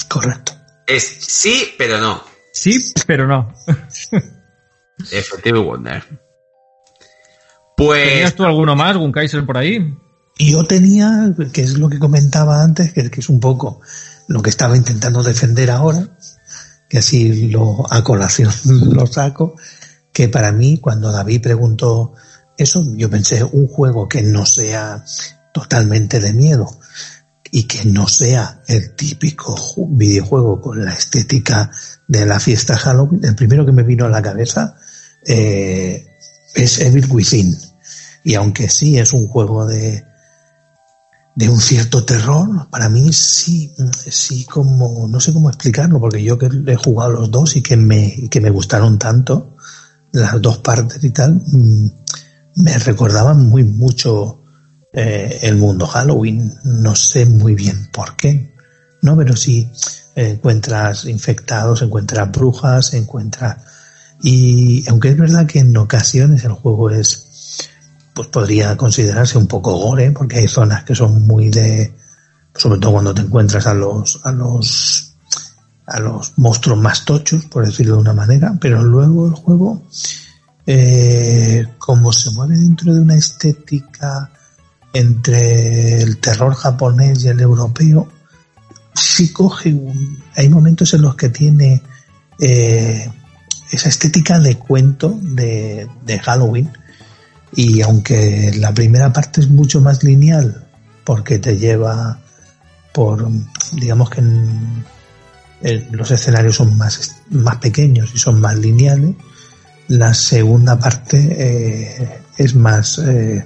Correcto. 0.07 0.53
Es 0.87 1.03
sí, 1.03 1.73
pero 1.77 1.99
no. 1.99 2.23
Sí, 2.51 2.93
pero 3.07 3.27
no. 3.27 3.53
Efectivo 5.11 5.63
Wonder. 5.63 6.03
Pues. 7.75 8.07
¿Tenías 8.07 8.35
tú 8.35 8.43
alguno 8.43 8.75
más, 8.75 8.95
Gunkaiser, 8.97 9.45
por 9.45 9.57
ahí? 9.57 9.97
Yo 10.37 10.63
tenía, 10.63 11.33
que 11.51 11.61
es 11.61 11.77
lo 11.77 11.89
que 11.89 11.99
comentaba 11.99 12.63
antes, 12.63 12.93
que, 12.93 13.09
que 13.09 13.19
es 13.19 13.29
un 13.29 13.39
poco 13.39 13.81
lo 14.27 14.41
que 14.41 14.49
estaba 14.49 14.77
intentando 14.77 15.23
defender 15.23 15.69
ahora, 15.71 16.07
que 16.89 16.99
así 16.99 17.49
lo 17.49 17.85
a 17.91 18.03
colación 18.03 18.51
lo 18.93 19.05
saco, 19.07 19.55
que 20.11 20.29
para 20.29 20.51
mí 20.51 20.79
cuando 20.79 21.11
David 21.11 21.41
preguntó 21.41 22.13
eso, 22.57 22.83
yo 22.95 23.09
pensé 23.09 23.43
un 23.43 23.67
juego 23.67 24.07
que 24.07 24.21
no 24.21 24.45
sea 24.45 25.03
totalmente 25.53 26.19
de 26.19 26.33
miedo 26.33 26.67
y 27.56 27.66
que 27.66 27.86
no 27.86 28.08
sea 28.08 28.64
el 28.66 28.95
típico 28.95 29.56
videojuego 29.89 30.60
con 30.60 30.84
la 30.84 30.91
estética 30.91 31.70
de 32.08 32.26
la 32.26 32.39
fiesta 32.39 32.76
Halloween, 32.76 33.24
el 33.24 33.36
primero 33.36 33.64
que 33.64 33.72
me 33.72 33.84
vino 33.84 34.06
a 34.06 34.10
la 34.10 34.24
cabeza 34.24 34.76
eh, 35.24 36.04
es 36.56 36.80
Evil 36.80 37.06
Within. 37.08 37.56
Y 38.24 38.34
aunque 38.34 38.68
sí 38.70 38.97
es 38.97 39.14
un 39.14 39.28
juego 39.28 39.68
de, 39.68 40.04
de 41.36 41.47
un 41.47 41.62
cierto 41.62 42.04
terror, 42.04 42.72
para 42.72 42.89
mí 42.89 43.14
sí, 43.14 43.72
sí 44.10 44.45
como, 44.45 45.08
no 45.08 45.20
sé 45.20 45.32
cómo 45.32 45.49
explicarlo, 45.49 45.99
porque 45.99 46.24
yo 46.24 46.39
que 46.39 46.49
he 46.66 46.76
jugado 46.76 47.12
los 47.12 47.30
dos 47.30 47.56
y 47.56 47.62
que 47.62 47.78
me, 47.78 48.30
que 48.32 48.41
me 48.41 48.49
gustaron 48.49 48.97
tanto, 48.97 49.56
las 50.12 50.41
dos 50.41 50.58
partes 50.58 51.04
y 51.04 51.12
tal, 51.12 51.39
me 52.56 52.80
recordaban 52.80 53.45
muy 53.47 53.64
mucho 53.64 54.42
eh, 54.93 55.39
el 55.41 55.57
mundo 55.57 55.87
Halloween, 55.87 56.53
no 56.63 56.95
sé 56.95 57.25
muy 57.25 57.55
bien 57.55 57.89
por 57.91 58.15
qué, 58.15 58.53
¿no? 59.01 59.17
Pero 59.17 59.35
sí 59.35 59.71
encuentras 60.15 61.05
infectados, 61.05 61.81
encuentras 61.81 62.31
brujas, 62.31 62.93
encuentras... 62.93 63.57
Y 64.21 64.87
aunque 64.87 65.09
es 65.09 65.17
verdad 65.17 65.45
que 65.47 65.59
en 65.59 65.75
ocasiones 65.75 66.45
el 66.45 66.53
juego 66.53 66.89
es 66.91 67.23
pues 68.13 68.27
podría 68.27 68.77
considerarse 68.77 69.37
un 69.37 69.47
poco 69.47 69.75
gore, 69.75 70.11
porque 70.11 70.37
hay 70.37 70.47
zonas 70.47 70.83
que 70.83 70.95
son 70.95 71.25
muy 71.25 71.49
de, 71.49 71.93
sobre 72.55 72.79
todo 72.79 72.93
cuando 72.93 73.13
te 73.13 73.21
encuentras 73.21 73.65
a 73.65 73.73
los, 73.73 74.21
a 74.23 74.31
los, 74.31 75.15
a 75.87 75.99
los 75.99 76.37
monstruos 76.37 76.79
más 76.79 77.05
tochos, 77.05 77.45
por 77.45 77.65
decirlo 77.65 77.95
de 77.95 78.01
una 78.01 78.13
manera, 78.13 78.55
pero 78.61 78.83
luego 78.83 79.27
el 79.27 79.33
juego, 79.33 79.81
eh, 80.67 81.65
como 81.79 82.13
se 82.13 82.29
mueve 82.31 82.55
dentro 82.57 82.93
de 82.93 83.01
una 83.01 83.15
estética 83.15 84.29
entre 84.93 86.01
el 86.01 86.19
terror 86.19 86.53
japonés 86.53 87.23
y 87.23 87.27
el 87.27 87.41
europeo, 87.41 88.07
sí 88.93 89.33
coge 89.33 89.73
un, 89.73 90.23
hay 90.35 90.49
momentos 90.49 90.93
en 90.93 91.01
los 91.01 91.15
que 91.15 91.29
tiene 91.29 91.81
eh, 92.39 93.09
esa 93.71 93.89
estética 93.89 94.39
de 94.39 94.57
cuento 94.57 95.19
de, 95.21 95.87
Halloween, 96.23 96.71
y 97.55 97.81
aunque 97.81 98.51
la 98.55 98.74
primera 98.74 99.11
parte 99.11 99.41
es 99.41 99.49
mucho 99.49 99.82
más 99.82 100.03
lineal, 100.03 100.67
porque 101.03 101.39
te 101.39 101.57
lleva 101.57 102.20
por, 102.93 103.28
digamos 103.74 104.09
que 104.11 104.21
los 105.91 106.11
escenarios 106.11 106.55
son 106.55 106.78
más, 106.78 107.15
más 107.29 107.57
pequeños 107.57 108.11
y 108.13 108.20
son 108.20 108.39
más 108.39 108.57
lineales, 108.57 109.15
la 109.87 110.13
segunda 110.13 110.78
parte 110.78 111.17
eh, 111.17 112.21
es 112.37 112.55
más, 112.55 112.99
eh, 112.99 113.45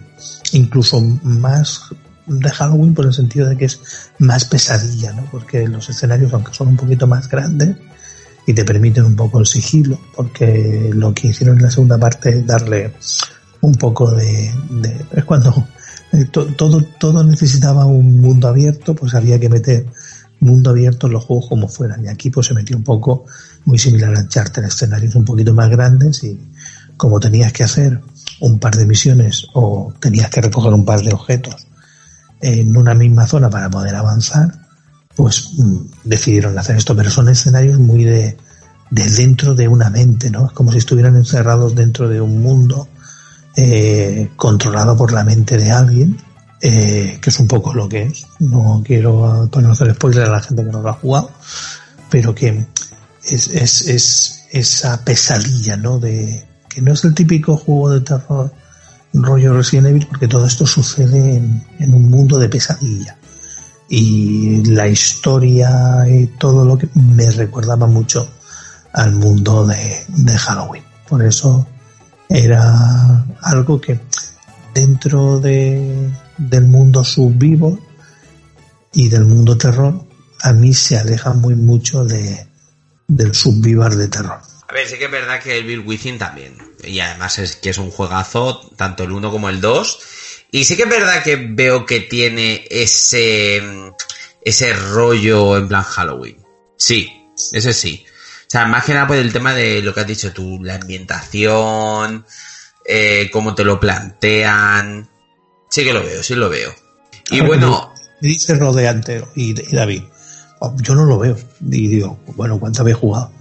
incluso 0.53 1.02
más 1.02 1.90
de 2.26 2.49
Halloween 2.49 2.94
por 2.94 3.06
el 3.06 3.14
sentido 3.14 3.48
de 3.48 3.57
que 3.57 3.65
es 3.65 3.80
más 4.19 4.45
pesadilla, 4.45 5.14
¿no? 5.14 5.26
Porque 5.32 5.68
los 5.68 5.90
escenarios, 5.90 6.34
aunque 6.34 6.53
son 6.53 6.69
un 6.69 6.78
poquito 6.78 7.07
más 7.07 7.30
grandes 7.30 7.78
y 8.45 8.53
te 8.53 8.65
permiten 8.65 9.06
un 9.06 9.15
poco 9.15 9.40
el 9.40 9.45
sigilo, 9.45 9.99
porque 10.15 10.90
lo 10.94 11.14
que 11.14 11.30
hicieron 11.30 11.57
en 11.57 11.64
la 11.64 11.72
segunda 11.72 11.98
parte 11.98 12.30
es 12.30 12.45
darle 12.45 12.94
un 13.61 13.74
poco 13.76 14.11
de, 14.11 14.53
de 14.69 15.06
es 15.15 15.24
cuando 15.26 15.68
eh, 16.14 16.26
to, 16.26 16.45
todo 16.53 16.82
todo 16.99 17.24
necesitaba 17.24 17.86
un 17.86 18.22
mundo 18.22 18.48
abierto 18.48 18.95
pues 18.95 19.14
había 19.15 19.40
que 19.40 19.49
meter 19.49 19.86
mundo 20.40 20.69
abierto 20.69 21.07
en 21.07 21.14
los 21.14 21.24
juegos 21.24 21.48
como 21.49 21.68
fueran 21.68 22.06
y 22.06 22.07
aquí 22.07 22.30
pues 22.30 22.48
se 22.48 22.53
metió 22.53 22.78
un 22.78 22.84
poco 22.84 23.26
muy 23.65 23.80
similar 23.80 24.15
a 24.15 24.22
Uncharted 24.22 24.64
escenarios 24.64 25.15
un 25.15 25.26
poquito 25.26 25.53
más 25.53 25.69
grandes 25.69 26.24
y 26.24 26.40
como 26.95 27.19
tenías 27.19 27.52
que 27.52 27.64
hacer 27.64 27.99
un 28.40 28.60
par 28.60 28.76
de 28.76 28.86
misiones 28.86 29.48
o 29.54 29.94
tenías 30.00 30.30
que 30.30 30.42
recoger 30.42 30.74
un 30.74 30.86
par 30.86 31.02
de 31.02 31.14
objetos 31.14 31.68
en 32.42 32.76
una 32.76 32.94
misma 32.94 33.28
zona 33.28 33.50
para 33.50 33.70
poder 33.70 33.96
avanzar 33.96 34.52
pues 35.16 35.54
mm, 35.58 35.78
decidieron 36.04 36.58
hacer 36.58 36.76
esto 36.76 36.96
pero 36.96 37.10
son 37.10 37.30
escenarios 37.30 37.80
muy 37.80 38.04
de 38.04 38.38
de 38.90 39.10
dentro 39.10 39.54
de 39.54 39.68
una 39.68 39.90
mente 39.90 40.30
no 40.30 40.48
es 40.48 40.52
como 40.54 40.72
si 40.72 40.78
estuvieran 40.78 41.16
encerrados 41.16 41.76
dentro 41.76 42.08
de 42.08 42.22
un 42.22 42.42
mundo 42.42 42.88
eh, 43.60 44.30
controlado 44.36 44.96
por 44.96 45.12
la 45.12 45.24
mente 45.24 45.58
de 45.58 45.72
alguien, 45.72 46.16
eh, 46.62 47.18
que 47.20 47.30
es 47.32 47.40
un 47.40 47.48
poco 47.48 47.74
lo 47.74 47.90
que 47.90 48.04
es. 48.04 48.28
No 48.38 48.84
quiero 48.86 49.50
conocer 49.52 49.96
spoiler 49.96 50.26
a 50.26 50.30
la 50.30 50.42
gente 50.42 50.64
que 50.64 50.72
no 50.72 50.84
lo 50.84 50.90
ha 50.90 50.94
jugado, 50.94 51.32
pero 52.12 52.36
que 52.36 52.68
es, 53.24 53.48
es, 53.48 53.82
es 53.82 54.46
esa 54.52 55.04
pesadilla, 55.04 55.76
¿no? 55.76 55.98
De 55.98 56.46
que 56.78 56.84
no 56.84 56.94
es 56.94 57.04
el 57.06 57.16
típico 57.16 57.58
juego 57.58 57.90
de 57.90 58.02
terror 58.02 58.54
rollo 59.12 59.58
Resident 59.58 59.88
Evil, 59.88 60.06
porque 60.06 60.28
todo 60.28 60.45
esto 60.45 60.68
sucede 60.68 61.38
en, 61.38 61.91
un 61.91 62.08
mundo 62.08 62.38
de 62.38 62.49
pesadilla. 62.49 63.18
y 63.90 64.64
la 64.64 64.88
historia 64.88 66.06
y 66.08 66.28
todo 66.38 66.64
lo 66.64 66.78
que 66.78 66.88
me 66.94 67.32
recordaba 67.32 67.88
mucho 67.88 68.30
al 68.94 69.14
mundo 69.14 69.66
de, 69.66 70.06
de 70.08 70.38
Halloween. 70.38 70.84
Por 71.10 71.24
eso 71.24 71.66
era 72.30 73.26
algo 73.41 73.82
que 73.82 73.99
dentro 74.76 75.40
de, 75.40 76.12
del 76.38 76.68
mundo 76.68 77.04
subvivo 77.04 77.80
y 78.94 79.10
del 79.10 79.26
mundo 79.26 79.58
terror, 79.58 80.06
a 80.44 80.54
mí 80.54 80.76
se 80.76 80.95
aleja 80.95 81.34
muy 81.34 81.56
mucho 81.56 82.06
de, 82.06 82.45
del 83.08 83.34
subvivar 83.34 83.95
de 83.95 84.10
terror. 84.10 84.41
A 84.68 84.74
ver, 84.74 84.88
sí 84.88 84.99
que 84.99 85.06
es 85.06 85.12
verdad 85.12 85.41
que 85.41 85.58
el 85.58 85.66
Bill 85.66 85.80
Within 85.80 86.20
también. 86.20 86.66
Y 86.84 86.99
además 86.99 87.40
es 87.40 87.56
que 87.56 87.70
es 87.70 87.78
un 87.78 87.91
juegazo, 87.91 88.70
tanto 88.76 89.04
el 89.04 89.12
1 89.12 89.32
como 89.32 89.49
el 89.49 89.62
2. 89.62 89.99
Y 90.52 90.64
sí 90.64 90.76
que 90.76 90.84
es 90.84 90.90
verdad 90.90 91.24
que 91.24 91.36
veo 91.36 91.86
que 91.86 91.99
tiene 92.02 92.66
ese, 92.70 93.62
ese 94.41 94.74
rollo 94.74 95.58
en 95.58 95.68
plan 95.68 95.84
Halloween. 95.84 96.38
Sí, 96.78 97.12
ese 97.52 97.74
sí. 97.74 98.06
O 98.08 98.49
sea, 98.49 98.66
más 98.66 98.86
que 98.86 98.94
nada 98.94 99.08
por 99.08 99.18
el 99.18 99.34
tema 99.34 99.54
de 99.54 99.82
lo 99.82 99.94
que 99.94 100.02
has 100.02 100.08
dicho 100.08 100.32
tú, 100.32 100.64
la 100.64 100.76
ambientación, 100.76 102.26
eh, 102.86 103.30
cómo 103.32 103.54
te 103.56 103.66
lo 103.66 103.80
plantean. 103.80 105.10
Sí 105.70 105.84
que 105.84 105.94
lo 105.94 106.02
veo, 106.02 106.24
sí 106.24 106.36
lo 106.36 106.49
veo. 106.49 106.74
Y 107.32 107.41
bueno... 107.41 107.94
Dice 108.20 108.56
Rodeante 108.56 109.24
y, 109.36 109.52
y 109.52 109.76
David, 109.76 110.02
oh, 110.60 110.76
yo 110.82 110.95
no 110.95 111.06
lo 111.06 111.20
veo. 111.20 111.38
Y 111.62 111.88
digo, 111.88 112.20
bueno, 112.36 112.60
¿cuánto 112.60 112.82
habéis 112.82 112.98
jugado? 112.98 113.32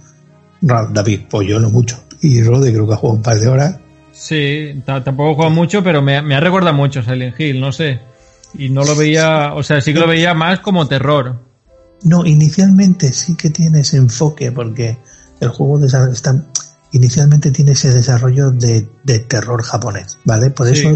David, 0.61 1.21
pues 1.29 1.47
yo 1.47 1.59
no 1.59 1.69
mucho. 1.69 2.03
Y 2.21 2.41
Rode 2.41 2.71
creo 2.71 2.87
que 2.87 2.93
ha 2.93 2.97
jugado 2.97 3.17
un 3.17 3.23
par 3.23 3.39
de 3.39 3.47
horas. 3.47 3.77
Sí, 4.11 4.81
tampoco 4.85 5.31
he 5.31 5.35
jugado 5.35 5.51
mucho, 5.51 5.83
pero 5.83 6.01
me, 6.01 6.21
me 6.21 6.35
ha 6.35 6.39
recordado 6.39 6.73
mucho 6.73 7.03
Silent 7.03 7.39
Hill, 7.39 7.59
no 7.59 7.71
sé. 7.71 7.99
Y 8.55 8.69
no 8.69 8.83
lo 8.83 8.95
veía, 8.95 9.53
o 9.53 9.61
sea, 9.61 9.81
sí 9.81 9.93
que 9.93 9.99
lo 9.99 10.07
veía 10.07 10.33
más 10.33 10.59
como 10.59 10.87
terror. 10.87 11.39
No, 12.03 12.25
inicialmente 12.25 13.13
sí 13.13 13.35
que 13.35 13.49
tiene 13.49 13.81
ese 13.81 13.97
enfoque, 13.97 14.51
porque 14.51 14.97
el 15.39 15.49
juego 15.49 15.77
de 15.77 15.87
está, 15.87 16.43
inicialmente 16.91 17.51
tiene 17.51 17.71
ese 17.73 17.93
desarrollo 17.93 18.51
de, 18.51 18.87
de 19.03 19.19
terror 19.19 19.61
japonés, 19.61 20.17
¿vale? 20.25 20.49
Por 20.49 20.67
eso, 20.67 20.89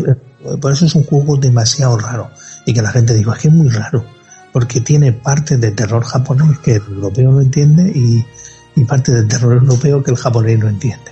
por 0.59 0.71
eso 0.71 0.85
es 0.85 0.95
un 0.95 1.03
juego 1.03 1.37
demasiado 1.37 1.97
raro. 1.97 2.29
Y 2.65 2.73
que 2.73 2.81
la 2.81 2.91
gente 2.91 3.13
diga, 3.13 3.33
es 3.33 3.39
que 3.39 3.47
es 3.49 3.53
muy 3.53 3.69
raro, 3.69 4.05
porque 4.51 4.81
tiene 4.81 5.11
parte 5.11 5.57
de 5.57 5.71
terror 5.71 6.03
japonés 6.03 6.59
que 6.59 6.75
el 6.75 6.83
europeo 6.83 7.31
no 7.31 7.41
entiende 7.41 7.91
y, 7.93 8.25
y 8.75 8.83
parte 8.83 9.11
del 9.11 9.27
terror 9.27 9.53
europeo 9.53 10.03
que 10.03 10.11
el 10.11 10.17
japonés 10.17 10.59
no 10.59 10.69
entiende. 10.69 11.11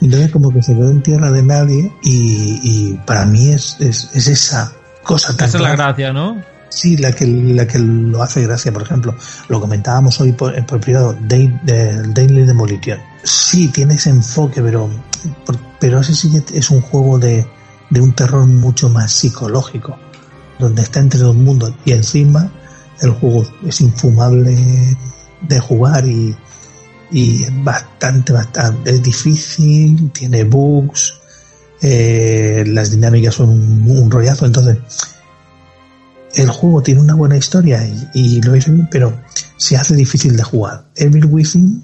Entonces 0.00 0.30
como 0.30 0.50
que 0.50 0.62
se 0.62 0.74
quedó 0.74 0.90
en 0.90 1.02
tierra 1.02 1.30
de 1.30 1.42
nadie 1.42 1.92
y, 2.02 2.60
y 2.62 3.00
para 3.06 3.24
mí 3.24 3.48
es, 3.48 3.76
es, 3.80 4.10
es, 4.14 4.28
esa 4.28 4.72
cosa 5.02 5.36
tan... 5.36 5.48
Esa 5.48 5.58
es 5.58 5.62
la 5.62 5.72
gracia, 5.72 6.12
¿no? 6.12 6.40
Sí, 6.68 6.96
la 6.96 7.12
que, 7.12 7.26
la 7.26 7.66
que 7.66 7.78
lo 7.78 8.22
hace 8.22 8.42
gracia, 8.42 8.72
por 8.72 8.82
ejemplo, 8.82 9.14
lo 9.48 9.60
comentábamos 9.60 10.20
hoy 10.20 10.32
por, 10.32 10.64
por 10.66 10.80
privado, 10.80 11.16
Day, 11.26 11.58
Daily 11.64 12.44
Demolition. 12.44 12.98
Sí, 13.22 13.68
tiene 13.68 13.94
ese 13.94 14.10
enfoque, 14.10 14.60
pero, 14.62 14.88
pero 15.80 16.00
ese 16.00 16.14
sí 16.14 16.30
es 16.52 16.70
un 16.70 16.80
juego 16.82 17.18
de, 17.18 17.46
de 17.90 18.00
un 18.00 18.12
terror 18.12 18.46
mucho 18.46 18.90
más 18.90 19.12
psicológico, 19.12 19.98
donde 20.58 20.82
está 20.82 21.00
entre 21.00 21.20
dos 21.20 21.34
mundos 21.34 21.72
y 21.84 21.92
encima 21.92 22.50
el 23.00 23.10
juego 23.10 23.46
es 23.66 23.80
infumable 23.80 24.96
de 25.40 25.60
jugar 25.60 26.06
y, 26.06 26.36
y 27.10 27.44
es 27.44 27.64
bastante, 27.64 28.32
bastante, 28.32 28.90
es 28.90 29.02
difícil, 29.02 30.10
tiene 30.12 30.44
bugs, 30.44 31.14
eh, 31.80 32.64
las 32.66 32.90
dinámicas 32.90 33.34
son 33.34 33.50
un, 33.50 33.90
un, 33.90 34.10
rollazo, 34.10 34.46
entonces 34.46 34.78
el 36.34 36.50
juego 36.50 36.82
tiene 36.82 37.00
una 37.00 37.14
buena 37.14 37.36
historia 37.36 37.86
y, 38.14 38.40
lo 38.42 38.54
hizo 38.56 38.72
bien, 38.72 38.88
pero 38.90 39.20
se 39.56 39.76
hace 39.76 39.94
difícil 39.94 40.36
de 40.36 40.42
jugar. 40.42 40.86
Evil 40.96 41.26
Within 41.26 41.82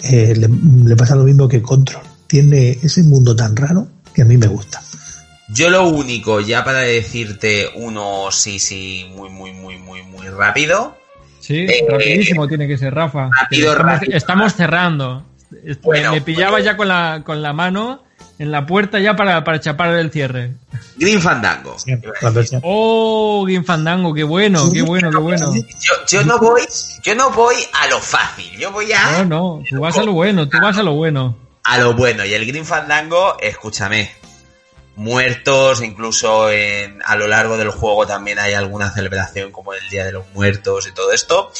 eh, 0.00 0.34
le, 0.36 0.48
le, 0.84 0.96
pasa 0.96 1.14
lo 1.14 1.24
mismo 1.24 1.48
que 1.48 1.62
Control, 1.62 2.02
tiene 2.26 2.78
ese 2.82 3.02
mundo 3.02 3.36
tan 3.36 3.54
raro 3.56 3.88
que 4.12 4.22
a 4.22 4.24
mí 4.24 4.36
me 4.36 4.46
gusta. 4.46 4.82
Yo 5.52 5.68
lo 5.68 5.88
único, 5.88 6.40
ya 6.40 6.64
para 6.64 6.80
decirte 6.80 7.68
uno 7.74 8.30
sí, 8.30 8.58
sí, 8.58 9.06
muy, 9.14 9.30
muy, 9.30 9.52
muy, 9.52 9.78
muy, 9.78 10.02
muy 10.02 10.28
rápido, 10.28 10.96
Sí, 11.50 11.66
eh, 11.68 11.84
rapidísimo 11.88 12.46
tiene 12.46 12.68
que 12.68 12.78
ser, 12.78 12.94
Rafa. 12.94 13.28
Rápido, 13.28 13.72
estamos, 13.72 13.92
rápido. 13.92 14.16
estamos, 14.16 14.54
cerrando. 14.54 15.26
Bueno, 15.82 16.12
me 16.12 16.20
pillaba 16.20 16.52
bueno. 16.52 16.64
ya 16.64 16.76
con 16.76 16.86
la, 16.86 17.22
con 17.24 17.42
la 17.42 17.52
mano 17.52 18.04
en 18.38 18.52
la 18.52 18.66
puerta 18.66 19.00
ya 19.00 19.16
para, 19.16 19.42
para 19.42 19.58
chapar 19.58 19.96
el 19.96 20.12
cierre. 20.12 20.52
Green 20.96 21.20
Fandango. 21.20 21.76
Oh, 22.62 23.42
Green 23.44 23.64
Fandango, 23.64 24.14
qué 24.14 24.22
bueno, 24.22 24.64
sí, 24.66 24.74
qué 24.74 24.82
bueno, 24.82 25.10
qué 25.10 25.18
bueno. 25.18 25.52
Yo, 25.54 25.94
yo, 26.08 26.24
no 26.24 26.38
voy, 26.38 26.62
yo 27.02 27.16
no 27.16 27.30
voy 27.32 27.56
a 27.72 27.88
lo 27.88 27.98
fácil, 27.98 28.56
yo 28.56 28.70
voy 28.70 28.92
a. 28.92 29.24
No, 29.24 29.24
no, 29.24 29.64
tú 29.68 29.80
vas 29.80 29.98
a 29.98 30.04
lo 30.04 30.12
bueno, 30.12 30.48
tú 30.48 30.56
vas 30.62 30.78
a 30.78 30.84
lo 30.84 30.92
bueno. 30.92 31.36
A 31.64 31.78
lo 31.78 31.94
bueno. 31.94 32.24
Y 32.24 32.32
el 32.32 32.46
Green 32.46 32.64
Fandango, 32.64 33.36
escúchame, 33.40 34.12
muertos, 35.00 35.82
incluso 35.82 36.50
en, 36.50 37.00
a 37.04 37.16
lo 37.16 37.26
largo 37.26 37.56
del 37.56 37.70
juego 37.70 38.06
también 38.06 38.38
hay 38.38 38.52
alguna 38.54 38.90
celebración 38.90 39.50
como 39.50 39.72
el 39.74 39.88
Día 39.88 40.04
de 40.04 40.12
los 40.12 40.24
Muertos 40.34 40.86
y 40.86 40.92
todo 40.92 41.12
esto. 41.12 41.50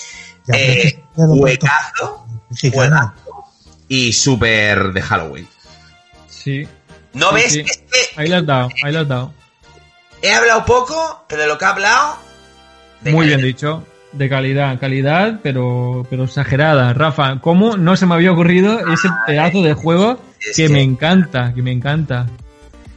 Eh, 0.53 1.03
huecazo, 1.17 2.27
huecazo 2.51 3.45
y 3.89 4.13
súper 4.13 4.93
de 4.93 5.03
Halloween. 5.03 5.49
Sí. 6.29 6.67
¿No 7.15 7.29
sí, 7.31 7.35
ves? 7.35 7.53
sí. 7.53 7.61
Es 7.61 7.77
que 7.91 8.21
Ahí 8.21 8.29
lo 8.29 8.37
has 8.37 8.47
dado, 8.47 8.69
ahí 8.85 8.93
lo 8.93 9.01
has 9.01 9.09
dado. 9.09 9.35
he 10.23 10.33
hablado 10.33 10.65
poco, 10.65 11.25
pero 11.29 11.43
de 11.43 11.49
lo 11.49 11.59
que 11.59 11.65
he 11.65 11.69
hablado... 11.69 12.17
Muy 13.03 13.13
calidad. 13.13 13.27
bien 13.27 13.41
dicho. 13.43 13.87
De 14.13 14.29
calidad, 14.29 14.79
calidad, 14.81 15.41
pero, 15.43 16.07
pero 16.11 16.25
exagerada. 16.25 16.93
Rafa, 16.93 17.41
¿cómo 17.41 17.77
no 17.77 17.97
se 17.97 18.07
me 18.07 18.15
había 18.15 18.33
ocurrido 18.33 18.81
ese 18.93 19.09
pedazo 19.27 19.63
de 19.63 19.73
juego 19.75 20.21
Es 20.41 20.57
que 20.57 20.67
que- 20.67 20.69
me 20.69 20.83
encanta, 20.83 21.53
que 21.55 21.63
me 21.63 21.71
encanta? 21.73 22.27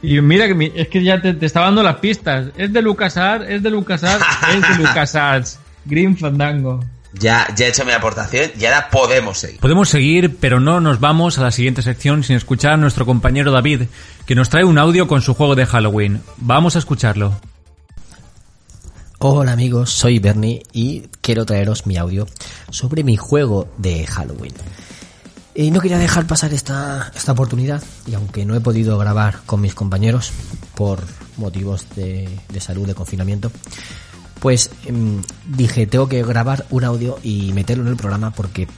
Y 0.04 0.20
mira 0.20 0.46
que 0.46 0.72
es 0.74 0.88
que 0.88 1.02
ya 1.02 1.20
te, 1.20 1.32
te 1.32 1.46
estaba 1.46 1.66
dando 1.66 1.82
las 1.82 1.96
pistas. 1.96 2.48
Es 2.56 2.72
de 2.72 2.82
LucasArts, 2.82 3.46
es 3.48 3.62
de 3.62 3.70
LucasArts, 3.70 4.24
es 4.54 4.60
de 4.60 4.74
LucasArts. 4.84 5.58
Green 5.86 6.16
Fandango. 6.16 6.80
Ya, 7.14 7.46
ya 7.56 7.66
he 7.66 7.68
hecho 7.68 7.84
mi 7.84 7.92
aportación 7.92 8.50
y 8.58 8.64
ahora 8.64 8.90
podemos 8.90 9.38
seguir. 9.38 9.60
Podemos 9.60 9.88
seguir, 9.88 10.36
pero 10.40 10.58
no 10.60 10.80
nos 10.80 10.98
vamos 10.98 11.38
a 11.38 11.42
la 11.42 11.52
siguiente 11.52 11.80
sección 11.80 12.24
sin 12.24 12.36
escuchar 12.36 12.72
a 12.72 12.76
nuestro 12.76 13.06
compañero 13.06 13.52
David, 13.52 13.82
que 14.26 14.34
nos 14.34 14.50
trae 14.50 14.64
un 14.64 14.78
audio 14.78 15.06
con 15.06 15.22
su 15.22 15.34
juego 15.34 15.54
de 15.54 15.64
Halloween. 15.64 16.22
Vamos 16.38 16.74
a 16.74 16.80
escucharlo. 16.80 17.38
Hola 19.20 19.52
amigos, 19.52 19.90
soy 19.90 20.18
Bernie 20.18 20.64
y 20.72 21.02
quiero 21.20 21.46
traeros 21.46 21.86
mi 21.86 21.96
audio 21.96 22.26
sobre 22.70 23.04
mi 23.04 23.16
juego 23.16 23.68
de 23.78 24.06
Halloween. 24.06 24.52
Y 25.54 25.70
no 25.70 25.80
quería 25.80 25.98
dejar 25.98 26.26
pasar 26.26 26.52
esta, 26.52 27.12
esta 27.14 27.32
oportunidad, 27.32 27.82
y 28.06 28.14
aunque 28.14 28.44
no 28.44 28.56
he 28.56 28.60
podido 28.60 28.98
grabar 28.98 29.40
con 29.46 29.60
mis 29.60 29.74
compañeros 29.74 30.32
por 30.74 31.04
motivos 31.36 31.86
de, 31.94 32.28
de 32.48 32.60
salud, 32.60 32.86
de 32.86 32.94
confinamiento, 32.94 33.52
pues 34.40 34.70
em, 34.84 35.22
dije, 35.46 35.86
tengo 35.86 36.08
que 36.08 36.22
grabar 36.22 36.66
un 36.70 36.84
audio 36.84 37.18
y 37.22 37.52
meterlo 37.52 37.84
en 37.84 37.90
el 37.90 37.96
programa 37.96 38.30
porque 38.32 38.68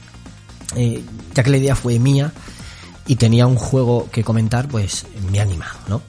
eh, 0.77 1.03
ya 1.35 1.43
que 1.43 1.51
la 1.51 1.57
idea 1.57 1.75
fue 1.75 1.99
mía 1.99 2.33
y 3.07 3.17
tenía 3.17 3.47
un 3.47 3.57
juego 3.57 4.09
que 4.13 4.23
comentar, 4.23 4.69
pues 4.69 5.07
me 5.31 5.41
ha 5.41 5.43
animado, 5.43 5.79
¿no? 5.89 6.03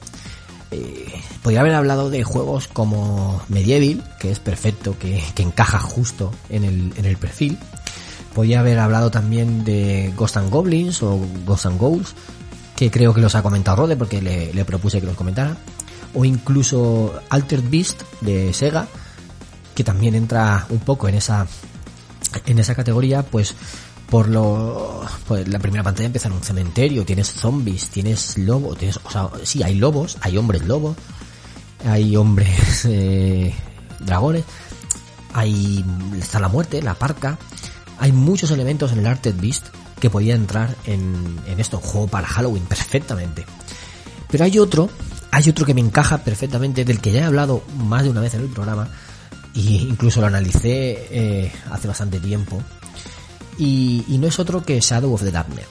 Eh, 0.70 1.12
podría 1.42 1.60
haber 1.60 1.74
hablado 1.74 2.10
de 2.10 2.22
juegos 2.24 2.68
como 2.68 3.42
Medieval, 3.48 4.04
que 4.20 4.30
es 4.30 4.38
perfecto, 4.38 4.98
que, 4.98 5.24
que 5.34 5.42
encaja 5.42 5.78
justo 5.78 6.32
en 6.50 6.64
el, 6.64 6.92
en 6.96 7.04
el 7.06 7.16
perfil. 7.16 7.58
Podría 8.38 8.60
haber 8.60 8.78
hablado 8.78 9.10
también 9.10 9.64
de 9.64 10.12
Ghost 10.16 10.36
and 10.36 10.48
Goblins 10.48 11.02
o 11.02 11.18
Ghost 11.44 11.66
and 11.66 11.76
Ghouls, 11.76 12.14
que 12.76 12.88
creo 12.88 13.12
que 13.12 13.20
los 13.20 13.34
ha 13.34 13.42
comentado 13.42 13.78
Rode 13.78 13.96
porque 13.96 14.22
le, 14.22 14.54
le 14.54 14.64
propuse 14.64 15.00
que 15.00 15.08
los 15.08 15.16
comentara. 15.16 15.56
O 16.14 16.24
incluso 16.24 17.18
Altered 17.30 17.64
Beast 17.68 18.00
de 18.20 18.54
Sega, 18.54 18.86
que 19.74 19.82
también 19.82 20.14
entra 20.14 20.68
un 20.70 20.78
poco 20.78 21.08
en 21.08 21.16
esa, 21.16 21.48
en 22.46 22.60
esa 22.60 22.76
categoría, 22.76 23.24
pues 23.24 23.56
por 24.08 24.28
lo 24.28 25.04
pues 25.26 25.48
la 25.48 25.58
primera 25.58 25.82
pantalla 25.82 26.06
empieza 26.06 26.28
en 26.28 26.34
un 26.34 26.42
cementerio, 26.44 27.04
tienes 27.04 27.26
zombies, 27.26 27.88
tienes 27.88 28.38
lobos, 28.38 28.78
tienes, 28.78 29.00
o 29.02 29.10
sea, 29.10 29.30
sí, 29.42 29.64
hay 29.64 29.74
lobos, 29.74 30.16
hay 30.20 30.36
hombres 30.36 30.64
lobos, 30.64 30.96
hay 31.84 32.14
hombres 32.14 32.84
eh, 32.88 33.52
dragones, 33.98 34.44
hay 35.34 35.84
está 36.16 36.38
la 36.38 36.46
muerte, 36.46 36.80
la 36.82 36.94
parca, 36.94 37.36
hay 37.98 38.12
muchos 38.12 38.50
elementos 38.50 38.92
en 38.92 39.00
el 39.00 39.06
Arted 39.06 39.34
Beast 39.40 39.66
que 40.00 40.10
podía 40.10 40.34
entrar 40.34 40.74
en, 40.84 41.40
en 41.46 41.60
esto, 41.60 41.78
un 41.78 41.82
juego 41.82 42.06
para 42.06 42.26
Halloween 42.26 42.64
perfectamente. 42.64 43.44
Pero 44.30 44.44
hay 44.44 44.58
otro, 44.58 44.90
hay 45.30 45.48
otro 45.48 45.66
que 45.66 45.74
me 45.74 45.80
encaja 45.80 46.18
perfectamente, 46.18 46.84
del 46.84 47.00
que 47.00 47.12
ya 47.12 47.20
he 47.20 47.24
hablado 47.24 47.62
más 47.76 48.04
de 48.04 48.10
una 48.10 48.20
vez 48.20 48.34
en 48.34 48.42
el 48.42 48.48
programa, 48.48 48.88
y 49.54 49.78
incluso 49.78 50.20
lo 50.20 50.26
analicé 50.26 51.08
eh, 51.10 51.52
hace 51.70 51.88
bastante 51.88 52.20
tiempo, 52.20 52.62
y, 53.58 54.04
y, 54.06 54.18
no 54.18 54.28
es 54.28 54.38
otro 54.38 54.62
que 54.62 54.78
Shadow 54.80 55.12
of 55.12 55.22
the 55.22 55.32
Darkness. 55.32 55.66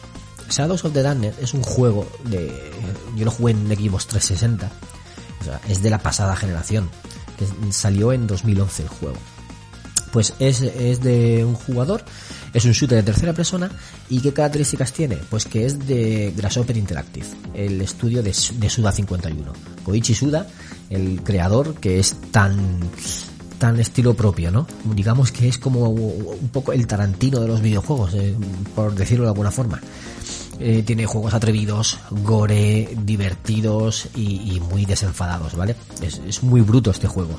Shadows 0.50 0.84
of 0.84 0.94
the 0.94 1.02
Darkness 1.02 1.36
es 1.40 1.54
un 1.54 1.64
juego 1.64 2.10
de... 2.26 2.72
Yo 3.16 3.24
lo 3.24 3.32
jugué 3.32 3.54
en 3.54 3.68
Xbox 3.68 4.08
360, 4.08 4.70
o 5.40 5.44
sea, 5.44 5.62
es 5.70 5.82
de 5.82 5.90
la 5.90 6.00
pasada 6.00 6.36
generación, 6.36 6.90
que 7.38 7.72
salió 7.72 8.12
en 8.12 8.28
2011 8.28 8.84
el 8.84 8.90
juego. 8.90 9.18
Pues 10.18 10.34
es, 10.40 10.64
es 10.64 11.02
de 11.02 11.46
un 11.46 11.54
jugador, 11.54 12.04
es 12.52 12.66
un 12.66 12.72
shooter 12.72 12.98
de 12.98 13.04
tercera 13.04 13.34
persona 13.34 13.70
y 14.10 14.20
¿qué 14.20 14.34
características 14.34 14.92
tiene? 14.92 15.16
Pues 15.30 15.46
que 15.46 15.64
es 15.64 15.86
de 15.86 16.34
Grasshopper 16.36 16.76
Interactive, 16.76 17.28
el 17.54 17.80
estudio 17.82 18.24
de, 18.24 18.34
Suda 18.34 18.92
51. 18.92 19.54
Koichi 19.84 20.16
Suda, 20.16 20.48
el 20.90 21.22
creador 21.22 21.76
que 21.76 22.00
es 22.00 22.16
tan 22.32 22.80
tan 23.60 23.80
estilo 23.80 24.16
propio, 24.16 24.50
¿no? 24.50 24.66
Digamos 24.86 25.32
que 25.32 25.50
es 25.50 25.60
como 25.60 25.88
un 25.88 26.50
poco 26.52 26.74
el 26.74 26.88
Tarantino 26.88 27.40
de 27.40 27.50
los 27.50 27.62
videojuegos, 27.62 28.16
eh, 28.16 28.34
por 28.74 28.96
decirlo 28.96 29.26
de 29.26 29.30
alguna 29.30 29.52
forma. 29.52 29.80
Eh, 30.60 30.82
tiene 30.82 31.06
juegos 31.06 31.36
atrevidos, 31.36 32.00
gore, 32.24 32.90
divertidos 33.04 34.08
y, 34.16 34.60
muy 34.72 34.86
desenfadados, 34.86 35.56
¿vale? 35.56 35.76
Es 36.02 36.42
muy 36.42 36.62
bruto 36.62 36.90
este 36.90 37.06
juego. 37.06 37.38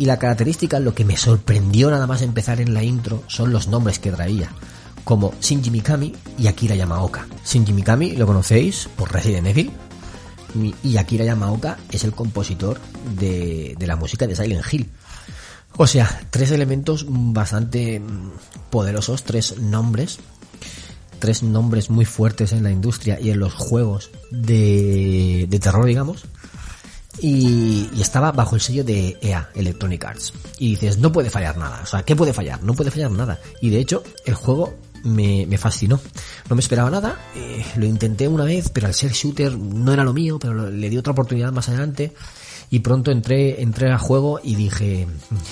Y 0.00 0.06
la 0.06 0.18
característica, 0.18 0.80
lo 0.80 0.94
que 0.94 1.04
me 1.04 1.18
sorprendió 1.18 1.90
nada 1.90 2.06
más 2.06 2.22
empezar 2.22 2.58
en 2.62 2.72
la 2.72 2.82
intro, 2.82 3.22
son 3.26 3.52
los 3.52 3.68
nombres 3.68 3.98
que 3.98 4.10
traía, 4.10 4.50
como 5.04 5.34
Shinji 5.42 5.70
Mikami 5.70 6.14
y 6.38 6.46
Akira 6.46 6.74
Yamaoka. 6.74 7.26
Shinji 7.44 7.74
Mikami 7.74 8.16
lo 8.16 8.26
conocéis 8.26 8.88
por 8.96 9.12
Resident 9.12 9.48
Evil, 9.48 9.70
y 10.82 10.96
Akira 10.96 11.26
Yamaoka 11.26 11.76
es 11.92 12.04
el 12.04 12.12
compositor 12.12 12.80
de, 13.18 13.76
de 13.78 13.86
la 13.86 13.96
música 13.96 14.26
de 14.26 14.34
Silent 14.34 14.64
Hill. 14.72 14.88
O 15.76 15.86
sea, 15.86 16.22
tres 16.30 16.50
elementos 16.50 17.04
bastante 17.06 18.00
poderosos, 18.70 19.22
tres 19.24 19.58
nombres, 19.58 20.18
tres 21.18 21.42
nombres 21.42 21.90
muy 21.90 22.06
fuertes 22.06 22.52
en 22.52 22.62
la 22.62 22.70
industria 22.70 23.20
y 23.20 23.28
en 23.32 23.38
los 23.38 23.52
juegos 23.52 24.10
de, 24.30 25.46
de 25.46 25.58
terror, 25.58 25.84
digamos. 25.84 26.24
Y, 27.22 27.88
estaba 28.00 28.32
bajo 28.32 28.54
el 28.54 28.60
sello 28.60 28.84
de 28.84 29.18
EA, 29.20 29.50
Electronic 29.54 30.04
Arts. 30.04 30.32
Y 30.58 30.70
dices, 30.70 30.98
no 30.98 31.12
puede 31.12 31.30
fallar 31.30 31.56
nada. 31.56 31.80
O 31.82 31.86
sea, 31.86 32.02
¿qué 32.02 32.16
puede 32.16 32.32
fallar? 32.32 32.62
No 32.62 32.74
puede 32.74 32.90
fallar 32.90 33.10
nada. 33.10 33.38
Y 33.60 33.70
de 33.70 33.78
hecho, 33.78 34.02
el 34.24 34.34
juego 34.34 34.74
me, 35.04 35.46
fascinó. 35.58 36.00
No 36.48 36.56
me 36.56 36.60
esperaba 36.60 36.90
nada. 36.90 37.18
Eh, 37.34 37.64
lo 37.76 37.86
intenté 37.86 38.28
una 38.28 38.44
vez, 38.44 38.70
pero 38.70 38.86
al 38.86 38.94
ser 38.94 39.12
shooter 39.12 39.56
no 39.56 39.92
era 39.92 40.04
lo 40.04 40.12
mío, 40.12 40.38
pero 40.38 40.70
le 40.70 40.90
di 40.90 40.96
otra 40.96 41.12
oportunidad 41.12 41.52
más 41.52 41.68
adelante 41.68 42.12
y 42.70 42.80
pronto 42.80 43.10
entré, 43.10 43.60
entré 43.60 43.90
a 43.90 43.98
juego 43.98 44.40
y 44.42 44.54
dije, 44.54 45.06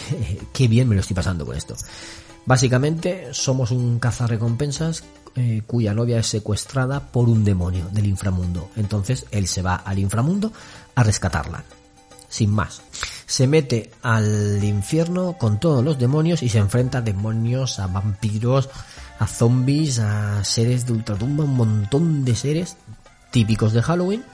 qué 0.52 0.68
bien 0.68 0.88
me 0.88 0.94
lo 0.94 1.00
estoy 1.00 1.16
pasando 1.16 1.44
con 1.44 1.56
esto. 1.56 1.74
Básicamente 2.46 3.28
somos 3.32 3.72
un 3.72 3.98
cazarrecompensas 3.98 5.04
eh, 5.34 5.62
cuya 5.66 5.92
novia 5.92 6.18
es 6.18 6.26
secuestrada 6.26 7.12
por 7.12 7.28
un 7.28 7.44
demonio 7.44 7.88
del 7.92 8.06
inframundo. 8.06 8.70
Entonces 8.74 9.26
él 9.30 9.46
se 9.46 9.60
va 9.60 9.74
al 9.74 9.98
inframundo 9.98 10.52
a 10.98 11.04
rescatarla. 11.04 11.62
Sin 12.28 12.50
más. 12.50 12.82
Se 13.26 13.46
mete 13.46 13.92
al 14.02 14.62
infierno 14.64 15.38
con 15.38 15.60
todos 15.60 15.84
los 15.84 15.96
demonios 15.96 16.42
y 16.42 16.48
se 16.48 16.58
enfrenta 16.58 16.98
a 16.98 17.02
demonios, 17.02 17.78
a 17.78 17.86
vampiros, 17.86 18.68
a 19.20 19.26
zombies, 19.28 20.00
a 20.00 20.42
seres 20.42 20.86
de 20.86 20.94
ultratumba, 20.94 21.44
un 21.44 21.54
montón 21.54 22.24
de 22.24 22.34
seres 22.34 22.76
típicos 23.30 23.72
de 23.72 23.82
Halloween 23.82 24.24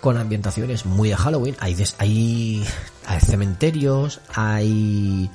con 0.00 0.16
ambientaciones 0.16 0.86
muy 0.86 1.08
de 1.08 1.16
Halloween. 1.16 1.56
Hay, 1.58 1.76
hay, 1.98 2.64
hay 3.06 3.20
cementerios, 3.20 4.20
hay 4.32 5.28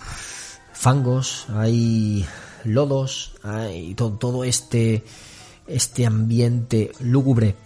fangos, 0.72 1.48
hay 1.54 2.26
lodos, 2.64 3.34
hay 3.44 3.94
todo, 3.96 4.14
todo 4.14 4.44
este, 4.46 5.04
este 5.68 6.06
ambiente 6.06 6.94
lúgubre 7.02 7.58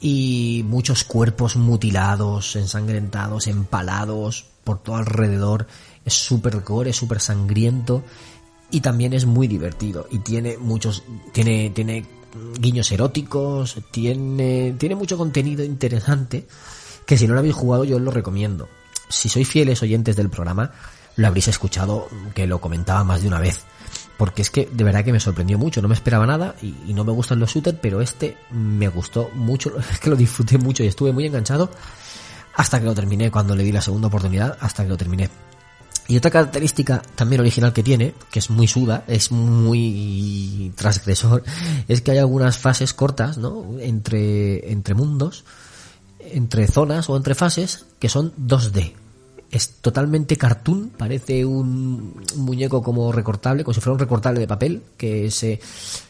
y 0.00 0.64
muchos 0.66 1.04
cuerpos 1.04 1.56
mutilados, 1.56 2.56
ensangrentados, 2.56 3.46
empalados 3.46 4.46
por 4.64 4.82
todo 4.82 4.96
alrededor. 4.96 5.66
Es 6.04 6.14
súper 6.14 6.60
gore, 6.60 6.92
súper 6.92 7.20
sangriento 7.20 8.04
y 8.70 8.80
también 8.80 9.12
es 9.12 9.26
muy 9.26 9.48
divertido 9.48 10.06
y 10.10 10.18
tiene 10.18 10.58
muchos, 10.58 11.02
tiene, 11.32 11.70
tiene 11.70 12.06
guiños 12.60 12.90
eróticos, 12.92 13.76
tiene, 13.90 14.74
tiene 14.78 14.94
mucho 14.94 15.16
contenido 15.16 15.64
interesante 15.64 16.46
que 17.06 17.16
si 17.16 17.26
no 17.26 17.34
lo 17.34 17.40
habéis 17.40 17.54
jugado 17.54 17.84
yo 17.84 17.96
os 17.96 18.02
lo 18.02 18.10
recomiendo. 18.10 18.68
Si 19.08 19.28
sois 19.28 19.48
fieles 19.48 19.82
oyentes 19.82 20.16
del 20.16 20.28
programa, 20.28 20.70
lo 21.16 21.26
habréis 21.26 21.48
escuchado 21.48 22.08
que 22.34 22.46
lo 22.46 22.60
comentaba 22.60 23.02
más 23.04 23.22
de 23.22 23.28
una 23.28 23.40
vez. 23.40 23.64
Porque 24.18 24.42
es 24.42 24.50
que 24.50 24.68
de 24.70 24.84
verdad 24.84 25.04
que 25.04 25.12
me 25.12 25.20
sorprendió 25.20 25.56
mucho, 25.56 25.80
no 25.80 25.88
me 25.88 25.94
esperaba 25.94 26.26
nada 26.26 26.56
y, 26.60 26.92
no 26.92 27.04
me 27.04 27.12
gustan 27.12 27.38
los 27.38 27.50
shooters, 27.50 27.78
pero 27.80 28.02
este 28.02 28.36
me 28.50 28.88
gustó 28.88 29.30
mucho, 29.32 29.72
es 29.92 30.00
que 30.00 30.10
lo 30.10 30.16
disfruté 30.16 30.58
mucho 30.58 30.82
y 30.82 30.88
estuve 30.88 31.12
muy 31.12 31.24
enganchado 31.24 31.70
hasta 32.54 32.80
que 32.80 32.86
lo 32.86 32.94
terminé, 32.94 33.30
cuando 33.30 33.54
le 33.54 33.62
di 33.62 33.70
la 33.70 33.80
segunda 33.80 34.08
oportunidad, 34.08 34.58
hasta 34.60 34.82
que 34.82 34.88
lo 34.88 34.96
terminé. 34.96 35.30
Y 36.08 36.16
otra 36.16 36.30
característica 36.30 37.02
también 37.14 37.40
original 37.40 37.72
que 37.72 37.84
tiene, 37.84 38.14
que 38.32 38.40
es 38.40 38.50
muy 38.50 38.66
suda, 38.66 39.04
es 39.06 39.30
muy 39.30 40.72
transgresor, 40.74 41.44
es 41.88 42.00
que 42.00 42.10
hay 42.10 42.18
algunas 42.18 42.58
fases 42.58 42.92
cortas, 42.94 43.38
¿no? 43.38 43.78
Entre, 43.78 44.72
entre 44.72 44.94
mundos, 44.94 45.44
entre 46.18 46.66
zonas 46.66 47.08
o 47.08 47.16
entre 47.16 47.36
fases, 47.36 47.84
que 48.00 48.08
son 48.08 48.34
2D. 48.36 48.94
Es 49.50 49.76
totalmente 49.80 50.36
cartoon, 50.36 50.90
parece 50.96 51.44
un, 51.44 52.22
un 52.34 52.40
muñeco 52.40 52.82
como 52.82 53.10
recortable, 53.12 53.64
como 53.64 53.74
si 53.74 53.80
fuera 53.80 53.94
un 53.94 53.98
recortable 53.98 54.40
de 54.40 54.46
papel, 54.46 54.82
que 54.96 55.30
se, 55.30 55.58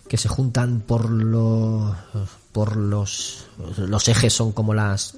que 0.08 0.16
se 0.16 0.28
juntan 0.28 0.80
por 0.80 1.08
los, 1.08 1.94
por 2.50 2.76
los, 2.76 3.46
los 3.76 4.08
ejes 4.08 4.32
son 4.32 4.50
como 4.50 4.74
las, 4.74 5.14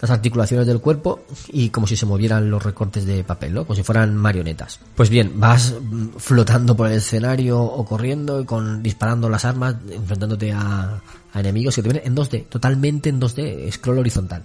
las 0.00 0.10
articulaciones 0.10 0.66
del 0.66 0.80
cuerpo 0.80 1.24
y 1.48 1.70
como 1.70 1.86
si 1.86 1.96
se 1.96 2.06
movieran 2.06 2.50
los 2.50 2.62
recortes 2.62 3.04
de 3.06 3.24
papel, 3.24 3.54
¿no? 3.54 3.64
Como 3.64 3.74
si 3.74 3.82
fueran 3.82 4.16
marionetas. 4.16 4.78
Pues 4.94 5.10
bien, 5.10 5.32
vas 5.40 5.74
flotando 6.18 6.76
por 6.76 6.88
el 6.88 6.98
escenario 6.98 7.60
o 7.60 7.84
corriendo 7.84 8.40
y 8.40 8.44
con 8.44 8.82
disparando 8.82 9.28
las 9.28 9.44
armas, 9.44 9.76
enfrentándote 9.90 10.52
a, 10.52 11.00
enemigos 11.34 11.74
que 11.74 11.82
te 11.82 11.88
vienen 11.88 12.06
en 12.06 12.16
2D, 12.16 12.46
totalmente 12.48 13.08
en 13.08 13.20
2D, 13.20 13.70
scroll 13.72 13.98
horizontal. 13.98 14.42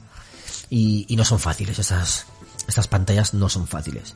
Y, 0.70 1.06
y 1.08 1.16
no 1.16 1.24
son 1.24 1.40
fáciles, 1.40 1.78
estas, 1.78 2.26
estas 2.68 2.88
pantallas 2.88 3.34
no 3.34 3.50
son 3.50 3.68
fáciles. 3.68 4.16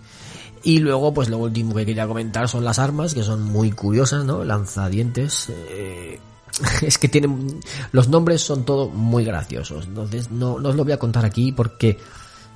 Y 0.63 0.79
luego, 0.79 1.13
pues 1.13 1.29
lo 1.29 1.37
último 1.37 1.75
que 1.75 1.85
quería 1.85 2.07
comentar 2.07 2.49
son 2.49 2.65
las 2.65 2.79
armas, 2.79 3.13
que 3.13 3.23
son 3.23 3.43
muy 3.43 3.71
curiosas, 3.71 4.25
¿no? 4.25 4.43
Lanzadientes, 4.43 5.49
eh, 5.49 6.19
es 6.81 6.97
que 6.97 7.07
tienen 7.07 7.59
los 7.91 8.07
nombres 8.07 8.41
son 8.41 8.65
todo 8.65 8.89
muy 8.89 9.23
graciosos 9.23 9.85
entonces 9.85 10.31
no, 10.31 10.59
no 10.59 10.69
os 10.69 10.75
lo 10.75 10.83
voy 10.83 10.93
a 10.93 10.99
contar 10.99 11.25
aquí 11.25 11.51
porque 11.51 11.97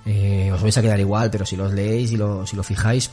eh, 0.06 0.52
os 0.52 0.62
vais 0.62 0.78
a 0.78 0.82
quedar 0.82 1.00
igual 1.00 1.30
pero 1.30 1.46
si 1.46 1.56
los 1.56 1.74
leéis 1.74 2.12
y 2.12 2.18
lo, 2.18 2.46
si 2.46 2.56
lo 2.56 2.64
fijáis 2.64 3.12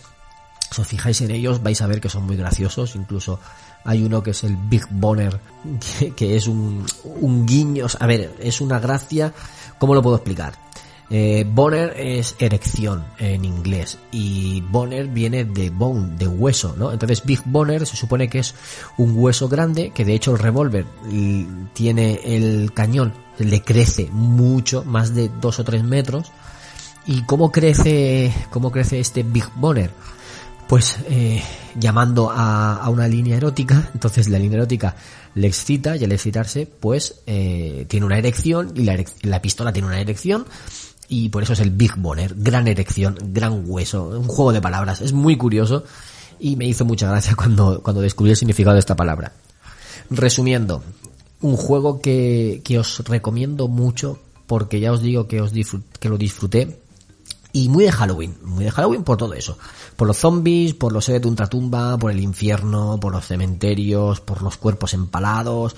si 0.70 0.80
os 0.80 0.86
fijáis 0.86 1.20
en 1.20 1.30
ellos 1.30 1.62
vais 1.62 1.80
a 1.82 1.86
ver 1.86 2.00
que 2.00 2.08
son 2.08 2.24
muy 2.24 2.36
graciosos 2.36 2.94
incluso 2.96 3.40
hay 3.84 4.02
uno 4.02 4.22
que 4.22 4.30
es 4.30 4.44
el 4.44 4.56
Big 4.56 4.86
Boner 4.90 5.40
que, 6.16 6.36
es 6.36 6.46
un, 6.46 6.86
un 7.04 7.46
guiño 7.46 7.86
a 7.98 8.06
ver 8.06 8.34
es 8.38 8.60
una 8.60 8.78
gracia 8.78 9.32
¿cómo 9.78 9.94
lo 9.94 10.02
puedo 10.02 10.16
explicar? 10.16 10.67
Eh, 11.10 11.46
boner 11.48 11.94
es 11.98 12.36
erección 12.38 13.02
en 13.18 13.46
inglés 13.46 13.98
y 14.12 14.60
boner 14.60 15.08
viene 15.08 15.46
de 15.46 15.70
bone, 15.70 16.16
de 16.18 16.28
hueso, 16.28 16.74
¿no? 16.76 16.92
Entonces 16.92 17.24
Big 17.24 17.40
Boner 17.46 17.86
se 17.86 17.96
supone 17.96 18.28
que 18.28 18.40
es 18.40 18.54
un 18.98 19.14
hueso 19.16 19.48
grande 19.48 19.90
que 19.94 20.04
de 20.04 20.14
hecho 20.14 20.32
el 20.32 20.38
revólver 20.38 20.84
tiene 21.72 22.20
el 22.24 22.72
cañón, 22.74 23.14
le 23.38 23.62
crece 23.62 24.08
mucho, 24.12 24.84
más 24.84 25.14
de 25.14 25.30
dos 25.40 25.58
o 25.58 25.64
tres 25.64 25.82
metros. 25.82 26.30
¿Y 27.06 27.22
cómo 27.22 27.50
crece, 27.50 28.30
cómo 28.50 28.70
crece 28.70 29.00
este 29.00 29.22
Big 29.22 29.48
Boner? 29.54 29.90
Pues 30.68 30.98
eh, 31.08 31.42
llamando 31.74 32.30
a, 32.30 32.86
una 32.90 33.08
línea 33.08 33.38
erótica, 33.38 33.88
entonces 33.94 34.28
la 34.28 34.38
línea 34.38 34.58
erótica 34.58 34.94
le 35.34 35.46
excita 35.46 35.96
y 35.96 36.04
al 36.04 36.12
excitarse 36.12 36.66
pues 36.66 37.22
eh, 37.26 37.86
tiene 37.88 38.04
una 38.04 38.18
erección 38.18 38.72
y 38.74 38.82
la, 38.82 39.02
la 39.22 39.40
pistola 39.40 39.72
tiene 39.72 39.88
una 39.88 40.00
erección 40.00 40.44
y 41.08 41.30
por 41.30 41.42
eso 41.42 41.54
es 41.54 41.60
el 41.60 41.70
Big 41.70 41.96
Boner, 41.96 42.34
gran 42.36 42.68
erección, 42.68 43.16
gran 43.32 43.64
hueso, 43.66 44.08
un 44.08 44.28
juego 44.28 44.52
de 44.52 44.60
palabras, 44.60 45.00
es 45.00 45.12
muy 45.12 45.36
curioso 45.36 45.84
y 46.38 46.56
me 46.56 46.66
hizo 46.66 46.84
mucha 46.84 47.08
gracia 47.08 47.34
cuando, 47.36 47.82
cuando 47.82 48.02
descubrí 48.02 48.30
el 48.30 48.36
significado 48.36 48.74
de 48.74 48.80
esta 48.80 48.96
palabra. 48.96 49.32
Resumiendo, 50.10 50.82
un 51.40 51.56
juego 51.56 52.00
que, 52.00 52.62
que 52.64 52.78
os 52.78 53.00
recomiendo 53.04 53.68
mucho 53.68 54.18
porque 54.46 54.80
ya 54.80 54.92
os 54.92 55.02
digo 55.02 55.28
que, 55.28 55.40
os 55.40 55.52
que 56.00 56.08
lo 56.08 56.16
disfruté 56.16 56.80
y 57.52 57.68
muy 57.68 57.84
de 57.84 57.92
Halloween, 57.92 58.36
muy 58.42 58.64
de 58.64 58.70
Halloween 58.70 59.04
por 59.04 59.16
todo 59.16 59.34
eso. 59.34 59.58
Por 59.96 60.06
los 60.06 60.16
zombies, 60.16 60.74
por 60.74 60.92
los 60.92 61.04
seres 61.04 61.22
de 61.22 61.28
ultratumba, 61.28 61.98
por 61.98 62.10
el 62.10 62.20
infierno, 62.20 62.98
por 63.00 63.12
los 63.12 63.26
cementerios, 63.26 64.20
por 64.20 64.42
los 64.42 64.56
cuerpos 64.56 64.94
empalados, 64.94 65.76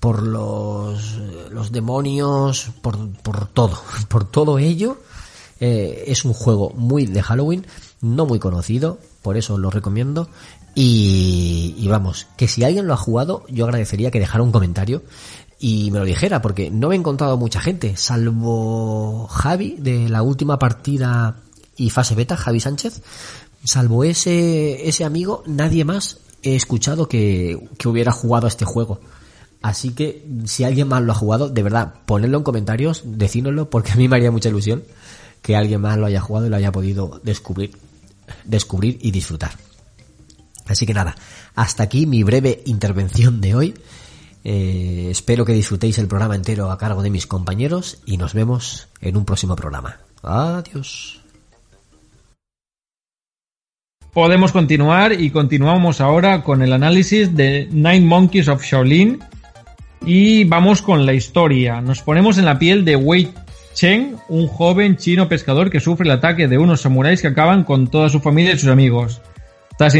por 0.00 0.22
los, 0.22 1.18
los 1.50 1.70
demonios, 1.70 2.70
por, 2.80 3.10
por 3.22 3.46
todo, 3.48 3.78
por 4.08 4.24
todo 4.24 4.58
ello. 4.58 4.98
Eh, 5.60 6.04
es 6.06 6.24
un 6.24 6.32
juego 6.32 6.72
muy 6.74 7.04
de 7.04 7.22
Halloween, 7.22 7.66
no 8.00 8.24
muy 8.24 8.38
conocido, 8.38 8.98
por 9.22 9.36
eso 9.36 9.58
lo 9.58 9.70
recomiendo. 9.70 10.28
Y, 10.74 11.86
vamos, 11.88 12.28
que 12.36 12.48
si 12.48 12.64
alguien 12.64 12.86
lo 12.86 12.94
ha 12.94 12.96
jugado, 12.96 13.44
yo 13.48 13.64
agradecería 13.64 14.10
que 14.10 14.20
dejara 14.20 14.42
un 14.42 14.52
comentario 14.52 15.02
y 15.58 15.90
me 15.90 15.98
lo 15.98 16.04
dijera, 16.04 16.40
porque 16.40 16.70
no 16.70 16.88
me 16.88 16.94
he 16.94 16.98
encontrado 16.98 17.36
mucha 17.36 17.60
gente, 17.60 17.96
salvo 17.96 19.26
Javi 19.26 19.76
de 19.78 20.08
la 20.08 20.22
última 20.22 20.58
partida 20.58 21.36
y 21.76 21.90
fase 21.90 22.14
beta, 22.14 22.36
Javi 22.36 22.60
Sánchez, 22.60 23.02
salvo 23.64 24.04
ese, 24.04 24.88
ese 24.88 25.04
amigo, 25.04 25.42
nadie 25.46 25.84
más 25.84 26.18
he 26.42 26.54
escuchado 26.54 27.08
que, 27.08 27.68
que 27.76 27.88
hubiera 27.88 28.12
jugado 28.12 28.46
a 28.46 28.48
este 28.48 28.64
juego. 28.64 29.00
Así 29.62 29.90
que 29.90 30.24
si 30.46 30.64
alguien 30.64 30.88
más 30.88 31.02
lo 31.02 31.12
ha 31.12 31.14
jugado, 31.14 31.48
de 31.48 31.62
verdad, 31.62 31.94
ponedlo 32.06 32.38
en 32.38 32.44
comentarios, 32.44 33.02
decínoslo, 33.04 33.68
porque 33.68 33.92
a 33.92 33.96
mí 33.96 34.08
me 34.08 34.16
haría 34.16 34.30
mucha 34.30 34.48
ilusión 34.48 34.82
que 35.42 35.56
alguien 35.56 35.80
más 35.80 35.98
lo 35.98 36.06
haya 36.06 36.20
jugado 36.20 36.46
y 36.46 36.50
lo 36.50 36.56
haya 36.56 36.72
podido 36.72 37.20
descubrir, 37.22 37.72
descubrir 38.44 38.98
y 39.02 39.10
disfrutar. 39.10 39.52
Así 40.66 40.86
que 40.86 40.94
nada, 40.94 41.14
hasta 41.54 41.82
aquí 41.82 42.06
mi 42.06 42.22
breve 42.22 42.62
intervención 42.64 43.40
de 43.40 43.54
hoy. 43.54 43.74
Eh, 44.42 45.08
espero 45.10 45.44
que 45.44 45.52
disfrutéis 45.52 45.98
el 45.98 46.08
programa 46.08 46.36
entero 46.36 46.70
a 46.70 46.78
cargo 46.78 47.02
de 47.02 47.10
mis 47.10 47.26
compañeros 47.26 47.98
y 48.06 48.16
nos 48.16 48.32
vemos 48.32 48.88
en 49.02 49.16
un 49.16 49.24
próximo 49.26 49.56
programa. 49.56 49.98
Adiós. 50.22 51.20
Podemos 54.12 54.52
continuar 54.52 55.12
y 55.12 55.30
continuamos 55.30 56.00
ahora 56.00 56.42
con 56.42 56.62
el 56.62 56.72
análisis 56.72 57.36
de 57.36 57.68
Nine 57.70 58.00
Monkeys 58.00 58.48
of 58.48 58.62
Shaolin 58.62 59.20
y 60.04 60.44
vamos 60.44 60.82
con 60.82 61.06
la 61.06 61.12
historia. 61.12 61.80
Nos 61.80 62.02
ponemos 62.02 62.38
en 62.38 62.44
la 62.44 62.58
piel 62.58 62.84
de 62.84 62.96
Wei 62.96 63.30
Cheng, 63.74 64.16
un 64.28 64.46
joven 64.48 64.96
chino 64.96 65.28
pescador 65.28 65.70
que 65.70 65.80
sufre 65.80 66.04
el 66.04 66.12
ataque 66.12 66.48
de 66.48 66.58
unos 66.58 66.80
samuráis 66.80 67.20
que 67.22 67.28
acaban 67.28 67.64
con 67.64 67.88
toda 67.88 68.08
su 68.08 68.20
familia 68.20 68.52
y 68.52 68.58
sus 68.58 68.68
amigos. 68.68 69.20
Tras, 69.78 69.94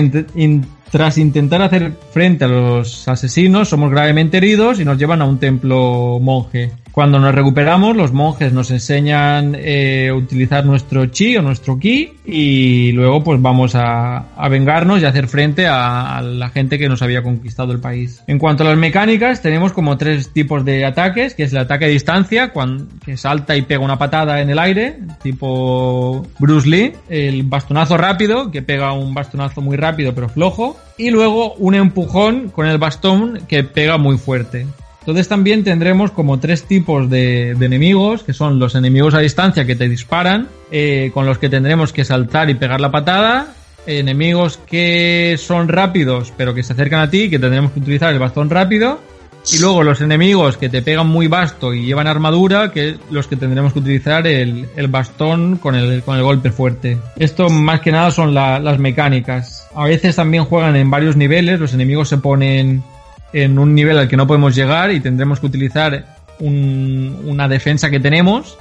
tras 0.90 1.18
intentar 1.18 1.62
hacer 1.62 1.92
frente 2.12 2.44
a 2.44 2.48
los 2.48 3.08
asesinos, 3.08 3.68
somos 3.68 3.90
gravemente 3.90 4.36
heridos 4.36 4.80
y 4.80 4.84
nos 4.84 4.98
llevan 4.98 5.22
a 5.22 5.24
un 5.24 5.38
templo 5.38 6.18
monje. 6.20 6.72
Cuando 6.92 7.20
nos 7.20 7.34
recuperamos, 7.34 7.96
los 7.96 8.12
monjes 8.12 8.52
nos 8.52 8.70
enseñan 8.72 9.56
eh, 9.56 10.08
a 10.10 10.14
utilizar 10.14 10.66
nuestro 10.66 11.06
chi 11.06 11.36
o 11.36 11.42
nuestro 11.42 11.78
ki 11.78 12.14
y 12.24 12.92
luego 12.92 13.22
pues 13.22 13.40
vamos 13.40 13.74
a, 13.74 14.26
vengarnos 14.50 15.00
y 15.00 15.04
hacer 15.04 15.28
frente 15.28 15.68
a, 15.68 16.20
la 16.20 16.48
gente 16.50 16.78
que 16.78 16.88
nos 16.88 17.02
había 17.02 17.22
conquistado 17.22 17.72
el 17.72 17.78
país. 17.78 18.22
En 18.26 18.38
cuanto 18.38 18.64
a 18.64 18.66
las 18.66 18.76
mecánicas, 18.76 19.40
tenemos 19.40 19.72
como 19.72 19.96
tres 19.96 20.30
tipos 20.30 20.64
de 20.64 20.84
ataques, 20.84 21.34
que 21.34 21.44
es 21.44 21.52
el 21.52 21.58
ataque 21.58 21.84
a 21.84 21.88
distancia, 21.88 22.52
cuando, 22.52 22.86
que 23.04 23.16
salta 23.16 23.56
y 23.56 23.62
pega 23.62 23.84
una 23.84 23.98
patada 23.98 24.40
en 24.40 24.50
el 24.50 24.58
aire, 24.58 24.98
tipo 25.22 26.26
Bruce 26.40 26.68
Lee, 26.68 26.92
el 27.08 27.44
bastonazo 27.44 27.96
rápido, 27.96 28.50
que 28.50 28.62
pega 28.62 28.92
un 28.92 29.14
bastonazo 29.14 29.60
muy 29.60 29.76
rápido 29.76 30.12
pero 30.14 30.28
flojo, 30.28 30.76
y 30.98 31.10
luego 31.10 31.54
un 31.54 31.74
empujón 31.74 32.48
con 32.48 32.66
el 32.66 32.78
bastón 32.78 33.40
que 33.46 33.62
pega 33.62 33.96
muy 33.96 34.18
fuerte. 34.18 34.66
Entonces 35.00 35.28
también 35.28 35.64
tendremos 35.64 36.10
como 36.10 36.38
tres 36.38 36.64
tipos 36.64 37.08
de, 37.08 37.50
enemigos, 37.52 38.22
que 38.22 38.32
son 38.32 38.58
los 38.58 38.74
enemigos 38.74 39.14
a 39.14 39.20
distancia 39.20 39.64
que 39.64 39.74
te 39.74 39.88
disparan, 39.88 40.48
eh, 40.70 41.10
con 41.14 41.26
los 41.26 41.38
que 41.38 41.48
tendremos 41.48 41.92
que 41.92 42.04
saltar 42.04 42.50
y 42.50 42.54
pegar 42.54 42.80
la 42.80 42.90
patada, 42.90 43.54
enemigos 43.86 44.58
que 44.58 45.36
son 45.38 45.68
rápidos 45.68 46.32
pero 46.36 46.54
que 46.54 46.62
se 46.62 46.74
acercan 46.74 47.00
a 47.00 47.10
ti, 47.10 47.30
que 47.30 47.38
tendremos 47.38 47.72
que 47.72 47.80
utilizar 47.80 48.12
el 48.12 48.18
bastón 48.18 48.50
rápido, 48.50 49.00
y 49.50 49.58
luego 49.58 49.82
los 49.82 50.02
enemigos 50.02 50.58
que 50.58 50.68
te 50.68 50.82
pegan 50.82 51.08
muy 51.08 51.26
vasto 51.26 51.72
y 51.72 51.86
llevan 51.86 52.06
armadura, 52.06 52.70
que 52.70 52.96
los 53.10 53.26
que 53.26 53.36
tendremos 53.36 53.72
que 53.72 53.78
utilizar 53.78 54.26
el, 54.26 54.66
bastón 54.88 55.56
con 55.56 55.74
el, 55.74 56.02
con 56.02 56.16
el 56.16 56.22
golpe 56.22 56.50
fuerte. 56.50 56.98
Esto 57.16 57.48
más 57.48 57.80
que 57.80 57.90
nada 57.90 58.10
son 58.10 58.34
las 58.34 58.78
mecánicas. 58.78 59.66
A 59.74 59.84
veces 59.84 60.16
también 60.16 60.44
juegan 60.44 60.76
en 60.76 60.90
varios 60.90 61.16
niveles, 61.16 61.58
los 61.58 61.72
enemigos 61.72 62.08
se 62.10 62.18
ponen 62.18 62.82
en 63.32 63.58
un 63.58 63.74
nivel 63.74 63.98
al 63.98 64.08
que 64.08 64.16
no 64.16 64.26
podemos 64.26 64.54
llegar 64.54 64.90
y 64.90 65.00
tendremos 65.00 65.40
que 65.40 65.46
utilizar 65.46 66.06
una 66.40 67.48
defensa 67.48 67.90
que 67.90 68.00
tenemos 68.00 68.56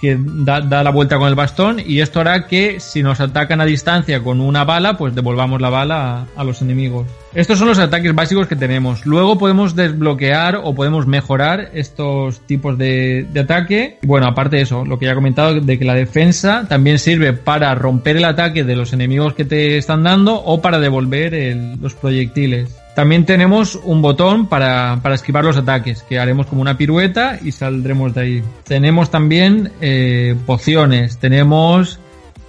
que 0.00 0.16
da, 0.18 0.60
la 0.60 0.90
vuelta 0.90 1.18
con 1.18 1.28
el 1.28 1.34
bastón 1.34 1.80
y 1.84 2.00
esto 2.00 2.20
hará 2.20 2.46
que 2.46 2.80
si 2.80 3.02
nos 3.02 3.20
atacan 3.20 3.60
a 3.60 3.64
distancia 3.64 4.22
con 4.22 4.40
una 4.40 4.64
bala, 4.64 4.96
pues 4.96 5.14
devolvamos 5.14 5.60
la 5.60 5.70
bala 5.70 6.26
a, 6.36 6.44
los 6.44 6.62
enemigos. 6.62 7.06
Estos 7.34 7.58
son 7.58 7.68
los 7.68 7.78
ataques 7.78 8.14
básicos 8.14 8.46
que 8.46 8.56
tenemos. 8.56 9.04
Luego 9.06 9.38
podemos 9.38 9.74
desbloquear 9.74 10.60
o 10.62 10.74
podemos 10.74 11.06
mejorar 11.06 11.70
estos 11.74 12.40
tipos 12.40 12.78
de, 12.78 13.26
ataque. 13.38 13.98
Bueno, 14.02 14.26
aparte 14.26 14.56
de 14.56 14.62
eso, 14.62 14.84
lo 14.84 14.98
que 14.98 15.06
ya 15.06 15.12
he 15.12 15.14
comentado 15.14 15.60
de 15.60 15.78
que 15.78 15.84
la 15.84 15.94
defensa 15.94 16.66
también 16.68 16.98
sirve 16.98 17.32
para 17.32 17.74
romper 17.74 18.16
el 18.16 18.24
ataque 18.24 18.64
de 18.64 18.76
los 18.76 18.92
enemigos 18.92 19.34
que 19.34 19.44
te 19.44 19.76
están 19.76 20.04
dando 20.04 20.36
o 20.36 20.60
para 20.60 20.78
devolver 20.78 21.56
los 21.80 21.94
proyectiles. 21.94 22.76
También 22.98 23.24
tenemos 23.26 23.78
un 23.84 24.02
botón 24.02 24.48
para, 24.48 25.00
esquivar 25.14 25.44
los 25.44 25.56
ataques, 25.56 26.02
que 26.02 26.18
haremos 26.18 26.46
como 26.46 26.62
una 26.62 26.76
pirueta 26.76 27.38
y 27.40 27.52
saldremos 27.52 28.12
de 28.12 28.20
ahí. 28.20 28.44
Tenemos 28.64 29.08
también 29.08 29.70
eh, 29.80 30.34
pociones, 30.46 31.16
tenemos 31.18 32.00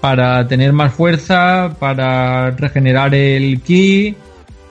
para 0.01 0.47
tener 0.47 0.73
más 0.73 0.91
fuerza, 0.91 1.75
para 1.77 2.49
regenerar 2.49 3.13
el 3.13 3.61
ki, 3.61 4.15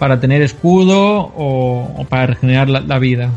para 0.01 0.19
tener 0.19 0.43
escudo 0.43 1.33
o, 1.37 2.05
para 2.09 2.27
regenerar 2.27 2.69
la, 2.69 2.99
vida. 2.99 3.31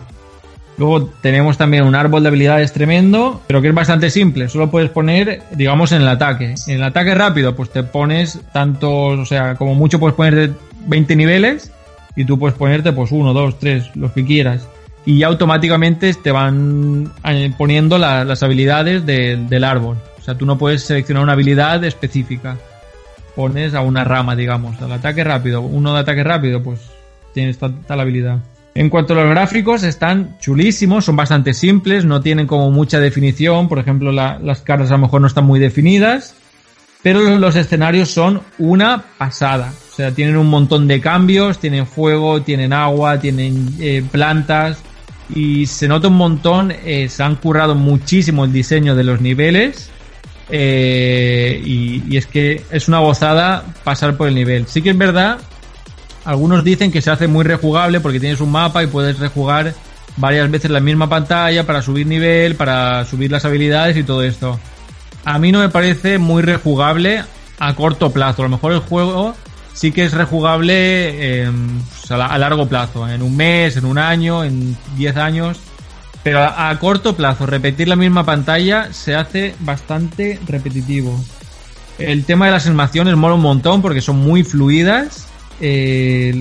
Luego 0.79 1.11
tenemos 1.21 1.59
también 1.59 1.83
un 1.83 1.93
árbol 1.93 2.23
de 2.23 2.29
habilidades 2.29 2.73
tremendo, 2.73 3.39
pero 3.45 3.61
que 3.61 3.67
es 3.67 3.75
bastante 3.75 4.09
simple. 4.09 4.49
Solo 4.49 4.71
puedes 4.71 4.89
poner, 4.89 5.43
digamos, 5.51 5.91
en 5.91 6.01
el 6.01 6.07
ataque. 6.07 6.55
En 6.65 6.77
el 6.77 6.83
ataque 6.83 7.13
rápido, 7.13 7.55
pues 7.55 7.69
te 7.69 7.83
pones 7.83 8.39
tantos, 8.51 9.19
o 9.19 9.25
sea, 9.27 9.53
como 9.53 9.75
mucho 9.75 9.99
puedes 9.99 10.15
poner 10.15 10.33
de 10.33 10.53
20 10.87 11.15
niveles 11.15 11.71
y 12.15 12.25
tú 12.25 12.37
puedes 12.37 12.57
ponerte 12.57 12.91
pues 12.91 13.11
uno, 13.11 13.33
dos, 13.33 13.59
tres, 13.59 13.95
los 13.95 14.11
que 14.11 14.25
quieras. 14.25 14.67
Y 15.05 15.23
automáticamente 15.23 16.13
te 16.13 16.31
van 16.31 17.11
eh, 17.23 17.51
poniendo 17.57 17.97
las 17.97 18.43
habilidades 18.43 19.05
del 19.05 19.63
árbol. 19.63 19.97
O 20.19 20.23
sea, 20.23 20.35
tú 20.35 20.45
no 20.45 20.57
puedes 20.57 20.83
seleccionar 20.83 21.23
una 21.23 21.33
habilidad 21.33 21.83
específica. 21.83 22.57
Pones 23.35 23.73
a 23.73 23.81
una 23.81 24.03
rama, 24.03 24.35
digamos. 24.35 24.79
Al 24.81 24.91
ataque 24.91 25.23
rápido. 25.23 25.61
Uno 25.61 25.93
de 25.93 26.01
ataque 26.01 26.23
rápido, 26.23 26.61
pues 26.61 26.81
tienes 27.33 27.57
tal, 27.57 27.99
habilidad. 27.99 28.39
En 28.75 28.89
cuanto 28.89 29.13
a 29.13 29.15
los 29.17 29.29
gráficos, 29.29 29.83
están 29.83 30.37
chulísimos, 30.39 31.05
son 31.05 31.15
bastante 31.15 31.53
simples, 31.53 32.05
no 32.05 32.21
tienen 32.21 32.45
como 32.45 32.69
mucha 32.69 32.99
definición. 32.99 33.67
Por 33.67 33.79
ejemplo, 33.79 34.11
las 34.11 34.61
caras 34.61 34.91
a 34.91 34.93
lo 34.93 34.99
mejor 34.99 35.21
no 35.21 35.27
están 35.27 35.45
muy 35.45 35.59
definidas. 35.59 36.35
Pero 37.03 37.37
los 37.37 37.55
escenarios 37.55 38.11
son 38.11 38.41
una 38.59 39.03
pasada. 39.17 39.73
O 39.91 39.95
sea, 39.95 40.11
tienen 40.11 40.37
un 40.37 40.47
montón 40.47 40.87
de 40.87 41.01
cambios, 41.01 41.59
tienen 41.59 41.87
fuego, 41.87 42.41
tienen 42.41 42.73
agua, 42.73 43.19
tienen 43.19 43.75
eh, 43.79 44.03
plantas 44.11 44.79
y 45.33 45.65
se 45.65 45.87
nota 45.87 46.09
un 46.09 46.15
montón, 46.15 46.71
eh, 46.71 47.09
se 47.09 47.23
han 47.23 47.35
currado 47.35 47.75
muchísimo 47.75 48.45
el 48.45 48.51
diseño 48.51 48.95
de 48.95 49.03
los 49.03 49.21
niveles 49.21 49.89
eh, 50.49 51.61
y, 51.63 52.17
es 52.17 52.27
que 52.27 52.63
es 52.71 52.87
una 52.87 52.99
gozada 52.99 53.63
pasar 53.83 54.17
por 54.17 54.27
el 54.27 54.35
nivel. 54.35 54.67
Sí 54.67 54.81
que 54.81 54.91
es 54.91 54.97
verdad, 54.97 55.39
algunos 56.25 56.63
dicen 56.63 56.91
que 56.91 57.01
se 57.01 57.09
hace 57.09 57.27
muy 57.27 57.43
rejugable 57.43 57.99
porque 57.99 58.19
tienes 58.19 58.41
un 58.41 58.51
mapa 58.51 58.83
y 58.83 58.87
puedes 58.87 59.17
rejugar 59.19 59.73
varias 60.17 60.51
veces 60.51 60.69
la 60.69 60.81
misma 60.81 61.07
pantalla 61.07 61.65
para 61.65 61.81
subir 61.81 62.05
nivel, 62.05 62.55
para 62.55 63.05
subir 63.05 63.31
las 63.31 63.45
habilidades 63.45 63.95
y 63.97 64.03
todo 64.03 64.23
esto. 64.23 64.59
A 65.25 65.37
mí 65.39 65.51
no 65.51 65.59
me 65.59 65.69
parece 65.69 66.17
muy 66.17 66.41
rejugable 66.41 67.23
a 67.59 67.75
corto 67.75 68.11
plazo. 68.11 68.41
A 68.41 68.45
lo 68.45 68.49
mejor 68.49 68.73
el 68.73 68.79
juego 68.79 69.35
sí 69.73 69.91
que 69.91 70.03
es 70.03 70.13
rejugable 70.13 71.43
em, 71.43 71.79
a, 72.09 72.37
largo 72.37 72.67
plazo, 72.67 73.07
en 73.07 73.21
un 73.21 73.35
mes, 73.35 73.77
en 73.77 73.85
un 73.85 73.97
año, 73.97 74.43
en 74.43 74.75
10 74.97 75.17
años. 75.17 75.59
Pero 76.23 76.43
a, 76.43 76.77
corto 76.79 77.15
plazo, 77.15 77.45
repetir 77.45 77.87
la 77.87 77.95
misma 77.95 78.23
pantalla 78.25 78.93
se 78.93 79.15
hace 79.15 79.55
bastante 79.59 80.39
repetitivo. 80.47 81.19
El 81.97 82.25
tema 82.25 82.45
de 82.45 82.51
las 82.51 82.67
animaciones 82.67 83.15
mola 83.15 83.35
un 83.35 83.41
montón 83.41 83.81
porque 83.81 84.01
son 84.01 84.17
muy 84.17 84.43
fluidas. 84.43 85.27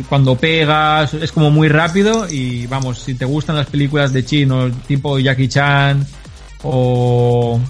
cuando 0.08 0.36
pegas 0.36 1.14
es 1.14 1.32
como 1.32 1.50
muy 1.50 1.68
rápido 1.68 2.26
y 2.28 2.66
vamos, 2.66 3.00
si 3.00 3.14
te 3.14 3.24
gustan 3.26 3.56
las 3.56 3.66
películas 3.66 4.12
de 4.12 4.24
chino 4.24 4.70
tipo 4.86 5.18
Jackie 5.18 5.48
Chan 5.48 6.06
o, 6.62 7.60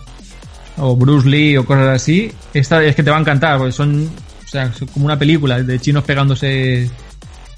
o 0.81 0.97
Bruce 0.97 1.29
Lee 1.29 1.57
o 1.57 1.65
cosas 1.65 1.89
así, 1.89 2.33
esta 2.55 2.83
es 2.85 2.97
que 2.97 3.03
te 3.03 3.11
va 3.11 3.17
a 3.19 3.21
encantar 3.21 3.59
porque 3.59 3.73
son 3.73 4.11
o 4.45 4.49
sea, 4.49 4.73
como 4.93 5.07
una 5.07 5.19
película 5.19 5.63
de 5.63 5.79
chinos 5.79 6.03
pegándose 6.03 6.91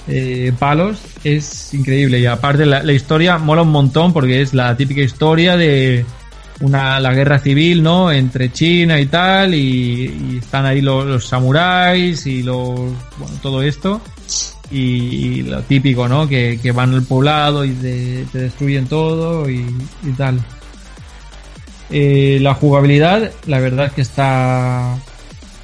eh, 0.09 0.53
palos, 0.59 0.99
es 1.25 1.73
increíble. 1.75 2.19
Y 2.21 2.27
aparte 2.27 2.67
la, 2.67 2.93
historia 2.93 3.39
mola 3.39 3.63
un 3.63 3.71
montón 3.71 4.13
porque 4.13 4.43
es 4.43 4.53
la 4.53 4.77
típica 4.77 5.01
historia 5.01 5.57
de 5.57 6.05
una, 6.61 7.01
la 7.01 7.15
guerra 7.15 7.39
civil, 7.39 7.83
¿no? 7.83 8.11
Entre 8.11 8.53
China 8.53 9.01
y 9.01 9.07
tal, 9.07 9.55
y, 9.55 10.39
están 10.43 10.67
ahí 10.67 10.81
los, 10.81 11.27
samuráis 11.27 12.27
y 12.27 12.43
los, 12.43 12.75
bueno, 12.75 13.39
todo 13.41 13.63
esto. 13.63 14.01
Y, 14.71 15.43
lo 15.43 15.63
típico, 15.63 16.09
¿no? 16.09 16.29
Que, 16.29 16.59
van 16.75 16.95
al 16.95 17.05
poblado 17.05 17.65
y 17.65 17.71
te, 17.71 18.27
destruyen 18.33 18.87
todo 18.87 19.49
y, 19.49 19.65
tal. 20.17 20.41
Eh, 21.93 22.39
la 22.41 22.55
jugabilidad, 22.55 23.31
la 23.47 23.61
verdad 23.61 23.87
es 23.87 23.93
que 23.93 24.01
está 24.01 24.97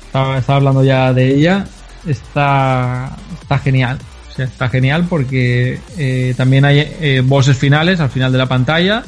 estaba, 0.08 0.56
hablando 0.56 0.82
ya 0.82 1.12
de 1.12 1.34
ella, 1.34 1.66
está, 2.06 3.16
está 3.40 3.58
genial. 3.58 3.98
Está 4.36 4.68
genial 4.68 5.06
porque 5.08 5.80
eh, 5.96 6.32
también 6.36 6.64
hay 6.64 6.78
eh, 6.78 7.22
finales 7.58 7.98
al 7.98 8.08
final 8.08 8.30
de 8.30 8.38
la 8.38 8.46
pantalla. 8.46 9.02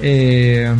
Eh, 0.00 0.70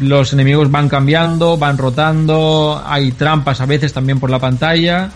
los 0.00 0.32
enemigos 0.32 0.70
van 0.70 0.88
cambiando, 0.88 1.58
van 1.58 1.76
rotando, 1.76 2.82
hay 2.84 3.12
trampas 3.12 3.60
a 3.60 3.66
veces 3.66 3.92
también 3.92 4.18
por 4.20 4.30
la 4.30 4.38
pantalla. 4.38 5.10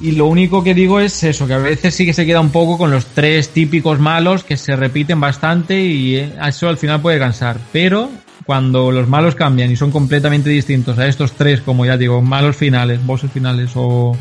Y 0.00 0.12
lo 0.12 0.26
único 0.26 0.64
que 0.64 0.74
digo 0.74 1.00
es 1.00 1.22
eso, 1.22 1.46
que 1.46 1.54
a 1.54 1.58
veces 1.58 1.94
sí 1.94 2.06
que 2.06 2.12
se 2.12 2.26
queda 2.26 2.40
un 2.40 2.50
poco 2.50 2.78
con 2.78 2.90
los 2.90 3.06
tres 3.06 3.50
típicos 3.50 4.00
malos 4.00 4.42
que 4.42 4.56
se 4.56 4.74
repiten 4.74 5.20
bastante 5.20 5.80
y 5.80 6.16
eh, 6.16 6.32
eso 6.46 6.68
al 6.68 6.78
final 6.78 7.00
puede 7.00 7.18
cansar. 7.18 7.58
Pero 7.72 8.10
cuando 8.44 8.90
los 8.90 9.08
malos 9.08 9.34
cambian 9.34 9.70
y 9.70 9.76
son 9.76 9.90
completamente 9.90 10.50
distintos 10.50 10.98
a 10.98 11.06
estos 11.06 11.32
tres, 11.32 11.60
como 11.60 11.84
ya 11.84 11.96
digo, 11.96 12.22
malos 12.22 12.56
finales, 12.56 13.04
bosses 13.04 13.30
finales 13.30 13.72
o 13.74 14.16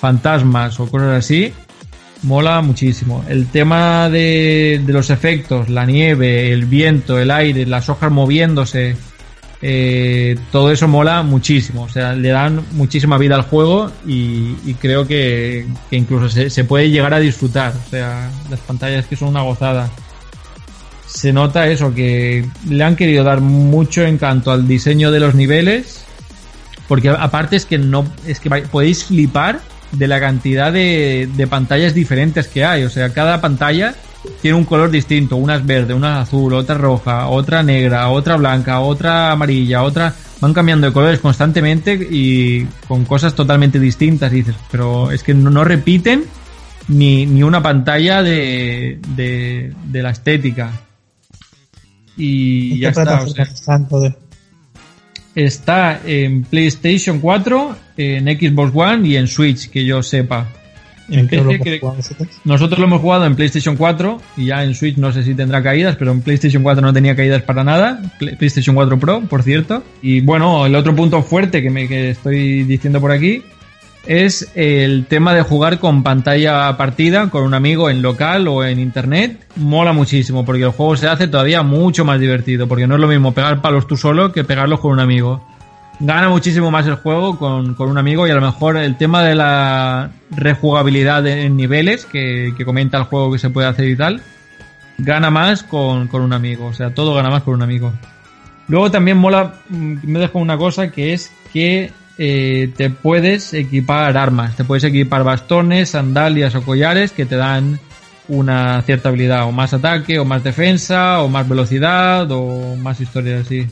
fantasmas 0.00 0.80
o 0.80 0.86
cosas 0.88 1.24
así, 1.24 1.52
mola 2.22 2.60
muchísimo. 2.60 3.24
El 3.28 3.46
tema 3.46 4.10
de, 4.10 4.82
de 4.84 4.92
los 4.92 5.10
efectos, 5.10 5.68
la 5.68 5.86
nieve, 5.86 6.52
el 6.52 6.64
viento, 6.64 7.18
el 7.18 7.30
aire, 7.30 7.64
las 7.66 7.88
hojas 7.88 8.10
moviéndose, 8.10 8.96
eh, 9.62 10.38
todo 10.50 10.72
eso 10.72 10.88
mola 10.88 11.22
muchísimo. 11.22 11.82
O 11.82 11.88
sea, 11.88 12.14
le 12.14 12.30
dan 12.30 12.64
muchísima 12.72 13.18
vida 13.18 13.34
al 13.34 13.42
juego 13.42 13.90
y, 14.06 14.54
creo 14.74 15.06
que, 15.06 15.66
incluso 15.90 16.28
se, 16.28 16.64
puede 16.64 16.90
llegar 16.90 17.14
a 17.14 17.18
disfrutar. 17.18 17.74
O 17.86 17.90
sea, 17.90 18.30
las 18.48 18.60
pantallas 18.60 19.06
que 19.06 19.16
son 19.16 19.28
una 19.28 19.42
gozada 19.42 19.90
se 21.06 21.32
nota 21.32 21.66
eso, 21.66 21.92
que 21.92 22.46
le 22.68 22.84
han 22.84 22.94
querido 22.94 23.24
dar 23.24 23.40
mucho 23.40 24.02
encanto 24.02 24.52
al 24.52 24.68
diseño 24.68 25.10
de 25.10 25.20
los 25.20 25.34
niveles, 25.34 26.04
porque 26.86 27.08
aparte 27.08 27.56
es 27.56 27.66
que 27.66 27.78
no, 27.78 28.06
es 28.26 28.38
que 28.38 28.48
podéis 28.48 29.04
flipar 29.04 29.60
de 29.90 30.06
la 30.06 30.20
cantidad 30.20 30.72
de 30.72 31.46
pantallas 31.50 31.94
diferentes 31.94 32.46
que 32.46 32.64
hay, 32.64 32.84
o 32.84 32.90
sea, 32.90 33.12
cada 33.12 33.40
pantalla 33.40 33.96
tiene 34.40 34.56
un 34.56 34.64
color 34.64 34.90
distinto, 34.90 35.36
una 35.36 35.56
es 35.56 35.66
verde, 35.66 35.94
una 35.94 36.22
es 36.22 36.28
azul, 36.28 36.52
otra 36.54 36.76
roja, 36.76 37.28
otra 37.28 37.62
negra, 37.62 38.08
otra 38.08 38.36
blanca, 38.36 38.80
otra 38.80 39.32
amarilla, 39.32 39.82
otra, 39.82 40.14
van 40.40 40.52
cambiando 40.52 40.86
de 40.86 40.92
colores 40.92 41.20
constantemente 41.20 41.94
y 41.94 42.66
con 42.86 43.04
cosas 43.04 43.34
totalmente 43.34 43.78
distintas, 43.78 44.30
dices, 44.30 44.54
pero 44.70 45.10
es 45.10 45.22
que 45.22 45.34
no, 45.34 45.50
no 45.50 45.64
repiten 45.64 46.24
ni, 46.88 47.26
ni 47.26 47.42
una 47.42 47.62
pantalla 47.62 48.22
de, 48.22 48.98
de, 49.16 49.72
de 49.84 50.02
la 50.02 50.10
estética. 50.10 50.72
Y 52.16 52.72
¿En 52.72 52.78
ya 52.80 52.88
está. 52.90 53.22
o 53.22 53.28
sea, 53.28 53.46
todo? 53.88 54.14
está 55.34 56.00
en 56.04 56.42
PlayStation 56.42 57.20
4, 57.20 57.76
en 57.96 58.24
Xbox 58.24 58.72
One 58.74 59.08
y 59.08 59.16
en 59.16 59.26
Switch, 59.26 59.70
que 59.70 59.84
yo 59.84 60.02
sepa. 60.02 60.48
En 61.10 61.20
¿En 61.20 61.28
qué 61.28 61.36
lo 61.38 61.42
PC, 61.48 61.54
hemos 61.56 61.64
que- 61.64 61.80
jugado 61.80 61.96
nosotros? 62.44 62.78
lo 62.78 62.84
hemos 62.86 63.00
jugado 63.00 63.26
en 63.26 63.36
PlayStation 63.36 63.76
4 63.76 64.20
y 64.36 64.46
ya 64.46 64.62
en 64.64 64.74
Switch 64.74 64.96
no 64.96 65.12
sé 65.12 65.22
si 65.24 65.34
tendrá 65.34 65.62
caídas, 65.62 65.96
pero 65.96 66.12
en 66.12 66.22
PlayStation 66.22 66.62
4 66.62 66.80
no 66.84 66.92
tenía 66.92 67.16
caídas 67.16 67.42
para 67.42 67.64
nada. 67.64 68.00
Play- 68.18 68.36
PlayStation 68.36 68.74
4 68.76 68.98
Pro, 68.98 69.20
por 69.22 69.42
cierto. 69.42 69.82
Y 70.02 70.20
bueno, 70.20 70.66
el 70.66 70.74
otro 70.74 70.94
punto 70.94 71.22
fuerte 71.22 71.62
que 71.62 71.70
me 71.70 71.88
que 71.88 72.10
estoy 72.10 72.62
diciendo 72.64 73.00
por 73.00 73.10
aquí 73.12 73.42
es 74.06 74.50
el 74.54 75.04
tema 75.06 75.34
de 75.34 75.42
jugar 75.42 75.78
con 75.78 76.02
pantalla 76.02 76.74
partida 76.78 77.28
con 77.28 77.42
un 77.44 77.52
amigo 77.52 77.90
en 77.90 78.00
local 78.00 78.48
o 78.48 78.64
en 78.64 78.78
internet. 78.80 79.38
Mola 79.56 79.92
muchísimo 79.92 80.44
porque 80.44 80.62
el 80.62 80.70
juego 80.70 80.96
se 80.96 81.06
hace 81.08 81.28
todavía 81.28 81.62
mucho 81.62 82.04
más 82.04 82.18
divertido 82.18 82.66
porque 82.66 82.86
no 82.86 82.94
es 82.94 83.00
lo 83.00 83.08
mismo 83.08 83.34
pegar 83.34 83.60
palos 83.60 83.86
tú 83.86 83.96
solo 83.98 84.32
que 84.32 84.42
pegarlos 84.44 84.80
con 84.80 84.92
un 84.92 85.00
amigo. 85.00 85.44
Gana 86.00 86.30
muchísimo 86.30 86.70
más 86.70 86.86
el 86.86 86.94
juego 86.94 87.38
con, 87.38 87.74
con 87.74 87.90
un 87.90 87.98
amigo 87.98 88.26
y 88.26 88.30
a 88.30 88.34
lo 88.34 88.40
mejor 88.40 88.78
el 88.78 88.96
tema 88.96 89.22
de 89.22 89.34
la 89.34 90.10
rejugabilidad 90.30 91.26
en 91.26 91.56
niveles 91.56 92.06
que, 92.06 92.54
que 92.56 92.64
comenta 92.64 92.96
el 92.96 93.04
juego 93.04 93.30
que 93.32 93.38
se 93.38 93.50
puede 93.50 93.68
hacer 93.68 93.86
y 93.86 93.96
tal, 93.96 94.22
gana 94.96 95.30
más 95.30 95.62
con, 95.62 96.08
con 96.08 96.22
un 96.22 96.32
amigo. 96.32 96.66
O 96.66 96.72
sea, 96.72 96.94
todo 96.94 97.14
gana 97.14 97.28
más 97.28 97.42
con 97.42 97.54
un 97.54 97.62
amigo. 97.62 97.92
Luego 98.68 98.90
también 98.90 99.18
mola, 99.18 99.56
mm, 99.68 99.98
me 100.04 100.20
dejo 100.20 100.38
una 100.38 100.56
cosa 100.56 100.90
que 100.90 101.12
es 101.12 101.30
que 101.52 101.92
eh, 102.16 102.72
te 102.76 102.88
puedes 102.88 103.52
equipar 103.52 104.16
armas, 104.16 104.56
te 104.56 104.64
puedes 104.64 104.84
equipar 104.84 105.22
bastones, 105.22 105.90
sandalias 105.90 106.54
o 106.54 106.62
collares 106.62 107.12
que 107.12 107.26
te 107.26 107.36
dan 107.36 107.78
una 108.28 108.80
cierta 108.82 109.08
habilidad, 109.08 109.44
o 109.44 109.52
más 109.52 109.74
ataque, 109.74 110.18
o 110.18 110.24
más 110.24 110.44
defensa, 110.44 111.20
o 111.20 111.28
más 111.28 111.48
velocidad, 111.48 112.30
o 112.30 112.76
más 112.76 113.00
historias 113.00 113.46
así. 113.46 113.66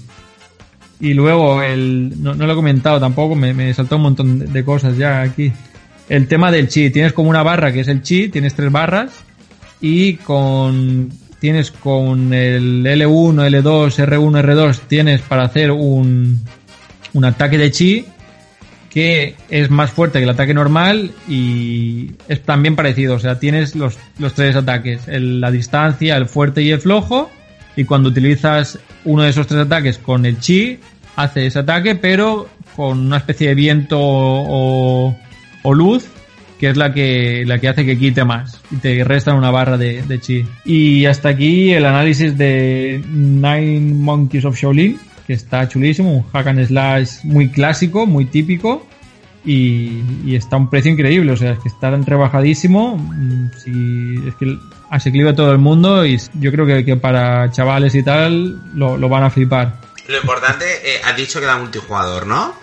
Y 1.00 1.14
luego, 1.14 1.62
el, 1.62 2.22
no, 2.22 2.34
no 2.34 2.46
lo 2.46 2.52
he 2.52 2.56
comentado 2.56 2.98
tampoco, 2.98 3.34
me, 3.34 3.54
me 3.54 3.72
saltó 3.72 3.96
un 3.96 4.02
montón 4.02 4.52
de, 4.52 4.64
cosas 4.64 4.96
ya 4.96 5.22
aquí. 5.22 5.52
El 6.08 6.26
tema 6.26 6.50
del 6.50 6.68
chi, 6.68 6.90
tienes 6.90 7.12
como 7.12 7.30
una 7.30 7.42
barra 7.42 7.72
que 7.72 7.80
es 7.80 7.88
el 7.88 8.02
chi, 8.02 8.28
tienes 8.28 8.54
tres 8.54 8.72
barras, 8.72 9.12
y 9.80 10.14
con 10.14 11.10
tienes 11.38 11.70
con 11.70 12.32
el 12.32 12.84
L1, 12.84 13.62
L2, 13.62 14.06
R1, 14.06 14.42
R2 14.42 14.80
tienes 14.88 15.20
para 15.20 15.44
hacer 15.44 15.70
un, 15.70 16.40
un 17.12 17.24
ataque 17.24 17.58
de 17.58 17.70
chi 17.70 18.04
que 18.90 19.36
es 19.48 19.70
más 19.70 19.92
fuerte 19.92 20.18
que 20.18 20.24
el 20.24 20.30
ataque 20.30 20.54
normal 20.54 21.12
y 21.28 22.12
es 22.26 22.42
también 22.42 22.74
parecido, 22.74 23.14
o 23.14 23.18
sea, 23.20 23.38
tienes 23.38 23.76
los, 23.76 23.98
los 24.18 24.34
tres 24.34 24.56
ataques, 24.56 25.02
la 25.06 25.52
distancia, 25.52 26.16
el 26.16 26.26
fuerte 26.26 26.62
y 26.62 26.70
el 26.70 26.80
flojo 26.80 27.30
y 27.78 27.84
cuando 27.84 28.08
utilizas 28.08 28.80
uno 29.04 29.22
de 29.22 29.30
esos 29.30 29.46
tres 29.46 29.60
ataques 29.60 29.98
con 29.98 30.26
el 30.26 30.40
chi 30.40 30.80
hace 31.14 31.46
ese 31.46 31.60
ataque 31.60 31.94
pero 31.94 32.48
con 32.74 32.98
una 32.98 33.18
especie 33.18 33.50
de 33.50 33.54
viento 33.54 33.98
o, 34.00 35.16
o 35.62 35.74
luz 35.74 36.08
que 36.58 36.70
es 36.70 36.76
la 36.76 36.92
que, 36.92 37.44
la 37.46 37.60
que 37.60 37.68
hace 37.68 37.86
que 37.86 37.96
quite 37.96 38.24
más 38.24 38.60
y 38.72 38.76
te 38.78 39.04
restan 39.04 39.36
una 39.36 39.52
barra 39.52 39.78
de, 39.78 40.02
de 40.02 40.18
chi. 40.18 40.44
Y 40.64 41.06
hasta 41.06 41.28
aquí 41.28 41.70
el 41.70 41.84
análisis 41.84 42.36
de 42.36 43.00
Nine 43.12 43.94
Monkeys 43.94 44.44
of 44.44 44.58
Shaolin, 44.58 44.98
que 45.24 45.34
está 45.34 45.68
chulísimo, 45.68 46.12
un 46.12 46.24
hack 46.32 46.48
and 46.48 46.66
slash 46.66 47.22
muy 47.22 47.48
clásico, 47.48 48.06
muy 48.06 48.24
típico 48.24 48.87
y, 49.48 50.04
y 50.26 50.36
está 50.36 50.56
a 50.56 50.58
un 50.58 50.68
precio 50.68 50.92
increíble, 50.92 51.32
o 51.32 51.36
sea, 51.36 51.52
es 51.52 51.58
que 51.60 51.68
está 51.68 51.90
rebajadísimo, 51.90 52.98
mm, 52.98 53.50
si, 53.56 54.28
es 54.28 54.34
que 54.34 54.58
asequible 54.90 55.30
a 55.30 55.34
todo 55.34 55.52
el 55.52 55.58
mundo 55.58 56.04
y 56.04 56.20
yo 56.34 56.52
creo 56.52 56.66
que, 56.66 56.84
que 56.84 56.96
para 56.96 57.50
chavales 57.50 57.94
y 57.94 58.02
tal 58.02 58.60
lo, 58.74 58.98
lo 58.98 59.08
van 59.08 59.24
a 59.24 59.30
flipar. 59.30 59.80
Lo 60.06 60.18
importante, 60.18 60.66
eh, 60.84 61.00
has 61.02 61.16
dicho 61.16 61.38
que 61.38 61.46
era 61.46 61.56
multijugador, 61.56 62.26
¿no? 62.26 62.54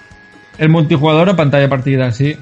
El 0.60 0.70
multijugador 0.70 1.28
a 1.30 1.36
pantalla 1.36 1.68
partida, 1.68 2.12
sí. 2.12 2.38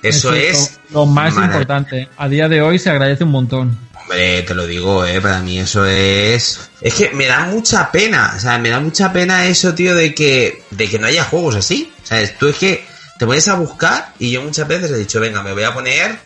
Eso 0.00 0.32
es. 0.32 0.78
lo, 0.90 1.00
lo 1.00 1.06
más 1.06 1.34
importante. 1.34 2.08
A 2.16 2.28
día 2.28 2.48
de 2.48 2.62
hoy 2.62 2.78
se 2.78 2.88
agradece 2.88 3.24
un 3.24 3.32
montón. 3.32 3.76
Hombre, 4.00 4.42
te 4.42 4.54
lo 4.54 4.64
digo, 4.64 5.04
eh, 5.04 5.20
para 5.20 5.40
mí 5.40 5.58
eso 5.58 5.84
es... 5.84 6.70
Es 6.80 6.94
que 6.94 7.10
me 7.10 7.26
da 7.26 7.46
mucha 7.46 7.90
pena, 7.90 8.34
o 8.36 8.38
sea, 8.38 8.58
me 8.58 8.68
da 8.68 8.78
mucha 8.78 9.12
pena 9.12 9.46
eso, 9.46 9.74
tío, 9.74 9.96
de 9.96 10.14
que, 10.14 10.62
de 10.70 10.88
que 10.88 11.00
no 11.00 11.08
haya 11.08 11.24
juegos 11.24 11.56
así. 11.56 11.92
O 12.02 12.06
sea, 12.06 12.38
tú 12.38 12.48
es 12.48 12.56
que 12.56 12.91
te 13.22 13.26
pones 13.26 13.46
a 13.46 13.54
buscar 13.54 14.14
y 14.18 14.32
yo 14.32 14.42
muchas 14.42 14.66
veces 14.66 14.90
he 14.90 14.98
dicho, 14.98 15.20
venga, 15.20 15.44
me 15.44 15.52
voy 15.52 15.62
a 15.62 15.72
poner 15.72 16.18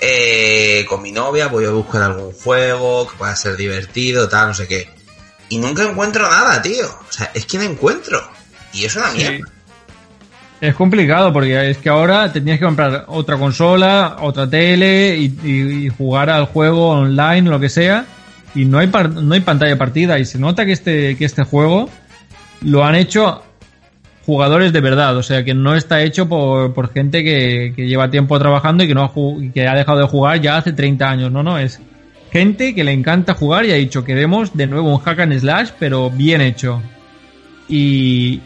eh, 0.00 0.86
con 0.88 1.02
mi 1.02 1.10
novia, 1.10 1.48
voy 1.48 1.64
a 1.64 1.70
buscar 1.70 2.02
algún 2.02 2.32
juego 2.34 3.08
que 3.08 3.16
pueda 3.16 3.34
ser 3.34 3.56
divertido, 3.56 4.28
tal, 4.28 4.46
no 4.48 4.54
sé 4.54 4.68
qué. 4.68 4.88
Y 5.48 5.58
nunca 5.58 5.82
encuentro 5.82 6.22
nada, 6.30 6.62
tío. 6.62 6.86
O 6.86 7.12
sea, 7.12 7.32
es 7.34 7.46
que 7.46 7.58
no 7.58 7.64
encuentro. 7.64 8.20
Y 8.72 8.84
es 8.84 8.94
una 8.94 9.10
mierda. 9.10 9.44
Es 10.60 10.76
complicado 10.76 11.32
porque 11.32 11.68
es 11.70 11.78
que 11.78 11.88
ahora 11.88 12.32
te 12.32 12.40
tienes 12.40 12.60
que 12.60 12.64
comprar 12.66 13.06
otra 13.08 13.36
consola, 13.38 14.18
otra 14.20 14.48
tele 14.48 15.16
y, 15.16 15.24
y- 15.42 15.86
y 15.86 15.88
jugar 15.88 16.30
al 16.30 16.44
juego 16.46 16.90
online 16.90 17.48
o 17.48 17.52
lo 17.54 17.58
que 17.58 17.68
sea. 17.70 18.06
Y 18.54 18.66
no 18.66 18.78
hay, 18.78 18.86
par- 18.86 19.10
no 19.10 19.34
hay 19.34 19.40
pantalla 19.40 19.76
partida. 19.76 20.16
Y 20.20 20.24
se 20.24 20.38
nota 20.38 20.64
que 20.64 20.70
este, 20.72 21.16
que 21.16 21.24
este 21.24 21.42
juego 21.42 21.90
lo 22.60 22.84
han 22.84 22.94
hecho 22.94 23.42
jugadores 24.26 24.72
de 24.72 24.80
verdad. 24.80 25.16
O 25.16 25.22
sea, 25.22 25.44
que 25.44 25.54
no 25.54 25.74
está 25.76 26.02
hecho 26.02 26.28
por, 26.28 26.74
por 26.74 26.92
gente 26.92 27.22
que, 27.22 27.72
que 27.74 27.86
lleva 27.86 28.10
tiempo 28.10 28.38
trabajando 28.38 28.84
y 28.84 28.88
que, 28.88 28.94
no 28.94 29.04
ha, 29.04 29.52
que 29.54 29.66
ha 29.66 29.74
dejado 29.74 30.00
de 30.00 30.06
jugar 30.06 30.40
ya 30.40 30.58
hace 30.58 30.72
30 30.72 31.08
años. 31.08 31.32
No, 31.32 31.42
no, 31.42 31.58
es 31.58 31.80
gente 32.32 32.74
que 32.74 32.84
le 32.84 32.92
encanta 32.92 33.34
jugar 33.34 33.64
y 33.64 33.72
ha 33.72 33.76
dicho 33.76 34.04
queremos 34.04 34.54
de 34.54 34.66
nuevo 34.66 34.90
un 34.90 34.98
hack 34.98 35.20
and 35.20 35.38
slash, 35.38 35.70
pero 35.78 36.10
bien 36.10 36.40
hecho. 36.40 36.82
Y, 37.68 38.40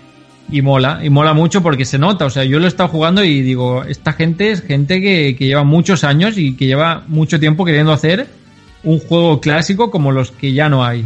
y 0.50 0.62
mola, 0.62 1.00
y 1.02 1.08
mola 1.08 1.32
mucho 1.32 1.62
porque 1.62 1.86
se 1.86 1.98
nota. 1.98 2.26
O 2.26 2.30
sea, 2.30 2.44
yo 2.44 2.58
lo 2.58 2.66
he 2.66 2.68
estado 2.68 2.90
jugando 2.90 3.24
y 3.24 3.40
digo, 3.40 3.82
esta 3.84 4.12
gente 4.12 4.50
es 4.50 4.62
gente 4.62 5.00
que, 5.00 5.34
que 5.36 5.46
lleva 5.46 5.64
muchos 5.64 6.04
años 6.04 6.36
y 6.36 6.54
que 6.54 6.66
lleva 6.66 7.04
mucho 7.08 7.40
tiempo 7.40 7.64
queriendo 7.64 7.92
hacer 7.92 8.26
un 8.82 8.98
juego 8.98 9.40
clásico 9.40 9.90
como 9.90 10.12
los 10.12 10.30
que 10.30 10.52
ya 10.52 10.68
no 10.68 10.84
hay. 10.84 11.04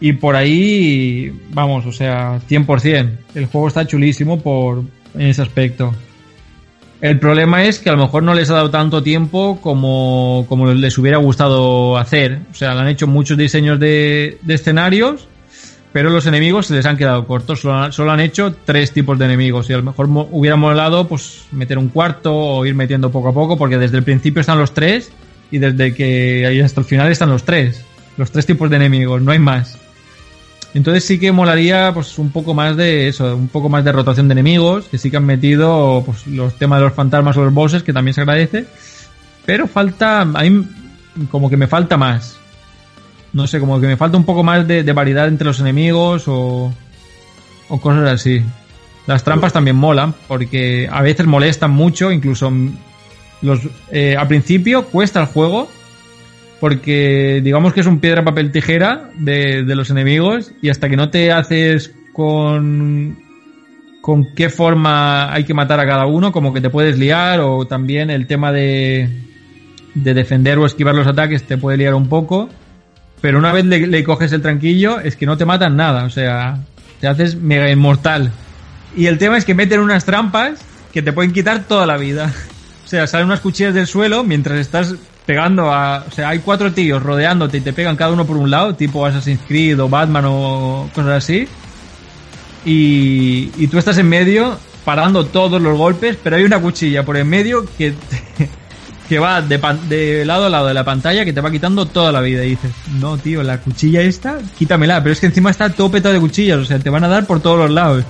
Y 0.00 0.14
por 0.14 0.34
ahí, 0.34 1.30
vamos, 1.52 1.84
o 1.86 1.92
sea, 1.92 2.40
100%. 2.48 3.10
El 3.34 3.46
juego 3.46 3.68
está 3.68 3.86
chulísimo 3.86 4.40
por, 4.40 4.82
en 5.14 5.20
ese 5.26 5.42
aspecto. 5.42 5.94
El 7.02 7.18
problema 7.18 7.64
es 7.64 7.78
que 7.78 7.88
a 7.88 7.92
lo 7.92 7.98
mejor 8.04 8.22
no 8.22 8.34
les 8.34 8.50
ha 8.50 8.54
dado 8.54 8.70
tanto 8.70 9.02
tiempo 9.02 9.58
como, 9.62 10.44
como 10.48 10.72
les 10.72 10.96
hubiera 10.98 11.16
gustado 11.18 11.96
hacer. 11.96 12.40
O 12.50 12.54
sea, 12.54 12.74
le 12.74 12.80
han 12.80 12.88
hecho 12.88 13.06
muchos 13.06 13.38
diseños 13.38 13.78
de, 13.80 14.38
escenarios, 14.48 15.26
pero 15.92 16.10
los 16.10 16.26
enemigos 16.26 16.66
se 16.66 16.74
les 16.74 16.84
han 16.86 16.96
quedado 16.98 17.26
cortos. 17.26 17.60
Solo, 17.60 18.10
han- 18.12 18.20
hecho 18.20 18.54
tres 18.66 18.92
tipos 18.92 19.18
de 19.18 19.24
enemigos. 19.26 19.68
Y 19.70 19.72
a 19.72 19.78
lo 19.78 19.82
mejor 19.82 20.08
mo- 20.08 20.28
hubiera 20.30 20.56
molado 20.56 21.08
pues 21.08 21.44
meter 21.52 21.78
un 21.78 21.88
cuarto 21.88 22.34
o 22.34 22.66
ir 22.66 22.74
metiendo 22.74 23.10
poco 23.10 23.28
a 23.28 23.32
poco, 23.34 23.56
porque 23.56 23.78
desde 23.78 23.96
el 23.96 24.02
principio 24.02 24.40
están 24.40 24.58
los 24.58 24.72
tres 24.74 25.10
y 25.50 25.58
desde 25.58 25.94
que 25.94 26.60
hasta 26.64 26.80
el 26.80 26.86
final 26.86 27.10
están 27.10 27.30
los 27.30 27.44
tres. 27.44 27.82
Los 28.18 28.30
tres 28.30 28.44
tipos 28.44 28.68
de 28.68 28.76
enemigos, 28.76 29.22
no 29.22 29.32
hay 29.32 29.38
más. 29.38 29.78
Entonces 30.72 31.04
sí 31.04 31.18
que 31.18 31.32
molaría 31.32 31.90
pues 31.92 32.18
un 32.18 32.30
poco 32.30 32.54
más 32.54 32.76
de 32.76 33.08
eso, 33.08 33.36
un 33.36 33.48
poco 33.48 33.68
más 33.68 33.84
de 33.84 33.92
rotación 33.92 34.28
de 34.28 34.32
enemigos, 34.32 34.86
que 34.86 34.98
sí 34.98 35.10
que 35.10 35.16
han 35.16 35.26
metido 35.26 36.02
pues 36.06 36.26
los 36.26 36.54
temas 36.54 36.78
de 36.78 36.84
los 36.84 36.94
fantasmas 36.94 37.36
o 37.36 37.44
los 37.44 37.52
bosses, 37.52 37.82
que 37.82 37.92
también 37.92 38.14
se 38.14 38.20
agradece. 38.20 38.66
Pero 39.44 39.66
falta, 39.66 40.20
a 40.20 40.24
mí 40.24 40.64
como 41.30 41.50
que 41.50 41.56
me 41.56 41.66
falta 41.66 41.96
más. 41.96 42.38
No 43.32 43.46
sé, 43.46 43.58
como 43.58 43.80
que 43.80 43.86
me 43.86 43.96
falta 43.96 44.16
un 44.16 44.24
poco 44.24 44.42
más 44.42 44.66
de, 44.66 44.82
variedad 44.92 45.28
entre 45.28 45.46
los 45.46 45.60
enemigos 45.60 46.24
o, 46.26 46.72
o 47.68 47.80
cosas 47.80 48.08
así. 48.08 48.42
Las 49.06 49.24
trampas 49.24 49.52
también 49.52 49.76
molan, 49.76 50.14
porque 50.28 50.88
a 50.90 51.02
veces 51.02 51.26
molestan 51.26 51.70
mucho, 51.72 52.12
incluso 52.12 52.52
los, 53.42 53.60
eh, 53.90 54.16
al 54.16 54.28
principio 54.28 54.84
cuesta 54.84 55.20
el 55.20 55.26
juego, 55.26 55.68
porque 56.60 57.40
digamos 57.42 57.72
que 57.72 57.80
es 57.80 57.86
un 57.86 58.00
piedra, 58.00 58.22
papel, 58.22 58.52
tijera 58.52 59.10
de, 59.16 59.64
de 59.64 59.74
los 59.74 59.90
enemigos, 59.90 60.52
y 60.60 60.68
hasta 60.68 60.88
que 60.88 60.96
no 60.96 61.10
te 61.10 61.32
haces 61.32 61.92
con, 62.12 63.18
con 64.00 64.34
qué 64.34 64.50
forma 64.50 65.32
hay 65.32 65.44
que 65.44 65.54
matar 65.54 65.80
a 65.80 65.86
cada 65.86 66.06
uno, 66.06 66.32
como 66.32 66.52
que 66.52 66.60
te 66.60 66.70
puedes 66.70 66.98
liar, 66.98 67.40
o 67.40 67.66
también 67.66 68.10
el 68.10 68.26
tema 68.26 68.52
de, 68.52 69.08
de 69.94 70.14
defender 70.14 70.58
o 70.58 70.66
esquivar 70.66 70.94
los 70.94 71.06
ataques 71.06 71.44
te 71.44 71.56
puede 71.56 71.78
liar 71.78 71.94
un 71.94 72.08
poco. 72.08 72.50
Pero 73.20 73.38
una 73.38 73.52
vez 73.52 73.64
le, 73.64 73.86
le 73.86 74.04
coges 74.04 74.32
el 74.32 74.42
tranquillo, 74.42 75.00
es 75.00 75.16
que 75.16 75.26
no 75.26 75.36
te 75.36 75.44
matan 75.44 75.76
nada, 75.76 76.04
o 76.04 76.10
sea, 76.10 76.58
te 77.00 77.06
haces 77.06 77.36
mega 77.36 77.70
inmortal. 77.70 78.30
Y 78.96 79.06
el 79.06 79.18
tema 79.18 79.38
es 79.38 79.44
que 79.44 79.54
meten 79.54 79.80
unas 79.80 80.04
trampas 80.04 80.60
que 80.92 81.02
te 81.02 81.12
pueden 81.12 81.32
quitar 81.32 81.64
toda 81.64 81.86
la 81.86 81.96
vida. 81.96 82.32
O 82.82 82.88
sea, 82.90 83.06
salen 83.06 83.28
unas 83.28 83.38
cuchillas 83.38 83.72
del 83.72 83.86
suelo 83.86 84.24
mientras 84.24 84.58
estás 84.58 84.96
pegando 85.30 85.72
a... 85.72 86.04
O 86.08 86.10
sea, 86.10 86.30
hay 86.30 86.40
cuatro 86.40 86.72
tíos 86.72 87.00
rodeándote 87.00 87.58
y 87.58 87.60
te 87.60 87.72
pegan 87.72 87.94
cada 87.94 88.10
uno 88.10 88.26
por 88.26 88.36
un 88.36 88.50
lado, 88.50 88.74
tipo 88.74 89.06
Assassin's 89.06 89.38
Creed 89.46 89.78
o 89.80 89.88
Batman 89.88 90.24
o 90.26 90.90
cosas 90.92 91.22
así. 91.22 91.46
Y, 92.64 93.52
y 93.56 93.68
tú 93.68 93.78
estás 93.78 93.96
en 93.98 94.08
medio 94.08 94.58
parando 94.84 95.24
todos 95.26 95.62
los 95.62 95.78
golpes, 95.78 96.18
pero 96.20 96.34
hay 96.34 96.42
una 96.42 96.58
cuchilla 96.60 97.04
por 97.04 97.16
en 97.16 97.28
medio 97.28 97.64
que, 97.78 97.92
te- 97.92 98.50
que 99.08 99.18
va 99.20 99.40
de, 99.40 99.60
pan- 99.60 99.88
de 99.88 100.24
lado 100.24 100.46
a 100.46 100.48
lado 100.50 100.66
de 100.66 100.74
la 100.74 100.82
pantalla 100.84 101.24
que 101.24 101.32
te 101.32 101.40
va 101.40 101.52
quitando 101.52 101.86
toda 101.86 102.10
la 102.10 102.20
vida. 102.22 102.44
Y 102.44 102.50
dices, 102.50 102.72
no, 102.98 103.16
tío, 103.16 103.44
la 103.44 103.58
cuchilla 103.58 104.00
esta, 104.02 104.38
quítamela. 104.58 105.00
Pero 105.00 105.12
es 105.12 105.20
que 105.20 105.26
encima 105.26 105.50
está 105.52 105.70
todo 105.70 105.92
petado 105.92 106.12
de 106.12 106.18
cuchillas, 106.20 106.58
o 106.58 106.64
sea, 106.64 106.80
te 106.80 106.90
van 106.90 107.04
a 107.04 107.08
dar 107.08 107.24
por 107.24 107.38
todos 107.38 107.56
los 107.56 107.70
lados. 107.70 108.04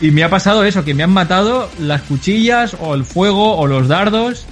Y 0.00 0.10
me 0.10 0.24
ha 0.24 0.28
pasado 0.28 0.64
eso, 0.64 0.84
que 0.84 0.92
me 0.94 1.04
han 1.04 1.12
matado 1.12 1.70
las 1.78 2.02
cuchillas 2.02 2.76
o 2.80 2.94
el 2.96 3.04
fuego 3.04 3.56
o 3.56 3.68
los 3.68 3.86
dardos 3.86 4.44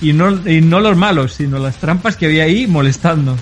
y 0.00 0.12
no, 0.12 0.48
y 0.48 0.60
no 0.60 0.80
los 0.80 0.96
malos, 0.96 1.34
sino 1.34 1.58
las 1.58 1.76
trampas 1.76 2.16
que 2.16 2.26
había 2.26 2.44
ahí 2.44 2.66
molestando. 2.66 3.36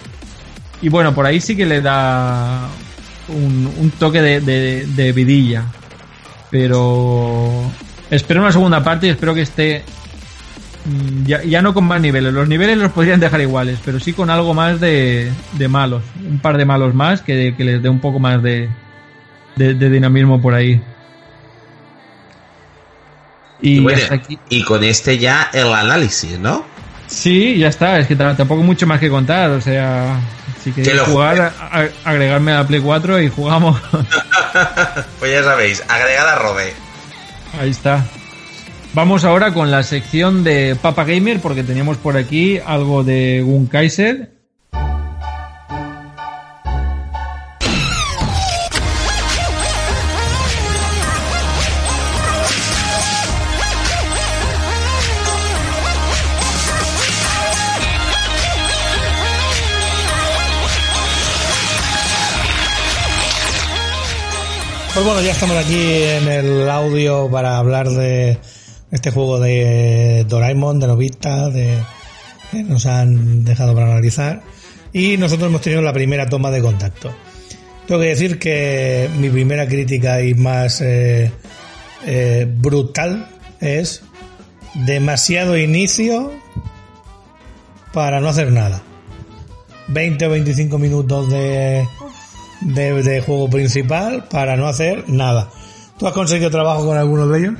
Y 0.80 0.88
bueno, 0.88 1.14
por 1.14 1.26
ahí 1.26 1.40
sí 1.40 1.56
que 1.56 1.66
le 1.66 1.80
da 1.80 2.68
un, 3.28 3.92
toque 3.98 4.20
de, 4.20 5.12
vidilla. 5.12 5.64
Pero 6.50 7.70
espero 8.10 8.40
una 8.40 8.52
segunda 8.52 8.82
parte 8.82 9.06
y 9.06 9.10
espero 9.10 9.34
que 9.34 9.42
esté 9.42 9.84
mm, 10.84 11.24
ya, 11.24 11.42
ya 11.42 11.62
no 11.62 11.72
con 11.72 11.84
más 11.84 12.00
niveles. 12.00 12.32
Los 12.32 12.48
niveles 12.48 12.78
los 12.78 12.92
podrían 12.92 13.20
dejar 13.20 13.40
iguales, 13.40 13.78
pero 13.84 14.00
sí 14.00 14.12
con 14.12 14.28
algo 14.28 14.54
más 14.54 14.80
de, 14.80 15.32
malos. 15.68 16.02
Un 16.28 16.40
par 16.40 16.58
de 16.58 16.64
malos 16.64 16.94
más 16.94 17.22
que, 17.22 17.54
que 17.56 17.64
les 17.64 17.82
dé 17.82 17.88
un 17.88 18.00
poco 18.00 18.18
más 18.18 18.42
de 18.42 18.68
dinamismo 19.56 20.42
por 20.42 20.54
ahí. 20.54 20.82
Y, 23.62 23.76
Y 23.76 23.80
bueno, 23.80 24.02
hasta 24.02 24.14
aquí. 24.16 24.38
y 24.50 24.62
con 24.64 24.82
este 24.84 25.16
ya 25.18 25.48
el 25.52 25.72
análisis, 25.72 26.38
¿no? 26.38 26.64
Sí, 27.06 27.56
ya 27.58 27.68
está. 27.68 27.98
Es 27.98 28.06
que 28.08 28.16
tampoco 28.16 28.62
mucho 28.62 28.86
más 28.86 28.98
que 29.00 29.08
contar. 29.08 29.50
O 29.50 29.60
sea, 29.60 30.18
si 30.64 30.72
queréis 30.72 31.00
Que 31.02 31.10
jugar, 31.10 31.40
a- 31.60 31.88
agregarme 32.04 32.52
a 32.52 32.56
la 32.62 32.66
Play 32.66 32.80
4 32.80 33.20
y 33.20 33.28
jugamos. 33.28 33.80
Pues 35.18 35.32
ya 35.32 35.42
sabéis, 35.44 35.82
agregada 35.88 36.34
Robe. 36.36 36.74
Ahí 37.58 37.70
está. 37.70 38.04
Vamos 38.92 39.24
ahora 39.24 39.54
con 39.54 39.70
la 39.70 39.82
sección 39.82 40.44
de 40.44 40.76
Papa 40.80 41.04
Gamer 41.04 41.40
porque 41.40 41.62
teníamos 41.62 41.96
por 41.96 42.16
aquí 42.18 42.58
algo 42.58 43.02
de 43.04 43.40
Gun 43.42 43.66
Kaiser. 43.66 44.31
Pues 65.02 65.14
bueno, 65.14 65.26
ya 65.26 65.32
estamos 65.32 65.56
aquí 65.56 65.74
en 65.74 66.28
el 66.28 66.70
audio 66.70 67.28
para 67.28 67.58
hablar 67.58 67.90
de 67.90 68.38
este 68.92 69.10
juego 69.10 69.40
de 69.40 70.24
Doraemon, 70.28 70.78
de 70.78 70.86
Novita, 70.86 71.50
de 71.50 71.76
que 72.52 72.62
nos 72.62 72.86
han 72.86 73.42
dejado 73.44 73.74
para 73.74 73.90
analizar. 73.90 74.42
Y 74.92 75.16
nosotros 75.16 75.48
hemos 75.48 75.60
tenido 75.60 75.82
la 75.82 75.92
primera 75.92 76.28
toma 76.28 76.52
de 76.52 76.62
contacto. 76.62 77.12
Tengo 77.88 78.00
que 78.00 78.06
decir 78.06 78.38
que 78.38 79.10
mi 79.18 79.28
primera 79.28 79.66
crítica 79.66 80.22
y 80.22 80.34
más 80.34 80.80
eh, 80.80 81.32
eh, 82.06 82.46
brutal 82.48 83.28
es 83.58 84.04
demasiado 84.86 85.58
inicio 85.58 86.30
para 87.92 88.20
no 88.20 88.28
hacer 88.28 88.52
nada. 88.52 88.80
20 89.88 90.26
o 90.26 90.30
25 90.30 90.78
minutos 90.78 91.28
de, 91.28 91.84
de, 92.64 93.02
de 93.02 93.20
juego 93.20 93.48
principal 93.50 94.24
para 94.28 94.56
no 94.56 94.66
hacer 94.68 95.08
nada. 95.08 95.50
¿Tú 95.98 96.06
has 96.06 96.12
conseguido 96.14 96.50
trabajo 96.50 96.84
con 96.86 96.96
alguno 96.96 97.26
de 97.28 97.38
ellos? 97.38 97.54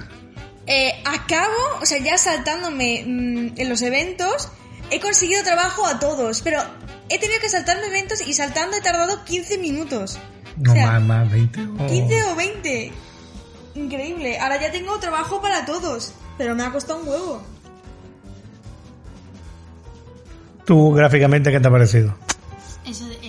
Eh, 0.67 0.93
acabo, 1.05 1.53
o 1.81 1.87
sea, 1.87 1.99
ya 1.99 2.17
saltándome 2.19 3.05
mm, 3.07 3.61
en 3.61 3.69
los 3.69 3.83
eventos, 3.83 4.49
he 4.91 5.01
conseguido 5.01 5.43
trabajo 5.43 5.87
a 5.87 5.99
todos, 5.99 6.41
pero 6.43 6.61
he 7.09 7.19
tenido 7.19 7.41
que 7.41 7.49
saltarme 7.49 7.87
eventos 7.87 8.21
y 8.27 8.33
saltando 8.33 8.77
he 8.77 8.81
tardado 8.81 9.25
15 9.25 9.59
minutos. 9.59 10.19
No 10.57 10.73
O 10.73 10.75
sea, 10.75 10.87
más, 10.87 11.03
más, 11.03 11.31
20. 11.31 11.61
o- 11.79 11.87
15 11.87 12.25
o 12.25 12.37
20. 12.37 12.93
Increíble. 13.75 14.39
Ahora 14.39 14.61
ya 14.61 14.71
tengo 14.71 14.99
trabajo 14.99 15.41
para 15.41 15.65
todos, 15.65 16.13
pero 16.39 16.55
me 16.55 16.63
ha 16.63 16.71
costado 16.71 17.01
un 17.01 17.09
huevo. 17.09 17.43
¿Tú 20.65 20.93
gráficamente 20.93 21.51
qué 21.51 21.59
te 21.61 21.69
ha 21.69 21.71
parecido? 21.71 22.15
Eso, 22.87 23.05
eso 23.11 23.21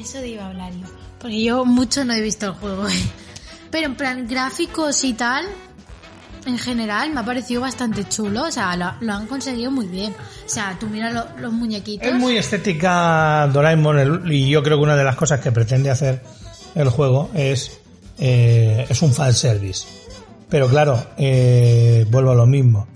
Porque 1.24 1.42
yo 1.44 1.66
mucho 1.66 2.06
no 2.06 2.14
he 2.14 2.22
visto 2.22 2.46
el 2.46 2.52
juego. 2.52 2.86
Pero 3.72 3.88
en 3.88 3.96
plan, 3.96 4.28
gráficos 4.28 5.04
y 5.04 5.14
tal, 5.14 5.46
en 6.46 6.60
general, 6.60 7.12
me 7.12 7.22
ha 7.22 7.26
parecido 7.26 7.62
bastante 7.62 8.08
chulo. 8.08 8.44
O 8.44 8.52
sea, 8.52 8.76
lo, 9.00 9.12
han 9.14 9.26
conseguido 9.26 9.72
muy 9.72 9.88
bien. 9.88 10.14
O 10.46 10.50
sea, 10.50 10.78
tú 10.80 10.86
mira 10.86 11.10
lo- 11.10 11.26
los 11.40 11.52
muñequitos. 11.52 12.08
Es 12.08 12.14
muy 12.14 12.38
estética 12.38 13.48
Doraemon 13.52 14.32
y 14.32 14.48
yo 14.50 14.62
creo 14.62 14.78
que 14.78 14.84
una 14.84 14.96
de 14.96 15.04
las 15.04 15.16
cosas 15.16 15.40
que 15.40 15.52
pretende 15.52 15.90
hacer 15.90 16.22
el 16.76 16.90
juego 16.90 17.32
es 17.34 17.80
eh, 18.20 18.86
es 18.88 19.02
un 19.02 19.12
fanservice. 19.12 19.88
Pero 20.50 20.68
claro, 20.68 21.04
eh, 21.18 22.06
vuelvo 22.12 22.32
a 22.32 22.36
lo 22.36 22.46
mismo. 22.46 22.88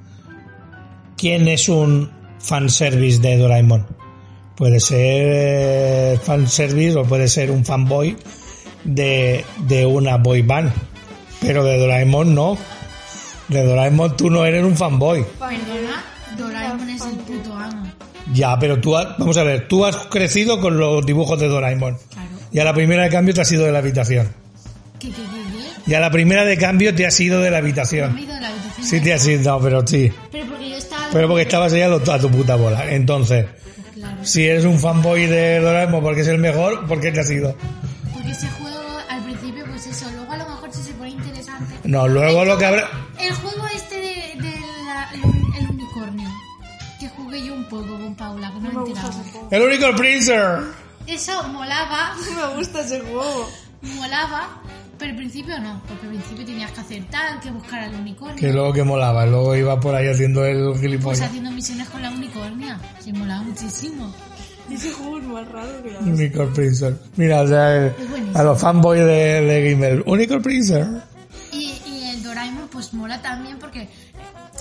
¿Quién 1.16 1.48
es 1.48 1.70
un 1.70 2.12
fanservice 2.40 3.20
de 3.20 3.38
Doraemon? 3.38 3.88
Puede 4.57 4.79
ser 4.79 4.97
eh, 5.01 6.19
fanservice 6.23 6.97
o 6.97 7.03
puede 7.03 7.27
ser 7.27 7.51
un 7.51 7.63
fanboy 7.63 8.17
de, 8.84 9.45
de 9.67 9.85
una 9.85 10.17
boy 10.17 10.41
band. 10.41 10.71
Pero 11.41 11.63
de 11.63 11.77
Doraemon 11.77 12.34
no. 12.34 12.57
De 13.49 13.63
Doraemon 13.63 14.17
tú 14.17 14.29
no 14.31 14.45
eres 14.45 14.63
un 14.63 14.75
fanboy. 14.75 15.23
Perdona, 15.39 16.03
Doraemon 16.38 16.89
es 16.89 17.01
el 17.01 17.17
puto 17.17 17.53
amo. 17.53 17.84
Ya, 18.34 18.57
pero 18.59 18.81
tú, 18.81 18.97
has- 18.97 19.17
vamos 19.17 19.38
a 19.38 19.43
ver, 19.43 19.67
tú 19.67 19.85
has 19.85 19.95
crecido 20.07 20.59
con 20.59 20.77
los 20.77 21.05
dibujos 21.05 21.39
de 21.39 21.47
Doraemon. 21.47 21.95
Claro. 22.11 22.27
Y 22.51 22.59
a 22.59 22.63
la 22.65 22.73
primera 22.73 23.03
de 23.03 23.09
cambio 23.09 23.34
te 23.35 23.41
has 23.41 23.51
ido 23.51 23.63
de 23.65 23.71
la 23.71 23.77
habitación. 23.79 24.27
¿Qué, 24.99 25.09
qué, 25.09 25.15
qué, 25.15 25.21
qué? 25.85 25.91
Y 25.91 25.93
a 25.93 25.99
la 25.99 26.09
primera 26.11 26.43
de 26.43 26.57
cambio 26.57 26.93
te 26.95 27.05
has 27.05 27.17
ido 27.19 27.39
de 27.41 27.51
la 27.51 27.57
Me 27.61 27.67
he 27.67 27.71
habitación. 27.71 28.17
ido 28.19 28.34
de 28.34 28.41
la 28.41 28.47
habitación. 28.49 28.85
Sí 28.88 28.99
te 29.01 29.13
has 29.13 29.25
ido, 29.27 29.43
no, 29.53 29.59
pero 29.63 29.85
sí. 29.88 30.11
Pero 30.31 30.45
porque 30.47 30.69
yo 30.71 30.75
estaba... 30.77 31.03
Pero 31.13 31.27
porque 31.27 31.43
estabas 31.43 31.71
ahí 31.73 31.81
a, 31.81 31.88
lo- 31.89 32.11
a 32.11 32.19
tu 32.19 32.29
puta 32.29 32.55
bola. 32.55 32.91
Entonces, 32.91 33.45
Claro. 33.99 34.26
si 34.26 34.45
eres 34.45 34.65
un 34.65 34.80
fanboy 34.80 35.26
de 35.26 35.60
Doraemon 35.60 36.02
porque 36.03 36.22
es 36.22 36.28
el 36.28 36.38
mejor, 36.40 36.86
¿por 36.88 36.99
qué 37.02 37.11
te 37.11 37.19
has 37.22 37.30
ido? 37.32 37.56
Porque 38.14 38.32
ese 38.32 38.48
juego, 38.52 38.80
al 39.10 39.24
principio, 39.24 39.65
pues 39.65 39.88
eso. 39.88 40.10
Luego 40.11 40.32
a 40.32 40.38
lo 40.38 40.45
mejor 40.49 40.74
si 40.74 40.84
se 40.84 40.94
pone 40.94 41.10
interesante. 41.11 41.76
No, 41.84 42.07
luego 42.07 42.45
lo 42.45 42.57
que 42.57 42.65
habrá... 42.65 42.88
El 43.19 43.34
juego 43.34 43.65
este 43.76 43.95
de, 43.95 44.41
de 44.44 44.56
la- 44.86 45.10
el, 45.14 45.22
un- 45.24 45.53
el 45.56 45.68
unicornio. 45.72 46.30
Que 46.99 47.10
jugué 47.10 47.45
yo 47.45 47.53
un 47.53 47.65
poco 47.65 47.88
con 47.88 48.15
Paula, 48.15 48.52
que 48.53 48.60
no, 48.60 48.72
me 48.82 48.86
he 48.86 48.90
enterado. 48.91 49.24
El 49.52 49.61
único 49.61 49.95
Princer. 49.95 50.60
Eso 51.07 51.44
molaba, 51.49 52.15
Me 52.52 52.56
gusta 52.57 52.82
ese 52.82 52.99
juego. 53.02 53.49
molaba, 53.82 54.61
pero 54.98 55.11
al 55.11 55.18
principio 55.18 55.60
no, 55.60 55.82
porque 55.88 56.06
al 56.07 56.14
principio 56.14 56.45
tenías 56.45 56.72
que 56.72 56.82
hacer 56.82 57.03
tal, 57.10 57.40
que 57.40 57.52
buscar 57.52 57.80
al 57.84 57.95
unicornio. 57.95 58.36
Que 58.38 58.52
luego 58.52 58.74
que 58.74 58.84
molaba, 58.84 59.26
luego 59.26 59.56
iba 59.56 59.80
por 59.80 59.95
ahí 59.95 60.07
haciendo 60.07 60.45
el 60.45 60.65
Pues 60.69 60.82
gilipollas. 60.82 61.22
haciendo 61.22 61.52
misiones 61.52 61.88
con 61.90 62.02
la 62.02 62.10
unicornia, 62.11 62.80
se 62.99 63.14
molaba 63.14 63.44
muchísimo. 63.44 64.14
Ese 64.72 64.91
juego 64.91 65.18
es 65.19 65.24
más 65.26 65.48
raro 65.48 65.82
que 65.82 65.91
la 65.91 65.99
Unicorn 65.99 66.53
Princess. 66.53 66.94
Mira, 67.15 67.41
o 67.41 67.48
sea, 67.48 67.94
a 68.34 68.44
los 68.44 68.60
fanboys 68.60 68.99
de, 68.99 69.41
de 69.41 69.72
Gamer. 69.72 70.03
Unicorn 70.06 70.41
Princess. 70.44 70.86
Y, 71.53 71.80
y 71.86 72.10
el 72.14 72.22
Doraemon 72.24 72.68
pues 72.68 72.94
mola 72.94 73.22
también 73.22 73.60
porque, 73.60 73.88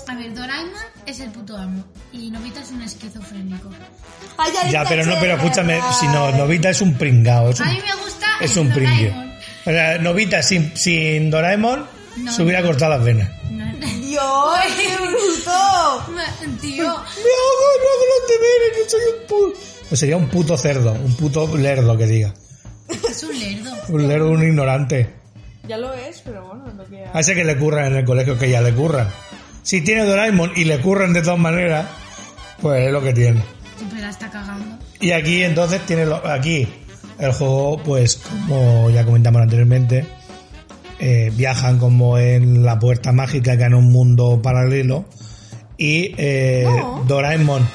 a 0.07 0.15
ver, 0.15 0.33
Doraemon 0.33 0.71
es 1.05 1.19
el 1.19 1.29
puto 1.31 1.57
amo 1.57 1.83
y 2.13 2.31
Novita 2.31 2.61
es 2.61 2.71
un 2.71 2.81
esquizofrénico. 2.83 3.69
Ay, 4.37 4.51
Ya, 4.71 4.85
pero 4.87 5.05
no, 5.05 5.15
pero 5.19 5.35
escúchame, 5.35 5.77
si 5.99 6.07
no, 6.07 6.31
Novita 6.37 6.69
es 6.69 6.81
un 6.81 6.93
pringao. 6.93 7.49
Es 7.49 7.59
A 7.59 7.63
un, 7.65 7.69
mí 7.73 7.79
me 7.85 8.01
gusta 8.01 8.27
es 8.39 8.55
el 8.55 8.65
un 8.67 8.73
pringue. 8.73 9.26
Doraemon. 9.67 9.69
O 9.69 9.71
sea, 9.71 9.97
Novita 9.99 10.41
sin, 10.43 10.75
sin 10.77 11.29
Doraemon 11.29 11.85
No, 12.17 12.31
se 12.31 12.43
hubiera 12.43 12.61
no. 12.61 12.67
cortado 12.67 12.91
las 12.91 13.03
venas. 13.03 13.29
No, 13.51 13.65
¡Dios, 13.77 14.59
qué 14.77 14.95
bruto! 15.03 16.05
Tío, 16.61 16.83
No 16.83 16.89
hago, 16.91 17.03
no 17.03 17.89
hago 17.93 18.05
los 18.13 18.29
deberes, 18.29 18.91
soy 18.91 19.01
un 19.19 19.27
puto. 19.27 19.59
Pues 19.89 19.99
sería 19.99 20.17
un 20.17 20.27
puto 20.29 20.57
cerdo, 20.57 20.93
un 20.93 21.15
puto 21.15 21.55
lerdo 21.57 21.97
que 21.97 22.05
diga. 22.07 22.33
es 23.09 23.23
un 23.23 23.39
lerdo. 23.39 23.71
Un 23.89 24.07
lerdo, 24.07 24.29
un 24.31 24.43
ignorante. 24.43 25.09
Ya 25.67 25.77
lo 25.77 25.93
es, 25.93 26.21
pero 26.23 26.45
bueno, 26.47 26.63
lo 26.77 26.85
que 26.85 27.03
ese 27.19 27.35
que 27.35 27.43
le 27.43 27.57
curran 27.57 27.87
en 27.87 27.95
el 27.97 28.05
colegio, 28.05 28.37
que 28.37 28.49
ya 28.49 28.61
le 28.61 28.73
curran. 28.73 29.09
Si 29.63 29.81
tiene 29.81 30.05
Doraemon 30.05 30.53
y 30.55 30.63
le 30.63 30.79
curran 30.79 31.11
de 31.13 31.21
todas 31.21 31.39
maneras, 31.39 31.85
pues 32.61 32.85
es 32.87 32.91
lo 32.91 33.01
que 33.03 33.13
tiene. 33.13 33.41
Siempre 33.77 33.99
la 33.99 34.09
está 34.09 34.29
cagando. 34.31 34.77
Y 35.01 35.11
aquí 35.11 35.43
entonces 35.43 35.81
tiene 35.85 36.05
lo- 36.05 36.25
aquí 36.25 36.67
el 37.19 37.31
juego, 37.33 37.77
pues 37.83 38.17
como 38.17 38.89
ya 38.89 39.05
comentamos 39.05 39.41
anteriormente, 39.41 40.05
eh, 40.99 41.31
viajan 41.35 41.79
como 41.79 42.17
en 42.17 42.63
la 42.63 42.79
puerta 42.79 43.11
mágica 43.11 43.57
que 43.57 43.63
en 43.63 43.73
un 43.75 43.91
mundo 43.91 44.39
paralelo 44.41 45.05
y 45.77 46.13
eh, 46.17 46.63
No. 46.65 47.03
Doraemon, 47.07 47.67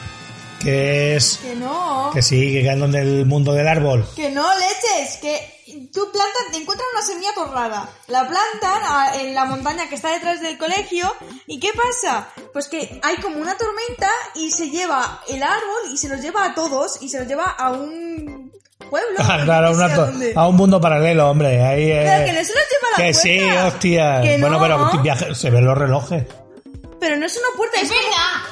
que 0.61 1.17
es 1.17 1.39
Que 1.43 1.55
no. 1.55 2.11
que 2.13 2.23
sí, 2.23 2.53
que 2.53 2.63
quedan 2.63 2.81
donde 2.81 3.01
el 3.01 3.27
mundo 3.27 3.53
del 3.53 3.69
árbol. 3.69 4.05
Que 4.17 4.31
no 4.31 4.47
leches, 4.59 5.19
que 5.19 5.89
tú 5.93 6.01
plantas, 6.13 6.43
te 6.51 6.59
encuentras 6.59 6.89
una 6.93 7.03
semilla 7.07 7.35
torrada, 7.35 7.89
la 8.09 8.29
plantan 8.29 9.21
en 9.21 9.35
la 9.35 9.45
montaña 9.45 9.89
que 9.89 9.95
está 9.95 10.11
detrás 10.11 10.41
del 10.41 10.59
colegio 10.59 11.13
y 11.47 11.61
¿qué 11.61 11.71
pasa? 11.73 12.29
Pues 12.53 12.67
que 12.69 13.01
hay 13.03 13.17
como 13.17 13.37
una 13.37 13.57
tormenta 13.57 14.09
y 14.35 14.51
se 14.51 14.69
lleva 14.71 15.23
el 15.29 15.43
árbol 15.43 15.93
y 15.93 15.97
se 15.97 16.09
los 16.09 16.21
lleva 16.21 16.45
a 16.45 16.55
todos 16.55 17.01
y 17.01 17.09
se 17.09 17.21
los 17.21 17.29
lleva 17.29 17.45
a 17.45 17.71
un 17.73 18.32
pueblo. 18.93 19.19
Ah, 19.19 19.39
a, 19.67 19.71
una 19.71 19.89
a 20.37 20.49
un 20.49 20.57
mundo 20.57 20.81
paralelo, 20.81 21.31
hombre. 21.31 21.63
Ahí, 21.63 21.91
eh, 21.91 22.03
Pero 22.05 22.25
que 22.27 22.33
no 22.33 22.45
se 22.45 22.53
los 22.55 22.63
lleva 22.71 22.89
a 22.89 23.01
la 23.01 23.07
que 23.07 23.15
sí, 23.15 23.41
hostia. 23.67 24.21
Que 24.21 24.39
bueno, 24.39 24.57
no. 24.59 24.63
pero 24.63 25.03
viaje- 25.03 25.35
se 25.35 25.51
ven 25.51 25.65
los 25.65 25.77
relojes. 25.79 26.25
Pero 27.03 27.17
no 27.17 27.27
es 27.27 27.37
una 27.37 27.57
puerta, 27.57 27.81
es. 27.81 27.91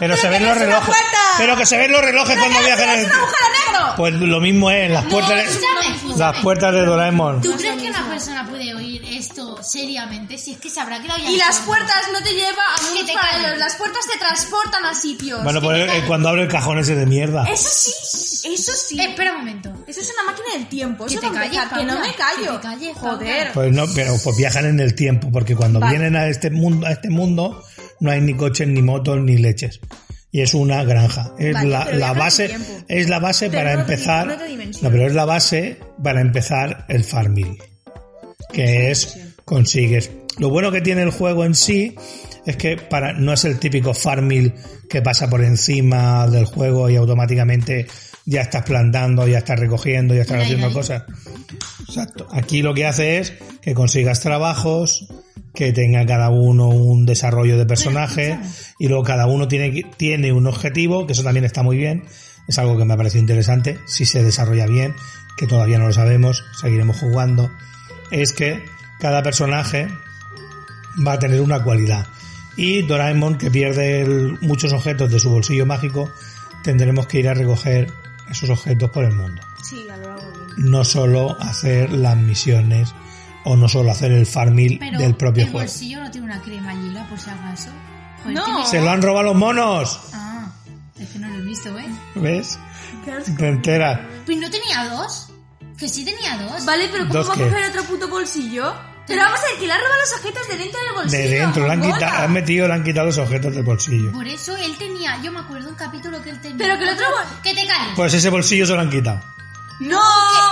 Pero, 0.00 0.16
se 0.16 0.22
que 0.22 0.28
ven 0.28 0.44
los 0.44 0.58
relojes. 0.58 0.96
Pero 1.38 1.56
que 1.56 1.64
se 1.64 1.78
ven 1.78 1.92
los 1.92 2.00
relojes 2.00 2.34
Pero 2.34 2.40
cuando 2.40 2.58
que 2.58 2.66
viajan 2.66 2.88
en 2.90 2.98
es 2.98 3.06
un 3.06 3.12
agujero 3.12 3.46
negro. 3.48 3.94
Pues 3.96 4.14
lo 4.14 4.40
mismo 4.40 4.70
es, 4.72 4.90
las 4.90 5.04
puertas 5.04 5.36
de, 5.36 6.16
las 6.16 6.36
puertas 6.40 6.72
de 6.74 6.84
Doraemon. 6.84 7.42
¿Tú 7.42 7.56
crees 7.56 7.80
que 7.80 7.88
una 7.88 8.08
persona 8.08 8.48
puede 8.48 8.74
oír 8.74 9.04
esto 9.08 9.62
seriamente? 9.62 10.36
Si 10.36 10.54
es 10.54 10.58
que 10.58 10.68
sabrá 10.68 11.00
que 11.00 11.06
lo 11.06 11.14
haya 11.14 11.30
Y 11.30 11.36
las 11.36 11.58
puertas 11.60 12.08
no 12.12 12.20
te 12.24 12.32
lleva 12.32 12.64
a 12.74 13.06
te 13.06 13.12
paralelos, 13.12 13.58
las 13.58 13.76
puertas 13.76 14.04
te 14.12 14.18
transportan 14.18 14.84
a 14.84 14.94
sitios. 14.94 15.44
Bueno, 15.44 15.60
pues 15.60 15.88
eh, 15.88 16.02
cuando 16.08 16.28
abre 16.28 16.42
el 16.42 16.48
cajón 16.48 16.80
ese 16.80 16.96
de 16.96 17.06
mierda. 17.06 17.44
Eso 17.44 17.68
sí, 17.70 18.52
eso 18.52 18.72
sí. 18.72 19.00
Eh, 19.00 19.10
espera 19.10 19.30
un 19.30 19.38
momento. 19.38 19.72
Eso 19.86 20.00
es 20.00 20.12
una 20.12 20.32
máquina 20.32 20.48
del 20.54 20.66
tiempo. 20.66 21.06
Que 21.06 21.14
Eso 21.14 21.20
te 21.20 21.30
calles, 21.30 21.60
que 21.72 21.84
no 21.84 22.00
me 22.00 22.14
callo. 22.14 22.60
Joder. 22.94 23.52
Pues 23.52 23.72
no, 23.72 23.84
pero 23.94 24.16
pues 24.24 24.36
viajan 24.36 24.66
en 24.66 24.80
el 24.80 24.96
tiempo, 24.96 25.28
porque 25.32 25.54
cuando 25.54 25.78
vienen 25.78 26.16
a 26.16 26.26
este 26.26 26.50
mundo, 26.50 26.88
a 26.88 26.90
este 26.90 27.10
mundo, 27.10 27.64
no 28.00 28.10
hay 28.10 28.20
ni 28.20 28.34
coches, 28.34 28.66
ni 28.68 28.82
motos, 28.82 29.20
ni 29.20 29.36
leches. 29.36 29.80
Y 30.32 30.42
es 30.42 30.54
una 30.54 30.84
granja. 30.84 31.32
Es 31.38 31.54
Vale, 31.54 31.70
la, 31.70 31.84
la 31.92 32.12
base, 32.12 32.56
es 32.88 33.08
la 33.08 33.18
base 33.18 33.50
para 33.50 33.72
empezar. 33.72 34.38
No, 34.82 34.90
pero 34.90 35.06
es 35.06 35.14
la 35.14 35.24
base 35.24 35.78
para 36.02 36.20
empezar 36.20 36.86
el 36.88 37.04
farming. 37.04 37.58
Que 38.52 38.90
es 38.90 39.18
consigues. 39.44 40.10
Lo 40.38 40.50
bueno 40.50 40.70
que 40.70 40.80
tiene 40.80 41.02
el 41.02 41.10
juego 41.10 41.44
en 41.44 41.54
sí 41.54 41.96
es 42.46 42.56
que 42.56 42.76
para 42.76 43.12
no 43.12 43.32
es 43.32 43.44
el 43.44 43.58
típico 43.58 43.92
farming 43.92 44.54
que 44.88 45.02
pasa 45.02 45.28
por 45.28 45.42
encima 45.42 46.26
del 46.28 46.44
juego 46.44 46.88
y 46.88 46.96
automáticamente 46.96 47.86
ya 48.26 48.42
estás 48.42 48.64
plantando, 48.64 49.26
ya 49.26 49.38
estás 49.38 49.58
recogiendo, 49.58 50.14
ya 50.14 50.22
estás 50.22 50.42
haciendo 50.42 50.72
cosas. 50.72 51.04
Exacto. 51.88 52.26
Aquí 52.32 52.62
lo 52.62 52.74
que 52.74 52.86
hace 52.86 53.18
es 53.18 53.32
que 53.62 53.74
consigas 53.74 54.20
trabajos, 54.20 55.06
que 55.54 55.72
tenga 55.72 56.06
cada 56.06 56.30
uno 56.30 56.68
un 56.68 57.06
desarrollo 57.06 57.58
de 57.58 57.66
personaje 57.66 58.38
y 58.78 58.88
luego 58.88 59.02
cada 59.02 59.26
uno 59.26 59.48
tiene, 59.48 59.82
tiene 59.96 60.32
un 60.32 60.46
objetivo, 60.46 61.06
que 61.06 61.12
eso 61.14 61.24
también 61.24 61.44
está 61.44 61.62
muy 61.62 61.76
bien. 61.76 62.04
Es 62.46 62.58
algo 62.58 62.76
que 62.78 62.84
me 62.84 62.94
ha 62.94 62.96
parecido 62.96 63.20
interesante. 63.20 63.78
Si 63.86 64.04
se 64.06 64.22
desarrolla 64.22 64.66
bien, 64.66 64.94
que 65.36 65.46
todavía 65.46 65.78
no 65.78 65.86
lo 65.86 65.92
sabemos, 65.92 66.44
seguiremos 66.60 66.98
jugando. 66.98 67.50
Es 68.10 68.32
que 68.32 68.62
cada 69.00 69.22
personaje 69.22 69.88
va 71.06 71.12
a 71.14 71.18
tener 71.18 71.40
una 71.40 71.62
cualidad. 71.62 72.06
Y 72.56 72.82
Doraemon, 72.82 73.38
que 73.38 73.50
pierde 73.50 74.02
el- 74.02 74.38
muchos 74.40 74.72
objetos 74.72 75.10
de 75.10 75.18
su 75.18 75.30
bolsillo 75.30 75.64
mágico, 75.66 76.10
tendremos 76.62 77.06
que 77.06 77.20
ir 77.20 77.28
a 77.28 77.34
recoger 77.34 77.90
esos 78.30 78.50
objetos 78.50 78.90
por 78.90 79.04
el 79.04 79.12
mundo 79.14 79.42
Sí, 79.62 79.86
a 79.92 79.96
lo 79.96 80.12
hago 80.12 80.22
bien. 80.56 80.70
no 80.70 80.84
solo 80.84 81.36
hacer 81.40 81.92
las 81.92 82.16
misiones 82.16 82.94
o 83.44 83.56
no 83.56 83.68
solo 83.68 83.90
hacer 83.90 84.12
el 84.12 84.26
farming 84.26 84.78
Pero 84.78 84.98
del 84.98 85.14
propio 85.16 85.44
el 85.44 85.50
juego. 85.50 85.66
bolsillo 85.66 86.00
no 86.00 86.10
tiene 86.10 86.26
una 86.26 86.40
crema 86.42 86.74
lila, 86.74 87.06
por 87.08 87.18
si 87.18 87.30
acaso. 87.30 87.70
Joder, 88.22 88.36
No. 88.36 88.44
tiene- 88.44 88.66
Se 88.66 88.80
lo 88.80 88.90
han 88.90 89.00
robado 89.02 89.24
los 89.24 89.34
monos, 89.36 90.00
Ah, 90.12 90.50
es 90.98 91.08
que 91.08 91.18
no 91.18 91.28
lo 91.28 91.36
he 91.36 91.42
visto, 91.42 91.78
¿eh? 91.78 91.86
¿ves? 92.16 92.58
Te 93.36 93.48
enteras. 93.48 94.00
Pues 94.26 94.36
no 94.38 94.50
tenía 94.50 94.88
dos. 94.90 95.28
Que 95.78 95.88
sí 95.88 96.04
tenía 96.04 96.36
dos. 96.42 96.64
Vale, 96.66 96.88
pero 96.92 97.04
¿cómo 97.08 97.14
¿Dos 97.14 97.30
va 97.30 97.32
a 97.32 97.36
qué? 97.38 97.44
coger 97.44 97.70
otro 97.70 97.84
puto 97.84 98.08
bolsillo? 98.08 98.74
Pero 99.10 99.22
vamos 99.22 99.40
a 99.40 99.42
ver, 99.50 99.58
que 99.58 99.66
le 99.66 99.72
ha 99.72 99.78
robado 99.78 100.00
los 100.00 100.12
objetos 100.14 100.48
de 100.48 100.56
dentro 100.56 100.80
del 100.82 100.92
bolsillo. 100.94 101.22
De 101.22 101.28
dentro, 101.28 101.66
le 101.66 101.72
han, 101.72 101.82
quitado, 101.82 102.16
han 102.24 102.32
metido, 102.32 102.68
le 102.68 102.74
han 102.74 102.84
quitado 102.84 103.06
los 103.06 103.18
objetos 103.18 103.54
del 103.54 103.62
bolsillo. 103.64 104.12
Por 104.12 104.26
eso 104.26 104.56
él 104.56 104.76
tenía, 104.78 105.20
yo 105.22 105.32
me 105.32 105.40
acuerdo 105.40 105.68
un 105.68 105.74
capítulo 105.74 106.22
que 106.22 106.30
él 106.30 106.40
tenía. 106.40 106.56
Pero 106.58 106.78
que 106.78 106.84
el 106.84 106.90
otro 106.94 107.06
bol- 107.10 107.42
Que 107.42 107.50
te 107.54 107.66
calles. 107.66 107.92
Pues 107.96 108.14
ese 108.14 108.30
bolsillo 108.30 108.64
se 108.66 108.72
lo 108.74 108.80
han 108.80 108.90
quitado. 108.90 109.20
¡No! 109.80 109.98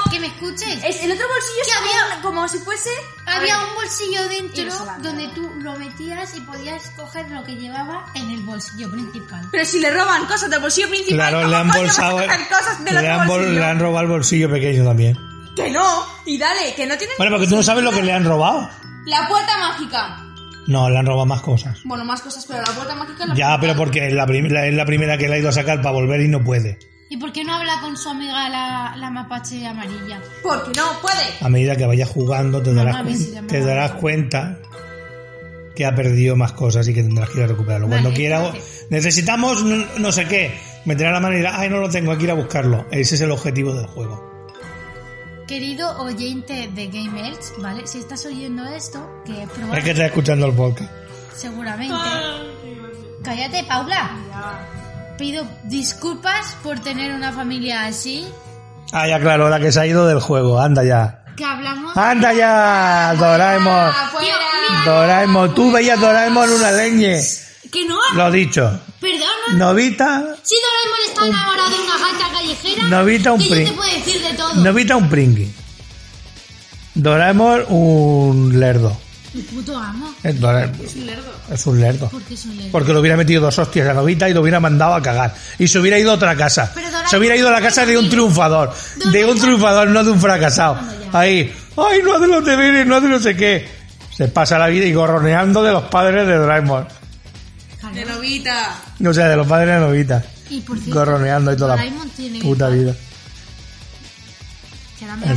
Que, 0.05 0.11
que 0.13 0.21
me 0.21 0.27
escuches. 0.29 0.83
Es, 0.83 1.03
el 1.03 1.13
otro 1.13 1.27
bolsillo 1.29 1.63
Que 1.63 1.71
es 1.71 1.77
había- 1.77 2.23
como, 2.23 2.49
si 2.49 2.59
fuese... 2.59 2.89
Había 3.27 3.59
un 3.59 3.75
bolsillo 3.75 4.27
dentro 4.27 4.71
se 4.71 5.03
donde 5.03 5.29
tú 5.35 5.53
lo 5.61 5.77
metías 5.77 6.35
y 6.35 6.41
podías 6.41 6.89
coger 6.97 7.29
lo 7.31 7.45
que 7.45 7.55
llevaba 7.57 8.07
en 8.15 8.31
el 8.31 8.41
bolsillo 8.41 8.91
principal. 8.91 9.47
Pero 9.53 9.65
si 9.67 9.81
le 9.81 9.91
roban 9.91 10.25
cosas 10.27 10.49
del 10.49 10.61
bolsillo 10.61 10.89
principal, 10.89 11.17
Claro, 11.17 11.39
¿cómo 11.41 11.51
le 11.51 11.57
han 11.59 11.69
bolsado, 11.69 12.17
cosas 12.49 12.85
del 12.85 12.95
le 12.95 13.09
han, 13.11 13.27
bol- 13.29 13.55
le 13.55 13.65
han 13.65 13.79
robado 13.79 14.07
el 14.07 14.11
bolsillo 14.13 14.51
pequeño 14.51 14.83
también. 14.85 15.19
Que 15.65 15.71
no, 15.71 16.05
y 16.27 16.39
dale, 16.39 16.75
que 16.75 16.87
no 16.87 16.97
tiene... 16.97 17.13
Bueno, 17.19 17.33
porque 17.33 17.49
tú 17.49 17.57
no 17.57 17.63
sabes 17.63 17.85
lo 17.85 17.91
que 17.93 18.03
le 18.03 18.13
han 18.13 18.25
robado. 18.25 18.69
La 19.07 19.27
puerta 19.29 19.57
mágica. 19.59 20.25
No, 20.67 20.91
le 20.91 20.99
han 20.99 21.07
robado 21.07 21.27
más 21.27 21.41
cosas. 21.41 21.79
Bueno, 21.85 22.05
más 22.05 22.21
cosas, 22.21 22.45
pero 22.47 22.61
la 22.61 22.73
puerta 22.73 22.95
mágica... 22.95 23.27
La 23.27 23.35
Ya, 23.35 23.59
pero 23.61 23.75
porque 23.77 24.07
es 24.09 24.13
la, 24.13 24.27
prim- 24.27 24.49
la- 24.51 24.67
es 24.67 24.75
la 24.75 24.85
primera 24.85 25.17
que 25.17 25.29
le 25.29 25.37
ha 25.37 25.39
ido 25.39 25.49
a 25.49 25.53
sacar 25.53 25.79
para 25.81 25.93
volver 25.93 26.21
y 26.21 26.29
no 26.29 26.45
puede. 26.45 26.79
¿Y 27.11 27.17
por 27.17 27.33
qué 27.33 27.43
no 27.43 27.55
habla 27.55 27.81
con 27.81 27.97
su 27.97 28.11
amiga 28.11 28.51
la, 28.51 28.95
la 28.97 29.09
mapache 29.11 29.67
amarilla? 29.67 30.21
Porque 30.43 30.73
no 30.79 30.85
puede. 31.01 31.25
A 31.41 31.49
medida 31.49 31.75
que 31.75 31.87
vayas 31.87 32.11
jugando 32.11 32.61
te 32.63 32.75
darás, 32.75 32.97
Mamá, 32.97 33.09
cuen- 33.09 33.17
se 33.19 33.31
llama 33.33 33.49
te 33.49 33.61
darás 33.65 33.93
cuenta 33.93 34.59
que 35.75 35.87
ha 35.87 35.95
perdido 35.95 36.37
más 36.37 36.53
cosas 36.53 36.87
y 36.89 36.93
que 36.93 37.03
tendrás 37.03 37.31
que 37.31 37.39
ir 37.39 37.45
a 37.45 37.47
recuperarlo. 37.47 37.87
Vale, 37.89 38.03
Cuando 38.03 38.15
quiera, 38.17 38.45
entonces- 38.45 38.87
necesitamos 38.91 39.65
no, 39.65 39.87
no 39.99 40.13
sé 40.13 40.27
qué, 40.27 40.59
meterá 40.85 41.13
la 41.13 41.21
mano 41.21 41.35
y 41.35 41.39
dirá, 41.39 41.59
ay, 41.59 41.71
no 41.71 41.79
lo 41.79 41.89
tengo, 41.89 42.13
hay 42.13 42.19
que 42.19 42.25
ir 42.25 42.31
a 42.31 42.35
buscarlo. 42.35 42.85
Ese 42.91 43.15
es 43.15 43.21
el 43.23 43.31
objetivo 43.31 43.73
del 43.73 43.87
juego. 43.87 44.29
Querido 45.49 45.99
oyente 46.03 46.69
de 46.75 46.89
Game 46.89 47.27
Elch, 47.27 47.57
¿vale? 47.63 47.87
Si 47.87 47.99
estás 47.99 48.27
oyendo 48.27 48.67
esto, 48.67 49.01
que 49.25 49.33
Es 49.33 49.39
que 49.39 49.47
probablemente, 49.47 49.91
estás 49.93 50.07
escuchando 50.09 50.47
el 50.47 50.53
podcast. 50.53 50.91
seguramente... 51.35 51.95
Cállate, 53.25 53.65
Paula. 53.65 54.11
Pido 55.17 55.47
disculpas 55.65 56.55
por 56.63 56.79
tener 56.81 57.15
una 57.15 57.33
familia 57.33 57.87
así. 57.87 58.29
Ah, 58.93 59.09
ya 59.09 59.19
claro, 59.21 59.49
la 59.49 59.59
que 59.59 59.73
se 59.73 59.81
ha 59.81 59.87
ido 59.87 60.07
del 60.07 60.21
juego, 60.21 60.61
anda 60.61 60.85
ya. 60.85 61.25
Que 61.35 61.47
hablamos... 61.47 61.97
¡Anda 61.97 62.35
ya, 62.35 63.15
Doraemon! 63.19 63.91
Doraemon, 64.85 65.55
tú 65.55 65.73
veías 65.73 65.99
Doraemon 65.99 66.51
una 66.51 66.73
leñe. 66.73 67.23
Que 67.73 67.87
no, 67.87 67.97
Lo 68.15 68.31
dicho. 68.31 68.79
Novita, 69.55 70.37
Si 70.43 70.55
Doraemon 70.57 71.09
está 71.09 71.27
enamorado 71.27 71.69
de 71.71 71.75
una 71.77 71.99
gata 71.99 72.33
callejera, 72.33 72.83
Novita 72.89 73.33
un 73.33 73.39
que 73.41 73.45
yo 73.49 73.55
pri- 73.55 73.65
te 73.67 73.73
puedo 73.73 73.91
decir 73.95 74.23
de 74.23 74.35
todo. 74.35 74.55
Novita 74.55 74.97
un 74.97 75.09
pringui. 75.09 75.51
Doraemon 76.95 77.65
un 77.69 78.59
lerdo. 78.61 78.97
El 79.35 79.43
puto 79.45 79.77
amo. 79.77 80.13
Es, 80.23 80.41
Doraemon- 80.41 80.81
es 81.51 81.67
un 81.67 81.81
lerdo. 81.81 82.09
Porque 82.11 82.35
es 82.35 82.45
un 82.45 82.57
lerdo. 82.57 82.73
Porque 82.73 82.93
le 82.93 82.99
hubiera 82.99 83.17
metido 83.17 83.43
dos 83.43 83.59
hostias 83.59 83.89
a 83.89 83.95
Novita 83.95 84.29
y 84.29 84.35
lo 84.35 84.41
hubiera 84.41 84.59
mandado 84.59 84.95
a 84.95 85.03
cagar. 85.03 85.35
Y 85.59 85.69
se 85.69 85.79
hubiera 85.79 85.99
ido 85.99 86.11
a 86.11 86.15
otra 86.15 86.35
casa. 86.37 86.71
Pero 86.75 86.89
Doraemon- 86.89 87.09
Se 87.09 87.19
hubiera 87.19 87.37
ido 87.37 87.49
a 87.49 87.53
la 87.53 87.61
casa 87.61 87.87
de 87.87 87.97
un 87.99 88.09
triunfador. 88.09 88.73
De 89.13 89.25
un 89.25 89.39
triunfador, 89.39 89.89
no 89.89 90.03
de 90.03 90.11
un 90.11 90.21
fracasado. 90.21 90.79
Ahí. 91.13 91.55
Ay, 91.77 92.01
no 92.03 92.15
hace 92.17 92.27
los 92.27 92.45
deberes, 92.45 92.87
no 92.87 92.97
hace 92.97 93.07
no 93.09 93.19
sé 93.21 93.37
qué. 93.37 93.69
Se 94.17 94.27
pasa 94.29 94.59
la 94.59 94.67
vida 94.67 94.85
y 94.85 94.93
gorroneando 94.93 95.63
de 95.63 95.73
los 95.73 95.85
padres 95.85 96.27
de 96.27 96.35
Doraemon. 96.37 96.87
De 97.95 98.05
novita. 98.05 98.77
O 99.07 99.13
sea, 99.15 99.29
de 99.29 99.37
los 99.37 99.47
padres 99.47 99.75
de 99.75 99.81
Novita. 99.81 100.25
Y 100.51 100.61
por 100.61 100.79
cierto, 100.79 100.95
Gorroneando 101.01 101.53
y 101.53 101.57
toda 101.57 101.77
la 101.77 101.83
Doraemon 101.83 102.09
tiene 102.11 102.41
puta 102.41 102.69
vida. 102.69 102.95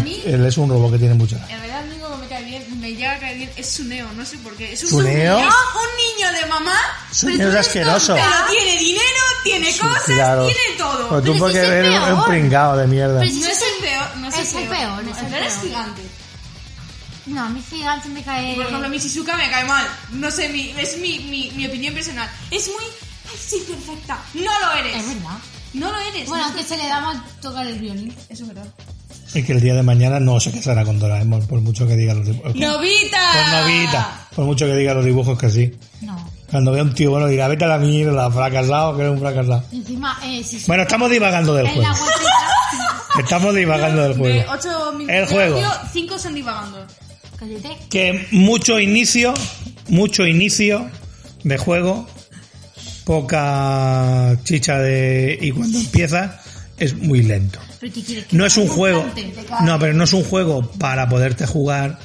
Mí, 0.04 0.22
Él, 0.26 0.44
es 0.46 0.58
un 0.58 0.70
robot 0.70 0.92
que 0.94 0.98
tiene 0.98 1.14
mucha 1.14 1.36
En 1.48 1.60
realidad, 1.60 1.86
el 1.86 1.92
único 1.92 2.10
que 2.12 2.18
me 2.18 2.28
cae 2.28 2.44
bien, 2.44 2.80
me 2.82 2.90
llega 2.96 3.12
a 3.14 3.20
caer 3.20 3.38
bien, 3.38 3.50
es 3.56 3.70
Suneo, 3.70 4.12
no 4.14 4.26
sé 4.26 4.38
por 4.40 4.56
qué. 4.56 4.74
Es 4.74 4.84
un, 4.84 4.90
¿Suneo? 4.90 5.38
Un 5.38 5.44
niño 5.44 6.32
de 6.42 6.46
mamá, 6.48 6.76
Suneo 7.12 7.50
es 7.50 7.56
asqueroso. 7.56 8.16
pero 8.16 8.28
tiene 8.50 8.80
dinero, 8.80 9.04
tiene 9.44 9.68
cosas, 9.78 10.04
Claro. 10.06 10.46
tiene 10.46 10.78
todo. 10.78 11.10
Pero 11.10 11.22
tú 11.22 11.32
Pero 11.34 11.40
porque 11.40 11.54
si 11.54 11.60
es 11.60 11.64
el 11.66 11.74
eres 11.86 12.00
un 12.00 12.06
peor. 12.06 12.26
pringado 12.28 12.78
de 12.78 12.88
mierda. 12.88 13.20
Pero 13.20 13.32
si 13.32 13.40
No 13.40 13.48
es 13.48 13.62
el 13.62 13.84
peor, 13.88 14.18
no 14.18 14.28
es, 14.30 14.38
Es 14.40 14.54
el 14.56 14.68
peor, 14.68 15.02
es 15.04 15.18
el 15.18 15.26
peor 15.28 15.44
es 15.44 15.54
peor. 15.54 15.68
gigante. 15.68 16.02
No, 17.28 17.44
a 17.44 17.50
mí 17.50 17.62
gigante 17.70 18.10
me 18.10 18.24
cae... 18.24 18.56
Por 18.56 18.66
ejemplo, 18.66 18.90
mi 18.90 18.98
Shizuka 18.98 19.36
me 19.38 19.50
cae 19.50 19.66
mal. 19.66 19.86
No 20.12 20.32
sé, 20.32 20.50
mi, 20.50 20.72
es 20.78 20.98
mi, 20.98 21.20
mi, 21.20 21.52
mi 21.56 21.68
opinión 21.68 21.94
personal. 21.94 22.30
Es 22.50 22.68
muy... 22.68 22.84
Ay, 23.32 23.38
sí, 23.40 23.64
perfecta. 23.68 24.18
No 24.34 24.42
lo 24.60 24.74
eres. 24.80 24.96
Es 24.98 25.08
verdad. 25.08 25.38
No 25.74 25.92
lo 25.92 26.00
eres. 26.00 26.28
Bueno, 26.28 26.50
No 26.50 26.56
que 26.56 26.64
se 26.64 26.78
le 26.78 26.88
da 26.88 27.00
mal 27.00 27.24
tocar 27.42 27.66
el 27.68 27.78
violín. 27.80 28.14
Eso 28.30 28.44
es 28.44 28.48
verdad. 28.48 28.66
Y 29.34 29.44
que 29.44 29.54
el 29.54 29.62
día 29.62 29.76
de 29.76 29.84
mañana 29.84 30.20
no 30.20 30.40
se 30.40 30.52
casará 30.52 30.84
con 30.84 31.00
Doraemon, 31.00 31.48
por 31.48 31.62
mucho 31.62 31.88
que 31.88 31.96
diga 31.96 32.14
los 32.14 32.26
dibujos. 32.26 32.54
¡Novita! 32.56 33.20
Por 33.34 33.60
Novita, 33.62 34.28
por 34.36 34.46
mucho 34.46 34.66
que 34.66 34.76
diga 34.76 34.94
los 34.94 35.06
dibujos 35.06 35.38
que 35.40 35.50
sí. 35.50 35.72
No. 36.02 36.30
Cuando 36.50 36.74
vea 36.74 36.84
un 36.84 36.94
tío 36.94 37.12
bueno 37.12 37.28
dirá, 37.28 37.48
vete 37.48 37.64
a 37.64 37.68
la 37.70 37.78
mierda, 37.78 38.30
fracasado, 38.30 38.94
que 38.98 39.04
eres 39.04 39.14
un 39.14 39.20
fracasado. 39.22 39.64
Encima, 39.72 40.20
eh, 40.24 40.44
si 40.44 40.62
Bueno, 40.68 40.84
estamos 40.84 41.10
divagando 41.10 41.54
del 41.54 41.68
juego. 41.70 41.94
Estamos 43.20 43.56
divagando 43.56 44.02
del 44.04 44.14
De 44.14 44.20
juego. 44.20 44.52
8 44.52 44.92
minutos 44.94 45.16
El 45.16 45.26
de 45.28 45.34
juego. 45.34 45.56
audio, 45.58 45.72
5 45.94 46.20
son 46.20 46.34
divagando. 46.34 46.88
Cállate. 47.42 47.70
Que 47.90 48.28
mucho 48.32 48.80
inicio, 48.80 49.34
mucho 49.88 50.28
inicio 50.28 50.88
de 51.44 51.58
juego, 51.58 52.08
poca 53.04 54.38
chicha 54.44 54.78
de... 54.80 55.38
y 55.42 55.52
cuando 55.52 55.80
empieza 55.80 56.40
es 56.78 56.96
muy 56.96 57.24
lento. 57.24 57.60
Pero 57.80 57.94
¿qué 57.94 58.04
quieres 58.04 58.26
que 58.26 58.38
No 58.38 58.46
es 58.46 58.58
un 58.58 58.68
juego, 58.68 59.04
no, 59.66 59.80
pero 59.80 59.94
no 59.94 60.04
es 60.04 60.14
un 60.14 60.24
juego 60.24 60.70
para 60.74 61.10
poderte 61.10 61.48
jugar 61.48 61.98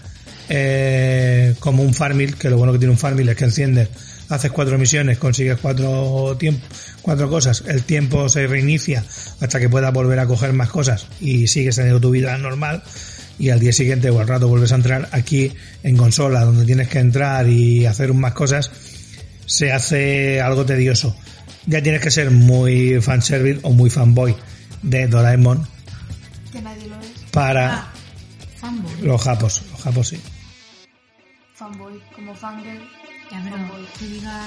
eh, 0.49 1.55
como 1.59 1.83
un 1.83 1.93
Farmil, 1.93 2.37
que 2.37 2.49
lo 2.49 2.57
bueno 2.57 2.73
que 2.73 2.79
tiene 2.79 2.93
un 2.93 2.99
Farmil 2.99 3.29
es 3.29 3.37
que 3.37 3.45
enciendes, 3.45 3.89
haces 4.31 4.51
cuatro 4.51 4.79
misiones, 4.79 5.19
consigues 5.19 5.59
cuatro 5.61 6.37
tiemp- 6.39 6.61
cuatro 7.03 7.29
cosas, 7.29 7.63
el 7.69 7.83
tiempo 7.83 8.29
se 8.31 8.47
reinicia 8.47 9.05
hasta 9.41 9.61
que 9.61 9.69
puedas 9.69 9.93
volver 9.93 10.19
a 10.19 10.27
coger 10.27 10.55
más 10.55 10.71
cosas 10.71 11.07
y 11.21 11.47
sigues 11.47 11.77
teniendo 11.77 12.01
tu 12.01 12.11
vida 12.11 12.37
normal 12.39 12.83
y 13.39 13.51
al 13.51 13.61
día 13.61 13.73
siguiente 13.73 14.11
o 14.11 14.21
al 14.21 14.29
rato 14.29 14.49
vuelves 14.49 14.73
a 14.73 14.77
entrar 14.77 15.09
aquí 15.13 15.53
en 15.83 15.97
consola 15.97 16.45
donde 16.45 16.65
tienes 16.65 16.89
que 16.89 16.99
entrar 16.99 17.49
y 17.49 17.85
hacer 17.87 18.13
más 18.15 18.33
cosas 18.33 18.71
se 19.47 19.73
hace 19.73 20.41
algo 20.41 20.65
tedioso 20.67 21.17
ya 21.67 21.83
tienes 21.83 22.01
que 22.01 22.11
ser 22.11 22.31
muy 22.31 23.01
fanservice 23.01 23.61
o 23.63 23.73
muy 23.73 23.91
fanboy 23.91 24.35
de 24.83 25.07
Doraemon 25.07 25.67
Que 26.53 26.61
nadie 26.63 26.87
lo 26.89 27.01
es. 27.01 27.09
para 27.31 27.75
Ah, 27.75 27.93
Fanboy. 28.61 28.93
los 29.03 29.23
japos 29.23 29.63
los 29.73 29.81
japos 29.83 30.09
sí 30.09 30.21
fanboy, 31.55 32.01
como 32.15 32.35
fangirl. 32.35 32.81
Ya, 33.31 33.41
pero 33.43 33.57
que 33.99 34.07
diga 34.07 34.43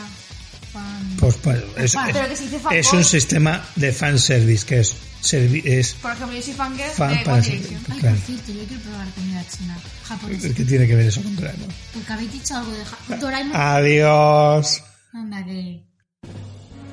fan... 0.71 1.15
pues, 1.19 1.35
pues, 1.37 1.63
es, 1.77 1.93
Fan. 1.93 2.09
Pero 2.13 2.27
que 2.29 2.35
se 2.35 2.43
dice 2.43 2.59
fanboy. 2.59 2.77
es 2.79 2.93
un 2.93 3.03
sistema 3.03 3.61
de 3.75 3.91
fanservice 3.91 4.65
que 4.65 4.79
es 4.79 4.95
servi- 5.21 5.61
es 5.65 5.93
Por 5.95 6.11
ejemplo, 6.13 6.35
yo 6.37 6.41
soy 6.43 6.53
Fan 6.53 6.77
de 6.77 6.83
para 6.97 7.11
One 7.33 7.43
ser- 7.43 7.51
Direction. 7.53 7.81
Ay, 7.91 7.99
claro. 7.99 8.15
por 8.15 8.25
cierto, 8.25 8.51
yo 8.53 8.63
quiero 8.67 8.83
probar 8.83 9.07
comida 9.15 9.43
china. 9.57 9.77
Japonesa. 10.07 10.47
el 10.47 10.55
que 10.55 10.63
tiene 10.65 10.87
que 10.87 10.95
ver 10.95 11.05
eso 11.05 11.21
con 11.21 11.35
Doraemon 11.35 11.67
Porque 11.93 12.13
habéis 12.13 12.31
dicho 12.33 12.55
algo 12.57 12.71
de 12.71 12.85
ja- 12.85 13.15
Doraemon. 13.17 13.51
Ah. 13.55 13.75
adiós 13.75 14.83
Anda, 15.13 15.43
que... 15.45 15.83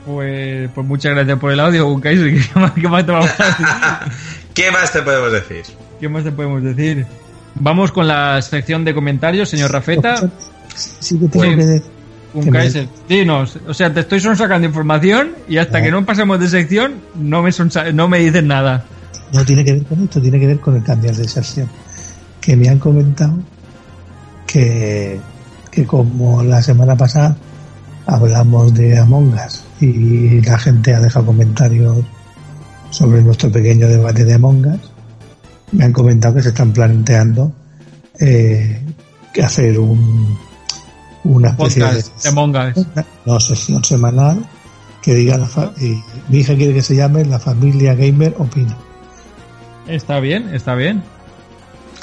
Pues, 0.04 0.70
pues 0.74 0.86
muchas 0.86 1.12
gracias 1.14 1.38
por 1.38 1.50
el 1.52 1.58
audio. 1.60 2.00
¿Qué 2.00 2.14
más, 2.54 2.72
qué 2.72 2.88
más 2.88 3.04
te 3.06 3.12
vamos 3.12 3.30
a 3.38 3.44
decir? 3.44 3.66
¿Qué 4.54 4.70
más 4.70 4.92
te 4.92 5.02
podemos 5.02 5.32
decir? 5.32 5.62
¿Qué 6.00 6.08
más 6.08 6.24
te 6.24 6.32
podemos 6.32 6.62
decir? 6.62 7.06
Vamos 7.56 7.90
con 7.90 8.06
la 8.06 8.40
sección 8.42 8.84
de 8.84 8.94
comentarios, 8.94 9.48
señor 9.48 9.72
Rafeta. 9.72 10.30
sí 10.74 11.18
que 11.18 11.28
tengo 11.28 11.44
Sí. 11.44 11.50
que 11.50 11.56
decir 11.56 11.82
Bunkaiser, 12.36 12.88
dinos. 13.08 13.58
O 13.66 13.74
sea, 13.74 13.92
te 13.92 14.00
estoy 14.00 14.20
sacando 14.20 14.66
información 14.66 15.30
y 15.48 15.56
hasta 15.56 15.78
Ah. 15.78 15.82
que 15.82 15.90
no 15.90 16.04
pasemos 16.04 16.38
de 16.38 16.48
sección 16.48 16.94
no 17.14 17.42
me, 17.42 17.50
no 17.94 18.08
me 18.08 18.18
dices 18.18 18.44
nada. 18.44 18.84
no 19.32 19.44
tiene 19.44 19.64
que 19.64 19.72
ver 19.72 19.84
con 19.84 20.04
esto 20.04 20.20
tiene 20.20 20.38
que 20.38 20.46
ver 20.46 20.60
con 20.60 20.76
el 20.76 20.84
cambiar 20.84 21.14
de 21.16 21.26
sección 21.26 21.68
que 22.40 22.54
me 22.56 22.68
han 22.68 22.78
comentado 22.78 23.36
que 24.46 25.18
que 25.70 25.84
como 25.84 26.42
la 26.44 26.62
semana 26.62 26.96
pasada 26.96 27.36
hablamos 28.06 28.72
de 28.72 28.98
Among 28.98 29.34
Us 29.34 29.64
y 29.80 30.40
la 30.42 30.56
gente 30.58 30.94
ha 30.94 31.00
dejado 31.00 31.26
comentarios 31.26 32.04
sobre 32.90 33.20
nuestro 33.20 33.50
pequeño 33.50 33.88
debate 33.88 34.24
de 34.24 34.34
Among 34.34 34.66
Us, 34.66 34.92
me 35.72 35.84
han 35.84 35.92
comentado 35.92 36.36
que 36.36 36.42
se 36.42 36.50
están 36.50 36.72
planteando 36.72 37.52
eh, 38.20 38.80
hacer 39.44 39.78
un, 39.78 40.38
una 41.26 41.50
especie 41.50 41.82
Podcast 41.82 42.22
de 42.22 42.28
Among 42.28 42.56
Us. 42.56 42.94
de 42.94 43.04
no, 43.24 43.40
sección 43.40 43.84
semanal 43.84 44.46
que 45.02 45.14
diga 45.14 45.36
la 45.36 45.46
fa- 45.46 45.72
y 45.80 46.02
mi 46.28 46.38
hija 46.38 46.54
quiere 46.56 46.74
que 46.74 46.82
se 46.82 46.96
llame 46.96 47.24
La 47.24 47.38
Familia 47.38 47.94
Gamer 47.94 48.34
Opina. 48.38 48.76
Está 49.86 50.18
bien, 50.20 50.52
está 50.54 50.74
bien. 50.74 51.02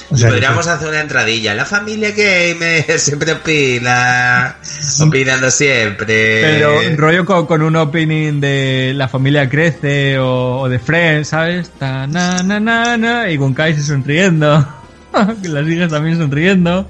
O 0.09 0.17
sea, 0.17 0.27
que- 0.29 0.33
Podríamos 0.35 0.67
hacer 0.67 0.89
una 0.89 1.01
entradilla. 1.01 1.53
La 1.53 1.65
familia 1.65 2.11
gamer 2.11 2.85
siempre 2.99 3.33
opina. 3.33 4.55
Opinando 5.01 5.49
siempre. 5.51 6.41
Pero 6.41 6.95
rollo 6.97 7.25
con, 7.25 7.45
con 7.45 7.61
un 7.61 7.75
opening 7.75 8.39
de 8.39 8.93
La 8.95 9.07
familia 9.07 9.49
crece 9.49 10.17
o, 10.19 10.59
o 10.61 10.69
de 10.69 10.79
Friends, 10.79 11.29
¿sabes? 11.29 11.71
Ta, 11.79 12.05
na, 12.07 12.41
na, 12.43 12.59
na, 12.59 12.97
na, 12.97 13.29
y 13.31 13.37
con 13.37 13.53
Kai 13.53 13.79
sonriendo. 13.81 14.65
Que 15.41 15.47
Las 15.49 15.67
hijas 15.67 15.91
también 15.91 16.17
sonriendo. 16.17 16.87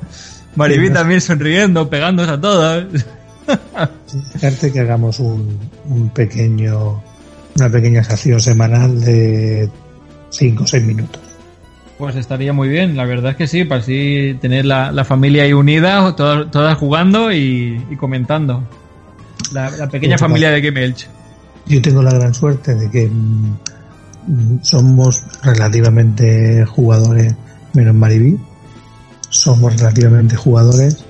Maribí 0.56 0.90
también 0.92 1.22
sonriendo, 1.22 1.90
pegándose 1.90 2.32
a 2.32 2.40
todas. 2.40 2.86
Hacerte 4.36 4.72
que 4.72 4.80
hagamos 4.80 5.20
un, 5.20 5.60
un 5.90 6.10
pequeño 6.10 7.02
una 7.56 7.70
pequeña 7.70 8.04
sección 8.04 8.40
semanal 8.40 9.00
de 9.02 9.70
5 10.30 10.64
o 10.64 10.68
6 10.68 10.84
minutos. 10.84 11.22
Pues 11.98 12.16
estaría 12.16 12.54
muy 12.54 12.68
bien, 12.68 12.98
la 12.98 13.06
verdad 13.06 13.32
es 13.32 13.38
que 13.38 13.48
sí, 13.48 13.64
para 13.64 13.82
así 13.82 14.38
tener 14.42 14.66
la, 14.66 14.92
la 14.92 15.06
familia 15.06 15.44
ahí 15.44 15.54
unida, 15.54 16.16
todas, 16.16 16.50
todas 16.52 16.78
jugando 16.78 17.32
y, 17.32 17.86
y 17.90 17.96
comentando. 17.96 18.68
La, 19.52 19.70
la 19.70 19.88
pequeña 19.88 20.18
familia 20.18 20.50
de 20.50 20.62
Game 20.62 20.84
Elch. 20.84 21.08
Yo 21.68 21.82
tengo 21.82 22.02
la 22.02 22.12
gran 22.12 22.34
suerte 22.34 22.76
de 22.76 22.90
que 22.90 23.08
mm, 23.08 23.58
mm, 24.28 24.60
somos 24.64 25.24
relativamente 25.44 26.66
jugadores, 26.66 27.36
menos 27.74 27.94
Maribí, 27.94 28.38
somos 29.34 29.76
relativamente 29.78 30.36
jugadores 30.36 31.04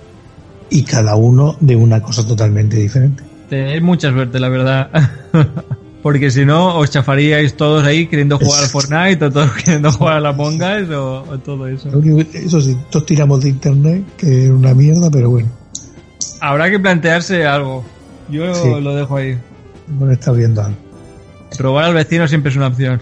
y 0.70 0.84
cada 0.84 1.16
uno 1.16 1.56
de 1.60 1.76
una 1.76 2.02
cosa 2.02 2.26
totalmente 2.26 2.78
diferente. 2.78 3.24
Tenéis 3.50 3.82
mucha 3.84 4.12
suerte, 4.12 4.40
la 4.40 4.50
verdad. 4.50 4.90
Porque 6.02 6.32
si 6.32 6.46
no, 6.46 6.78
os 6.78 6.90
chafaríais 6.90 7.56
todos 7.56 7.86
ahí 7.86 8.08
queriendo 8.08 8.38
jugar 8.40 8.64
al 8.64 8.70
Fortnite 8.70 9.26
o 9.26 9.32
todos 9.32 9.52
queriendo 9.64 9.92
jugar 9.92 10.18
a 10.18 10.20
la 10.20 10.34
Mongas 10.34 10.90
o, 10.90 11.24
o 11.30 11.38
todo 11.40 11.68
eso. 11.68 11.90
Eso 12.34 12.62
sí, 12.62 12.78
todos 12.90 13.06
tiramos 13.06 13.42
de 13.42 13.50
internet, 13.50 14.04
que 14.18 14.46
es 14.46 14.50
una 14.52 14.74
mierda, 14.74 15.10
pero 15.12 15.30
bueno, 15.30 15.50
Habrá 16.42 16.70
que 16.70 16.78
plantearse 16.80 17.46
algo. 17.46 17.86
Yo 18.30 18.54
Sí. 18.54 18.70
lo 18.82 18.96
dejo 18.96 19.16
ahí. 19.18 19.38
hemos 19.88 20.12
estado 20.12 20.36
viendo 20.38 20.62
algo. 20.62 20.78
Robar 21.58 21.86
al 21.86 21.94
vecino 21.94 22.28
siempre 22.28 22.50
es 22.52 22.58
una 22.58 22.68
opción. 22.68 23.02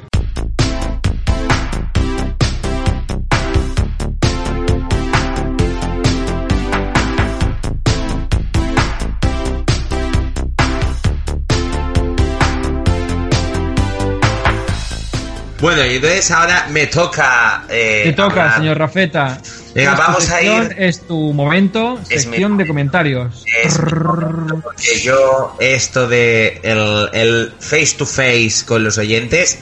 Bueno, 15.61 15.85
y 15.85 15.95
entonces 15.97 16.31
ahora 16.31 16.67
me 16.71 16.88
toca. 16.88 17.65
eh, 17.69 18.01
Te 18.05 18.13
toca, 18.13 18.41
hablar. 18.41 18.55
señor 18.57 18.77
Rafeta. 18.79 19.38
Venga, 19.75 19.93
vamos 19.95 20.29
a 20.31 20.41
ir. 20.41 20.75
Es 20.77 21.01
tu 21.07 21.33
momento, 21.33 21.99
Es 22.09 22.25
mi 22.25 22.31
sección 22.33 22.57
de 22.57 22.67
comentarios. 22.67 23.45
Es 23.63 23.77
porque 23.77 24.99
yo 25.03 25.55
esto 25.59 26.07
de 26.07 26.59
el, 26.63 27.09
el 27.13 27.53
face 27.59 27.95
to 27.97 28.05
face 28.05 28.65
con 28.65 28.83
los 28.83 28.97
oyentes, 28.97 29.59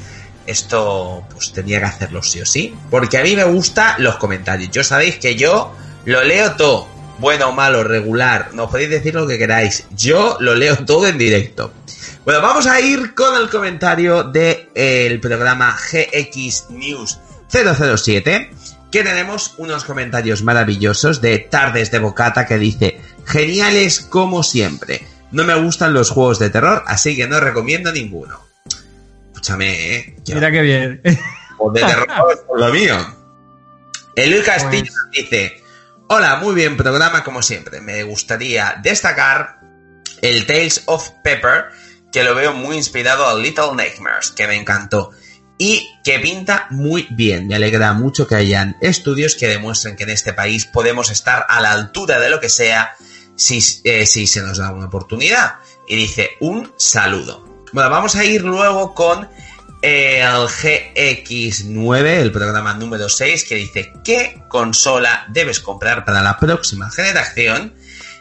esto 0.48 1.26
pues 1.32 1.52
tenía 1.52 1.80
que 1.80 1.86
hacerlo 1.86 2.24
sí 2.24 2.42
o 2.42 2.46
sí, 2.46 2.74
porque 2.90 3.18
a 3.18 3.24
mí 3.24 3.36
me 3.36 3.44
gustan 3.44 3.96
los 4.02 4.16
comentarios. 4.16 4.72
Yo 4.72 4.84
sabéis 4.84 5.18
que 5.18 5.36
yo 5.36 5.76
lo 6.06 6.24
leo 6.24 6.54
todo, 6.54 6.88
bueno 7.20 7.50
o 7.50 7.52
malo, 7.52 7.84
regular, 7.84 8.50
no 8.54 8.70
podéis 8.70 8.90
decir 8.90 9.16
lo 9.16 9.28
que 9.28 9.38
queráis. 9.38 9.86
Yo 9.96 10.38
lo 10.40 10.56
leo 10.56 10.78
todo 10.86 11.08
en 11.08 11.18
directo. 11.18 11.74
Bueno, 12.26 12.42
vamos 12.42 12.68
a 12.68 12.80
ir 12.80 13.14
con 13.14 13.36
el 13.42 13.50
comentario 13.50 14.24
del 14.24 15.20
programa 15.20 15.76
GX 15.76 16.70
News 16.70 17.20
007 17.50 18.52
que 18.92 19.04
tenemos 19.04 19.54
unos 19.58 19.84
comentarios 19.84 20.42
maravillosos 20.42 21.22
de 21.22 21.40
Tardes 21.40 21.92
de 21.92 22.00
Bocata 22.00 22.46
que 22.46 22.58
dice, 22.58 23.00
geniales 23.26 24.00
como 24.02 24.44
siempre. 24.44 25.06
No 25.32 25.44
me 25.44 25.56
gustan 25.56 25.94
los 25.94 26.10
juegos 26.10 26.40
de 26.40 26.50
terror, 26.50 26.84
así 26.88 27.16
que 27.16 27.28
no 27.28 27.40
recomiendo 27.40 27.92
ninguno. 27.92 28.42
Escúchame, 29.28 29.96
¿eh? 29.96 30.16
Yo, 30.26 30.36
Mira 30.36 30.52
qué 30.52 30.62
bien. 30.62 31.02
juegos 31.58 31.74
de 31.76 31.82
terror 31.82 32.08
es 32.34 32.40
por 32.48 32.60
lo 32.60 32.74
mío. 32.74 32.96
Eloy 34.16 34.42
Castillo 34.42 34.92
nos 34.92 35.12
dice, 35.12 35.59
hola, 36.12 36.38
muy 36.38 36.56
bien 36.56 36.76
programa 36.76 37.24
como 37.24 37.42
siempre. 37.42 37.82
Me 37.82 38.04
gustaría 38.04 38.80
destacar 38.82 39.60
el 40.22 40.46
Tales 40.48 40.84
of 40.86 41.10
Pepper, 41.24 41.66
que 42.12 42.24
lo 42.24 42.34
veo 42.34 42.54
muy 42.54 42.78
inspirado 42.78 43.28
a 43.28 43.38
Little 43.38 43.76
Nightmares, 43.76 44.32
que 44.32 44.48
me 44.48 44.56
encantó. 44.56 45.12
Y 45.60 45.88
que 46.04 46.20
pinta 46.20 46.68
muy 46.72 47.08
bien. 47.12 47.48
Me 47.48 47.56
alegra 47.56 47.94
mucho 47.94 48.28
que 48.28 48.36
hayan 48.36 48.76
estudios 48.82 49.36
que 49.36 49.48
demuestren 49.48 49.96
que 49.96 50.04
en 50.04 50.10
este 50.10 50.34
país 50.34 50.66
podemos 50.66 51.12
estar 51.12 51.46
a 51.48 51.62
la 51.62 51.72
altura 51.72 52.20
de 52.20 52.30
lo 52.30 52.40
que 52.40 52.50
sea 52.50 52.96
si, 53.36 53.60
eh, 53.84 54.06
si 54.06 54.26
se 54.26 54.42
nos 54.42 54.58
da 54.58 54.72
una 54.72 54.88
oportunidad. 54.88 55.56
Y 55.88 55.96
dice, 55.96 56.32
un 56.40 56.74
saludo. 56.78 57.46
Bueno, 57.72 57.90
vamos 57.92 58.16
a 58.16 58.26
ir 58.26 58.42
luego 58.42 58.96
con 58.96 59.30
eh, 59.82 60.22
el 60.22 60.48
GX9, 60.48 62.06
el 62.06 62.32
programa 62.32 62.74
número 62.74 63.08
6, 63.08 63.46
que 63.46 63.56
dice 63.56 63.94
qué 64.04 64.44
consola 64.48 65.26
debes 65.30 65.60
comprar 65.60 66.06
para 66.06 66.22
la 66.22 66.38
próxima 66.38 66.90
generación. 66.90 67.74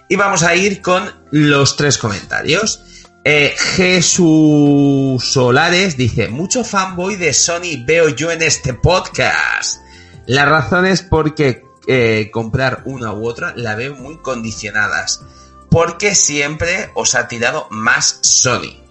Y 0.08 0.16
vamos 0.16 0.42
a 0.42 0.54
ir 0.54 0.80
con 0.80 1.12
los 1.30 1.76
tres 1.76 1.98
comentarios. 1.98 2.82
Eh, 3.24 3.54
Jesús 3.58 5.22
Solares 5.22 5.96
dice, 5.96 6.28
mucho 6.28 6.64
fanboy 6.64 7.16
de 7.16 7.34
Sony 7.34 7.84
veo 7.84 8.08
yo 8.08 8.30
en 8.30 8.40
este 8.40 8.72
podcast. 8.72 9.80
La 10.26 10.46
razón 10.46 10.86
es 10.86 11.02
porque 11.02 11.62
eh, 11.86 12.30
comprar 12.32 12.82
una 12.84 13.12
u 13.12 13.28
otra 13.28 13.52
la 13.56 13.74
veo 13.74 13.94
muy 13.96 14.18
condicionadas. 14.18 15.22
Porque 15.70 16.14
siempre 16.14 16.90
os 16.94 17.14
ha 17.14 17.28
tirado 17.28 17.66
más 17.70 18.18
Sony. 18.22 18.87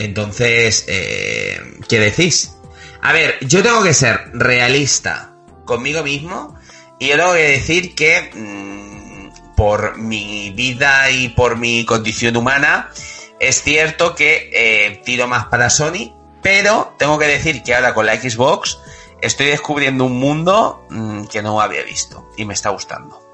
Entonces, 0.00 0.84
eh, 0.88 1.60
¿qué 1.88 1.98
decís? 1.98 2.56
A 3.02 3.12
ver, 3.12 3.38
yo 3.40 3.62
tengo 3.62 3.82
que 3.82 3.94
ser 3.94 4.30
realista 4.34 5.34
conmigo 5.64 6.02
mismo 6.02 6.56
y 6.98 7.08
yo 7.08 7.16
tengo 7.16 7.32
que 7.34 7.48
decir 7.48 7.94
que 7.94 8.30
mm, 8.34 9.54
por 9.54 9.98
mi 9.98 10.50
vida 10.50 11.10
y 11.10 11.28
por 11.28 11.56
mi 11.56 11.84
condición 11.84 12.36
humana 12.36 12.90
es 13.38 13.62
cierto 13.62 14.14
que 14.14 14.50
eh, 14.52 15.02
tiro 15.04 15.26
más 15.26 15.46
para 15.46 15.70
Sony, 15.70 16.14
pero 16.42 16.94
tengo 16.98 17.18
que 17.18 17.26
decir 17.26 17.62
que 17.62 17.74
ahora 17.74 17.94
con 17.94 18.06
la 18.06 18.20
Xbox 18.20 18.78
estoy 19.20 19.46
descubriendo 19.46 20.04
un 20.04 20.18
mundo 20.18 20.86
mm, 20.90 21.24
que 21.24 21.42
no 21.42 21.60
había 21.60 21.82
visto 21.82 22.28
y 22.36 22.44
me 22.44 22.54
está 22.54 22.70
gustando. 22.70 23.29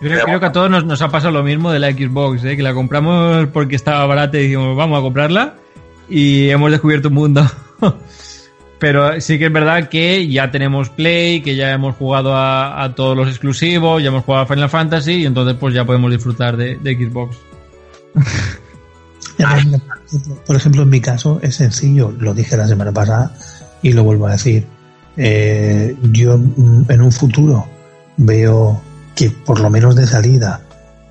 Yo 0.00 0.08
creo, 0.08 0.24
creo 0.26 0.40
que 0.40 0.46
a 0.46 0.52
todos 0.52 0.70
nos, 0.70 0.84
nos 0.84 1.00
ha 1.02 1.08
pasado 1.08 1.32
lo 1.32 1.42
mismo 1.42 1.70
de 1.72 1.78
la 1.78 1.90
Xbox, 1.92 2.44
¿eh? 2.44 2.56
que 2.56 2.62
la 2.62 2.74
compramos 2.74 3.46
porque 3.52 3.76
estaba 3.76 4.04
barata 4.06 4.38
y 4.38 4.42
dijimos, 4.44 4.76
vamos 4.76 4.98
a 4.98 5.02
comprarla 5.02 5.54
y 6.08 6.50
hemos 6.50 6.70
descubierto 6.70 7.08
un 7.08 7.14
mundo. 7.14 7.46
Pero 8.78 9.18
sí 9.20 9.38
que 9.38 9.46
es 9.46 9.52
verdad 9.52 9.88
que 9.88 10.28
ya 10.28 10.50
tenemos 10.50 10.90
Play, 10.90 11.40
que 11.40 11.56
ya 11.56 11.72
hemos 11.72 11.96
jugado 11.96 12.34
a, 12.36 12.82
a 12.82 12.94
todos 12.94 13.16
los 13.16 13.28
exclusivos, 13.28 14.02
ya 14.02 14.08
hemos 14.08 14.24
jugado 14.24 14.44
a 14.44 14.46
Final 14.46 14.68
Fantasy 14.68 15.12
y 15.12 15.26
entonces 15.26 15.56
pues 15.58 15.72
ya 15.74 15.84
podemos 15.86 16.10
disfrutar 16.10 16.56
de, 16.56 16.76
de 16.76 16.94
Xbox. 16.94 17.36
Ya, 19.38 19.48
por 19.48 19.58
ejemplo- 19.58 19.80
Por 20.46 20.56
ejemplo, 20.56 20.82
en 20.82 20.88
mi 20.90 21.00
caso 21.00 21.40
es 21.42 21.56
sencillo, 21.56 22.12
lo 22.20 22.34
dije 22.34 22.56
la 22.56 22.68
semana 22.68 22.92
pasada 22.92 23.34
y 23.82 23.92
lo 23.92 24.04
vuelvo 24.04 24.28
a 24.28 24.32
decir. 24.32 24.64
Eh, 25.16 25.96
yo 26.12 26.38
mm, 26.38 26.84
en 26.88 27.00
un 27.02 27.10
futuro 27.10 27.66
veo 28.16 28.80
que 29.14 29.30
por 29.30 29.60
lo 29.60 29.70
menos 29.70 29.94
de 29.96 30.06
salida 30.06 30.60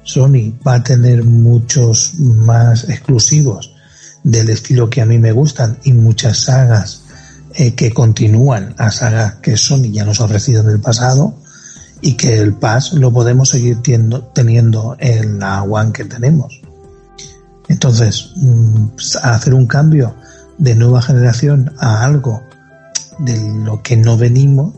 Sony 0.03 0.53
va 0.65 0.75
a 0.75 0.83
tener 0.83 1.23
muchos 1.23 2.15
más 2.15 2.89
exclusivos 2.89 3.73
del 4.23 4.49
estilo 4.49 4.89
que 4.89 5.01
a 5.01 5.05
mí 5.05 5.17
me 5.17 5.31
gustan 5.31 5.77
y 5.83 5.93
muchas 5.93 6.39
sagas 6.39 7.03
eh, 7.55 7.73
que 7.75 7.93
continúan 7.93 8.75
a 8.77 8.91
sagas 8.91 9.35
que 9.35 9.57
Sony 9.57 9.91
ya 9.91 10.05
nos 10.05 10.19
ha 10.19 10.25
ofrecido 10.25 10.61
en 10.61 10.69
el 10.69 10.79
pasado 10.79 11.35
y 12.01 12.15
que 12.15 12.37
el 12.37 12.53
Pass 12.53 12.93
lo 12.93 13.13
podemos 13.13 13.49
seguir 13.49 13.77
teniendo 13.81 14.97
en 14.99 15.39
la 15.39 15.63
One 15.63 15.93
que 15.93 16.03
tenemos. 16.03 16.61
Entonces, 17.69 18.31
mm, 18.35 18.87
hacer 19.21 19.53
un 19.53 19.67
cambio 19.67 20.13
de 20.57 20.75
nueva 20.75 21.01
generación 21.01 21.73
a 21.79 22.03
algo 22.03 22.43
de 23.19 23.39
lo 23.63 23.81
que 23.81 23.95
no 23.95 24.17
venimos 24.17 24.73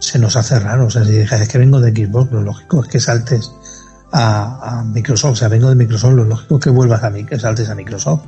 se 0.00 0.18
nos 0.18 0.36
hace 0.36 0.58
raro. 0.58 0.86
O 0.86 0.90
sea, 0.90 1.04
si 1.04 1.12
dices, 1.12 1.40
es 1.40 1.48
que 1.48 1.58
vengo 1.58 1.80
de 1.80 1.92
Xbox, 1.92 2.32
lo 2.32 2.42
lógico 2.42 2.82
es 2.82 2.88
que 2.88 2.98
saltes 2.98 3.52
a, 4.10 4.82
Microsoft. 4.86 5.32
O 5.32 5.36
sea, 5.36 5.48
vengo 5.48 5.68
de 5.68 5.76
Microsoft, 5.76 6.14
lo 6.14 6.24
lógico 6.24 6.56
es 6.56 6.64
que 6.64 6.70
vuelvas 6.70 7.04
a 7.04 7.12
que 7.12 7.38
saltes 7.38 7.68
a 7.70 7.74
Microsoft. 7.74 8.22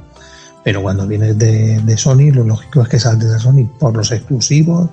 Pero 0.63 0.83
cuando 0.83 1.09
vienes 1.09 1.37
de, 1.39 1.81
de 1.81 1.97
Sony, 1.97 2.31
lo 2.33 2.45
lógico 2.45 2.83
es 2.83 2.89
que 2.89 3.01
saltes 3.01 3.33
a 3.33 3.41
Sony 3.41 3.69
por 3.81 3.97
los 3.97 4.13
exclusivos 4.13 4.91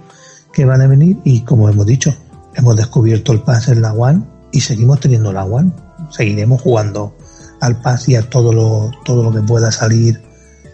que 0.52 0.66
van 0.66 0.82
a 0.82 0.88
venir 0.88 1.20
y 1.24 1.42
como 1.42 1.70
hemos 1.70 1.86
dicho, 1.86 2.12
hemos 2.56 2.76
descubierto 2.76 3.34
el 3.34 3.42
Pass 3.42 3.68
en 3.68 3.84
la 3.84 3.94
One 3.94 4.24
y 4.52 4.62
seguimos 4.62 5.00
teniendo 5.00 5.32
la 5.32 5.46
One. 5.46 5.72
Seguiremos 6.10 6.62
jugando 6.62 7.16
al 7.62 7.82
Pass 7.82 8.10
y 8.10 8.16
a 8.16 8.28
todo 8.28 8.52
lo, 8.52 8.92
todo 9.06 9.22
lo 9.22 9.32
que 9.32 9.42
pueda 9.46 9.72
salir 9.72 10.22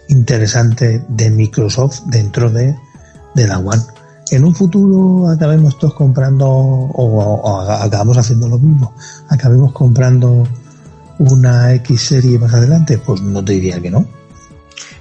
interesante 0.08 1.04
de 1.10 1.30
Microsoft 1.30 2.04
dentro 2.06 2.50
de, 2.50 2.76
de 3.34 3.48
la 3.48 3.60
One. 3.60 3.82
En 4.32 4.44
un 4.44 4.56
futuro 4.56 5.30
acabemos 5.30 5.78
todos 5.78 5.94
comprando 5.94 6.48
o, 6.48 7.62
acabamos 7.62 8.18
haciendo 8.18 8.48
lo 8.48 8.58
mismo, 8.58 8.96
acabemos 9.30 9.72
comprando 9.72 10.48
una 11.20 11.74
X 11.76 12.02
serie 12.02 12.40
más 12.40 12.54
adelante, 12.54 12.98
pues 12.98 13.22
no 13.22 13.44
te 13.46 13.54
diría 13.54 13.80
que 13.80 13.92
no. 13.92 14.06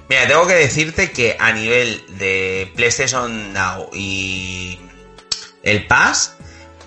Mira, 0.07 0.27
tengo 0.27 0.45
que 0.45 0.53
decirte 0.53 1.11
que 1.11 1.35
a 1.39 1.51
nivel 1.51 2.03
de 2.19 2.71
PlayStation 2.75 3.51
Now 3.53 3.89
y 3.93 4.77
el 5.63 5.87
Pass, 5.87 6.35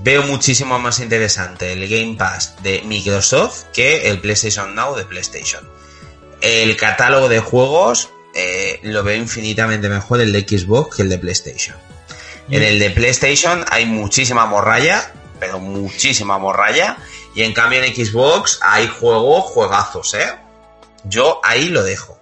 veo 0.01 0.23
muchísimo 0.23 0.79
más 0.79 1.01
interesante 1.01 1.73
el 1.73 1.89
Game 1.89 2.15
Pass 2.17 2.55
de 2.63 2.83
Microsoft 2.83 3.65
que 3.73 4.09
el 4.09 4.21
PlayStation 4.21 4.75
Now 4.75 4.95
de 4.95 5.05
PlayStation. 5.05 5.69
El 6.41 6.77
catálogo 6.77 7.29
de 7.29 7.41
juegos 7.41 8.11
eh, 8.35 8.79
lo 8.85 9.03
veo 9.03 9.17
infinitamente 9.17 9.89
mejor 9.89 10.21
el 10.21 10.33
de 10.33 10.43
Xbox 10.43 10.97
que 10.97 11.03
el 11.03 11.09
de 11.09 11.19
PlayStation. 11.19 11.77
En 12.51 12.63
el 12.63 12.79
de 12.79 12.91
PlayStation 12.91 13.65
hay 13.71 13.85
muchísima 13.85 14.47
morralla, 14.47 15.13
pero 15.39 15.61
muchísima 15.61 16.39
morralla. 16.39 16.97
Y 17.35 17.43
en 17.43 17.53
cambio 17.53 17.83
en 17.83 17.95
Xbox 17.95 18.59
hay 18.63 18.89
juegos, 18.89 19.45
juegazos, 19.45 20.15
¿eh? 20.15 20.35
Yo 21.05 21.41
ahí 21.45 21.69
lo 21.69 21.83
dejo. 21.83 22.19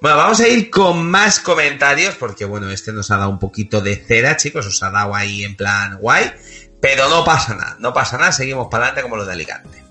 Bueno, 0.00 0.18
vamos 0.18 0.40
a 0.40 0.48
ir 0.48 0.70
con 0.70 1.08
más 1.08 1.40
comentarios 1.40 2.16
porque, 2.16 2.44
bueno, 2.44 2.70
este 2.70 2.92
nos 2.92 3.10
ha 3.10 3.16
dado 3.16 3.30
un 3.30 3.38
poquito 3.38 3.80
de 3.80 3.96
cera, 3.96 4.36
chicos, 4.36 4.66
os 4.66 4.82
ha 4.82 4.90
dado 4.90 5.14
ahí 5.14 5.44
en 5.44 5.56
plan 5.56 5.96
guay, 5.98 6.32
pero 6.80 7.08
no 7.08 7.24
pasa 7.24 7.54
nada, 7.54 7.76
no 7.78 7.94
pasa 7.94 8.18
nada, 8.18 8.32
seguimos 8.32 8.68
para 8.70 8.84
adelante 8.84 9.02
como 9.02 9.16
los 9.16 9.26
de 9.26 9.32
Alicante. 9.32 9.83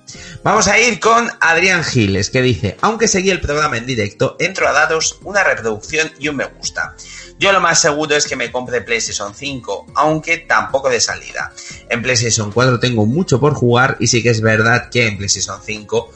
Vamos 0.44 0.68
a 0.68 0.78
ir 0.78 1.00
con 1.00 1.32
Adrián 1.40 1.86
Giles, 1.86 2.30
que 2.30 2.42
dice, 2.42 2.76
aunque 2.82 3.08
seguí 3.08 3.30
el 3.30 3.40
programa 3.40 3.78
en 3.78 3.86
directo, 3.86 4.36
entro 4.40 4.68
a 4.68 4.74
daros 4.74 5.20
una 5.24 5.42
reproducción 5.42 6.12
y 6.20 6.28
un 6.28 6.36
me 6.36 6.44
gusta. 6.44 6.96
Yo 7.40 7.54
lo 7.54 7.62
más 7.62 7.80
seguro 7.80 8.14
es 8.18 8.28
que 8.28 8.36
me 8.36 8.52
compre 8.52 8.82
PlayStation 8.82 9.34
5, 9.34 9.94
aunque 9.96 10.40
tampoco 10.40 10.90
de 10.90 11.00
salida. 11.00 11.54
En 11.90 12.02
PlayStation 12.02 12.52
4 12.52 12.82
tengo 12.82 13.06
mucho 13.06 13.40
por 13.40 13.54
jugar 13.54 13.96
y 14.02 14.08
sí 14.08 14.22
que 14.22 14.32
es 14.32 14.42
verdad 14.42 14.90
que 14.90 15.08
en 15.08 15.16
PlayStation 15.16 15.62
5 15.64 16.12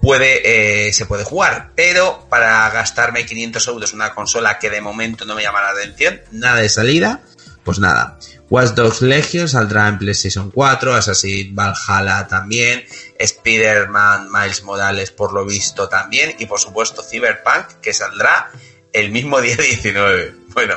puede, 0.00 0.86
eh, 0.88 0.92
se 0.92 1.06
puede 1.06 1.24
jugar, 1.24 1.72
pero 1.74 2.28
para 2.30 2.70
gastarme 2.70 3.26
500 3.26 3.66
euros 3.66 3.90
en 3.90 3.96
una 3.96 4.14
consola 4.14 4.60
que 4.60 4.70
de 4.70 4.80
momento 4.80 5.24
no 5.24 5.34
me 5.34 5.42
llama 5.42 5.60
la 5.60 5.70
atención, 5.70 6.20
nada 6.30 6.60
de 6.60 6.68
salida, 6.68 7.22
pues 7.64 7.80
nada. 7.80 8.18
Watch 8.50 8.74
Dogs 8.74 9.00
Legion 9.00 9.48
saldrá 9.48 9.88
en 9.88 9.98
PlayStation 9.98 10.50
4, 10.50 10.94
Assassin's 10.94 11.54
Valhalla 11.54 12.26
también, 12.26 12.84
Spider-Man 13.22 14.28
Miles 14.30 14.62
Morales 14.62 15.10
por 15.10 15.32
lo 15.32 15.44
visto 15.44 15.88
también, 15.88 16.34
y 16.38 16.46
por 16.46 16.60
supuesto 16.60 17.02
Cyberpunk 17.02 17.80
que 17.80 17.92
saldrá 17.92 18.50
el 18.92 19.10
mismo 19.10 19.40
día 19.40 19.56
19. 19.56 20.34
Bueno, 20.48 20.74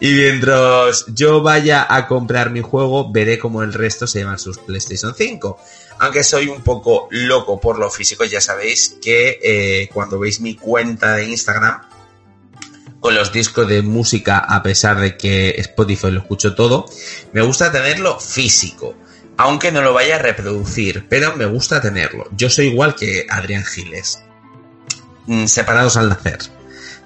y 0.00 0.12
mientras 0.12 1.06
yo 1.08 1.42
vaya 1.42 1.86
a 1.88 2.06
comprar 2.06 2.50
mi 2.50 2.60
juego, 2.60 3.10
veré 3.12 3.38
cómo 3.38 3.62
el 3.62 3.72
resto 3.72 4.06
se 4.06 4.18
llevan 4.18 4.38
sus 4.38 4.58
PlayStation 4.58 5.14
5 5.14 5.58
aunque 5.98 6.24
soy 6.24 6.48
un 6.48 6.62
poco 6.62 7.08
loco 7.10 7.60
por 7.60 7.78
lo 7.78 7.90
físico, 7.90 8.24
ya 8.24 8.40
sabéis 8.40 8.96
que 9.02 9.38
eh, 9.42 9.88
cuando 9.92 10.18
veis 10.18 10.40
mi 10.40 10.56
cuenta 10.56 11.16
de 11.16 11.26
Instagram 11.26 11.82
con 13.00 13.14
los 13.14 13.32
discos 13.32 13.68
de 13.68 13.82
música, 13.82 14.38
a 14.38 14.62
pesar 14.62 14.98
de 14.98 15.16
que 15.16 15.50
Spotify 15.58 16.10
lo 16.10 16.20
escucho 16.20 16.54
todo, 16.54 16.86
me 17.32 17.42
gusta 17.42 17.70
tenerlo 17.70 18.18
físico, 18.18 18.94
aunque 19.36 19.72
no 19.72 19.82
lo 19.82 19.92
vaya 19.92 20.16
a 20.16 20.20
reproducir, 20.20 21.06
pero 21.08 21.36
me 21.36 21.46
gusta 21.46 21.80
tenerlo. 21.80 22.26
Yo 22.36 22.50
soy 22.50 22.66
igual 22.66 22.94
que 22.94 23.26
Adrián 23.28 23.64
Giles, 23.64 24.22
mm, 25.26 25.46
separados 25.46 25.96
al 25.96 26.08
nacer, 26.08 26.38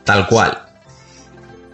tal 0.04 0.26
cual. 0.26 0.64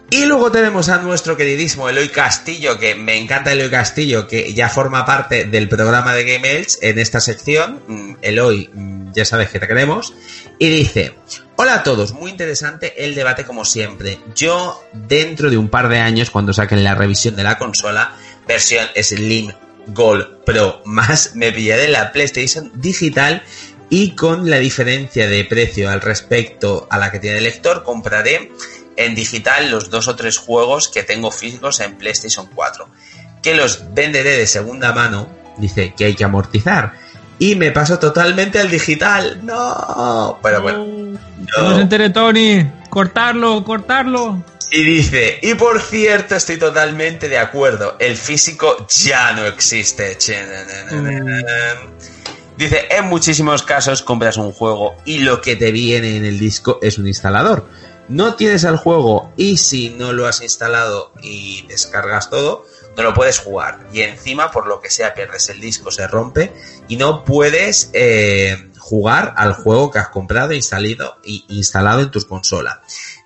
Y 0.09 0.25
luego 0.25 0.51
tenemos 0.51 0.87
a 0.89 0.99
nuestro 0.99 1.35
queridísimo 1.35 1.89
Eloy 1.89 2.09
Castillo, 2.09 2.77
que 2.77 2.93
me 2.95 3.17
encanta 3.17 3.51
Eloy 3.51 3.69
Castillo, 3.69 4.27
que 4.27 4.53
ya 4.53 4.69
forma 4.69 5.05
parte 5.05 5.45
del 5.45 5.67
programa 5.67 6.13
de 6.13 6.23
Game 6.23 6.49
Elch 6.49 6.77
en 6.81 6.99
esta 6.99 7.19
sección. 7.19 7.81
Mm, 7.87 8.15
Eloy, 8.21 8.69
mm, 8.71 9.13
ya 9.13 9.25
sabes 9.25 9.49
que 9.49 9.59
te 9.59 9.67
queremos. 9.67 10.13
Y 10.59 10.69
dice, 10.69 11.15
hola 11.55 11.75
a 11.75 11.83
todos, 11.83 12.13
muy 12.13 12.29
interesante 12.29 13.03
el 13.03 13.15
debate 13.15 13.45
como 13.45 13.65
siempre. 13.65 14.19
Yo, 14.35 14.83
dentro 14.93 15.49
de 15.49 15.57
un 15.57 15.69
par 15.69 15.89
de 15.89 15.99
años, 15.99 16.29
cuando 16.29 16.53
saquen 16.53 16.83
la 16.83 16.93
revisión 16.93 17.35
de 17.35 17.43
la 17.43 17.57
consola, 17.57 18.15
versión 18.47 18.85
Slim 18.95 19.51
Gold 19.87 20.43
Pro 20.45 20.81
más, 20.85 21.35
me 21.35 21.51
pillaré 21.51 21.87
la 21.87 22.11
PlayStation 22.11 22.71
digital 22.75 23.43
y 23.89 24.11
con 24.11 24.49
la 24.49 24.57
diferencia 24.57 25.27
de 25.27 25.43
precio 25.45 25.89
al 25.89 26.01
respecto 26.01 26.87
a 26.89 26.97
la 26.97 27.11
que 27.11 27.19
tiene 27.19 27.37
el 27.37 27.43
lector, 27.43 27.83
compraré 27.83 28.51
en 28.97 29.15
digital 29.15 29.69
los 29.69 29.89
dos 29.89 30.07
o 30.07 30.15
tres 30.15 30.37
juegos 30.37 30.87
que 30.87 31.03
tengo 31.03 31.31
físicos 31.31 31.79
en 31.79 31.95
PlayStation 31.95 32.47
4, 32.53 32.87
que 33.41 33.55
los 33.55 33.93
venderé 33.93 34.37
de 34.37 34.47
segunda 34.47 34.93
mano, 34.93 35.27
dice 35.57 35.93
que 35.95 36.05
hay 36.05 36.15
que 36.15 36.23
amortizar, 36.23 36.93
y 37.37 37.55
me 37.55 37.71
paso 37.71 37.99
totalmente 37.99 38.59
al 38.59 38.69
digital. 38.69 39.41
No, 39.43 40.39
pero 40.41 40.61
bueno. 40.61 40.85
No 41.57 41.75
se 41.75 41.81
entere 41.81 42.09
Tony, 42.09 42.65
cortarlo, 42.89 43.63
cortarlo. 43.63 44.43
Y 44.71 44.83
dice, 44.83 45.39
y 45.41 45.53
por 45.55 45.81
cierto, 45.81 46.35
estoy 46.35 46.57
totalmente 46.57 47.29
de 47.29 47.37
acuerdo, 47.37 47.95
el 47.99 48.17
físico 48.17 48.85
ya 48.87 49.31
no 49.33 49.45
existe. 49.45 50.17
Dice, 52.57 52.87
en 52.89 53.05
muchísimos 53.05 53.63
casos 53.63 54.01
compras 54.01 54.37
un 54.37 54.51
juego 54.51 54.95
y 55.05 55.19
lo 55.19 55.41
que 55.41 55.55
te 55.55 55.71
viene 55.71 56.17
en 56.17 56.25
el 56.25 56.39
disco 56.39 56.79
es 56.81 56.97
un 56.97 57.07
instalador. 57.07 57.65
No 58.07 58.35
tienes 58.35 58.63
el 58.63 58.77
juego 58.77 59.33
y 59.35 59.57
si 59.57 59.89
no 59.89 60.13
lo 60.13 60.27
has 60.27 60.41
instalado 60.41 61.11
y 61.21 61.65
descargas 61.67 62.29
todo, 62.29 62.65
no 62.95 63.03
lo 63.03 63.13
puedes 63.13 63.39
jugar. 63.39 63.87
Y 63.91 64.01
encima, 64.01 64.51
por 64.51 64.67
lo 64.67 64.79
que 64.79 64.89
sea, 64.89 65.13
pierdes 65.13 65.49
el 65.49 65.59
disco, 65.59 65.91
se 65.91 66.07
rompe 66.07 66.53
y 66.87 66.97
no 66.97 67.25
puedes 67.25 67.89
eh, 67.93 68.69
jugar 68.85 69.33
al 69.35 69.53
juego 69.53 69.89
que 69.89 69.97
has 69.97 70.09
comprado 70.09 70.51
e 70.51 70.57
instalado, 70.57 71.17
y 71.23 71.43
instalado 71.49 72.01
en 72.01 72.11
tus 72.11 72.25
consolas. 72.25 72.77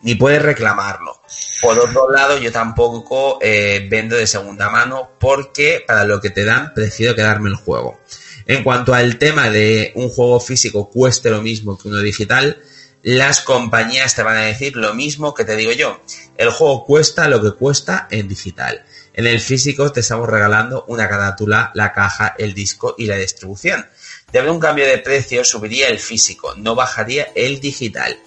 Ni 0.02 0.16
puedes 0.16 0.42
reclamarlo. 0.42 1.22
Por 1.62 1.78
otro 1.78 2.10
lado, 2.10 2.38
yo 2.38 2.50
tampoco 2.50 3.40
eh, 3.42 3.86
vendo 3.90 4.16
de 4.16 4.26
segunda 4.26 4.70
mano 4.70 5.12
porque 5.20 5.84
para 5.86 6.06
lo 6.06 6.22
que 6.22 6.30
te 6.30 6.46
dan 6.46 6.74
prefiero 6.74 7.14
quedarme 7.14 7.50
el 7.50 7.58
juego. 7.58 8.00
En 8.46 8.64
cuanto 8.64 8.94
al 8.94 9.18
tema 9.18 9.50
de 9.50 9.92
un 9.96 10.08
juego 10.08 10.40
físico 10.40 10.90
cueste 10.90 11.30
lo 11.30 11.42
mismo 11.42 11.78
que 11.78 11.90
uno 11.90 12.00
digital, 12.00 12.62
las 13.04 13.42
compañías 13.42 14.16
te 14.16 14.24
van 14.24 14.38
a 14.38 14.46
decir 14.46 14.78
lo 14.78 14.94
mismo 14.94 15.34
que 15.34 15.44
te 15.44 15.58
digo 15.58 15.74
yo. 15.74 16.00
El 16.38 16.52
juego 16.52 16.86
cuesta 16.86 17.28
lo 17.28 17.42
que 17.42 17.52
cuesta 17.52 18.08
en 18.10 18.30
digital. 18.30 18.86
En 19.14 19.28
el 19.28 19.42
físico 19.42 19.92
te 19.92 20.00
estamos 20.00 20.30
regalando 20.30 20.86
una 20.88 21.10
carátula, 21.10 21.72
la 21.74 21.92
caja, 21.92 22.36
el 22.38 22.54
disco 22.54 22.96
y 22.98 23.08
la 23.08 23.18
distribución. 23.18 23.86
De 24.32 24.40
haber 24.40 24.52
un 24.52 24.60
cambio 24.60 24.86
de 24.86 25.00
precio, 25.00 25.44
subiría 25.44 25.88
el 25.88 26.00
físico, 26.00 26.54
no 26.56 26.76
bajaría 26.76 27.32
el 27.36 27.60
digital. 27.60 28.18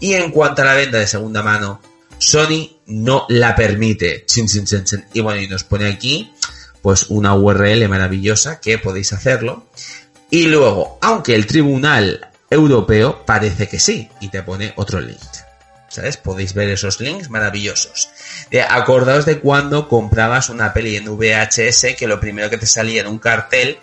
Y 0.00 0.14
en 0.14 0.30
cuanto 0.30 0.62
a 0.62 0.66
la 0.66 0.74
venta 0.74 0.98
de 0.98 1.06
segunda 1.06 1.42
mano, 1.42 1.80
Sony 2.18 2.78
no 2.86 3.26
la 3.28 3.54
permite. 3.54 4.24
Y 5.12 5.20
bueno, 5.20 5.40
y 5.40 5.48
nos 5.48 5.64
pone 5.64 5.86
aquí 5.88 6.32
pues 6.82 7.06
una 7.08 7.34
URL 7.34 7.88
maravillosa 7.88 8.60
que 8.60 8.78
podéis 8.78 9.12
hacerlo. 9.12 9.66
Y 10.30 10.46
luego, 10.46 10.98
aunque 11.00 11.34
el 11.34 11.46
Tribunal 11.46 12.28
Europeo 12.50 13.24
parece 13.24 13.68
que 13.68 13.78
sí, 13.78 14.08
y 14.20 14.28
te 14.28 14.42
pone 14.42 14.72
otro 14.76 15.00
link. 15.00 15.18
¿Sabes? 15.88 16.18
Podéis 16.18 16.52
ver 16.52 16.68
esos 16.68 17.00
links 17.00 17.30
maravillosos. 17.30 18.10
Acordaos 18.68 19.24
de 19.24 19.40
cuando 19.40 19.88
comprabas 19.88 20.50
una 20.50 20.72
peli 20.74 20.96
en 20.96 21.06
VHS 21.06 21.96
que 21.98 22.06
lo 22.06 22.20
primero 22.20 22.50
que 22.50 22.58
te 22.58 22.66
salía 22.66 23.00
en 23.00 23.06
un 23.06 23.18
cartel 23.18 23.78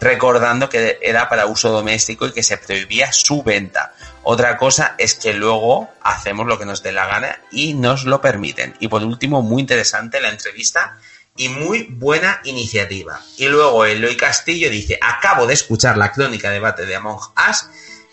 recordando 0.00 0.68
que 0.68 0.98
era 1.02 1.28
para 1.28 1.46
uso 1.46 1.70
doméstico 1.70 2.26
y 2.26 2.32
que 2.32 2.42
se 2.42 2.56
prohibía 2.56 3.12
su 3.12 3.42
venta. 3.42 3.94
Otra 4.22 4.56
cosa 4.56 4.94
es 4.98 5.14
que 5.14 5.34
luego 5.34 5.90
hacemos 6.02 6.46
lo 6.46 6.58
que 6.58 6.66
nos 6.66 6.82
dé 6.82 6.92
la 6.92 7.06
gana 7.06 7.40
y 7.50 7.74
nos 7.74 8.04
lo 8.04 8.20
permiten. 8.20 8.74
Y 8.80 8.88
por 8.88 9.02
último, 9.04 9.42
muy 9.42 9.60
interesante 9.60 10.20
la 10.20 10.30
entrevista 10.30 10.98
y 11.36 11.48
muy 11.48 11.86
buena 11.90 12.40
iniciativa. 12.44 13.20
Y 13.36 13.46
luego 13.46 13.84
Eloy 13.84 14.16
Castillo 14.16 14.70
dice, 14.70 14.98
acabo 15.00 15.46
de 15.46 15.54
escuchar 15.54 15.96
la 15.96 16.12
crónica 16.12 16.50
debate 16.50 16.86
de 16.86 16.96
Among 16.96 17.20
Us 17.48 17.66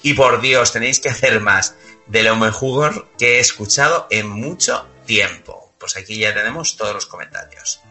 y 0.03 0.13
por 0.13 0.41
Dios 0.41 0.71
tenéis 0.73 0.99
que 0.99 1.09
hacer 1.09 1.39
más 1.39 1.75
de 2.05 2.23
lo 2.23 2.35
mejor 2.35 3.09
que 3.17 3.37
he 3.37 3.39
escuchado 3.39 4.07
en 4.09 4.29
mucho 4.29 4.87
tiempo. 5.05 5.73
Pues 5.77 5.97
aquí 5.97 6.17
ya 6.17 6.33
tenemos 6.33 6.75
todos 6.77 6.93
los 6.93 7.05
comentarios. 7.05 7.81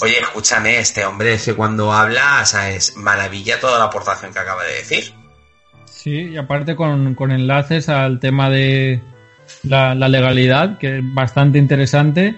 Oye, 0.00 0.18
escúchame, 0.20 0.78
este 0.78 1.04
hombre 1.04 1.34
es 1.34 1.44
que 1.44 1.54
cuando 1.54 1.92
habla, 1.92 2.40
o 2.42 2.46
sea, 2.46 2.70
es 2.70 2.96
maravilla 2.96 3.60
toda 3.60 3.78
la 3.78 3.84
aportación 3.84 4.32
que 4.32 4.38
acaba 4.38 4.64
de 4.64 4.74
decir. 4.74 5.12
Sí, 5.84 6.30
y 6.32 6.36
aparte 6.36 6.74
con, 6.74 7.14
con 7.14 7.30
enlaces 7.30 7.88
al 7.88 8.18
tema 8.20 8.50
de 8.50 9.00
la, 9.62 9.94
legalidad, 9.94 10.78
que 10.78 10.98
es 10.98 11.14
bastante 11.14 11.58
interesante 11.58 12.36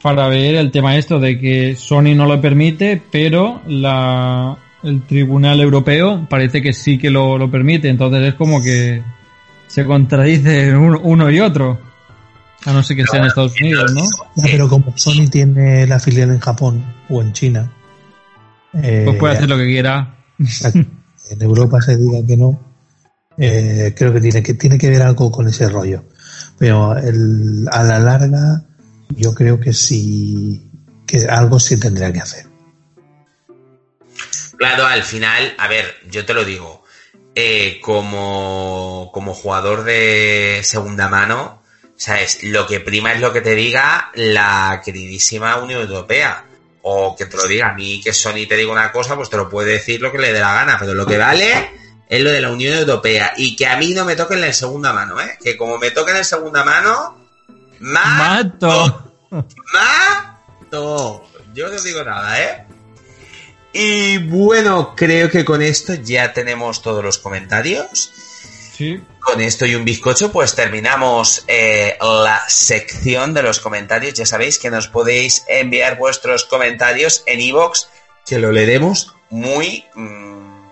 para 0.00 0.28
ver 0.28 0.56
el 0.56 0.70
tema 0.70 0.96
esto 0.96 1.18
de 1.18 1.38
que 1.38 1.76
Sony 1.76 2.14
no 2.14 2.26
lo 2.26 2.40
permite, 2.40 3.00
pero 3.10 3.62
la, 3.66 4.56
el 4.82 5.02
Tribunal 5.02 5.60
Europeo 5.60 6.26
parece 6.28 6.60
que 6.60 6.72
sí 6.72 6.98
que 6.98 7.10
lo, 7.10 7.38
lo 7.38 7.50
permite, 7.50 7.88
entonces 7.88 8.22
es 8.22 8.34
como 8.34 8.62
que 8.62 9.02
se 9.66 9.84
contradice 9.84 10.76
uno, 10.76 11.00
uno 11.02 11.30
y 11.30 11.40
otro. 11.40 11.91
A 12.64 12.72
no 12.72 12.82
ser 12.82 12.96
que 12.96 13.06
sea 13.06 13.20
en 13.20 13.26
Estados 13.26 13.54
Unidos, 13.60 13.92
¿no? 13.92 14.02
Ya, 14.36 14.44
pero 14.44 14.68
como 14.68 14.96
Sony 14.96 15.28
tiene 15.30 15.86
la 15.86 15.98
filial 15.98 16.30
en 16.30 16.38
Japón 16.38 16.84
o 17.08 17.20
en 17.20 17.32
China. 17.32 17.72
Eh, 18.74 19.02
pues 19.04 19.18
puede 19.18 19.34
hacer 19.34 19.48
lo 19.48 19.56
que 19.56 19.66
quiera. 19.66 20.16
En 21.30 21.40
Europa 21.40 21.80
se 21.80 21.96
diga 21.96 22.18
que 22.26 22.36
no. 22.36 22.60
Eh, 23.38 23.94
creo 23.96 24.12
que 24.12 24.20
tiene 24.20 24.42
que 24.42 24.54
tiene 24.54 24.76
que 24.76 24.90
ver 24.90 25.00
algo 25.00 25.30
con 25.30 25.48
ese 25.48 25.68
rollo. 25.68 26.04
Pero 26.58 26.94
el, 26.98 27.66
a 27.70 27.82
la 27.84 27.98
larga, 28.00 28.64
yo 29.08 29.32
creo 29.32 29.58
que 29.58 29.72
sí, 29.72 30.70
que 31.06 31.24
algo 31.26 31.58
sí 31.58 31.78
tendría 31.78 32.12
que 32.12 32.20
hacer. 32.20 32.46
Claro, 34.58 34.84
al 34.84 35.02
final, 35.04 35.54
a 35.58 35.68
ver, 35.68 35.86
yo 36.10 36.26
te 36.26 36.34
lo 36.34 36.44
digo, 36.44 36.84
eh, 37.34 37.80
como, 37.80 39.10
como 39.14 39.32
jugador 39.32 39.84
de 39.84 40.60
segunda 40.62 41.08
mano, 41.08 41.61
¿sabes? 42.02 42.42
Lo 42.42 42.66
que 42.66 42.80
prima 42.80 43.12
es 43.12 43.20
lo 43.20 43.32
que 43.32 43.42
te 43.42 43.54
diga 43.54 44.10
la 44.14 44.82
queridísima 44.84 45.58
Unión 45.58 45.82
Europea. 45.82 46.46
O 46.82 47.14
que 47.14 47.26
te 47.26 47.36
lo 47.36 47.46
diga 47.46 47.68
a 47.68 47.74
mí, 47.74 48.00
que 48.02 48.12
Sony 48.12 48.48
te 48.48 48.56
diga 48.56 48.72
una 48.72 48.90
cosa, 48.90 49.14
pues 49.14 49.30
te 49.30 49.36
lo 49.36 49.48
puede 49.48 49.74
decir 49.74 50.02
lo 50.02 50.10
que 50.10 50.18
le 50.18 50.32
dé 50.32 50.40
la 50.40 50.52
gana, 50.52 50.78
pero 50.80 50.94
lo 50.94 51.06
que 51.06 51.16
vale 51.16 51.70
es 52.08 52.20
lo 52.20 52.32
de 52.32 52.40
la 52.40 52.50
Unión 52.50 52.76
Europea. 52.76 53.34
Y 53.36 53.54
que 53.54 53.68
a 53.68 53.76
mí 53.76 53.94
no 53.94 54.04
me 54.04 54.16
toquen 54.16 54.38
en 54.38 54.46
la 54.46 54.52
segunda 54.52 54.92
mano, 54.92 55.20
¿eh? 55.20 55.38
Que 55.40 55.56
como 55.56 55.78
me 55.78 55.92
toquen 55.92 56.16
en 56.16 56.24
segunda 56.24 56.64
mano, 56.64 57.24
mato. 57.78 59.12
Mato. 59.72 61.28
Yo 61.54 61.68
no 61.68 61.80
digo 61.80 62.02
nada, 62.02 62.42
¿eh? 62.42 62.66
Y 63.72 64.18
bueno, 64.18 64.96
creo 64.96 65.30
que 65.30 65.44
con 65.44 65.62
esto 65.62 65.94
ya 65.94 66.32
tenemos 66.32 66.82
todos 66.82 67.04
los 67.04 67.18
comentarios. 67.18 68.10
Con 69.20 69.40
esto 69.40 69.66
y 69.66 69.74
un 69.74 69.84
bizcocho, 69.84 70.32
pues 70.32 70.54
terminamos 70.54 71.44
eh, 71.46 71.96
la 72.00 72.42
sección 72.48 73.34
de 73.34 73.42
los 73.42 73.60
comentarios. 73.60 74.14
Ya 74.14 74.26
sabéis 74.26 74.58
que 74.58 74.70
nos 74.70 74.88
podéis 74.88 75.44
enviar 75.48 75.96
vuestros 75.96 76.44
comentarios 76.44 77.22
en 77.26 77.40
iVoox, 77.40 77.86
que 78.26 78.38
lo 78.38 78.50
leeremos 78.50 79.14
muy 79.30 79.86
mmm, 79.94 80.68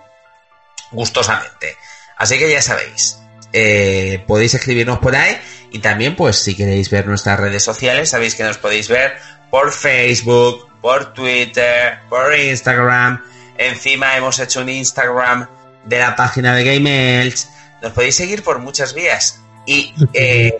gustosamente. 0.91 1.77
Así 2.17 2.37
que 2.37 2.49
ya 2.49 2.61
sabéis, 2.61 3.19
eh, 3.53 4.23
podéis 4.27 4.53
escribirnos 4.53 4.99
por 4.99 5.15
ahí 5.15 5.39
y 5.71 5.79
también, 5.79 6.15
pues, 6.15 6.37
si 6.37 6.55
queréis 6.55 6.89
ver 6.89 7.07
nuestras 7.07 7.39
redes 7.39 7.63
sociales, 7.63 8.09
sabéis 8.09 8.35
que 8.35 8.43
nos 8.43 8.57
podéis 8.57 8.89
ver 8.89 9.17
por 9.49 9.71
Facebook, 9.71 10.69
por 10.81 11.13
Twitter, 11.13 11.99
por 12.09 12.35
Instagram. 12.35 13.23
Encima 13.57 14.17
hemos 14.17 14.39
hecho 14.39 14.61
un 14.61 14.69
Instagram 14.69 15.47
de 15.85 15.99
la 15.99 16.15
página 16.15 16.55
de 16.55 16.63
Game 16.63 17.21
Elch. 17.21 17.45
Nos 17.81 17.91
podéis 17.93 18.15
seguir 18.15 18.43
por 18.43 18.59
muchas 18.59 18.93
vías. 18.93 19.41
Y 19.65 19.93
eh, 20.13 20.53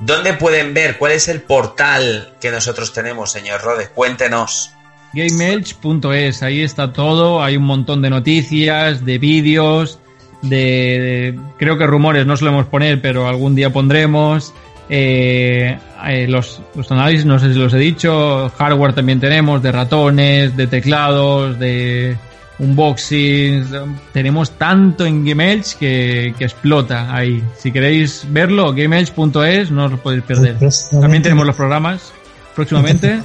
¿dónde 0.00 0.34
pueden 0.34 0.74
ver? 0.74 0.98
¿Cuál 0.98 1.12
es 1.12 1.28
el 1.28 1.42
portal 1.42 2.34
que 2.40 2.50
nosotros 2.50 2.92
tenemos, 2.92 3.30
señor 3.30 3.60
Rode? 3.62 3.88
Cuéntenos. 3.88 4.72
GameElch.es, 5.12 6.42
ahí 6.42 6.62
está 6.62 6.92
todo, 6.92 7.42
hay 7.42 7.56
un 7.56 7.64
montón 7.64 8.02
de 8.02 8.10
noticias, 8.10 9.04
de 9.04 9.18
vídeos, 9.18 9.98
de, 10.42 10.56
de, 10.56 11.38
creo 11.58 11.78
que 11.78 11.86
rumores 11.86 12.26
no 12.26 12.36
solemos 12.36 12.66
poner, 12.66 13.00
pero 13.00 13.26
algún 13.26 13.54
día 13.54 13.72
pondremos. 13.72 14.52
Eh, 14.88 15.78
eh, 16.06 16.26
los, 16.28 16.60
los, 16.74 16.90
análisis, 16.92 17.24
no 17.24 17.38
sé 17.38 17.52
si 17.52 17.58
los 17.58 17.74
he 17.74 17.78
dicho, 17.78 18.50
hardware 18.56 18.94
también 18.94 19.18
tenemos, 19.18 19.62
de 19.62 19.72
ratones, 19.72 20.56
de 20.56 20.66
teclados, 20.66 21.58
de 21.58 22.16
unboxings, 22.58 23.68
tenemos 24.12 24.52
tanto 24.52 25.04
en 25.04 25.24
GameEdge 25.24 25.76
que, 25.78 26.34
que, 26.38 26.44
explota 26.44 27.14
ahí. 27.14 27.42
Si 27.58 27.72
queréis 27.72 28.26
verlo, 28.30 28.72
gameedge.es, 28.72 29.70
no 29.70 29.84
os 29.84 29.90
lo 29.90 29.98
podéis 29.98 30.22
perder. 30.22 30.56
También 30.90 31.22
tenemos 31.22 31.46
los 31.46 31.56
programas 31.56 32.12
próximamente. 32.54 33.20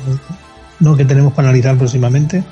No, 0.80 0.98
que 0.98 1.06
tenemos 1.06 1.34
para 1.34 1.49
analizar 1.49 1.78
próximamente. 1.78 2.44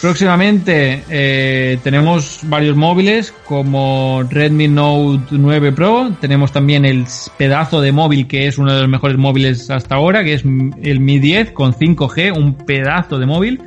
Próximamente 0.00 1.02
eh, 1.10 1.78
tenemos 1.82 2.40
varios 2.44 2.74
móviles 2.74 3.34
como 3.44 4.22
Redmi 4.30 4.68
Note 4.68 5.26
9 5.32 5.72
Pro, 5.72 6.12
tenemos 6.20 6.52
también 6.52 6.86
el 6.86 7.04
pedazo 7.36 7.82
de 7.82 7.92
móvil 7.92 8.26
que 8.26 8.46
es 8.46 8.56
uno 8.56 8.72
de 8.72 8.80
los 8.80 8.88
mejores 8.88 9.18
móviles 9.18 9.68
hasta 9.68 9.96
ahora, 9.96 10.24
que 10.24 10.34
es 10.34 10.44
el 10.82 11.00
Mi 11.00 11.18
10 11.18 11.50
con 11.52 11.74
5G, 11.74 12.34
un 12.34 12.54
pedazo 12.54 13.18
de 13.18 13.26
móvil. 13.26 13.62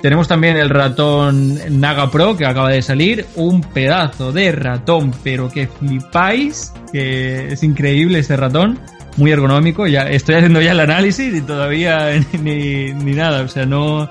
Tenemos 0.00 0.28
también 0.28 0.56
el 0.56 0.70
ratón 0.70 1.58
Naga 1.80 2.10
Pro 2.10 2.36
que 2.36 2.46
acaba 2.46 2.70
de 2.70 2.82
salir, 2.82 3.26
un 3.34 3.62
pedazo 3.62 4.32
de 4.32 4.52
ratón, 4.52 5.12
pero 5.24 5.50
que 5.50 5.66
flipáis, 5.66 6.72
que 6.92 7.52
es 7.52 7.62
increíble 7.62 8.20
ese 8.20 8.36
ratón, 8.36 8.78
muy 9.16 9.32
ergonómico. 9.32 9.86
Ya 9.86 10.02
estoy 10.02 10.36
haciendo 10.36 10.60
ya 10.60 10.72
el 10.72 10.80
análisis 10.80 11.34
y 11.34 11.40
todavía 11.40 12.10
ni, 12.42 12.92
ni 12.92 13.12
nada, 13.12 13.42
o 13.42 13.48
sea, 13.48 13.66
no 13.66 14.08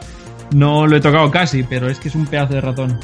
no 0.52 0.88
lo 0.88 0.98
he 0.98 1.02
tocado 1.02 1.30
casi, 1.32 1.64
pero 1.64 1.90
es 1.90 2.00
que 2.00 2.10
es 2.10 2.16
un 2.16 2.26
pedazo 2.26 2.54
de 2.54 2.62
ratón. 2.62 3.00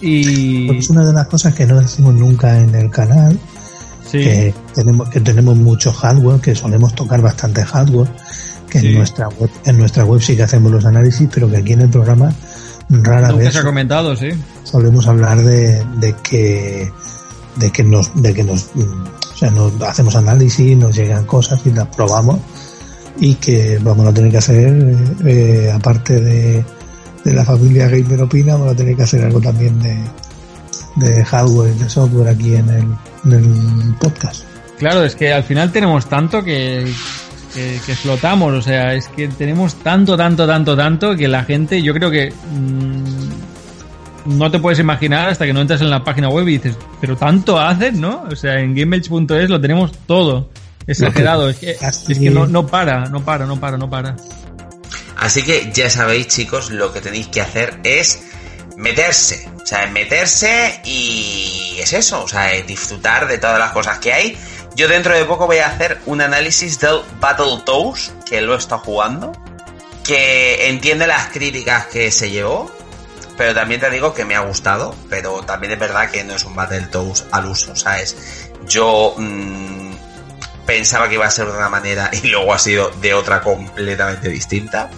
Y 0.00 0.66
Pues 0.66 0.78
es 0.80 0.90
una 0.90 1.04
de 1.04 1.12
las 1.12 1.26
cosas 1.26 1.54
que 1.54 1.66
no 1.66 1.80
decimos 1.80 2.14
nunca 2.14 2.58
en 2.58 2.74
el 2.74 2.90
canal. 2.90 3.38
Sí. 4.04 4.18
Que 4.18 4.54
tenemos, 4.74 5.08
que 5.08 5.20
tenemos 5.20 5.56
mucho 5.56 5.92
hardware, 5.92 6.40
que 6.40 6.54
solemos 6.54 6.94
tocar 6.94 7.20
bastante 7.20 7.64
hardware, 7.64 8.08
que 8.76 8.80
Sí. 8.80 8.86
en 8.88 8.94
nuestra 8.98 9.28
web, 9.28 9.50
en 9.64 9.78
nuestra 9.78 10.04
web 10.04 10.20
sí 10.20 10.36
que 10.36 10.42
hacemos 10.42 10.70
los 10.70 10.84
análisis, 10.84 11.28
pero 11.32 11.50
que 11.50 11.56
aquí 11.58 11.72
en 11.72 11.82
el 11.82 11.88
programa 11.90 12.32
rara 12.88 13.28
nunca 13.28 13.44
vez 13.44 13.52
se 13.54 13.58
ha 13.60 13.64
comentado, 13.64 14.14
sí. 14.16 14.28
solemos 14.62 15.06
hablar 15.06 15.42
de, 15.42 15.84
de 15.98 16.14
que 16.22 16.90
de 17.56 17.70
que 17.72 17.82
nos 17.82 18.10
de 18.22 18.34
que 18.34 18.44
nos 18.44 18.70
mm, 18.74 19.04
o 19.34 19.36
sea 19.36 19.50
nos 19.50 19.80
hacemos 19.82 20.14
análisis 20.14 20.76
nos 20.76 20.94
llegan 20.94 21.24
cosas 21.24 21.60
y 21.64 21.70
las 21.72 21.86
probamos 21.88 22.38
y 23.18 23.34
que 23.36 23.78
vamos 23.82 24.06
a 24.06 24.12
tener 24.12 24.30
que 24.30 24.36
hacer 24.38 24.68
eh, 24.68 24.96
eh, 25.24 25.72
aparte 25.74 26.20
de, 26.20 26.64
de 27.24 27.32
la 27.32 27.44
familia 27.44 27.88
Gamer 27.88 28.22
Opina 28.22 28.52
vamos 28.54 28.72
a 28.72 28.76
tener 28.76 28.94
que 28.94 29.02
hacer 29.02 29.24
algo 29.24 29.40
también 29.40 29.80
de, 29.80 29.98
de 30.96 31.24
hardware 31.24 31.72
y 31.74 31.78
de 31.82 31.88
software 31.88 32.28
aquí 32.28 32.54
en 32.54 32.68
el, 32.68 32.86
en 33.24 33.32
el 33.32 33.94
podcast 33.98 34.44
Claro, 34.78 35.04
es 35.04 35.16
que 35.16 35.32
al 35.32 35.42
final 35.42 35.72
tenemos 35.72 36.06
tanto 36.06 36.44
que, 36.44 36.84
que, 37.56 37.80
que 37.86 37.92
explotamos, 37.92 38.52
o 38.52 38.60
sea, 38.60 38.92
es 38.92 39.08
que 39.08 39.28
tenemos 39.28 39.76
tanto, 39.76 40.16
tanto, 40.16 40.46
tanto, 40.46 40.76
tanto 40.76 41.16
que 41.16 41.26
la 41.26 41.44
gente, 41.44 41.82
yo 41.82 41.94
creo 41.94 42.10
que 42.10 42.30
mm, 42.30 44.36
no 44.36 44.50
te 44.50 44.60
puedes 44.60 44.78
imaginar 44.78 45.30
hasta 45.30 45.46
que 45.46 45.54
no 45.54 45.62
entras 45.62 45.80
en 45.80 45.88
la 45.88 46.04
página 46.04 46.28
web 46.28 46.46
y 46.48 46.58
dices, 46.58 46.76
pero 47.00 47.16
tanto 47.16 47.58
hacen, 47.58 48.00
¿no? 48.00 48.24
O 48.30 48.36
sea, 48.36 48.60
en 48.60 48.74
gameage.es 48.74 49.48
lo 49.48 49.60
tenemos 49.60 49.92
todo 50.06 50.50
exagerado, 50.86 51.48
es 51.48 51.56
que, 51.56 51.70
es 51.70 52.18
que 52.18 52.30
no, 52.30 52.46
no 52.46 52.66
para, 52.66 53.06
no 53.06 53.24
para, 53.24 53.46
no 53.46 53.58
para, 53.58 53.78
no 53.78 53.88
para. 53.88 54.16
Así 55.16 55.42
que 55.42 55.70
ya 55.72 55.88
sabéis, 55.88 56.28
chicos, 56.28 56.70
lo 56.70 56.92
que 56.92 57.00
tenéis 57.00 57.28
que 57.28 57.40
hacer 57.40 57.80
es 57.84 58.20
meterse. 58.76 59.48
O 59.62 59.66
sea, 59.66 59.86
meterse 59.86 60.80
y 60.84 61.78
es 61.80 61.92
eso, 61.92 62.22
o 62.22 62.28
sea, 62.28 62.52
es 62.52 62.66
disfrutar 62.66 63.26
de 63.26 63.38
todas 63.38 63.58
las 63.58 63.72
cosas 63.72 63.98
que 63.98 64.12
hay. 64.12 64.38
Yo 64.76 64.88
dentro 64.88 65.14
de 65.16 65.24
poco 65.24 65.46
voy 65.46 65.56
a 65.56 65.68
hacer 65.68 65.98
un 66.04 66.20
análisis 66.20 66.78
del 66.78 67.00
Battletoads, 67.18 68.12
que 68.26 68.42
lo 68.42 68.54
estado 68.54 68.82
jugando, 68.82 69.32
que 70.04 70.68
entiende 70.68 71.06
las 71.06 71.28
críticas 71.28 71.86
que 71.86 72.10
se 72.10 72.28
llevó, 72.28 72.70
pero 73.38 73.54
también 73.54 73.80
te 73.80 73.88
digo 73.88 74.12
que 74.12 74.26
me 74.26 74.34
ha 74.34 74.40
gustado, 74.40 74.94
pero 75.08 75.40
también 75.40 75.72
es 75.72 75.78
verdad 75.78 76.10
que 76.10 76.24
no 76.24 76.34
es 76.34 76.44
un 76.44 76.54
Battletoads 76.54 77.24
al 77.30 77.46
uso, 77.46 77.74
¿sabes? 77.74 78.50
Yo 78.68 79.14
mm, 79.16 79.92
pensaba 80.66 81.08
que 81.08 81.14
iba 81.14 81.24
a 81.24 81.30
ser 81.30 81.46
de 81.46 81.56
una 81.56 81.70
manera 81.70 82.10
y 82.22 82.26
luego 82.28 82.52
ha 82.52 82.58
sido 82.58 82.90
de 83.00 83.14
otra 83.14 83.40
completamente 83.40 84.28
distinta. 84.28 84.90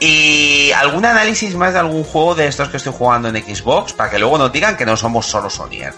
Y 0.00 0.72
algún 0.72 1.04
análisis 1.04 1.54
más 1.56 1.74
de 1.74 1.80
algún 1.80 2.04
juego 2.04 2.34
de 2.34 2.46
estos 2.46 2.70
que 2.70 2.78
estoy 2.78 2.94
jugando 2.96 3.28
en 3.28 3.36
Xbox, 3.36 3.92
para 3.92 4.08
que 4.08 4.18
luego 4.18 4.38
no 4.38 4.48
digan 4.48 4.78
que 4.78 4.86
no 4.86 4.96
somos 4.96 5.26
solo 5.26 5.50
Sonyer, 5.50 5.92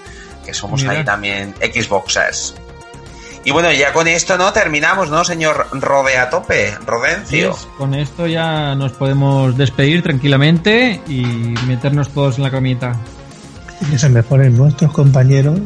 que 0.45 0.53
somos 0.53 0.83
Mira. 0.83 0.95
ahí 0.95 1.05
también 1.05 1.55
Xboxers. 1.61 2.57
Y 3.45 3.53
bueno, 3.53 3.73
ya 3.73 3.93
con 3.93 4.07
esto 4.07 4.37
no 4.37 4.53
terminamos, 4.53 5.11
¿no, 5.11 5.25
señor 5.25 5.67
Rode 5.73 6.19
a 6.19 6.29
tope? 6.29 6.75
Rodencio. 6.87 7.53
Yes, 7.53 7.69
con 7.79 7.95
esto 7.95 8.27
ya 8.27 8.75
nos 8.75 8.93
podemos 8.93 9.57
despedir 9.57 10.03
tranquilamente 10.03 11.01
y 11.09 11.23
meternos 11.67 12.11
todos 12.11 12.37
en 12.37 12.45
la 12.45 12.51
camita. 12.51 12.97
y 13.81 13.87
que 13.87 13.99
se 13.99 14.11
mejoren 14.11 14.59
nuestros 14.59 14.93
compañeros 14.93 15.59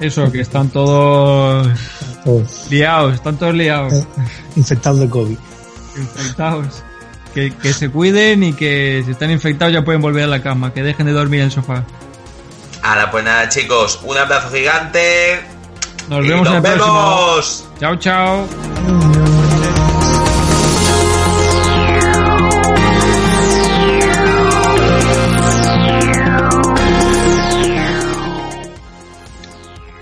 Eso, 0.00 0.30
que 0.30 0.42
están 0.42 0.68
todos 0.68 1.66
todos, 2.24 2.66
liados, 2.68 3.14
están 3.14 3.38
todos 3.38 3.54
liados, 3.54 3.94
eh, 3.94 4.04
infectados 4.56 5.00
de 5.00 5.08
COVID 5.08 5.38
infectados. 5.96 6.82
Que, 7.34 7.52
que 7.54 7.72
se 7.72 7.90
cuiden 7.90 8.42
y 8.42 8.52
que 8.54 9.02
si 9.04 9.12
están 9.12 9.30
infectados 9.30 9.72
ya 9.72 9.84
pueden 9.84 10.02
volver 10.02 10.24
a 10.24 10.26
la 10.26 10.42
cama, 10.42 10.74
que 10.74 10.82
dejen 10.82 11.06
de 11.06 11.12
dormir 11.12 11.40
en 11.40 11.46
el 11.46 11.52
sofá. 11.52 11.84
Ahora, 12.82 13.10
pues 13.10 13.24
nada, 13.24 13.48
chicos, 13.48 14.00
un 14.02 14.18
abrazo 14.18 14.50
gigante. 14.50 15.40
Nos 16.10 16.26
vemos 16.26 16.48
en 16.48 16.54
el 16.54 16.62
próximo. 16.62 17.70
Chao, 17.78 17.96
chao. 17.96 18.46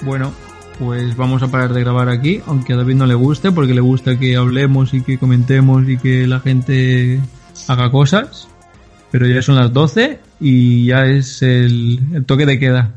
Bueno, 0.01 0.33
pues 0.79 1.15
vamos 1.15 1.43
a 1.43 1.49
parar 1.49 1.75
de 1.75 1.81
grabar 1.83 2.09
aquí, 2.09 2.41
aunque 2.47 2.73
a 2.73 2.77
David 2.77 2.95
no 2.95 3.05
le 3.05 3.13
guste, 3.13 3.53
porque 3.53 3.75
le 3.75 3.83
gusta 3.83 4.19
que 4.19 4.35
hablemos 4.37 4.95
y 4.95 5.03
que 5.03 5.19
comentemos 5.19 5.87
y 5.87 5.99
que 5.99 6.27
la 6.27 6.41
gente 6.41 7.21
haga 7.67 7.91
cosas. 7.91 8.49
Pero 9.11 9.27
ya 9.27 9.43
son 9.43 9.57
las 9.57 9.75
12 9.75 10.21
y 10.41 10.87
ya 10.87 11.05
es 11.05 11.43
el, 11.43 12.01
el 12.15 12.25
toque 12.25 12.47
de 12.47 12.59
queda. 12.59 12.95